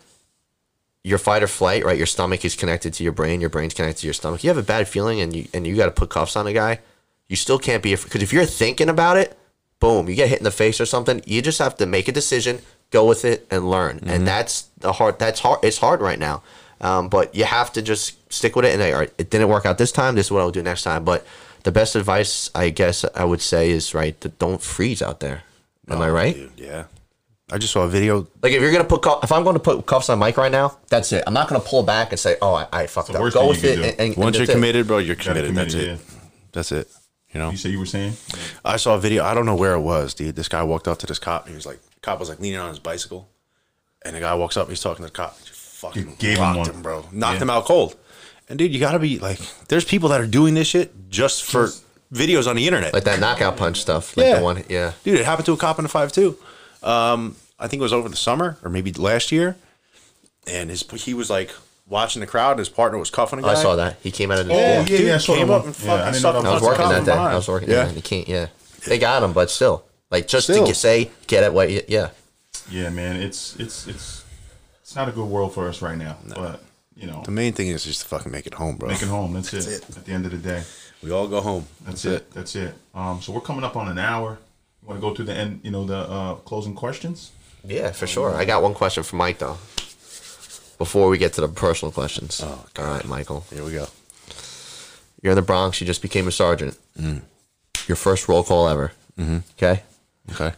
your 1.05 1.19
fight 1.19 1.43
or 1.43 1.47
flight, 1.47 1.85
right? 1.85 1.97
Your 1.97 2.07
stomach 2.07 2.45
is 2.45 2.55
connected 2.55 2.95
to 2.95 3.05
your 3.05 3.13
brain. 3.13 3.41
Your 3.41 3.51
brain's 3.51 3.75
connected 3.75 4.01
to 4.03 4.07
your 4.07 4.15
stomach. 4.15 4.45
You 4.45 4.51
have 4.51 4.59
a 4.59 4.63
bad 4.63 4.89
feeling, 4.89 5.21
and 5.21 5.35
you 5.35 5.49
and 5.53 5.67
you 5.67 5.77
got 5.77 5.87
to 5.87 5.91
put 5.91 6.11
cuffs 6.11 6.37
on 6.37 6.47
a 6.47 6.53
guy. 6.53 6.81
You 7.29 7.37
still 7.37 7.59
can't 7.59 7.83
be 7.83 7.95
because 7.95 8.23
if 8.23 8.33
you're 8.33 8.45
thinking 8.45 8.89
about 8.89 9.17
it, 9.17 9.37
boom, 9.81 10.09
you 10.09 10.15
get 10.15 10.29
hit 10.29 10.39
in 10.39 10.45
the 10.45 10.51
face 10.51 10.81
or 10.81 10.87
something. 10.87 11.23
You 11.27 11.43
just 11.43 11.59
have 11.59 11.77
to 11.79 11.87
make 11.87 12.07
a 12.07 12.13
decision, 12.13 12.61
go 12.91 13.05
with 13.07 13.25
it, 13.25 13.47
and 13.51 13.69
learn. 13.69 13.99
And 13.99 14.09
mm-hmm. 14.09 14.25
that's 14.25 14.63
the 14.79 14.93
hard. 14.93 15.19
That's 15.19 15.41
hard. 15.41 15.61
It's 15.63 15.79
hard 15.79 16.01
right 16.01 16.19
now. 16.19 16.43
Um, 16.83 17.09
but 17.09 17.35
you 17.35 17.45
have 17.45 17.73
to 17.75 17.83
just 17.83 18.33
stick 18.33 18.57
with 18.57 18.65
it. 18.65 18.75
And 18.79 18.83
all 18.83 18.99
right, 19.01 19.13
it 19.17 19.31
didn't 19.31 19.49
work 19.49 19.65
out 19.67 19.79
this 19.79 19.93
time. 19.93 20.15
This 20.17 20.27
is 20.27 20.33
what 20.33 20.41
I'll 20.41 20.51
do 20.51 20.63
next 20.63 20.83
time. 20.83 21.05
But 21.05 21.25
the 21.63 21.71
best 21.73 21.95
advice, 21.97 22.51
I 22.55 22.71
guess, 22.71 23.05
I 23.15 23.25
would 23.25 23.41
say 23.41 23.71
is 23.71 23.95
right. 23.95 24.21
To 24.23 24.29
don't 24.31 24.61
freeze 24.61 25.01
out 25.01 25.21
there. 25.21 25.45
Am 25.89 26.03
I 26.03 26.09
Oh, 26.09 26.13
right? 26.13 26.35
dude, 26.35 26.51
yeah. 26.57 26.85
I 27.53 27.59
just 27.59 27.73
saw 27.73 27.83
a 27.83 27.89
video. 27.89 28.27
Like 28.43 28.53
if 28.53 28.61
you're 28.63 28.73
gonna 28.73 28.85
put, 28.85 29.03
cuff- 29.03 29.23
if 29.23 29.31
I'm 29.31 29.43
going 29.45 29.55
to 29.55 29.61
put 29.61 29.85
cuffs 29.87 30.09
on 30.09 30.19
Mike 30.19 30.37
right 30.39 30.51
now, 30.51 30.79
that's 30.89 31.13
it. 31.13 31.23
I'm 31.27 31.35
not 31.35 31.49
gonna 31.49 31.61
pull 31.63 31.83
back 31.83 32.11
and 32.11 32.19
say, 32.19 32.37
"Oh, 32.41 32.55
I, 32.55 32.67
I 32.73 32.87
fucked 32.87 33.11
up." 33.11 33.21
worst 33.21 33.35
Go 33.35 33.41
thing 33.41 33.49
with 33.51 33.63
you 33.65 33.71
it. 33.71 33.77
do. 33.77 33.83
And, 33.85 34.01
and, 34.01 34.17
Once 34.17 34.19
and 34.19 34.35
you're 34.37 34.47
that's 34.47 34.51
it. 34.51 34.53
committed, 34.55 34.87
bro, 34.87 34.99
you're 34.99 35.17
Gotta 35.17 35.29
committed. 35.31 35.55
That's 35.55 35.75
commit 35.75 35.89
it. 35.89 36.01
yeah. 36.01 36.21
That's 36.53 36.73
it. 36.73 36.89
You 37.35 37.41
know. 37.41 37.51
You 37.51 37.57
say 37.59 37.69
you 37.71 37.79
were 37.79 37.87
saying? 37.87 38.15
I 38.65 38.77
saw 38.77 38.95
a 38.95 38.99
video. 38.99 39.23
I 39.25 39.35
don't 39.35 39.45
know 39.47 39.55
where 39.57 39.75
it 39.75 39.81
was, 39.81 40.15
dude. 40.15 40.35
This 40.35 40.49
guy 40.49 40.63
walked 40.63 40.89
up 40.89 40.99
to 41.01 41.07
this 41.07 41.19
cop. 41.19 41.47
He 41.49 41.55
was 41.55 41.67
like, 41.67 41.79
cop 42.01 42.19
was 42.21 42.29
like 42.31 42.41
leaning 42.41 42.59
on 42.59 42.71
his 42.71 42.79
bicycle, 42.79 43.29
and 44.05 44.17
the 44.17 44.21
guy 44.21 44.35
walks 44.35 44.57
up. 44.57 44.69
He's 44.71 44.81
talking 44.81 45.05
to 45.05 45.11
the 45.11 45.15
cop. 45.15 45.37
He 45.83 46.01
fucking 46.03 46.07
He 46.09 46.17
gave 46.17 46.37
him 46.39 46.43
rocked 46.43 46.59
one. 46.59 46.71
him, 46.71 46.83
bro. 46.83 47.05
Knocked 47.13 47.35
Yeah. 47.37 47.43
him 47.43 47.51
out 47.51 47.65
cold. 47.65 47.97
And 48.49 48.59
dude, 48.59 48.73
you 48.73 48.81
gotta 48.81 48.99
be 48.99 49.19
like, 49.19 49.39
there's 49.69 49.85
people 49.85 50.09
that 50.11 50.21
are 50.21 50.27
doing 50.27 50.55
this 50.55 50.67
shit 50.69 50.93
just 51.11 51.45
for 51.45 51.71
videos 52.13 52.47
on 52.47 52.57
the 52.57 52.67
internet. 52.67 52.93
like 52.93 53.05
that 53.05 53.21
knockout 53.21 53.57
punch 53.57 53.81
stuff. 53.81 54.17
Like 54.17 54.27
Yeah. 54.27 54.39
the 54.39 54.43
one, 54.45 54.65
yeah. 54.69 54.93
dude, 55.05 55.19
it 55.19 55.25
happened 55.25 55.47
to 55.47 55.53
a 55.53 55.57
cop 55.57 55.79
in 55.79 55.83
the 55.85 55.89
five 55.89 56.13
two. 56.13 56.37
Um, 56.83 57.37
I 57.59 57.69
think 57.69 57.81
it 57.81 57.83
was 57.85 57.93
over 57.93 58.09
the 58.09 58.17
summer 58.17 58.59
or 58.63 58.69
maybe 58.71 58.93
last 58.93 59.31
year, 59.33 59.57
and 60.47 60.69
his 60.71 60.85
he 61.05 61.15
was 61.15 61.31
like 61.31 61.51
watching 61.89 62.21
the 62.21 62.27
crowd. 62.27 62.59
His 62.59 62.69
partner 62.69 62.99
was 62.99 63.09
cuffing 63.11 63.39
a 63.39 63.43
guy. 63.43 63.53
I 63.53 63.55
saw 63.55 63.77
that. 63.77 63.97
He 64.03 64.11
came 64.11 64.31
out 64.31 64.41
of 64.41 64.47
the. 64.49 64.53
Oh, 64.55 64.57
yeah. 64.59 64.81
yeah, 64.81 64.85
dude 64.85 65.01
yeah, 65.07 65.15
I 65.15 65.19
saw 65.19 65.35
came 65.37 65.47
that 65.49 65.53
up 65.55 65.65
one. 65.65 65.69
and 65.75 65.85
Yeah, 65.85 65.93
I 65.95 65.97
fucking 65.97 66.05
didn't 66.13 66.19
stuck 66.21 66.33
know 66.35 66.39
him 66.41 66.45
that 66.45 66.51
I 66.51 66.55
was 66.55 66.63
working 66.63 66.89
that 66.89 66.99
day. 67.05 67.13
behind. 67.13 67.33
I 67.33 67.37
was 67.37 67.49
working. 67.49 67.71
Yeah. 67.71 67.87
Yeah, 67.87 67.93
you 67.93 68.03
can't. 68.03 68.29
Yeah, 68.29 68.47
they 68.87 68.99
got 68.99 69.23
him, 69.23 69.33
but 69.33 69.51
still, 69.51 69.85
like 70.11 70.27
just 70.27 70.49
Still. 70.49 70.67
to 70.67 70.75
say, 70.75 71.11
get 71.29 71.45
it. 71.45 71.53
What? 71.55 71.71
Yeah, 71.89 72.09
Yeah, 72.71 72.91
man. 72.91 73.17
It's 73.17 73.55
it's 73.57 73.87
it's 73.87 74.22
it's 74.93 74.97
not 74.99 75.09
a 75.09 75.13
good 75.13 75.25
world 75.27 75.55
for 75.55 75.69
us 75.69 75.81
right 75.81 75.97
now. 75.97 76.19
But 76.35 76.63
you 76.95 77.07
know, 77.07 77.23
The 77.25 77.31
main 77.31 77.55
thing 77.55 77.69
is 77.69 77.83
just 77.83 78.03
to 78.03 78.07
fucking 78.09 78.31
make 78.31 78.47
it 78.47 78.53
home, 78.53 78.77
bro. 78.77 78.91
make 78.91 79.01
it 79.01 79.09
home. 79.09 79.33
That's, 79.33 79.55
it. 79.55 79.67
it. 79.67 79.97
At 79.97 80.05
the 80.05 80.13
end 80.13 80.27
of 80.27 80.33
the 80.33 80.37
day, 80.37 80.63
We 81.03 81.11
all 81.11 81.27
go 81.29 81.41
home. 81.41 81.65
that's, 81.81 82.05
it. 82.05 82.31
That's 82.33 82.55
it. 82.55 82.75
Um, 82.95 83.23
so 83.23 83.33
we're 83.33 83.41
coming 83.41 83.65
up 83.65 83.75
on 83.75 83.89
an 83.89 83.99
hour. 83.99 84.39
You 84.83 84.89
want 84.89 85.01
to 85.01 85.09
go 85.09 85.15
through 85.15 85.25
the 85.25 85.35
end? 85.35 85.61
You 85.63 85.71
know, 85.71 85.87
the 85.87 85.97
uh, 85.97 86.35
closing 86.45 86.75
questions. 86.75 87.31
yeah, 87.65 87.91
for 87.93 88.07
sure. 88.07 88.35
I 88.35 88.45
got 88.45 88.63
one 88.63 88.75
question 88.75 89.03
for 89.03 89.17
Mike 89.17 89.39
though. 89.39 89.57
Before 90.77 91.09
we 91.09 91.17
get 91.17 91.33
to 91.35 91.41
the 91.41 91.49
personal 91.49 91.91
questions. 91.91 92.43
Oh, 92.45 92.67
All 92.79 92.85
right, 92.85 93.07
Michael. 93.09 93.47
Here 93.51 93.65
we 93.65 93.73
go. 93.73 93.87
You're 95.23 95.33
in 95.33 95.37
the 95.37 95.43
Bronx. 95.43 95.81
You 95.81 95.87
just 95.87 96.03
became 96.03 96.29
a 96.29 96.33
sergeant. 96.33 96.77
Mm. 97.01 97.23
Your 97.89 97.97
first 97.97 98.29
roll 98.29 98.43
call 98.43 98.69
ever. 98.69 98.93
Mm-hmm. 99.19 99.39
Okay. 99.57 99.83
Okay. 100.33 100.53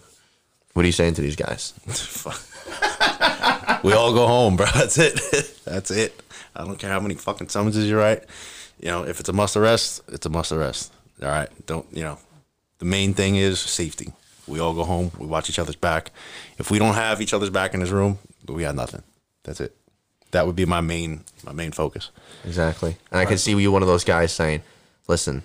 What 0.72 0.82
are 0.82 0.86
you 0.86 0.92
saying 0.92 1.14
to 1.14 1.22
these 1.22 1.36
guys? 1.36 1.72
we 3.82 3.92
all 3.92 4.12
go 4.12 4.26
home, 4.26 4.56
bro. 4.56 4.66
That's 4.74 4.98
it. 4.98 5.20
That's 5.64 5.90
it. 5.90 6.20
I 6.54 6.64
don't 6.64 6.78
care 6.78 6.90
how 6.90 7.00
many 7.00 7.14
fucking 7.14 7.48
summonses 7.48 7.88
you 7.88 7.98
write. 7.98 8.24
You 8.80 8.88
know, 8.88 9.04
if 9.04 9.20
it's 9.20 9.28
a 9.28 9.32
must 9.32 9.56
arrest, 9.56 10.02
it's 10.08 10.26
a 10.26 10.30
must 10.30 10.52
arrest. 10.52 10.92
All 11.22 11.28
right. 11.28 11.48
Don't 11.66 11.86
you 11.92 12.02
know? 12.02 12.18
The 12.78 12.84
main 12.84 13.14
thing 13.14 13.36
is 13.36 13.60
safety. 13.60 14.12
We 14.46 14.58
all 14.58 14.74
go 14.74 14.84
home. 14.84 15.10
We 15.18 15.26
watch 15.26 15.48
each 15.48 15.58
other's 15.58 15.76
back. 15.76 16.10
If 16.58 16.70
we 16.70 16.78
don't 16.78 16.94
have 16.94 17.20
each 17.22 17.32
other's 17.32 17.50
back 17.50 17.72
in 17.72 17.80
this 17.80 17.90
room, 17.90 18.18
we 18.46 18.62
got 18.62 18.74
nothing. 18.74 19.02
That's 19.44 19.60
it. 19.60 19.74
That 20.32 20.46
would 20.46 20.56
be 20.56 20.66
my 20.66 20.80
main 20.80 21.24
my 21.44 21.52
main 21.52 21.72
focus. 21.72 22.10
Exactly. 22.44 22.96
And 23.10 23.20
I 23.20 23.24
can 23.24 23.38
see 23.38 23.52
you 23.52 23.72
one 23.72 23.82
of 23.82 23.88
those 23.88 24.04
guys 24.04 24.32
saying, 24.32 24.62
"Listen, 25.06 25.44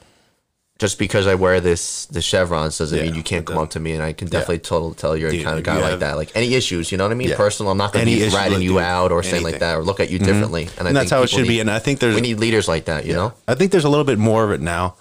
just 0.79 0.97
because 0.97 1.27
I 1.27 1.35
wear 1.35 1.59
this 1.61 2.05
the 2.07 2.21
chevrons 2.21 2.77
doesn't 2.79 2.97
Yeah, 2.97 3.03
mean 3.05 3.15
you 3.15 3.21
can't 3.21 3.45
come 3.45 3.57
the- 3.57 3.61
up 3.61 3.69
to 3.71 3.79
me." 3.79 3.91
And 3.93 4.01
I 4.01 4.13
can 4.13 4.27
definitely 4.29 4.59
total 4.59 4.93
tell 4.95 5.15
you're 5.15 5.29
Dude, 5.29 5.41
the 5.41 5.43
kind 5.43 5.57
of 5.59 5.63
guy 5.63 5.75
you 5.75 5.81
like 5.81 5.91
have- 5.91 5.99
that. 5.99 6.15
Like 6.17 6.31
any 6.35 6.55
issues, 6.55 6.91
you 6.91 6.97
know 6.97 7.03
what 7.03 7.11
I 7.11 7.15
mean? 7.15 7.29
Yeah. 7.29 7.35
Personal. 7.37 7.71
I'm 7.71 7.77
not 7.77 7.93
going 7.93 8.05
to 8.05 8.11
Any 8.11 8.19
be 8.21 8.25
issue, 8.25 8.35
ratting 8.35 8.61
you 8.61 8.71
dude, 8.73 8.81
out 8.81 9.11
or 9.11 9.21
saying 9.21 9.43
like 9.43 9.59
that 9.59 9.75
or 9.77 9.83
look 9.83 9.99
at 9.99 10.09
you 10.09 10.17
differently. 10.19 10.69
And, 10.77 10.87
I 10.87 10.89
And 10.89 10.95
that's 10.97 11.09
think 11.09 11.17
how 11.17 11.23
it 11.23 11.27
people 11.27 11.39
should 11.39 11.47
be. 11.49 11.59
And 11.59 11.69
I 11.69 11.79
think 11.79 11.99
there's 11.99 12.15
we 12.15 12.21
need 12.21 12.39
leaders 12.39 12.67
like 12.67 12.85
that. 12.85 13.05
You 13.05 13.13
know. 13.13 13.33
I 13.47 13.53
think 13.55 13.71
there's 13.71 13.83
a 13.85 13.89
little 13.89 14.05
bit 14.05 14.17
more 14.17 14.43
of 14.45 14.51
it 14.51 14.61
now, 14.61 14.95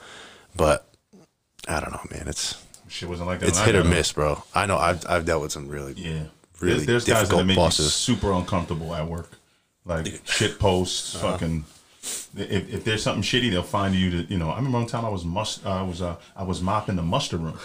but 0.57 0.85
I 1.67 1.81
don't 1.81 1.93
know, 1.93 2.01
man. 2.11 2.29
It's 2.29 2.57
Shit 2.89 3.09
wasn't 3.09 3.29
like 3.29 3.41
that. 3.41 3.49
it's 3.51 3.61
hit 3.61 3.75
or 3.77 3.85
miss, 3.85 4.11
bro. 4.13 4.43
I 4.55 4.67
know 4.67 4.79
I've 4.79 5.05
I've 5.09 5.25
dealt 5.27 5.43
with 5.43 5.53
some 5.53 5.69
really 5.69 5.93
Yeah. 5.97 6.23
really 6.61 6.85
there's, 6.85 6.87
there's 6.87 7.05
guys 7.05 7.15
that 7.15 7.21
difficult 7.37 7.47
make 7.47 7.57
you 7.57 7.63
bosses. 7.63 7.93
super 7.95 8.33
uncomfortable 8.33 8.95
at 8.95 9.07
work. 9.07 9.31
Like 9.85 10.21
shit 10.25 10.59
posts, 10.59 11.15
Uh-huh. 11.15 11.33
fucking. 11.33 11.65
If, 12.37 12.73
if 12.73 12.85
there's 12.85 13.03
something 13.03 13.23
shitty, 13.23 13.51
they'll 13.51 13.63
find 13.63 13.95
you 13.95 14.11
to 14.11 14.33
you 14.33 14.39
know. 14.39 14.51
I 14.51 14.57
remember 14.57 14.79
one 14.79 14.87
time 14.87 15.05
I 15.05 15.09
was 15.09 15.25
must 15.25 15.65
uh, 15.67 15.71
I 15.71 15.83
was 15.83 16.03
uh, 16.03 16.17
I 16.37 16.43
was 16.45 16.61
mopping 16.61 16.97
the 16.97 17.03
muster 17.03 17.37
room. 17.39 17.59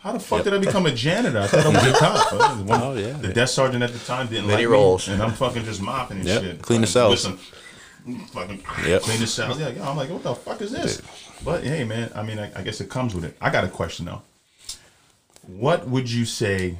How 0.00 0.12
the 0.12 0.18
fuck 0.20 0.44
did 0.44 0.52
I 0.54 0.58
become 0.58 0.86
a 0.86 0.90
janitor? 0.92 1.38
I 1.40 1.46
thought 1.46 1.66
I 1.66 1.68
was 1.68 1.86
a 1.86 1.92
cop. 1.98 2.32
Uh, 2.32 2.54
one- 2.64 2.82
Oh, 2.82 2.94
yeah. 2.94 3.12
The 3.12 3.32
desk 3.32 3.54
sergeant 3.54 3.82
at 3.82 3.92
the 3.92 3.98
time 4.00 4.26
didn't 4.26 4.46
Many 4.48 4.66
like 4.66 4.72
roles. 4.72 5.06
me, 5.08 5.14
and 5.14 5.22
I'm 5.22 5.32
fucking 5.32 5.64
just 5.64 5.80
mopping 5.80 6.18
and 6.18 6.26
Yep. 6.26 6.42
shit. 6.42 6.62
Clean 6.62 6.80
the 6.80 6.86
Fucking 6.86 7.16
cells. 7.16 7.26
listen, 8.06 8.26
Fucking 8.28 8.62
Yep. 8.86 9.02
clean 9.02 9.20
the 9.20 9.26
cells. 9.26 9.58
Yeah, 9.58 9.68
yeah, 9.70 9.88
I'm 9.88 9.96
like, 9.96 10.10
what 10.10 10.22
the 10.22 10.34
fuck 10.34 10.60
is 10.60 10.72
this? 10.72 11.00
But 11.44 11.64
hey, 11.64 11.84
man, 11.84 12.10
I 12.14 12.22
mean, 12.22 12.38
I, 12.38 12.50
I 12.58 12.62
guess 12.62 12.80
it 12.80 12.90
comes 12.90 13.14
with 13.14 13.24
it. 13.24 13.36
I 13.40 13.48
got 13.50 13.64
a 13.64 13.68
question 13.68 14.06
though. 14.06 14.22
What 15.46 15.88
would 15.88 16.10
you 16.10 16.24
say? 16.24 16.78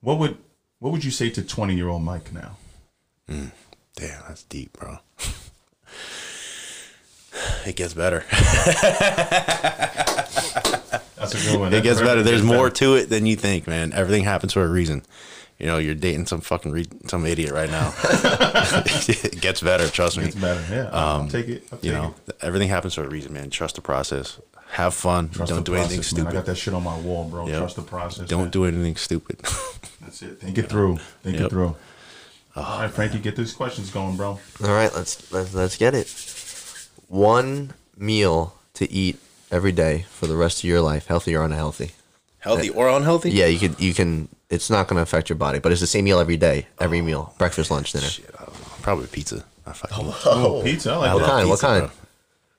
What 0.00 0.18
would 0.18 0.36
what 0.78 0.92
would 0.92 1.04
you 1.04 1.10
say 1.10 1.30
to 1.30 1.42
20 1.42 1.74
year 1.74 1.88
old 1.88 2.02
Mike 2.02 2.32
now? 2.32 2.56
Damn, 3.28 3.50
that's 4.26 4.42
deep, 4.44 4.72
bro. 4.72 4.98
it 7.66 7.76
gets 7.76 7.94
better. 7.94 8.24
That's 11.16 11.34
a 11.34 11.50
good 11.50 11.60
one. 11.60 11.72
It 11.72 11.82
gets 11.82 11.98
That- 12.00 12.04
better. 12.06 12.22
There's 12.22 12.40
gets 12.42 12.52
more 12.52 12.66
better. 12.66 12.76
to 12.76 12.94
it 12.96 13.08
than 13.10 13.26
you 13.26 13.36
think, 13.36 13.66
man. 13.66 13.92
Everything 13.92 14.24
happens 14.24 14.52
for 14.52 14.64
a 14.64 14.68
reason. 14.68 15.02
You 15.58 15.66
know, 15.66 15.78
you're 15.78 15.94
dating 15.94 16.26
some 16.26 16.40
fucking 16.40 16.72
re- 16.72 16.86
some 17.06 17.24
idiot 17.24 17.52
right 17.52 17.70
now. 17.70 17.92
it 18.04 19.40
gets 19.40 19.60
better, 19.60 19.88
trust 19.88 20.18
me. 20.18 20.24
It's 20.24 20.34
better. 20.34 20.64
Yeah, 20.74 20.90
I'll 20.92 21.20
um, 21.20 21.28
take 21.28 21.46
it. 21.48 21.62
I'll 21.70 21.78
take 21.78 21.84
You 21.84 21.92
know, 21.92 22.14
it. 22.26 22.36
everything 22.40 22.68
happens 22.68 22.94
for 22.94 23.04
a 23.04 23.08
reason, 23.08 23.32
man. 23.32 23.50
Trust 23.50 23.76
the 23.76 23.80
process. 23.80 24.40
Have 24.70 24.94
fun. 24.94 25.28
Trust 25.28 25.50
Don't 25.50 25.64
the 25.64 25.72
do 25.72 25.76
anything 25.76 26.02
stupid. 26.02 26.24
man. 26.24 26.32
I 26.32 26.36
got 26.36 26.46
that 26.46 26.56
shit 26.56 26.74
on 26.74 26.82
my 26.82 26.98
wall, 26.98 27.24
bro. 27.28 27.46
Yep. 27.46 27.58
Trust 27.58 27.76
the 27.76 27.82
process. 27.82 28.26
Don't 28.28 28.42
man. 28.44 28.50
do 28.50 28.64
anything 28.64 28.96
stupid. 28.96 29.38
That's 30.00 30.22
it. 30.22 30.40
Think 30.40 30.58
it 30.58 30.68
through. 30.68 30.96
Think 31.22 31.36
it 31.36 31.42
Yep. 31.42 31.50
through. 31.50 31.76
All 32.56 32.80
right, 32.80 32.90
Frankie, 32.90 33.18
get 33.20 33.36
these 33.36 33.52
questions 33.52 33.90
going, 33.90 34.16
bro. 34.16 34.40
All 34.64 34.68
right, 34.70 34.92
let's 34.94 35.30
let's, 35.32 35.54
let's 35.54 35.76
get 35.76 35.94
it. 35.94 36.06
One 37.12 37.74
meal 37.94 38.54
to 38.72 38.90
eat 38.90 39.18
every 39.50 39.72
day 39.72 40.06
for 40.08 40.26
the 40.26 40.34
rest 40.34 40.60
of 40.60 40.64
your 40.64 40.80
life, 40.80 41.06
healthy 41.08 41.36
or 41.36 41.44
unhealthy. 41.44 41.90
Healthy 42.38 42.70
or 42.70 42.88
unhealthy? 42.88 43.30
Yeah, 43.30 43.44
you 43.46 43.58
could 43.58 43.78
you 43.78 43.92
can. 43.92 44.28
It's 44.48 44.70
not 44.70 44.88
going 44.88 44.96
to 44.96 45.02
affect 45.02 45.28
your 45.28 45.36
body, 45.36 45.58
but 45.58 45.72
it's 45.72 45.82
the 45.82 45.86
same 45.86 46.04
meal 46.06 46.18
every 46.18 46.38
day, 46.38 46.66
every 46.80 47.02
meal, 47.02 47.34
breakfast, 47.36 47.70
lunch, 47.70 47.92
dinner. 47.92 48.06
Shit, 48.06 48.30
I 48.38 48.44
don't 48.46 48.54
know. 48.54 48.66
Probably 48.80 49.06
pizza. 49.08 49.44
I 49.66 49.72
fucking 49.74 49.96
Oh, 50.24 50.62
pizza. 50.64 50.92
I 50.92 50.96
like 50.96 51.12
What 51.12 51.18
that. 51.20 51.28
kind? 51.28 51.48
What 51.50 51.60
kind? 51.60 51.80
bro. 51.88 51.90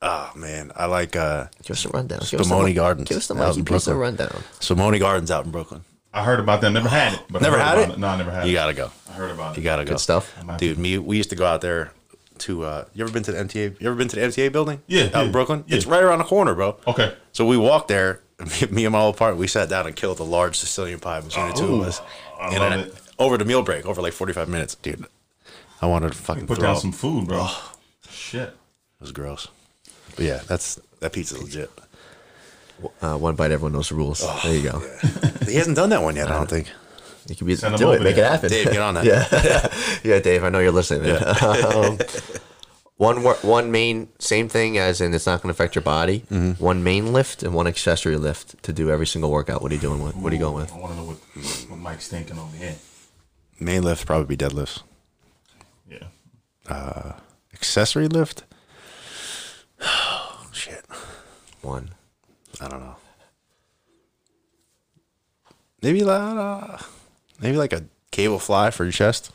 Oh 0.04 0.32
man, 0.36 0.72
I 0.76 0.86
like 0.86 1.16
uh 1.16 1.48
Give 1.64 1.72
us 1.72 1.86
a 1.86 1.90
rundown. 1.90 2.20
Spumoni 2.20 2.76
Gardens 2.76 3.10
Give 3.10 3.18
us 3.18 3.26
the 3.28 3.34
out 3.34 3.56
Mikey 3.58 3.64
Pizza 3.64 3.92
Brooklyn. 3.96 3.98
rundown. 3.98 4.44
Spumoni 4.60 5.00
Gardens 5.00 5.32
out 5.32 5.46
in 5.46 5.52
Brooklyn. 5.52 5.84
I 6.14 6.24
heard 6.24 6.40
about 6.40 6.62
them. 6.62 6.74
Never 6.74 6.90
had 6.90 7.14
it. 7.14 7.22
But 7.28 7.42
Never 7.42 7.58
had 7.58 7.80
about 7.80 7.96
it? 7.96 7.98
No, 8.00 8.08
I 8.08 8.18
never 8.18 8.30
had 8.30 8.42
You 8.44 8.50
it. 8.50 8.52
You 8.52 8.56
gotta 8.58 8.74
go. 8.76 8.92
I 9.10 9.14
heard 9.14 9.32
about 9.32 9.54
it. 9.54 9.58
You 9.58 9.64
gotta 9.64 9.84
go. 9.84 9.94
Good 9.94 10.00
stuff. 10.00 10.32
Dude, 10.60 10.78
me 10.78 11.00
we 11.00 11.18
used 11.18 11.32
to 11.32 11.36
go 11.36 11.46
out 11.48 11.62
there 11.62 11.92
to 12.40 12.64
uh 12.64 12.86
you 12.94 13.04
ever 13.04 13.14
been 13.14 13.24
to 13.24 13.32
the 13.32 13.38
MTA 13.44 13.80
you 13.80 13.88
ever 13.88 13.96
been 13.96 14.08
to 14.10 14.16
the 14.16 14.22
MTA 14.24 14.52
building? 14.52 14.82
Yeah, 14.88 15.04
Out 15.06 15.12
yeah, 15.14 15.22
in 15.24 15.32
Brooklyn? 15.32 15.64
yeah. 15.68 15.78
It's 15.78 15.86
right 15.86 16.04
around 16.04 16.20
the 16.20 16.24
corner, 16.26 16.54
bro. 16.56 16.78
Okay. 16.88 17.16
So 17.32 17.46
we 17.46 17.58
walked 17.58 17.88
there, 17.88 18.22
me, 18.40 18.68
me 18.72 18.86
and 18.86 18.94
my 18.94 19.00
old 19.02 19.18
partner, 19.18 19.40
we 19.40 19.48
sat 19.48 19.70
down 19.70 19.86
and 19.88 19.96
killed 19.96 20.20
a 20.20 20.24
large 20.24 20.58
Sicilian 20.58 21.00
pie 21.00 21.22
between 21.22 21.48
the 21.48 21.54
two 21.54 21.66
Ooh, 21.66 21.82
of 21.82 21.88
us. 21.88 22.02
I 22.40 22.48
and 22.50 22.60
love 22.60 22.72
I- 22.74 22.78
it. 22.80 22.96
over 23.20 23.38
the 23.38 23.46
meal 23.46 23.62
break, 23.62 23.86
over 23.86 24.02
like 24.02 24.14
forty 24.14 24.34
five 24.34 24.50
minutes, 24.50 24.76
dude. 24.76 25.06
I 25.82 25.86
wanted 25.88 26.12
to 26.14 26.18
fucking 26.18 26.48
Put 26.48 26.58
throw 26.58 26.68
down 26.68 26.76
up. 26.76 26.82
some 26.82 26.92
food, 26.94 27.28
bro. 27.28 27.48
Shit. 28.10 28.50
It 28.50 28.56
was 29.02 29.12
gross. 29.12 29.48
But 30.16 30.26
yeah, 30.26 30.42
that's 30.48 30.80
that 31.02 31.12
pizza's 31.14 31.42
legit. 31.44 31.70
Uh, 33.02 33.18
one 33.18 33.36
bite, 33.36 33.52
everyone 33.52 33.72
knows 33.74 33.90
the 33.90 33.96
rules. 33.96 34.22
Oh, 34.24 34.40
there 34.44 34.56
you 34.56 34.70
go. 34.70 34.80
He 35.46 35.56
hasn't 35.56 35.76
done 35.76 35.90
that 35.90 36.02
one 36.02 36.16
yet, 36.16 36.30
I 36.30 36.36
don't 36.36 36.50
think. 36.50 36.70
You 37.28 37.36
can 37.36 37.48
be 37.48 37.56
Send 37.56 37.74
'em 37.76 37.80
do 37.80 37.92
it, 37.92 38.02
make 38.02 38.16
there. 38.16 38.26
it 38.26 38.32
happen. 38.32 38.50
Dave, 38.50 38.66
get 38.72 38.82
on 38.82 38.96
that. 38.96 39.06
yeah, 40.04 40.04
yeah, 40.16 40.20
Dave. 40.20 40.44
I 40.44 40.50
know 40.50 40.60
you're 40.60 40.72
listening. 40.72 41.04
Man. 41.04 41.24
um, 41.42 41.98
one 42.98 43.24
one 43.24 43.72
main 43.72 44.10
same 44.20 44.50
thing 44.50 44.78
as 44.78 45.02
in 45.02 45.14
it's 45.14 45.26
not 45.26 45.42
going 45.42 45.54
to 45.54 45.56
affect 45.58 45.76
your 45.76 45.82
body. 45.84 46.22
Mm-hmm. 46.32 46.64
One 46.64 46.84
main 46.84 47.14
lift 47.14 47.44
and 47.44 47.54
one 47.54 47.68
accessory 47.68 48.18
lift 48.18 48.62
to 48.64 48.74
do 48.74 48.90
every 48.92 49.08
single 49.08 49.32
workout. 49.32 49.62
What 49.62 49.72
are 49.72 49.76
you 49.76 49.82
doing 49.82 50.02
with? 50.04 50.16
What 50.16 50.32
are 50.32 50.36
you 50.36 50.42
going 50.42 50.56
with? 50.56 50.72
I 50.74 50.78
want 50.78 50.94
to 50.94 50.98
know 51.00 51.06
what, 51.06 51.18
what 51.70 51.80
Mike's 51.80 52.08
thinking 52.08 52.38
over 52.38 52.56
here. 52.58 52.76
Main 53.60 53.84
lift 53.84 54.06
probably 54.06 54.36
be 54.36 54.38
deadlifts. 54.38 54.82
Yeah. 55.90 57.14
Accessory 57.54 58.08
lift? 58.08 58.44
Shit. 60.52 60.86
One. 61.62 61.92
I 62.62 62.68
don't 62.68 62.80
know. 62.82 62.96
Maybe 65.82 66.04
like 66.04 66.22
uh, 66.22 66.78
maybe 67.42 67.58
like 67.58 67.74
a 67.74 67.84
cable 68.12 68.40
fly 68.40 68.70
for 68.72 68.84
your 68.84 68.92
chest. 68.92 69.32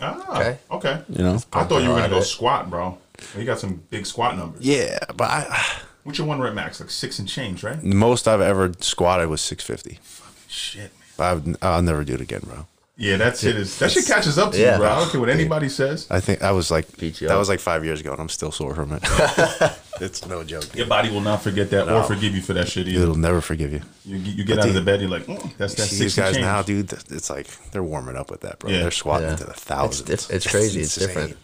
Ah, 0.00 0.36
Okay. 0.40 0.58
okay. 0.70 1.02
You 1.08 1.22
know? 1.22 1.34
I 1.52 1.64
thought 1.64 1.82
you 1.82 1.88
were 1.88 1.94
gonna 1.96 2.08
go 2.08 2.14
Alright. 2.16 2.24
squat, 2.26 2.70
bro. 2.70 2.98
You 3.38 3.44
got 3.44 3.60
some 3.60 3.82
big 3.90 4.04
squat 4.06 4.36
numbers. 4.36 4.62
Yeah, 4.64 4.98
but 5.16 5.30
I, 5.30 5.64
What's 6.02 6.18
your 6.18 6.26
one 6.26 6.40
rep 6.40 6.54
max? 6.54 6.80
Like 6.80 6.90
six 6.90 7.18
and 7.20 7.28
change, 7.28 7.62
right? 7.62 7.80
the 7.80 7.94
most 7.94 8.26
I've 8.26 8.40
ever 8.40 8.72
squatted 8.80 9.28
was 9.28 9.40
650. 9.42 10.00
Fucking 10.02 10.34
Shit, 10.48 10.90
man. 11.18 11.56
I've, 11.56 11.56
I'll 11.62 11.82
never 11.82 12.02
do 12.02 12.14
it 12.14 12.20
again, 12.20 12.40
bro. 12.44 12.66
Yeah, 12.96 13.16
that 13.16 13.38
shit 13.38 13.56
is 13.56 13.78
that 13.78 13.90
shit 13.90 14.06
catches 14.06 14.36
up 14.38 14.52
to 14.52 14.58
Yeah. 14.60 14.72
you, 14.72 14.78
bro. 14.78 14.88
I 14.90 14.98
don't 15.00 15.10
care 15.10 15.20
what 15.20 15.30
anybody 15.30 15.68
says. 15.70 16.06
I 16.10 16.20
think 16.20 16.42
I 16.42 16.52
was 16.52 16.70
like 16.70 16.94
Beat 16.98 17.20
you 17.22 17.28
that 17.28 17.36
was 17.36 17.48
like 17.48 17.58
five 17.58 17.84
years 17.84 18.00
ago, 18.00 18.12
and 18.12 18.20
I'm 18.20 18.28
still 18.28 18.52
sore 18.52 18.74
from 18.74 18.92
it. 18.92 19.02
it's 20.00 20.26
no 20.26 20.44
joke. 20.44 20.74
Your 20.76 20.86
body 20.86 21.10
will 21.10 21.22
not 21.22 21.42
forget 21.42 21.70
that 21.70 21.88
or 21.88 22.02
forgive 22.04 22.34
you 22.34 22.42
for 22.42 22.52
that 22.52 22.68
shit 22.68 22.86
either. 22.88 23.02
It'll 23.02 23.14
never 23.16 23.40
forgive 23.40 23.72
you. 23.72 23.80
You, 24.04 24.16
you 24.18 24.44
get 24.44 24.58
out 24.58 24.68
of 24.68 24.74
the 24.74 24.82
bed, 24.82 25.00
you're 25.00 25.08
like, 25.10 25.24
mm, 25.24 25.56
that's 25.56 25.74
that 25.76 25.84
See 25.88 26.00
these 26.00 26.14
guys 26.16 26.34
change. 26.34 26.44
now, 26.44 26.60
dude. 26.62 26.92
It's 26.92 27.30
like 27.30 27.46
they're 27.70 27.82
warming 27.82 28.16
up 28.16 28.30
with 28.30 28.42
that, 28.42 28.58
bro. 28.58 28.70
Yeah. 28.70 28.82
They're 28.82 28.90
squatting 28.90 29.26
Yeah. 29.26 29.32
into 29.32 29.44
the 29.44 29.54
thousands. 29.54 30.10
It's- 30.10 30.30
it's 30.36 30.46
crazy. 30.50 30.80
It's 30.82 30.96
insane. 30.98 31.08
different. 31.08 31.36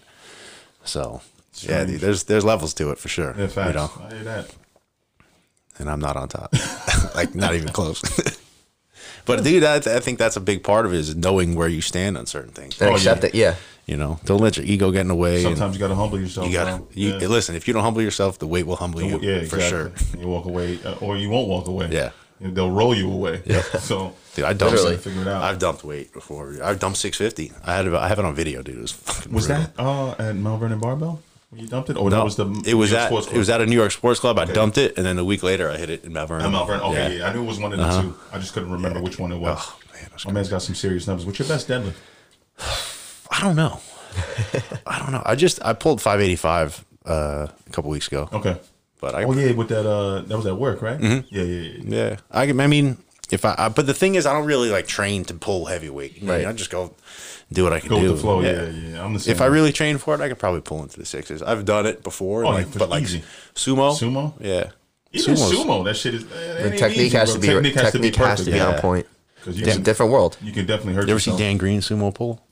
So 0.85 1.23
yeah, 1.63 1.85
dude, 1.87 2.01
there's 2.01 2.25
there's 2.25 2.45
levels 2.45 2.75
to 2.75 2.91
it 2.91 2.99
for 2.99 3.09
sure. 3.09 3.35
Yeah, 3.39 3.47
facts. 3.47 3.69
You 3.69 3.75
know, 3.75 3.91
I 4.07 4.15
hear 4.15 4.25
that. 4.25 4.55
and 5.79 5.91
I'm 5.91 6.01
not 6.01 6.17
on 6.17 6.29
top, 6.29 6.53
like 7.15 7.35
not 7.35 7.55
even 7.55 7.71
close. 7.71 8.03
But 9.29 9.45
dude, 9.45 9.63
I, 9.63 9.77
I 9.77 10.01
think 10.01 10.19
that's 10.19 10.37
a 10.37 10.41
big 10.41 10.65
part 10.65 10.85
of 10.87 10.93
it 10.93 10.99
is 10.99 11.15
knowing 11.15 11.55
where 11.55 11.69
you 11.69 11.81
stand 11.81 12.19
on 12.19 12.27
certain 12.27 12.51
things. 12.51 12.81
And 12.81 12.91
Oh, 12.91 12.95
accept 12.95 13.23
yeah. 13.23 13.29
it. 13.29 13.35
Yeah. 13.35 13.55
You 13.87 13.97
know, 13.97 14.19
don't 14.27 14.41
let 14.41 14.57
your 14.57 14.67
ego 14.67 14.91
get 14.91 15.01
in 15.03 15.09
the 15.09 15.15
way. 15.15 15.43
Sometimes 15.43 15.75
you 15.75 15.81
got 15.81 15.89
to 15.89 15.95
humble 15.95 16.21
yourself. 16.21 16.47
you 16.47 16.53
gotta 16.53 16.83
you, 16.93 17.17
yeah. 17.17 17.27
listen. 17.27 17.55
If 17.55 17.67
you 17.67 17.73
don't 17.73 17.83
humble 17.83 18.03
yourself, 18.03 18.39
the 18.39 18.47
weight 18.47 18.67
will 18.67 18.77
humble 18.77 19.01
you 19.01 19.19
yeah, 19.21 19.45
for 19.45 19.57
exactly. 19.57 19.69
sure. 19.69 19.93
You 20.21 20.29
walk 20.29 20.45
away, 20.45 20.79
uh, 20.85 20.97
or 21.01 21.17
you 21.17 21.31
won't 21.31 21.49
walk 21.49 21.69
away. 21.69 21.89
Yeah. 21.91 22.11
You 22.41 22.51
they'll 22.51 22.71
roll 22.71 22.95
you 22.95 23.11
away. 23.11 23.41
Yeah. 23.47 23.63
So 23.81 24.13
Dude, 24.35 24.45
I 24.45 24.53
dumped. 24.53 24.75
Literally. 24.75 24.97
Figure 24.99 25.23
it 25.23 25.29
out. 25.29 25.43
I've 25.43 25.59
dumped 25.59 25.85
weight 25.85 26.13
before. 26.13 26.55
I've 26.63 26.79
dumped 26.79 26.99
650. 26.99 27.53
I 27.65 27.77
had 27.77 27.87
it. 27.87 27.95
I 27.95 28.09
have 28.09 28.19
it 28.19 28.25
on 28.27 28.35
video, 28.35 28.63
dude. 28.63 28.77
It 28.77 28.81
was 28.83 28.93
fucking 28.93 29.33
was 29.33 29.47
brutal. 29.47 29.65
that 29.77 29.83
uh, 29.83 30.15
at 30.19 30.37
Mount 30.37 30.61
Vernon 30.61 30.79
Barbell 30.81 31.13
when 31.13 31.23
you 31.55 31.67
dumped 31.67 31.91
it, 31.91 31.97
or 31.97 32.11
that 32.11 32.17
No, 32.17 32.25
was 32.25 32.37
the 32.37 32.63
it 32.67 32.75
was 32.75 32.93
at 32.93 33.07
Sports 33.09 33.27
Club? 33.27 33.37
it 33.37 33.39
was 33.39 33.49
at 33.51 33.61
a 33.61 33.67
New 33.67 33.75
York 33.77 33.91
Sports 33.93 34.21
Club. 34.21 34.39
I 34.39 34.45
dumped 34.45 34.77
it, 34.79 34.97
and 34.99 35.07
then 35.07 35.19
a 35.19 35.25
week 35.25 35.43
later, 35.43 35.71
I 35.71 35.77
hit 35.79 35.89
it 35.91 36.05
in 36.05 36.13
Mount 36.13 36.29
Vernon. 36.29 36.47
At 36.47 36.53
Mount 36.53 36.67
Vernon. 36.67 36.83
Okay, 36.85 37.19
yeah. 37.19 37.29
I 37.29 37.33
knew 37.33 37.43
it 37.43 37.47
was 37.47 37.59
one 37.59 37.73
of 37.73 37.79
the 37.79 38.01
two. 38.03 38.15
I 38.33 38.39
just 38.39 38.53
couldn't 38.53 38.71
remember 38.71 39.01
which 39.01 39.19
one 39.19 39.33
it 39.33 39.39
was. 39.39 39.59
Oh, 39.61 39.79
man, 39.95 40.07
that's 40.11 40.27
My 40.27 40.33
man's 40.33 40.49
got 40.49 40.63
some 40.63 40.75
serious 40.75 41.07
numbers. 41.07 41.25
What's 41.27 41.39
your 41.39 41.49
best 41.49 41.69
deadlift? 41.69 41.95
I 43.31 43.41
don't 43.41 43.57
know. 43.57 43.81
I 44.87 44.99
don't 44.99 45.13
know. 45.13 45.23
I 45.25 45.35
just 45.37 45.63
I 45.65 45.73
pulled 45.75 46.01
585 46.01 46.85
uh, 47.07 47.13
a 47.67 47.71
couple 47.71 47.91
weeks 47.91 48.09
ago. 48.09 48.29
Okay. 48.33 48.57
But 49.01 49.15
I 49.15 49.25
Oh 49.25 49.33
yeah, 49.33 49.53
with 49.53 49.69
that 49.69 49.87
uh, 49.89 50.23
that 50.23 50.37
was 50.37 50.47
at 50.47 50.57
work, 50.57 50.83
right? 50.83 50.99
Mm-hmm. 50.99 51.27
Yeah, 51.35 51.43
yeah, 51.45 51.61
yeah. 51.63 52.09
yeah. 52.11 52.17
I, 52.31 52.47
can- 52.47 52.61
I 52.61 52.67
mean, 52.67 52.99
if 53.31 53.45
I, 53.45 53.55
I 53.57 53.69
but 53.69 53.87
the 53.87 53.95
thing 53.95 54.17
is, 54.17 54.27
I 54.27 54.33
don't 54.33 54.47
really 54.47 54.71
like 54.71 54.87
train 54.89 55.25
to 55.27 55.35
pull 55.35 55.67
heavy 55.67 55.89
weight. 55.89 56.17
You 56.17 56.27
know, 56.27 56.33
Right. 56.35 56.47
I 56.47 56.53
just 56.53 56.71
go 56.71 56.95
do 57.53 57.65
what 57.65 57.73
I 57.73 57.81
can 57.81 57.89
Go 57.89 57.97
do. 58.01 58.03
with 58.09 58.17
the 58.17 58.21
flow. 58.21 58.41
Yeah, 58.41 58.69
yeah. 58.69 59.05
I'm 59.05 59.15
the 59.15 59.21
same. 59.21 59.33
If 59.33 59.41
I 59.41 59.47
really 59.47 59.73
train 59.73 59.99
for 59.99 60.15
it, 60.15 60.21
I 60.21 60.29
could 60.29 60.39
probably 60.39 60.61
pull 60.61 60.83
into 60.83 60.99
the 60.99 61.07
sixes. 61.07 61.43
I've 61.43 61.65
done 61.65 61.87
it 61.87 62.03
before, 62.03 62.45
Oh, 62.45 62.51
like, 62.51 62.67
yeah, 62.67 62.73
but 62.79 62.89
like 62.91 63.03
easy. 63.05 63.23
sumo, 63.55 63.93
Sumo? 63.99 64.35
yeah, 64.41 64.71
even 65.13 65.35
Sumo's- 65.35 65.53
sumo, 65.53 65.85
that 65.85 65.97
shit 65.97 66.15
is 66.15 66.25
uh, 66.25 66.61
The 66.65 66.77
technique 66.77 66.99
easy, 67.07 67.17
has 67.17 67.31
bro. 67.31 67.35
to 67.35 67.41
be 67.41 67.47
technique 67.71 67.75
has 67.77 67.93
to 67.93 67.99
be 67.99 68.11
has 68.11 68.45
to 68.45 68.51
be 68.51 68.57
Yeah. 68.59 68.67
on 68.75 68.81
point. 68.81 69.07
'Cause 69.45 69.57
you 69.57 69.63
It's 69.63 69.73
a 69.73 69.77
can, 69.77 69.83
different 69.85 70.13
world. 70.13 70.37
you 70.43 70.53
can 70.53 70.67
definitely 70.67 70.95
hurt 70.95 71.07
You 71.07 71.13
ever 71.13 71.21
see. 71.21 71.37
Dan 71.37 71.57
Green 71.57 71.81
sumo 71.81 72.13
pull? 72.13 72.43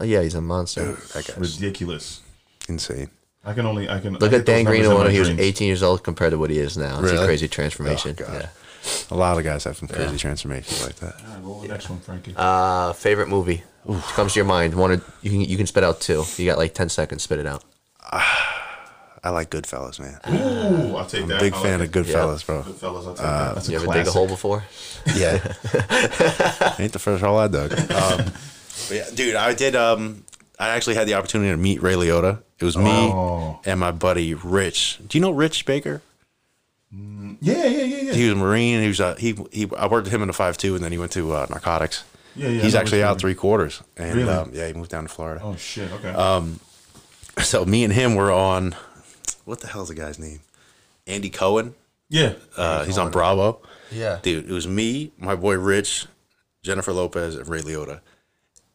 Oh, 0.00 0.04
yeah, 0.04 0.22
he's 0.22 0.34
a 0.34 0.40
monster. 0.40 0.96
That 1.14 1.26
guy's 1.26 1.38
Ridiculous. 1.60 2.20
insane. 2.68 3.10
I 3.44 3.52
can 3.52 3.66
only 3.66 3.88
I 3.88 4.00
can 4.00 4.14
Look 4.14 4.32
I 4.32 4.36
at 4.36 4.46
Dan 4.46 4.64
Green 4.64 4.82
numbers 4.82 4.98
in 4.98 5.04
when 5.04 5.10
he 5.12 5.18
was 5.20 5.28
18 5.28 5.66
years 5.68 5.82
old 5.82 6.02
compared 6.02 6.30
to 6.32 6.38
what 6.38 6.48
he 6.50 6.58
is 6.58 6.76
now. 6.76 7.00
It's 7.02 7.12
a 7.12 7.24
crazy 7.26 7.48
transformation. 7.48 8.16
Oh, 8.26 8.32
yeah. 8.32 8.46
A 9.10 9.14
lot 9.16 9.36
of 9.36 9.44
guys 9.44 9.62
have 9.64 9.76
some 9.76 9.88
crazy 9.88 10.16
transformations 10.16 10.82
like 10.84 10.96
that. 10.96 11.14
All 11.26 11.34
right, 11.34 11.42
roll 11.44 11.60
the 11.60 11.68
next 11.68 11.88
one, 11.90 12.00
Frankie. 12.00 12.34
Uh, 12.36 12.92
favorite 12.94 13.28
movie 13.28 13.62
Which 13.84 14.00
comes 14.14 14.32
to 14.34 14.38
your 14.38 14.44
mind. 14.46 14.74
One, 14.74 14.92
or- 14.92 15.02
you 15.22 15.30
can 15.30 15.40
you 15.40 15.56
can 15.56 15.66
spit 15.66 15.82
out 15.84 16.00
two. 16.00 16.24
You 16.36 16.46
got 16.46 16.58
like 16.58 16.74
10 16.74 16.88
seconds. 16.88 17.22
Spit 17.24 17.38
it 17.40 17.46
out. 17.46 17.64
I 19.24 19.30
like 19.30 19.50
Goodfellas, 19.50 20.00
man. 20.00 20.18
Ooh, 20.28 20.96
I'll 20.96 21.06
take 21.06 21.26
that. 21.26 21.40
Big 21.40 21.54
I 21.54 21.62
fan 21.62 21.80
it. 21.80 21.84
of 21.84 21.90
Goodfellas, 21.92 22.44
bro. 22.44 22.62
Goodfellas, 22.62 23.06
I'll 23.06 23.14
take 23.14 23.16
that. 23.24 23.54
That's 23.54 23.68
a 23.68 23.70
You 23.70 23.76
ever 23.76 23.86
classic. 23.86 24.04
dig 24.04 24.08
a 24.08 24.12
hole 24.12 24.26
before? 24.26 24.64
Yeah, 25.14 25.34
ain't 26.78 26.92
the 26.92 26.98
first 26.98 27.22
hole 27.22 27.38
I 27.38 27.46
dug. 27.48 27.72
Um, 27.72 28.32
but 28.88 28.90
yeah, 28.90 29.04
dude, 29.14 29.36
I 29.36 29.54
did. 29.54 29.76
Um, 29.76 30.24
I 30.58 30.70
actually 30.70 30.96
had 30.96 31.06
the 31.06 31.14
opportunity 31.14 31.50
to 31.50 31.56
meet 31.56 31.82
Ray 31.82 31.94
Liotta. 31.94 32.42
It 32.58 32.64
was 32.64 32.76
me 32.76 32.90
Oh. 32.90 33.60
and 33.64 33.78
my 33.80 33.90
buddy 33.92 34.34
Rich. 34.34 34.98
Do 35.08 35.16
you 35.18 35.22
know 35.22 35.30
Rich 35.30 35.66
Baker? 35.66 36.02
Yeah, 36.90 37.36
yeah, 37.40 37.66
yeah, 37.66 37.84
yeah. 37.84 38.12
He 38.14 38.24
was 38.24 38.32
a 38.32 38.36
Marine. 38.36 38.82
He 38.82 38.88
was 38.88 39.00
uh, 39.00 39.14
he 39.16 39.36
he. 39.52 39.68
I 39.78 39.86
worked 39.86 40.04
with 40.06 40.12
him 40.12 40.22
in 40.22 40.26
the 40.28 40.34
five 40.34 40.58
two, 40.58 40.74
and 40.74 40.84
then 40.84 40.90
he 40.92 40.98
went 40.98 41.12
to 41.12 41.32
uh, 41.32 41.46
narcotics. 41.48 42.04
Yeah, 42.34 42.48
yeah, 42.48 42.62
He's 42.62 42.74
actually 42.74 43.02
out 43.02 43.18
three 43.18 43.34
quarters, 43.34 43.82
and 43.96 44.14
Really? 44.16 44.28
um, 44.32 44.50
yeah, 44.54 44.66
he 44.66 44.72
moved 44.72 44.90
down 44.90 45.02
to 45.04 45.08
Florida. 45.08 45.40
Oh 45.44 45.56
shit. 45.56 45.90
Okay. 45.92 46.08
Um, 46.10 46.60
So 47.42 47.64
me 47.64 47.82
and 47.84 47.92
him 47.92 48.14
were 48.14 48.30
on. 48.32 48.74
What 49.44 49.60
the 49.60 49.66
hell's 49.66 49.88
the 49.88 49.94
guy's 49.94 50.18
name? 50.18 50.40
Andy 51.06 51.30
Cohen. 51.30 51.74
yeah. 52.08 52.34
Uh, 52.56 52.84
he's 52.84 52.98
on 52.98 53.10
Bravo. 53.10 53.60
Yeah. 53.90 54.18
Dude, 54.22 54.48
it 54.48 54.52
was 54.52 54.66
me, 54.68 55.12
my 55.18 55.34
boy 55.34 55.58
Rich, 55.58 56.06
Jennifer 56.62 56.92
Lopez, 56.92 57.34
and 57.34 57.48
Ray 57.48 57.60
Liotta. 57.60 58.00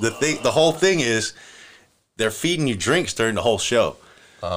the 0.00 0.10
thing, 0.10 0.42
the 0.42 0.50
whole 0.50 0.72
thing 0.72 1.00
is, 1.00 1.32
they're 2.16 2.30
feeding 2.30 2.66
you 2.66 2.74
drinks 2.76 3.14
during 3.14 3.34
the 3.34 3.42
whole 3.42 3.58
show. 3.58 3.96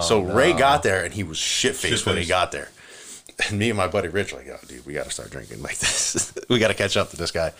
so 0.01 0.19
Ray 0.21 0.53
got 0.53 0.83
there 0.83 1.03
and 1.05 1.13
he 1.13 1.23
was 1.23 1.37
shit 1.37 1.75
faced 1.75 2.05
when 2.05 2.17
he 2.17 2.25
got 2.25 2.51
there. 2.51 2.69
And 3.47 3.59
me 3.59 3.69
and 3.69 3.77
my 3.77 3.87
buddy 3.87 4.07
Rich 4.07 4.33
like, 4.33 4.47
oh, 4.47 4.59
dude, 4.67 4.85
we 4.85 4.93
got 4.93 5.05
to 5.05 5.11
start 5.11 5.29
drinking 5.29 5.61
like 5.61 5.77
this. 5.79 6.33
we 6.49 6.59
got 6.59 6.69
to 6.69 6.73
catch 6.73 6.97
up 6.97 7.09
to 7.11 7.17
this 7.17 7.31
guy. 7.31 7.53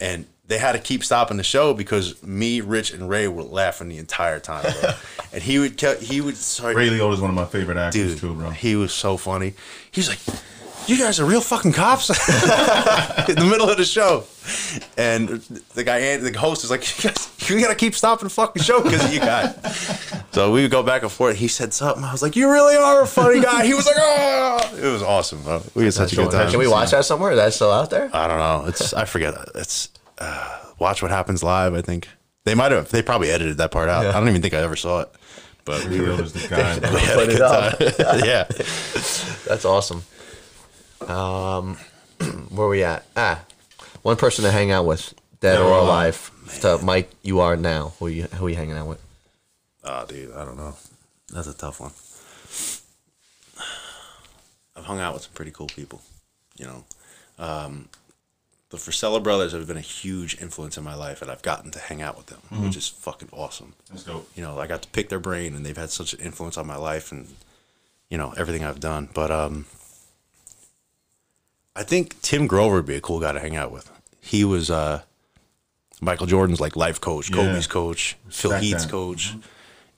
And 0.00 0.26
they 0.46 0.58
had 0.58 0.72
to 0.72 0.78
keep 0.78 1.04
stopping 1.04 1.36
the 1.36 1.42
show 1.42 1.74
because 1.74 2.22
me, 2.22 2.60
Rich, 2.60 2.92
and 2.92 3.08
Ray 3.08 3.28
were 3.28 3.42
laughing 3.42 3.88
the 3.88 3.98
entire 3.98 4.40
time. 4.40 4.62
Bro. 4.80 4.92
and 5.32 5.42
he 5.42 5.58
would, 5.58 5.80
he 5.80 6.20
would, 6.20 6.36
sorry, 6.36 6.74
Ray 6.74 6.88
Liotta 6.88 7.14
is 7.14 7.20
one 7.20 7.30
of 7.30 7.36
my 7.36 7.44
favorite 7.44 7.76
actors 7.76 8.12
dude, 8.12 8.18
too, 8.18 8.34
bro. 8.34 8.50
he 8.50 8.76
was 8.76 8.92
so 8.92 9.16
funny. 9.16 9.54
He 9.90 10.00
was 10.00 10.08
like, 10.08 10.20
"You 10.88 10.98
guys 10.98 11.20
are 11.20 11.24
real 11.24 11.40
fucking 11.40 11.72
cops." 11.72 12.08
in 13.28 13.34
the 13.34 13.46
middle 13.48 13.68
of 13.68 13.76
the 13.76 13.84
show, 13.84 14.24
and 14.96 15.28
the 15.74 15.84
guy, 15.84 16.16
the 16.16 16.36
host, 16.38 16.64
is 16.64 16.70
like, 16.70 16.82
"You 17.02 17.10
guys, 17.10 17.30
you 17.48 17.60
gotta 17.60 17.74
keep 17.74 17.94
stopping 17.94 18.24
the 18.24 18.30
fucking 18.30 18.62
show 18.62 18.82
because 18.82 19.04
of 19.04 19.12
you 19.12 19.20
guys." 19.20 19.54
so 20.32 20.52
we 20.52 20.62
would 20.62 20.70
go 20.70 20.82
back 20.82 21.02
and 21.02 21.10
forth. 21.10 21.36
He 21.36 21.48
said 21.48 21.72
something. 21.72 22.04
I 22.04 22.12
was 22.12 22.22
like, 22.22 22.36
"You 22.36 22.50
really 22.50 22.76
are 22.76 23.02
a 23.02 23.06
funny 23.06 23.40
guy." 23.40 23.66
He 23.66 23.74
was 23.74 23.86
like, 23.86 23.96
"Oh!" 23.98 24.74
It 24.76 24.86
was 24.86 25.02
awesome, 25.02 25.42
bro. 25.42 25.62
We 25.74 25.84
had 25.84 25.94
such 25.94 26.12
a 26.12 26.16
good 26.16 26.30
time. 26.30 26.50
Can 26.50 26.58
we 26.58 26.68
watch 26.68 26.90
that 26.90 27.04
somewhere? 27.04 27.32
Is 27.32 27.38
that 27.38 27.52
still 27.52 27.72
out 27.72 27.90
there? 27.90 28.10
I 28.12 28.26
don't 28.26 28.38
know. 28.38 28.64
It's 28.68 28.92
I 28.94 29.04
forget. 29.04 29.34
It's 29.54 29.90
uh, 30.18 30.58
watch 30.78 31.02
what 31.02 31.10
happens 31.10 31.42
live. 31.42 31.74
I 31.74 31.82
think 31.82 32.08
they 32.44 32.54
might 32.54 32.72
have. 32.72 32.90
They 32.90 33.02
probably 33.02 33.30
edited 33.30 33.58
that 33.58 33.70
part 33.70 33.88
out. 33.88 34.06
I 34.06 34.12
don't 34.12 34.28
even 34.28 34.42
think 34.42 34.54
I 34.54 34.58
ever 34.58 34.76
saw 34.76 35.00
it. 35.00 35.10
But 35.68 35.84
we 35.84 36.00
Ray 36.00 36.08
were 36.08 36.14
Liotta's 36.14 36.32
the 36.32 36.48
guy. 36.48 36.78
we 36.94 37.00
had 37.00 37.18
a 37.18 37.26
good 37.26 37.38
time. 37.38 38.24
yeah. 38.24 38.44
That's 39.46 39.66
awesome. 39.66 40.02
Um, 41.06 41.76
where 42.50 42.68
we 42.68 42.82
at? 42.84 43.04
Ah, 43.16 43.44
one 44.02 44.16
person 44.16 44.44
to 44.44 44.50
hang 44.50 44.70
out 44.70 44.84
with, 44.86 45.14
dead 45.40 45.54
Dead 45.56 45.60
or 45.60 45.72
or 45.72 45.78
alive. 45.78 46.30
To 46.60 46.78
Mike, 46.78 47.10
you 47.22 47.40
are 47.40 47.56
now. 47.56 47.92
Who 47.98 48.08
you 48.08 48.24
who 48.24 48.48
you 48.48 48.56
hanging 48.56 48.76
out 48.76 48.86
with? 48.86 49.02
Oh, 49.84 50.04
dude, 50.06 50.32
I 50.34 50.44
don't 50.44 50.56
know. 50.56 50.74
That's 51.32 51.46
a 51.46 51.54
tough 51.54 51.80
one. 51.80 51.92
I've 54.76 54.84
hung 54.84 55.00
out 55.00 55.14
with 55.14 55.22
some 55.24 55.32
pretty 55.34 55.50
cool 55.50 55.66
people, 55.66 56.00
you 56.56 56.66
know. 56.66 56.84
Um, 57.38 57.88
the 58.70 58.76
Frisella 58.76 59.22
brothers 59.22 59.52
have 59.52 59.66
been 59.66 59.76
a 59.76 59.80
huge 59.80 60.40
influence 60.40 60.76
in 60.76 60.84
my 60.84 60.94
life, 60.94 61.22
and 61.22 61.30
I've 61.30 61.42
gotten 61.42 61.70
to 61.72 61.78
hang 61.78 62.02
out 62.02 62.16
with 62.16 62.26
them, 62.26 62.40
which 62.62 62.76
is 62.76 62.86
fucking 62.86 63.28
awesome. 63.32 63.72
That's 63.88 64.04
dope. 64.04 64.28
You 64.36 64.42
know, 64.42 64.58
I 64.58 64.66
got 64.66 64.82
to 64.82 64.88
pick 64.88 65.08
their 65.08 65.18
brain, 65.18 65.54
and 65.54 65.64
they've 65.64 65.76
had 65.76 65.90
such 65.90 66.12
an 66.12 66.20
influence 66.20 66.58
on 66.58 66.66
my 66.66 66.76
life, 66.76 67.10
and 67.10 67.28
you 68.10 68.18
know 68.18 68.34
everything 68.36 68.64
I've 68.64 68.80
done. 68.80 69.08
But 69.14 69.30
um, 69.30 69.66
I 71.78 71.82
think 71.84 72.20
Tim 72.22 72.46
Grover 72.46 72.76
would 72.76 72.86
be 72.86 72.96
a 72.96 73.00
cool 73.00 73.20
guy 73.20 73.32
to 73.32 73.40
hang 73.40 73.56
out 73.56 73.70
with. 73.70 73.90
He 74.20 74.44
was 74.44 74.70
uh, 74.70 75.02
Michael 76.00 76.26
Jordan's 76.26 76.60
like 76.60 76.76
life 76.76 77.00
coach, 77.00 77.30
Yeah. 77.30 77.36
Kobe's 77.36 77.66
coach, 77.66 78.16
Phil 78.28 78.50
Back 78.50 78.62
Heath's 78.62 78.84
then. 78.84 78.90
coach, 78.90 79.34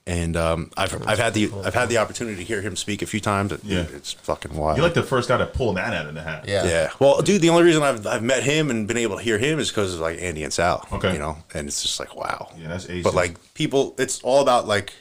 and 0.07 0.35
um, 0.37 0.71
I've 0.77 1.07
I've 1.07 1.19
had 1.19 1.33
the 1.33 1.51
I've 1.63 1.73
had 1.73 1.89
the 1.89 1.97
opportunity 1.97 2.37
to 2.37 2.43
hear 2.43 2.61
him 2.61 2.75
speak 2.75 3.01
a 3.01 3.05
few 3.05 3.19
times. 3.19 3.51
It- 3.51 3.63
Yeah. 3.63 3.85
it's 3.95 4.13
fucking 4.13 4.55
wild. 4.55 4.77
You're 4.77 4.85
like 4.85 4.93
the 4.95 5.03
first 5.03 5.27
guy 5.29 5.37
to 5.37 5.45
pull 5.45 5.73
that 5.73 5.93
out 5.93 6.07
of 6.07 6.15
the 6.15 6.21
hat. 6.21 6.45
yeah. 6.47 6.65
yeah. 6.65 6.89
Well, 6.99 7.21
dude, 7.21 7.41
the 7.41 7.49
only 7.49 7.63
reason 7.63 7.83
I've 7.83 8.05
I've 8.07 8.23
met 8.23 8.43
him 8.43 8.69
and 8.69 8.87
been 8.87 8.97
able 8.97 9.17
to 9.17 9.23
hear 9.23 9.37
him 9.37 9.59
is 9.59 9.69
because 9.69 9.93
of 9.95 9.99
like 9.99 10.19
Andy 10.21 10.43
and 10.43 10.51
Sal. 10.53 10.87
Okay. 10.91 11.13
You 11.13 11.19
know, 11.19 11.37
and 11.53 11.67
it's 11.67 11.81
just 11.81 11.99
like 11.99 12.15
wow. 12.15 12.49
Yeah, 12.57 12.67
that's 12.69 12.89
ace. 12.89 13.03
But 13.03 13.13
like 13.15 13.35
people, 13.53 13.95
it's 13.97 14.21
all 14.21 14.41
about 14.41 14.67
like 14.67 14.93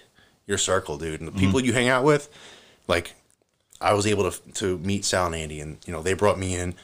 your 0.47 0.59
circle, 0.59 0.99
dude, 0.99 1.21
and 1.21 1.29
the 1.29 1.39
people 1.39 1.61
you 1.65 1.73
hang 1.73 1.89
out 1.89 2.05
with. 2.05 2.29
Like, 2.89 3.15
I 3.81 3.95
was 3.95 4.07
able 4.07 4.31
to 4.31 4.39
to 4.55 4.79
meet 4.79 5.05
Sal 5.05 5.27
and 5.27 5.35
Andy, 5.35 5.61
and 5.61 5.79
you 5.87 5.93
know 5.93 6.03
they 6.03 6.15
brought 6.15 6.39
me 6.39 6.55
in, 6.55 6.61
and 6.71 6.75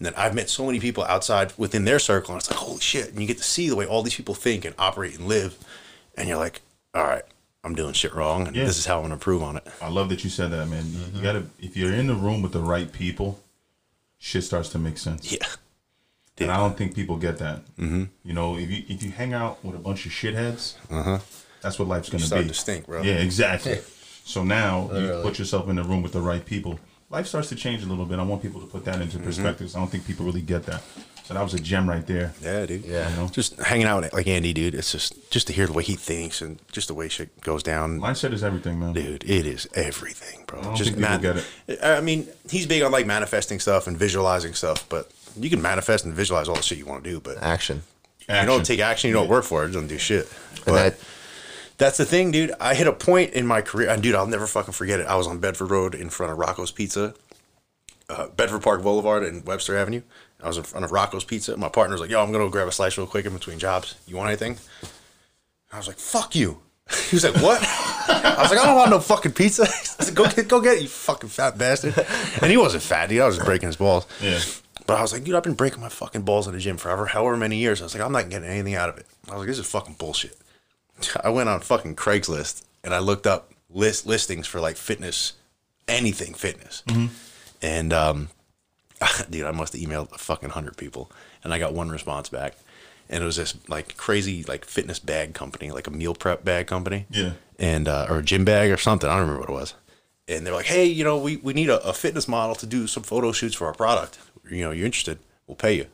then 0.00 0.14
I've 0.16 0.34
met 0.34 0.48
so 0.50 0.64
many 0.66 0.80
people 0.80 1.04
outside 1.04 1.52
within 1.56 1.84
their 1.84 1.98
circle, 1.98 2.32
and 2.34 2.40
it's 2.40 2.50
like 2.50 2.58
holy 2.60 2.80
shit, 2.80 3.10
and 3.10 3.20
you 3.20 3.26
get 3.26 3.38
to 3.38 3.44
see 3.44 3.68
the 3.68 3.76
way 3.76 3.86
all 3.86 4.02
these 4.02 4.14
people 4.14 4.34
think 4.34 4.64
and 4.64 4.74
operate 4.78 5.18
and 5.18 5.26
live, 5.28 5.56
and 6.16 6.28
you're 6.28 6.38
like, 6.38 6.60
all 6.94 7.04
right, 7.04 7.24
I'm 7.64 7.74
doing 7.74 7.92
shit 7.92 8.14
wrong, 8.14 8.46
and 8.46 8.56
Yeah. 8.56 8.64
this 8.64 8.78
is 8.78 8.86
how 8.86 8.96
I'm 8.98 9.02
gonna 9.04 9.14
improve 9.14 9.42
on 9.42 9.56
it. 9.58 9.66
I 9.82 9.88
love 9.90 10.08
that 10.08 10.24
you 10.24 10.30
said 10.30 10.50
that, 10.52 10.66
man. 10.68 10.84
You- 10.92 11.16
You 11.18 11.22
gotta 11.22 11.44
if 11.60 11.76
you're 11.76 11.92
in 11.92 12.06
the 12.06 12.14
room 12.14 12.40
with 12.42 12.52
the 12.52 12.60
right 12.60 12.90
people, 12.92 13.40
shit 14.18 14.44
starts 14.44 14.68
to 14.70 14.78
make 14.78 14.98
sense. 14.98 15.30
Yeah. 15.32 15.46
And 16.38 16.50
I 16.50 16.58
don't 16.58 16.76
think 16.76 16.94
people 16.94 17.16
get 17.16 17.38
that. 17.38 17.60
Mm-hmm. 17.78 18.04
You 18.24 18.32
know, 18.34 18.56
if 18.58 18.70
you 18.70 18.82
if 18.88 19.02
you 19.02 19.10
hang 19.10 19.32
out 19.32 19.64
with 19.64 19.74
a 19.74 19.78
bunch 19.78 20.04
of 20.04 20.12
shitheads, 20.12 20.74
uh-huh. 20.90 21.18
that's 21.62 21.78
what 21.78 21.88
life's 21.88 22.08
gonna 22.10 22.20
Uh-huh. 22.22 22.26
starting 22.26 22.48
be. 22.48 22.52
to 22.54 22.60
stink, 22.60 22.86
bro. 22.86 23.02
Yeah, 23.02 23.14
exactly. 23.14 23.80
so 24.26 24.42
now 24.44 24.90
you 24.92 25.20
put 25.22 25.38
yourself 25.38 25.68
in 25.68 25.76
the 25.76 25.84
room 25.84 26.02
with 26.02 26.12
the 26.12 26.20
right 26.20 26.44
people. 26.44 26.78
Life 27.08 27.28
starts 27.28 27.48
to 27.50 27.54
change 27.54 27.84
a 27.84 27.86
little 27.86 28.04
bit. 28.04 28.18
I 28.18 28.24
want 28.24 28.42
people 28.42 28.60
to 28.60 28.66
put 28.66 28.84
that 28.84 28.94
Mm-hmm. 28.96 29.02
into 29.02 29.18
perspective. 29.20 29.70
I 29.74 29.78
don't 29.78 29.88
think 29.90 30.04
people 30.06 30.26
really 30.26 30.42
get 30.42 30.64
that. 30.64 30.82
So 31.22 31.34
that 31.34 31.42
was 31.42 31.54
a 31.54 31.60
gem 31.60 31.88
right 31.88 32.04
there. 32.06 32.32
Yeah, 32.42 32.66
dude. 32.66 32.84
Yeah. 32.84 33.08
You 33.10 33.16
know? 33.16 33.28
Just 33.28 33.58
hanging 33.60 33.86
out 33.86 34.02
with 34.02 34.12
like 34.12 34.26
Andy, 34.26 34.52
dude. 34.52 34.74
It's 34.74 34.90
just 34.92 35.14
just 35.30 35.46
to 35.48 35.52
hear 35.52 35.66
the 35.66 35.72
way 35.72 35.82
he 35.84 35.94
thinks 35.94 36.40
and 36.40 36.58
just 36.72 36.88
the 36.88 36.94
way 36.94 37.08
shit 37.08 37.40
goes 37.42 37.62
down. 37.62 38.00
Mindset 38.00 38.32
is 38.32 38.42
everything, 38.44 38.78
man. 38.80 38.92
Dude, 38.92 39.22
it 39.24 39.46
is 39.46 39.68
everything, 39.74 40.44
bro. 40.46 40.62
don't 40.62 40.76
just 40.76 40.90
think 40.94 41.04
people 41.04 41.18
get 41.18 41.44
it. 41.68 41.78
I 41.82 42.00
mean, 42.00 42.26
he's 42.50 42.66
big 42.66 42.82
on 42.82 42.90
like 42.92 43.06
manifesting 43.06 43.60
stuff 43.60 43.86
and 43.86 43.96
visualizing 43.96 44.54
stuff, 44.54 44.88
but 44.88 45.10
you 45.38 45.48
can 45.50 45.60
manifest 45.62 46.04
and 46.04 46.14
visualize 46.14 46.48
all 46.48 46.56
the 46.56 46.62
shit 46.62 46.78
you 46.78 46.86
want 46.86 47.02
to 47.04 47.10
do, 47.10 47.20
but 47.20 47.40
Action. 47.42 47.82
you 48.28 48.46
don't 48.46 48.64
take 48.66 48.80
action, 48.80 49.08
you 49.08 49.14
don't 49.14 49.28
work 49.28 49.44
for 49.44 49.62
it, 49.62 49.66
it 49.70 49.72
doesn't 49.72 49.88
do 49.88 49.98
shit. 49.98 50.26
And 50.56 50.64
But 50.66 50.74
that 50.74 50.98
that's 51.78 51.98
the 51.98 52.04
thing, 52.04 52.30
dude. 52.30 52.52
I 52.60 52.74
hit 52.74 52.86
a 52.86 52.92
point 52.92 53.32
in 53.34 53.46
my 53.46 53.60
career, 53.60 53.88
and 53.88 54.02
dude, 54.02 54.14
I'll 54.14 54.26
never 54.26 54.46
fucking 54.46 54.72
forget 54.72 55.00
it. 55.00 55.06
I 55.06 55.16
was 55.16 55.26
on 55.26 55.38
Bedford 55.38 55.70
Road 55.70 55.94
in 55.94 56.10
front 56.10 56.32
of 56.32 56.38
Rocco's 56.38 56.70
Pizza, 56.70 57.14
uh, 58.08 58.28
Bedford 58.28 58.62
Park 58.62 58.82
Boulevard 58.82 59.22
and 59.24 59.44
Webster 59.46 59.76
Avenue. 59.76 60.02
I 60.42 60.48
was 60.48 60.58
in 60.58 60.64
front 60.64 60.84
of 60.84 60.92
Rocco's 60.92 61.24
Pizza. 61.24 61.56
My 61.56 61.68
partner 61.68 61.94
was 61.94 62.00
like, 62.00 62.10
"Yo, 62.10 62.22
I'm 62.22 62.32
gonna 62.32 62.44
go 62.44 62.50
grab 62.50 62.68
a 62.68 62.72
slice 62.72 62.96
real 62.98 63.06
quick 63.06 63.26
in 63.26 63.32
between 63.32 63.58
jobs. 63.58 63.94
You 64.06 64.16
want 64.16 64.28
anything?" 64.28 64.58
I 65.72 65.78
was 65.78 65.88
like, 65.88 65.98
"Fuck 65.98 66.34
you." 66.34 66.60
He 67.10 67.16
was 67.16 67.24
like, 67.24 67.34
"What?" 67.42 67.60
I 67.62 68.36
was 68.40 68.50
like, 68.50 68.60
"I 68.60 68.66
don't 68.66 68.76
want 68.76 68.90
no 68.90 69.00
fucking 69.00 69.32
pizza." 69.32 69.62
I 69.98 70.04
said, 70.04 70.14
"Go 70.14 70.28
get, 70.28 70.48
go 70.48 70.60
get 70.60 70.76
it, 70.76 70.82
you 70.82 70.88
fucking 70.88 71.30
fat 71.30 71.58
bastard." 71.58 71.94
And 72.40 72.50
he 72.50 72.56
wasn't 72.56 72.82
fat, 72.82 73.08
dude. 73.08 73.20
I 73.20 73.26
was 73.26 73.36
just 73.36 73.46
breaking 73.46 73.68
his 73.68 73.76
balls. 73.76 74.06
Yeah. 74.20 74.40
But 74.86 74.98
I 74.98 75.02
was 75.02 75.12
like, 75.12 75.24
dude, 75.24 75.34
I've 75.34 75.42
been 75.42 75.54
breaking 75.54 75.80
my 75.80 75.88
fucking 75.88 76.22
balls 76.22 76.46
in 76.46 76.52
the 76.54 76.60
gym 76.60 76.76
forever, 76.76 77.06
however 77.06 77.36
many 77.36 77.56
years. 77.56 77.80
I 77.80 77.84
was 77.84 77.94
like, 77.94 78.04
I'm 78.04 78.12
not 78.12 78.30
getting 78.30 78.48
anything 78.48 78.76
out 78.76 78.88
of 78.88 78.98
it. 78.98 79.06
I 79.28 79.32
was 79.32 79.40
like, 79.40 79.48
this 79.48 79.58
is 79.58 79.66
fucking 79.66 79.94
bullshit. 79.94 80.36
I 81.24 81.28
went 81.30 81.48
on 81.48 81.60
fucking 81.60 81.96
Craigslist 81.96 82.62
and 82.84 82.94
I 82.94 82.98
looked 82.98 83.26
up 83.26 83.52
list 83.70 84.06
listings 84.06 84.46
for 84.46 84.60
like 84.60 84.76
fitness, 84.76 85.34
anything 85.88 86.34
fitness. 86.34 86.82
And 87.62 87.92
um, 87.92 88.28
dude, 89.30 89.44
I 89.46 89.50
must 89.50 89.72
have 89.72 89.82
emailed 89.82 90.12
a 90.12 90.18
fucking 90.18 90.50
hundred 90.50 90.76
people, 90.76 91.10
and 91.42 91.52
I 91.52 91.58
got 91.58 91.72
one 91.74 91.88
response 91.88 92.28
back, 92.28 92.54
and 93.08 93.22
it 93.22 93.26
was 93.26 93.36
this 93.36 93.54
like 93.68 93.96
crazy 93.96 94.42
like 94.44 94.64
fitness 94.64 94.98
bag 94.98 95.34
company, 95.34 95.70
like 95.70 95.86
a 95.86 95.90
meal 95.90 96.14
prep 96.14 96.44
bag 96.44 96.66
company, 96.66 97.06
Yeah. 97.10 97.32
and 97.58 97.88
uh, 97.88 98.06
or 98.08 98.18
a 98.18 98.22
gym 98.22 98.44
bag 98.44 98.70
or 98.70 98.76
something. 98.76 99.08
I 99.08 99.14
don't 99.14 99.22
remember 99.22 99.40
what 99.40 99.50
it 99.50 99.52
was. 99.60 99.74
And 100.28 100.44
they're 100.44 100.54
like, 100.54 100.66
hey, 100.66 100.86
you 100.86 101.04
know, 101.04 101.18
we, 101.18 101.36
we 101.36 101.52
need 101.54 101.68
a, 101.70 101.80
a 101.86 101.92
fitness 101.92 102.26
model 102.26 102.56
to 102.56 102.66
do 102.66 102.88
some 102.88 103.04
photo 103.04 103.30
shoots 103.30 103.54
for 103.54 103.68
our 103.68 103.72
product. 103.74 104.18
You 104.50 104.62
know, 104.64 104.70
you're 104.72 104.86
interested? 104.86 105.18
We'll 105.46 105.54
pay 105.56 105.74
you. 105.74 105.86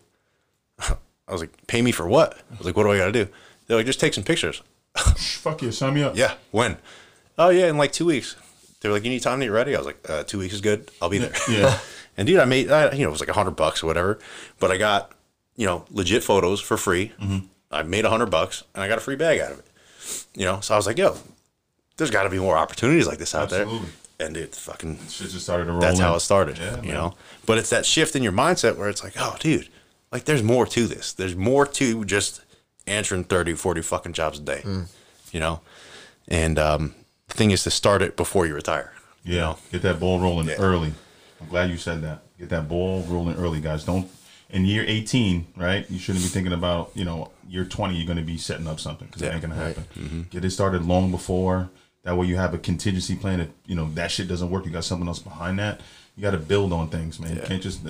I 0.78 0.96
was 1.32 1.42
like, 1.42 1.66
pay 1.66 1.82
me 1.82 1.92
for 1.92 2.08
what? 2.08 2.38
I 2.50 2.56
was 2.56 2.66
like, 2.66 2.74
what 2.76 2.84
do 2.84 2.92
I 2.92 2.96
got 2.98 3.06
to 3.06 3.12
do? 3.12 3.28
They're 3.66 3.76
like, 3.76 3.84
just 3.84 4.00
take 4.00 4.14
some 4.14 4.24
pictures. 4.24 4.62
Fuck 4.97 5.62
you, 5.62 5.73
sign 5.73 5.94
me 5.94 6.02
up. 6.02 6.16
Yeah. 6.16 6.35
When? 6.51 6.77
Oh 7.39 7.48
yeah, 7.48 7.69
in 7.69 7.78
like 7.78 7.93
two 7.93 8.06
weeks. 8.06 8.36
They 8.81 8.89
were 8.89 8.94
like, 8.97 9.05
you 9.05 9.10
need 9.10 9.23
time 9.23 9.39
to 9.40 9.47
get 9.47 9.52
ready. 9.52 9.74
I 9.74 9.78
was 9.78 9.86
like, 9.86 10.10
uh, 10.10 10.24
two 10.24 10.39
weeks 10.39 10.55
is 10.55 10.60
good. 10.60 10.90
I'll 11.01 11.09
be 11.09 11.19
there. 11.19 11.32
Yeah. 11.48 11.78
and 12.16 12.27
dude, 12.27 12.40
I 12.40 12.44
made, 12.44 12.70
I, 12.70 12.90
you 12.93 13.02
know, 13.02 13.09
it 13.09 13.12
was 13.12 13.20
like 13.20 13.28
a 13.28 13.32
hundred 13.35 13.52
bucks 13.52 13.82
or 13.82 13.86
whatever, 13.86 14.19
but 14.59 14.70
I 14.73 14.77
got, 14.77 15.12
you 15.56 15.66
know, 15.66 15.85
legit 15.90 16.24
photos 16.24 16.60
for 16.60 16.77
free. 16.77 17.12
Mm-hmm. 17.20 17.47
I 17.70 17.82
made 17.85 18.05
a 18.05 18.10
hundred 18.10 18.31
bucks 18.31 18.64
and 18.74 18.82
I 18.82 18.89
got 18.89 18.98
a 18.98 19.01
free 19.01 19.16
bag 19.16 19.40
out 19.40 19.52
of 19.52 19.60
it. 19.60 19.66
You 20.35 20.44
know, 20.47 20.60
so 20.60 20.74
I 20.74 20.77
was 20.77 20.86
like, 20.86 20.98
yo, 20.98 21.16
there's 21.97 22.10
got 22.10 22.24
to 22.24 22.31
be 22.31 22.39
more 22.39 22.56
opportunities 22.56 23.06
like 23.06 23.19
this 23.19 23.35
out 23.35 23.52
Absolutely. 23.52 23.78
there. 24.19 24.27
And 24.27 24.36
it 24.36 24.55
fucking, 24.55 24.98
Shit 25.09 25.31
just 25.31 25.44
started 25.44 25.66
to 25.66 25.73
roll. 25.73 25.81
that's 25.81 25.98
in. 25.98 26.05
how 26.05 26.14
it 26.16 26.20
started. 26.20 26.59
Yeah, 26.59 26.77
you 26.77 26.82
man. 26.89 26.94
know, 26.94 27.14
but 27.47 27.59
it's 27.59 27.70
that 27.70 27.86
shift 27.86 28.14
in 28.14 28.23
your 28.23 28.32
mindset 28.32 28.77
where 28.77 28.89
it's 28.89 29.02
like, 29.02 29.14
oh, 29.19 29.36
dude, 29.40 29.69
like 30.12 30.24
there's 30.24 30.43
more 30.43 30.66
to 30.66 30.86
this. 30.86 31.12
There's 31.12 31.35
more 31.35 31.66
to 31.66 32.05
just 32.05 32.43
answering 32.86 33.24
30, 33.24 33.54
40 33.54 33.82
fucking 33.82 34.12
jobs 34.12 34.38
a 34.38 34.42
day. 34.42 34.62
Mm. 34.64 34.86
You 35.32 35.40
know, 35.40 35.60
and 36.28 36.59
um, 36.59 36.94
the 37.28 37.34
thing 37.34 37.50
is 37.50 37.62
to 37.64 37.70
start 37.70 38.02
it 38.02 38.16
before 38.16 38.46
you 38.46 38.54
retire. 38.54 38.92
Yeah, 39.24 39.54
get 39.70 39.82
that 39.82 39.98
ball 40.00 40.20
rolling 40.20 40.48
Yeah. 40.48 40.56
early. 40.56 40.92
I'm 41.40 41.48
glad 41.48 41.70
you 41.70 41.76
said 41.76 42.02
that. 42.02 42.22
Get 42.38 42.48
that 42.50 42.68
ball 42.68 43.02
rolling 43.09 43.36
early, 43.36 43.60
guys. 43.60 43.84
Don't 43.84 44.10
in 44.50 44.64
year 44.66 44.84
18, 44.86 45.46
right? 45.56 45.88
You 45.90 45.98
shouldn't 45.98 46.24
be 46.24 46.28
thinking 46.28 46.52
about 46.52 46.90
you 46.94 47.04
know 47.04 47.30
year 47.48 47.64
20. 47.64 47.94
You're 47.94 48.06
going 48.06 48.18
to 48.18 48.24
be 48.24 48.36
setting 48.36 48.66
up 48.66 48.78
something 48.80 49.06
because 49.06 49.22
it 49.22 49.26
Yeah, 49.26 49.32
ain't 49.32 49.42
going 49.42 49.54
to 49.54 49.64
happen. 49.64 49.84
Mm-hmm. 49.96 50.20
Get 50.30 50.44
it 50.44 50.50
started 50.50 50.84
long 50.84 51.10
before. 51.10 51.70
That 52.04 52.16
way 52.16 52.26
you 52.26 52.36
have 52.36 52.52
a 52.52 52.59
contingency 52.59 53.14
plan. 53.16 53.40
If 53.40 53.48
you 53.66 53.76
know 53.76 53.88
that 53.94 54.10
shit 54.10 54.28
doesn't 54.28 54.50
work, 54.50 54.66
you 54.66 54.70
got 54.72 54.84
something 54.84 55.06
else 55.09 55.20
behind 55.20 55.59
that. 55.60 55.80
You 56.16 56.22
got 56.22 56.32
to 56.32 56.38
build 56.38 56.72
on 56.72 56.88
things, 56.88 57.18
man. 57.20 57.36
You 57.36 57.42
can't 57.42 57.62
just 57.62 57.80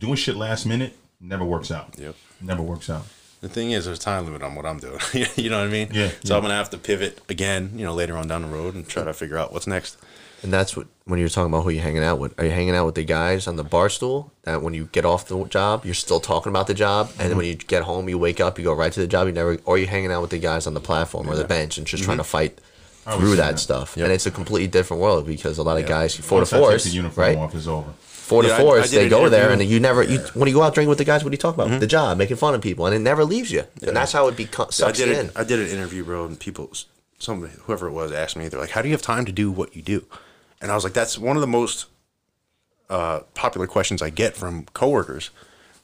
doing 0.00 0.16
shit 0.16 0.36
last 0.36 0.66
minute. 0.66 0.96
Never 1.20 1.44
works 1.44 1.70
out. 1.70 1.94
Yep. 1.98 2.14
Never 2.42 2.62
works 2.62 2.90
out. 2.90 3.06
The 3.40 3.48
thing 3.48 3.70
is, 3.70 3.86
there's 3.86 3.98
a 3.98 4.00
time 4.00 4.24
limit 4.26 4.42
on 4.42 4.54
what 4.54 4.66
I'm 4.66 4.78
doing. 4.78 4.98
you 5.36 5.48
know 5.50 5.58
what 5.60 5.68
I 5.68 5.70
mean? 5.70 5.88
Yeah, 5.92 6.08
So 6.24 6.34
yeah. 6.34 6.36
I'm 6.36 6.42
gonna 6.42 6.54
have 6.54 6.70
to 6.70 6.78
pivot 6.78 7.20
again, 7.28 7.72
you 7.74 7.84
know, 7.84 7.94
later 7.94 8.16
on 8.16 8.28
down 8.28 8.42
the 8.42 8.48
road 8.48 8.74
and 8.74 8.86
try 8.86 9.04
to 9.04 9.14
figure 9.14 9.38
out 9.38 9.52
what's 9.52 9.66
next. 9.66 9.96
And 10.42 10.52
that's 10.52 10.74
what 10.76 10.86
when 11.04 11.18
you're 11.20 11.28
talking 11.28 11.52
about 11.52 11.64
who 11.64 11.70
you're 11.70 11.82
hanging 11.82 12.02
out 12.02 12.18
with. 12.18 12.38
Are 12.38 12.44
you 12.44 12.50
hanging 12.50 12.74
out 12.74 12.86
with 12.86 12.94
the 12.94 13.04
guys 13.04 13.46
on 13.46 13.56
the 13.56 13.64
bar 13.64 13.88
stool 13.90 14.32
that 14.44 14.62
when 14.62 14.72
you 14.74 14.88
get 14.92 15.04
off 15.04 15.26
the 15.26 15.42
job, 15.46 15.84
you're 15.84 15.92
still 15.94 16.20
talking 16.20 16.50
about 16.50 16.66
the 16.66 16.74
job, 16.74 17.08
and 17.08 17.14
Mm-hmm. 17.18 17.28
then 17.28 17.36
when 17.38 17.46
you 17.46 17.54
get 17.56 17.82
home, 17.82 18.08
you 18.08 18.18
wake 18.18 18.40
up, 18.40 18.58
you 18.58 18.64
go 18.64 18.72
right 18.72 18.92
to 18.92 19.00
the 19.00 19.06
job. 19.06 19.26
You 19.26 19.32
never, 19.32 19.58
or 19.64 19.76
you 19.78 19.86
hanging 19.86 20.10
out 20.12 20.22
with 20.22 20.30
the 20.30 20.38
guys 20.38 20.66
on 20.66 20.74
the 20.74 20.80
platform 20.80 21.28
or 21.28 21.36
the 21.36 21.44
bench 21.44 21.76
and 21.78 21.86
just 21.86 22.04
trying 22.04 22.18
to 22.18 22.24
fight 22.24 22.56
Mm-hmm. 22.56 23.08
I 23.08 23.12
always 23.14 23.26
through 23.28 23.36
that, 23.36 23.52
that. 23.52 23.58
stuff. 23.58 23.96
Yep. 23.96 24.04
And 24.04 24.12
it's 24.12 24.26
a 24.26 24.30
completely 24.30 24.68
different 24.68 25.02
world 25.02 25.26
because 25.26 25.56
a 25.56 25.62
lot 25.62 25.78
of 25.78 25.84
Yeah. 25.84 25.88
guys 25.88 26.14
four 26.16 26.40
Once 26.40 26.50
to 26.50 26.56
I 26.62 26.76
the 26.76 26.88
uniform 26.90 27.26
right? 27.26 27.38
off, 27.38 27.54
it's 27.54 27.66
over. 27.66 27.88
Four 28.30 28.44
Yeah, 28.44 28.50
to 28.50 28.54
I- 28.54 28.58
I 28.58 28.60
fours, 28.60 28.90
they 28.92 29.08
go 29.08 29.28
there, 29.28 29.50
and 29.50 29.60
you 29.60 29.80
never. 29.80 30.04
You, 30.04 30.20
when 30.34 30.46
you 30.46 30.54
go 30.54 30.62
out 30.62 30.72
drinking 30.72 30.88
with 30.88 30.98
the 30.98 31.04
guys, 31.04 31.24
what 31.24 31.30
do 31.30 31.34
you 31.34 31.38
talk 31.38 31.54
about? 31.56 31.66
Mm-hmm. 31.66 31.80
The 31.80 31.86
job, 31.88 32.16
making 32.16 32.36
fun 32.36 32.54
of 32.54 32.60
people, 32.60 32.86
and 32.86 32.94
it 32.94 33.00
never 33.00 33.24
leaves 33.24 33.50
you. 33.50 33.64
And 33.82 33.96
that's 33.96 34.12
how 34.12 34.28
it 34.28 34.36
becomes 34.36 34.80
I 34.80 34.86
sucks 34.86 34.98
did 34.98 35.08
it. 35.08 35.18
in. 35.18 35.30
I 35.34 35.42
did 35.42 35.58
an 35.58 35.66
interview, 35.66 36.04
bro, 36.04 36.26
and 36.26 36.38
people, 36.38 36.70
somebody, 37.18 37.52
whoever 37.62 37.88
it 37.88 37.92
was, 37.92 38.12
asked 38.12 38.36
me, 38.36 38.46
they're 38.46 38.60
like, 38.60 38.70
"How 38.70 38.82
do 38.82 38.88
you 38.88 38.94
have 38.94 39.02
time 39.02 39.24
to 39.24 39.32
do 39.32 39.50
what 39.50 39.74
you 39.74 39.82
do?" 39.82 40.04
And 40.60 40.70
I 40.70 40.76
was 40.76 40.84
like, 40.84 40.92
"That's 40.92 41.18
one 41.18 41.36
of 41.36 41.40
the 41.40 41.48
most 41.48 41.86
uh, 42.88 43.20
popular 43.34 43.66
questions 43.66 44.00
I 44.00 44.10
get 44.10 44.36
from 44.36 44.66
coworkers." 44.74 45.30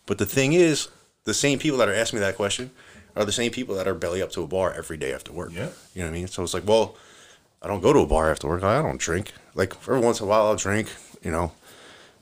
But 0.07 0.19
the 0.19 0.27
thing 0.27 0.53
is, 0.53 0.87
the 1.25 1.35
same 1.35 1.59
people 1.59 1.79
that 1.79 1.89
are 1.89 1.95
asking 1.95 2.21
me 2.21 2.25
that 2.25 2.37
question 2.37 2.71
are 3.17 3.25
the 3.25 3.33
same 3.33 3.51
people 3.51 3.75
that 3.75 3.89
are 3.89 3.95
belly 3.95 4.23
up 4.23 4.31
to 4.33 4.43
a 4.45 4.47
bar 4.47 4.73
every 4.73 4.97
day 4.97 5.13
after 5.13 5.33
work. 5.33 5.51
Yeah. 5.53 5.71
You 5.95 6.03
know 6.03 6.11
what 6.11 6.17
I 6.17 6.19
mean? 6.21 6.29
So 6.29 6.45
it's 6.45 6.55
like, 6.55 6.65
well, 6.65 6.95
I 7.61 7.67
don't 7.67 7.81
go 7.81 7.93
to 7.93 8.01
a 8.01 8.07
bar 8.07 8.31
after 8.31 8.47
work. 8.47 8.63
I 8.63 8.81
don't 8.81 9.01
drink. 9.01 9.33
Like 9.57 9.75
every 9.83 9.99
once 9.99 10.21
in 10.21 10.27
a 10.27 10.29
while, 10.29 10.47
I'll 10.47 10.55
drink. 10.57 10.89
You 11.25 11.33
know, 11.33 11.51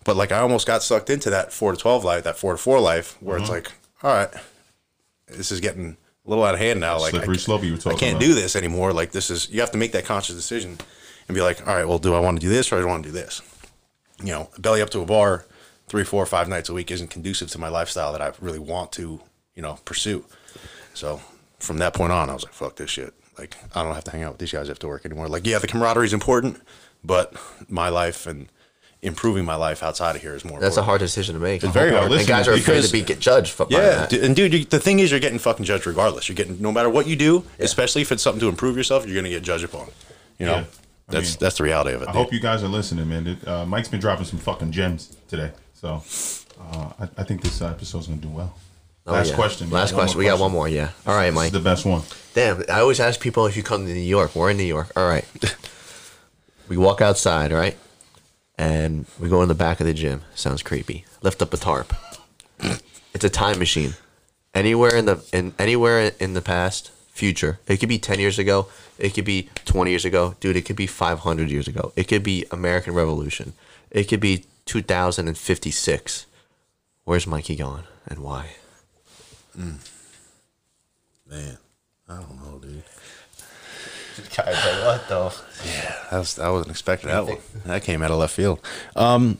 but 0.05 0.17
like 0.17 0.33
I 0.33 0.39
almost 0.39 0.67
got 0.67 0.83
sucked 0.83 1.11
into 1.11 1.31
that 1.31 1.53
four 1.53 1.73
to 1.73 1.79
twelve 1.79 2.05
life, 2.05 2.25
that 2.25 2.37
four 2.37 2.53
to 2.53 2.59
four 2.59 2.81
life, 2.81 3.17
where 3.21 3.39
it's 3.39 3.49
uh-huh. 3.49 3.55
like, 3.55 3.73
all 4.03 4.15
right, 4.15 4.31
this 5.27 5.51
is 5.51 5.61
getting 5.61 5.97
a 6.25 6.31
little 6.31 6.45
out 6.45 6.55
of 6.55 6.61
hand 6.61 6.81
now. 6.81 6.99
Like 6.99 7.11
Slippery 7.11 7.35
I, 7.35 7.39
slope 7.39 7.65
you 7.65 7.73
were 7.73 7.79
I 7.79 7.81
talking 7.81 7.99
can't 7.99 8.17
about. 8.17 8.27
do 8.27 8.35
this 8.35 8.57
anymore. 8.57 8.93
Like 8.93 9.13
this 9.13 9.31
is 9.31 9.51
you 9.51 9.61
have 9.61 9.73
to 9.73 9.79
make 9.79 9.93
that 9.93 10.05
conscious 10.05 10.37
decision 10.37 10.79
and 11.27 11.35
be 11.35 11.41
like, 11.41 11.67
all 11.67 11.75
right, 11.75 11.89
well, 11.89 11.99
do 11.99 12.15
I 12.15 12.21
want 12.21 12.41
to 12.41 12.47
do 12.47 12.51
this 12.51 12.73
or 12.73 12.79
do 12.79 12.87
I 12.87 12.91
want 12.91 13.03
to 13.05 13.09
do 13.09 13.15
this? 13.15 13.43
You 14.23 14.33
know, 14.33 14.51
belly 14.59 14.81
up 14.81 14.91
to 14.91 15.01
a 15.01 15.07
bar 15.07 15.47
three, 15.89 16.05
four, 16.05 16.25
five 16.27 16.49
nights 16.49 16.69
a 16.69 16.75
week 16.75 16.91
isn't 16.91 17.09
conducive 17.09 17.51
to 17.51 17.59
my 17.59 17.69
lifestyle 17.69 18.13
that 18.13 18.23
I 18.23 18.33
really 18.41 18.59
want 18.59 18.93
to, 18.93 19.21
you 19.55 19.63
know, 19.63 19.79
pursue. 19.85 20.25
So 20.95 21.21
from 21.59 21.79
that 21.79 21.95
point 21.95 22.13
on, 22.13 22.31
I 22.31 22.35
was 22.35 22.45
like, 22.45 22.53
fuck 22.53 22.77
this 22.77 22.91
shit. 22.91 23.15
Like 23.39 23.57
I 23.75 23.83
don't 23.83 23.95
have 23.95 24.05
to 24.05 24.11
hang 24.11 24.23
out 24.23 24.33
with 24.33 24.39
these 24.39 24.53
guys 24.53 24.71
after 24.71 24.89
work 24.89 25.05
anymore. 25.05 25.29
Like, 25.29 25.47
yeah, 25.47 25.59
the 25.59 25.67
camaraderie 25.67 26.07
is 26.07 26.13
important, 26.13 26.61
but 27.03 27.35
my 27.69 27.89
life 27.89 28.27
and 28.27 28.49
improving 29.05 29.45
my 29.45 29.55
life 29.55 29.83
outside 29.83 30.17
of 30.17 30.23
here 30.23 30.35
is 30.35 30.45
more. 30.45 30.59
That's 30.59 30.77
a 30.77 30.83
hard 30.83 30.99
decision 31.01 31.35
to 31.35 31.41
make. 31.41 31.63
It's 31.63 31.73
very 31.73 31.93
hard. 31.93 32.11
And 32.11 32.27
guys 32.27 32.49
are 32.49 32.55
afraid 32.55 32.83
to 32.83 32.91
be 32.93 33.03
get 33.03 33.21
judged 33.21 33.53
for 33.53 33.67
by 33.67 33.77
Yeah, 33.77 33.81
that. 33.97 34.11
du- 34.11 34.25
and 34.25 34.35
dude, 34.35 34.53
you, 34.55 34.65
the 34.65 34.81
thing 34.81 34.99
is, 34.99 35.11
you're 35.11 35.21
getting 35.21 35.39
fucking 35.39 35.65
judged 35.65 35.87
regardless. 35.87 36.29
You're 36.29 36.35
getting 36.37 36.61
no 36.61 36.73
matter 36.73 36.89
what 36.91 37.07
you 37.07 37.15
do, 37.15 37.45
especially 37.59 38.03
if 38.03 38.11
it's 38.11 38.23
something 38.23 38.41
to 38.41 38.49
improve 38.49 38.77
yourself, 38.77 39.07
you're 39.07 39.15
gonna 39.15 39.29
get 39.29 39.43
judged 39.43 39.65
upon. 39.65 39.89
You 40.39 40.47
know, 40.47 40.55
Yeah. 40.57 40.65
That's 41.09 41.31
mean, 41.33 41.37
that's 41.39 41.59
the 41.59 41.65
reality 41.65 41.93
of 41.95 42.01
it. 42.03 42.09
I 42.09 42.13
dude. 42.13 42.17
hope 42.23 42.33
you 42.33 42.41
guys 42.41 42.63
are 42.65 42.69
listening, 42.69 43.09
man. 43.09 43.27
It- 43.27 43.47
Uh, 43.47 43.67
Mike's 43.67 43.89
been 43.89 44.01
dropping 44.01 44.25
some 44.25 44.39
fucking 44.39 44.73
gems 44.73 45.15
today, 45.29 45.51
so 45.75 46.03
uh, 46.73 46.89
I, 46.99 47.09
I 47.19 47.25
think 47.25 47.43
this 47.43 47.61
uh, 47.61 47.67
episode's 47.69 48.07
gonna 48.07 48.21
do 48.23 48.29
well. 48.29 48.55
Oh, 49.07 49.13
Last 49.13 49.29
yeah. 49.31 49.35
question. 49.37 49.69
Last 49.69 49.93
One 49.93 50.01
question. 50.01 50.19
We 50.19 50.25
got 50.25 50.39
one 50.39 50.51
more. 50.53 50.67
Yeah. 50.67 50.89
All 51.07 51.15
right, 51.15 51.27
This 51.27 51.35
Mike. 51.35 51.47
is 51.49 51.53
the 51.53 51.61
best 51.61 51.85
one. 51.85 52.01
Damn, 52.33 52.65
I 52.71 52.81
always 52.81 53.01
ask 53.01 53.21
people 53.21 53.45
if 53.45 53.55
you 53.55 53.63
come 53.63 53.85
to 53.87 53.93
New 53.93 54.01
York. 54.01 54.35
We're 54.35 54.49
in 54.51 54.57
New 54.57 54.63
York. 54.65 54.91
All 54.97 55.07
right. 55.07 55.27
we 56.69 56.79
walk 56.79 57.03
outside, 57.03 57.53
right? 57.53 57.77
And 58.57 59.07
we 59.19 59.29
go 59.29 59.43
in 59.43 59.49
the 59.49 59.55
back 59.55 59.81
of 59.81 59.87
the 59.87 59.95
gym. 59.95 60.23
Sounds 60.35 60.63
creepy. 60.63 61.05
Lift 61.23 61.43
up 61.43 61.53
a 61.53 61.57
tarp. 61.57 61.93
It's 63.13 63.25
a 63.25 63.31
time 63.31 63.59
machine. 63.59 63.95
Anywhere 64.55 64.95
in 64.95 65.07
the 65.07 65.25
in 65.33 65.55
anywhere 65.59 66.13
in 66.21 66.35
the 66.35 66.41
past, 66.41 66.91
future. 67.15 67.61
It 67.69 67.79
could 67.79 67.89
be 67.89 67.99
10 67.99 68.19
years 68.19 68.39
ago, 68.39 68.69
it 68.99 69.15
could 69.15 69.25
be 69.25 69.49
20 69.65 69.91
years 69.91 70.05
ago. 70.05 70.35
Dude, 70.41 70.57
it 70.57 70.63
could 70.63 70.77
be 70.77 70.87
500 70.87 71.51
years 71.51 71.69
ago. 71.69 71.93
It 71.97 72.09
could 72.09 72.23
be 72.23 72.45
American 72.51 72.93
Revolution. 72.93 73.55
It 73.91 74.05
could 74.05 74.21
be 74.21 74.45
2056. 74.67 76.27
Where's 77.05 77.27
Mikey 77.27 77.57
going 77.57 77.85
and 78.07 78.19
why? 78.19 78.49
Mm. 79.57 79.79
man. 81.31 81.59
I 82.09 82.17
don't 82.17 82.43
know, 82.43 82.59
dude. 82.59 82.83
Guys, 84.37 84.47
like 84.55 84.85
what 84.85 85.09
though? 85.09 85.33
That 86.11 86.19
was 86.19 86.39
I 86.39 86.49
wasn't 86.51 86.71
expecting 86.71 87.11
that 87.11 87.27
one. 87.27 87.39
That 87.65 87.83
came 87.83 88.03
out 88.03 88.11
of 88.11 88.19
left 88.19 88.35
field. 88.35 88.61
Um, 88.95 89.39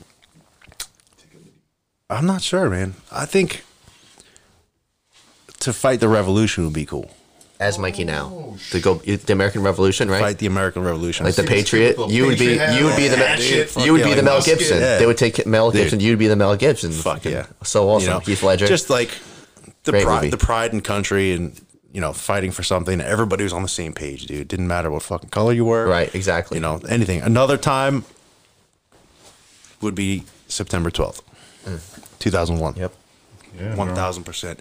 I'm 2.09 2.25
not 2.25 2.41
sure, 2.41 2.69
man. 2.69 2.95
I 3.11 3.25
think 3.25 3.63
to 5.59 5.73
fight 5.73 5.99
the 5.99 6.07
revolution 6.09 6.63
would 6.65 6.73
be 6.73 6.85
cool. 6.85 7.09
As 7.57 7.79
Mikey 7.79 8.03
now. 8.03 8.57
To 8.71 8.81
go 8.81 8.95
the 8.95 9.31
American 9.31 9.63
Revolution, 9.63 10.09
right? 10.09 10.19
Fight 10.19 10.37
the 10.39 10.45
American 10.47 10.83
Revolution. 10.83 11.25
like 11.25 11.35
the 11.35 11.43
Patriot, 11.43 11.91
typical 11.91 12.11
you 12.11 12.25
would 12.25 12.37
be 12.37 12.55
you 12.55 12.83
would 12.83 12.97
be 12.97 13.07
the 13.07 13.13
on, 13.13 13.39
Mel- 13.39 13.85
you 13.85 13.93
would 13.93 14.03
be 14.03 14.13
the 14.13 14.23
Mel 14.23 14.41
Gibson. 14.41 14.79
musket. 14.79 14.99
They 14.99 15.05
would 15.05 15.17
take 15.17 15.45
Mel 15.47 15.71
Dude. 15.71 15.81
Gibson. 15.83 15.99
You'd 16.01 16.19
be 16.19 16.27
the 16.27 16.35
Mel 16.35 16.57
Gibson. 16.57 16.91
Fuck 16.91 17.23
yeah. 17.23 17.45
so 17.63 17.89
awesome. 17.89 18.07
You 18.07 18.13
know, 18.15 18.19
Heath 18.19 18.43
Ledger. 18.43 18.67
Just 18.67 18.89
like 18.89 19.09
the 19.83 19.91
Great 19.91 20.03
pride, 20.03 20.15
movie. 20.15 20.29
the 20.31 20.37
pride 20.37 20.73
and 20.73 20.83
country, 20.83 21.31
and 21.31 21.59
you 21.95 22.01
know, 22.01 22.11
fighting 22.11 22.51
for 22.51 22.61
something. 22.61 22.99
Everybody 22.99 23.45
was 23.45 23.53
on 23.53 23.61
the 23.61 23.69
same 23.69 23.93
page, 23.93 24.25
dude. 24.25 24.49
Didn't 24.49 24.67
matter 24.67 24.91
what 24.91 25.01
fucking 25.01 25.29
color 25.29 25.53
you 25.53 25.63
were, 25.63 25.87
Right, 25.87 26.13
exactly. 26.13 26.57
You 26.57 26.61
know, 26.61 26.81
anything. 26.89 27.21
Another 27.21 27.55
time 27.57 28.03
would 29.79 29.95
be 29.95 30.23
September 30.49 30.91
twelfth, 30.91 31.21
two 32.19 32.29
thousand 32.29 32.59
one. 32.59 32.75
Yep. 32.75 32.93
Yeah, 33.57 33.93
thousand 33.93 34.23
percent. 34.25 34.59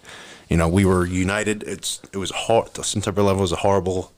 You 0.48 0.56
know, 0.56 0.68
we 0.68 0.84
were 0.84 1.04
united. 1.04 1.64
It's 1.64 2.00
it 2.12 2.18
was 2.18 2.30
hard. 2.30 2.72
The 2.74 2.84
September 2.84 3.20
11 3.22 3.40
was 3.40 3.50
a 3.50 3.56
horrible, 3.56 4.12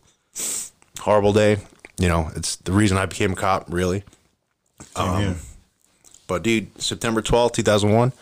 horrible 1.00 1.32
day. 1.32 1.56
You 1.98 2.08
know, 2.08 2.30
it's 2.36 2.56
the 2.56 2.72
reason 2.72 2.98
I 2.98 3.06
became 3.06 3.32
a 3.32 3.36
cop, 3.36 3.64
really. 3.68 4.04
Same 4.94 5.08
Um, 5.08 5.22
here. 5.22 5.36
But 6.26 6.42
dude, 6.42 6.82
September 6.82 7.22
twelfth, 7.22 7.54
two 7.54 7.62
thousand 7.62 7.92
one, 7.94 8.12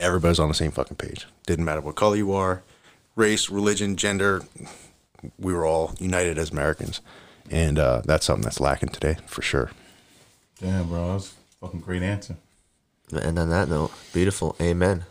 everybody's 0.00 0.40
on 0.40 0.48
the 0.48 0.54
same 0.54 0.72
fucking 0.72 0.96
page. 0.96 1.26
Didn't 1.46 1.64
matter 1.64 1.80
what 1.80 1.94
color 1.94 2.16
you 2.16 2.32
are, 2.32 2.62
race, 3.16 3.50
religion, 3.50 3.96
gender. 3.96 4.42
We 5.38 5.52
were 5.54 5.64
all 5.64 5.94
united 5.98 6.36
as 6.38 6.50
Americans, 6.50 7.00
and 7.50 7.78
uh, 7.78 8.02
that's 8.04 8.26
something 8.26 8.42
that's 8.44 8.60
lacking 8.60 8.90
today 8.90 9.16
for 9.26 9.40
sure. 9.42 9.70
Damn, 10.60 10.88
bro, 10.88 11.06
that 11.08 11.14
was 11.14 11.32
a 11.62 11.66
fucking 11.66 11.80
great 11.80 12.02
answer. 12.02 12.36
And 13.12 13.38
on 13.38 13.48
that 13.50 13.68
note, 13.68 13.90
beautiful. 14.12 14.54
Amen. 14.60 15.04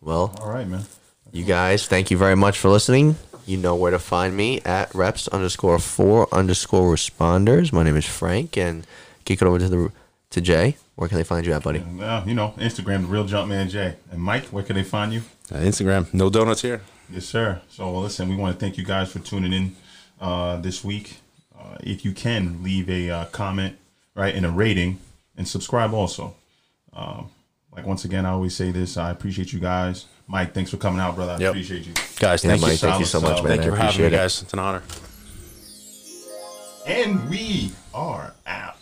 Well, 0.00 0.34
All 0.40 0.50
right, 0.50 0.66
man. 0.66 0.84
you 1.32 1.44
guys, 1.44 1.86
thank 1.86 2.10
you 2.10 2.16
very 2.16 2.36
much 2.36 2.58
for 2.58 2.70
listening. 2.70 3.16
You 3.46 3.56
know 3.58 3.74
where 3.74 3.90
to 3.90 3.98
find 3.98 4.36
me 4.36 4.60
at 4.62 4.94
reps 4.94 5.28
underscore 5.28 5.78
four 5.78 6.28
underscore 6.32 6.94
responders. 6.94 7.72
My 7.72 7.82
name 7.82 7.96
is 7.96 8.06
Frank, 8.06 8.56
and 8.56 8.86
kick 9.24 9.42
it 9.42 9.46
over 9.46 9.58
to 9.58 9.68
the 9.68 9.92
to 10.30 10.40
Jay. 10.40 10.76
Where 10.94 11.08
can 11.08 11.18
they 11.18 11.24
find 11.24 11.44
you 11.46 11.52
at, 11.52 11.62
buddy? 11.62 11.80
And, 11.80 12.00
uh, 12.00 12.22
you 12.26 12.34
know, 12.34 12.54
Instagram, 12.58 13.02
the 13.02 13.06
real 13.08 13.24
Jumpman 13.24 13.68
Jay, 13.70 13.96
And 14.12 14.22
Mike, 14.22 14.44
where 14.46 14.62
can 14.62 14.76
they 14.76 14.84
find 14.84 15.12
you? 15.12 15.22
Uh, 15.50 15.56
Instagram, 15.56 16.12
no 16.14 16.30
donuts 16.30 16.62
here. 16.62 16.82
Yes, 17.12 17.24
sir. 17.26 17.60
So, 17.68 17.90
well, 17.90 18.02
listen, 18.02 18.28
we 18.28 18.36
want 18.36 18.54
to 18.58 18.60
thank 18.64 18.78
you 18.78 18.84
guys 18.84 19.10
for 19.10 19.18
tuning 19.18 19.52
in 19.52 19.76
uh, 20.20 20.56
this 20.58 20.84
week. 20.84 21.18
Uh, 21.58 21.76
if 21.82 22.04
you 22.04 22.12
can, 22.12 22.62
leave 22.62 22.88
a 22.88 23.10
uh, 23.10 23.24
comment, 23.26 23.76
right, 24.14 24.34
and 24.34 24.46
a 24.46 24.50
rating, 24.50 24.98
and 25.36 25.46
subscribe 25.46 25.92
also. 25.92 26.34
Um, 26.92 27.30
like, 27.74 27.86
once 27.86 28.04
again, 28.04 28.24
I 28.26 28.30
always 28.30 28.54
say 28.54 28.70
this 28.70 28.96
I 28.96 29.10
appreciate 29.10 29.52
you 29.52 29.60
guys. 29.60 30.06
Mike, 30.26 30.54
thanks 30.54 30.70
for 30.70 30.76
coming 30.76 31.00
out, 31.00 31.16
brother. 31.16 31.32
I 31.32 31.38
Yep. 31.38 31.50
appreciate 31.50 31.86
you. 31.86 31.92
Guys, 32.18 32.44
Yeah, 32.44 32.50
thank 32.50 32.62
Mike, 32.62 32.72
you. 32.72 32.76
thank 32.78 33.00
you 33.00 33.06
so 33.06 33.20
much, 33.20 33.36
Solid, 33.38 33.44
man. 33.48 33.56
Thank 33.58 33.64
you 33.66 33.70
for 33.72 33.76
having 33.76 34.00
me, 34.00 34.06
appreciate 34.06 34.12
it. 34.12 34.16
guys. 34.16 34.42
It's 34.42 34.52
an 34.52 34.58
honor. 34.60 34.82
And 36.86 37.28
we 37.28 37.72
are 37.92 38.32
out. 38.46 38.76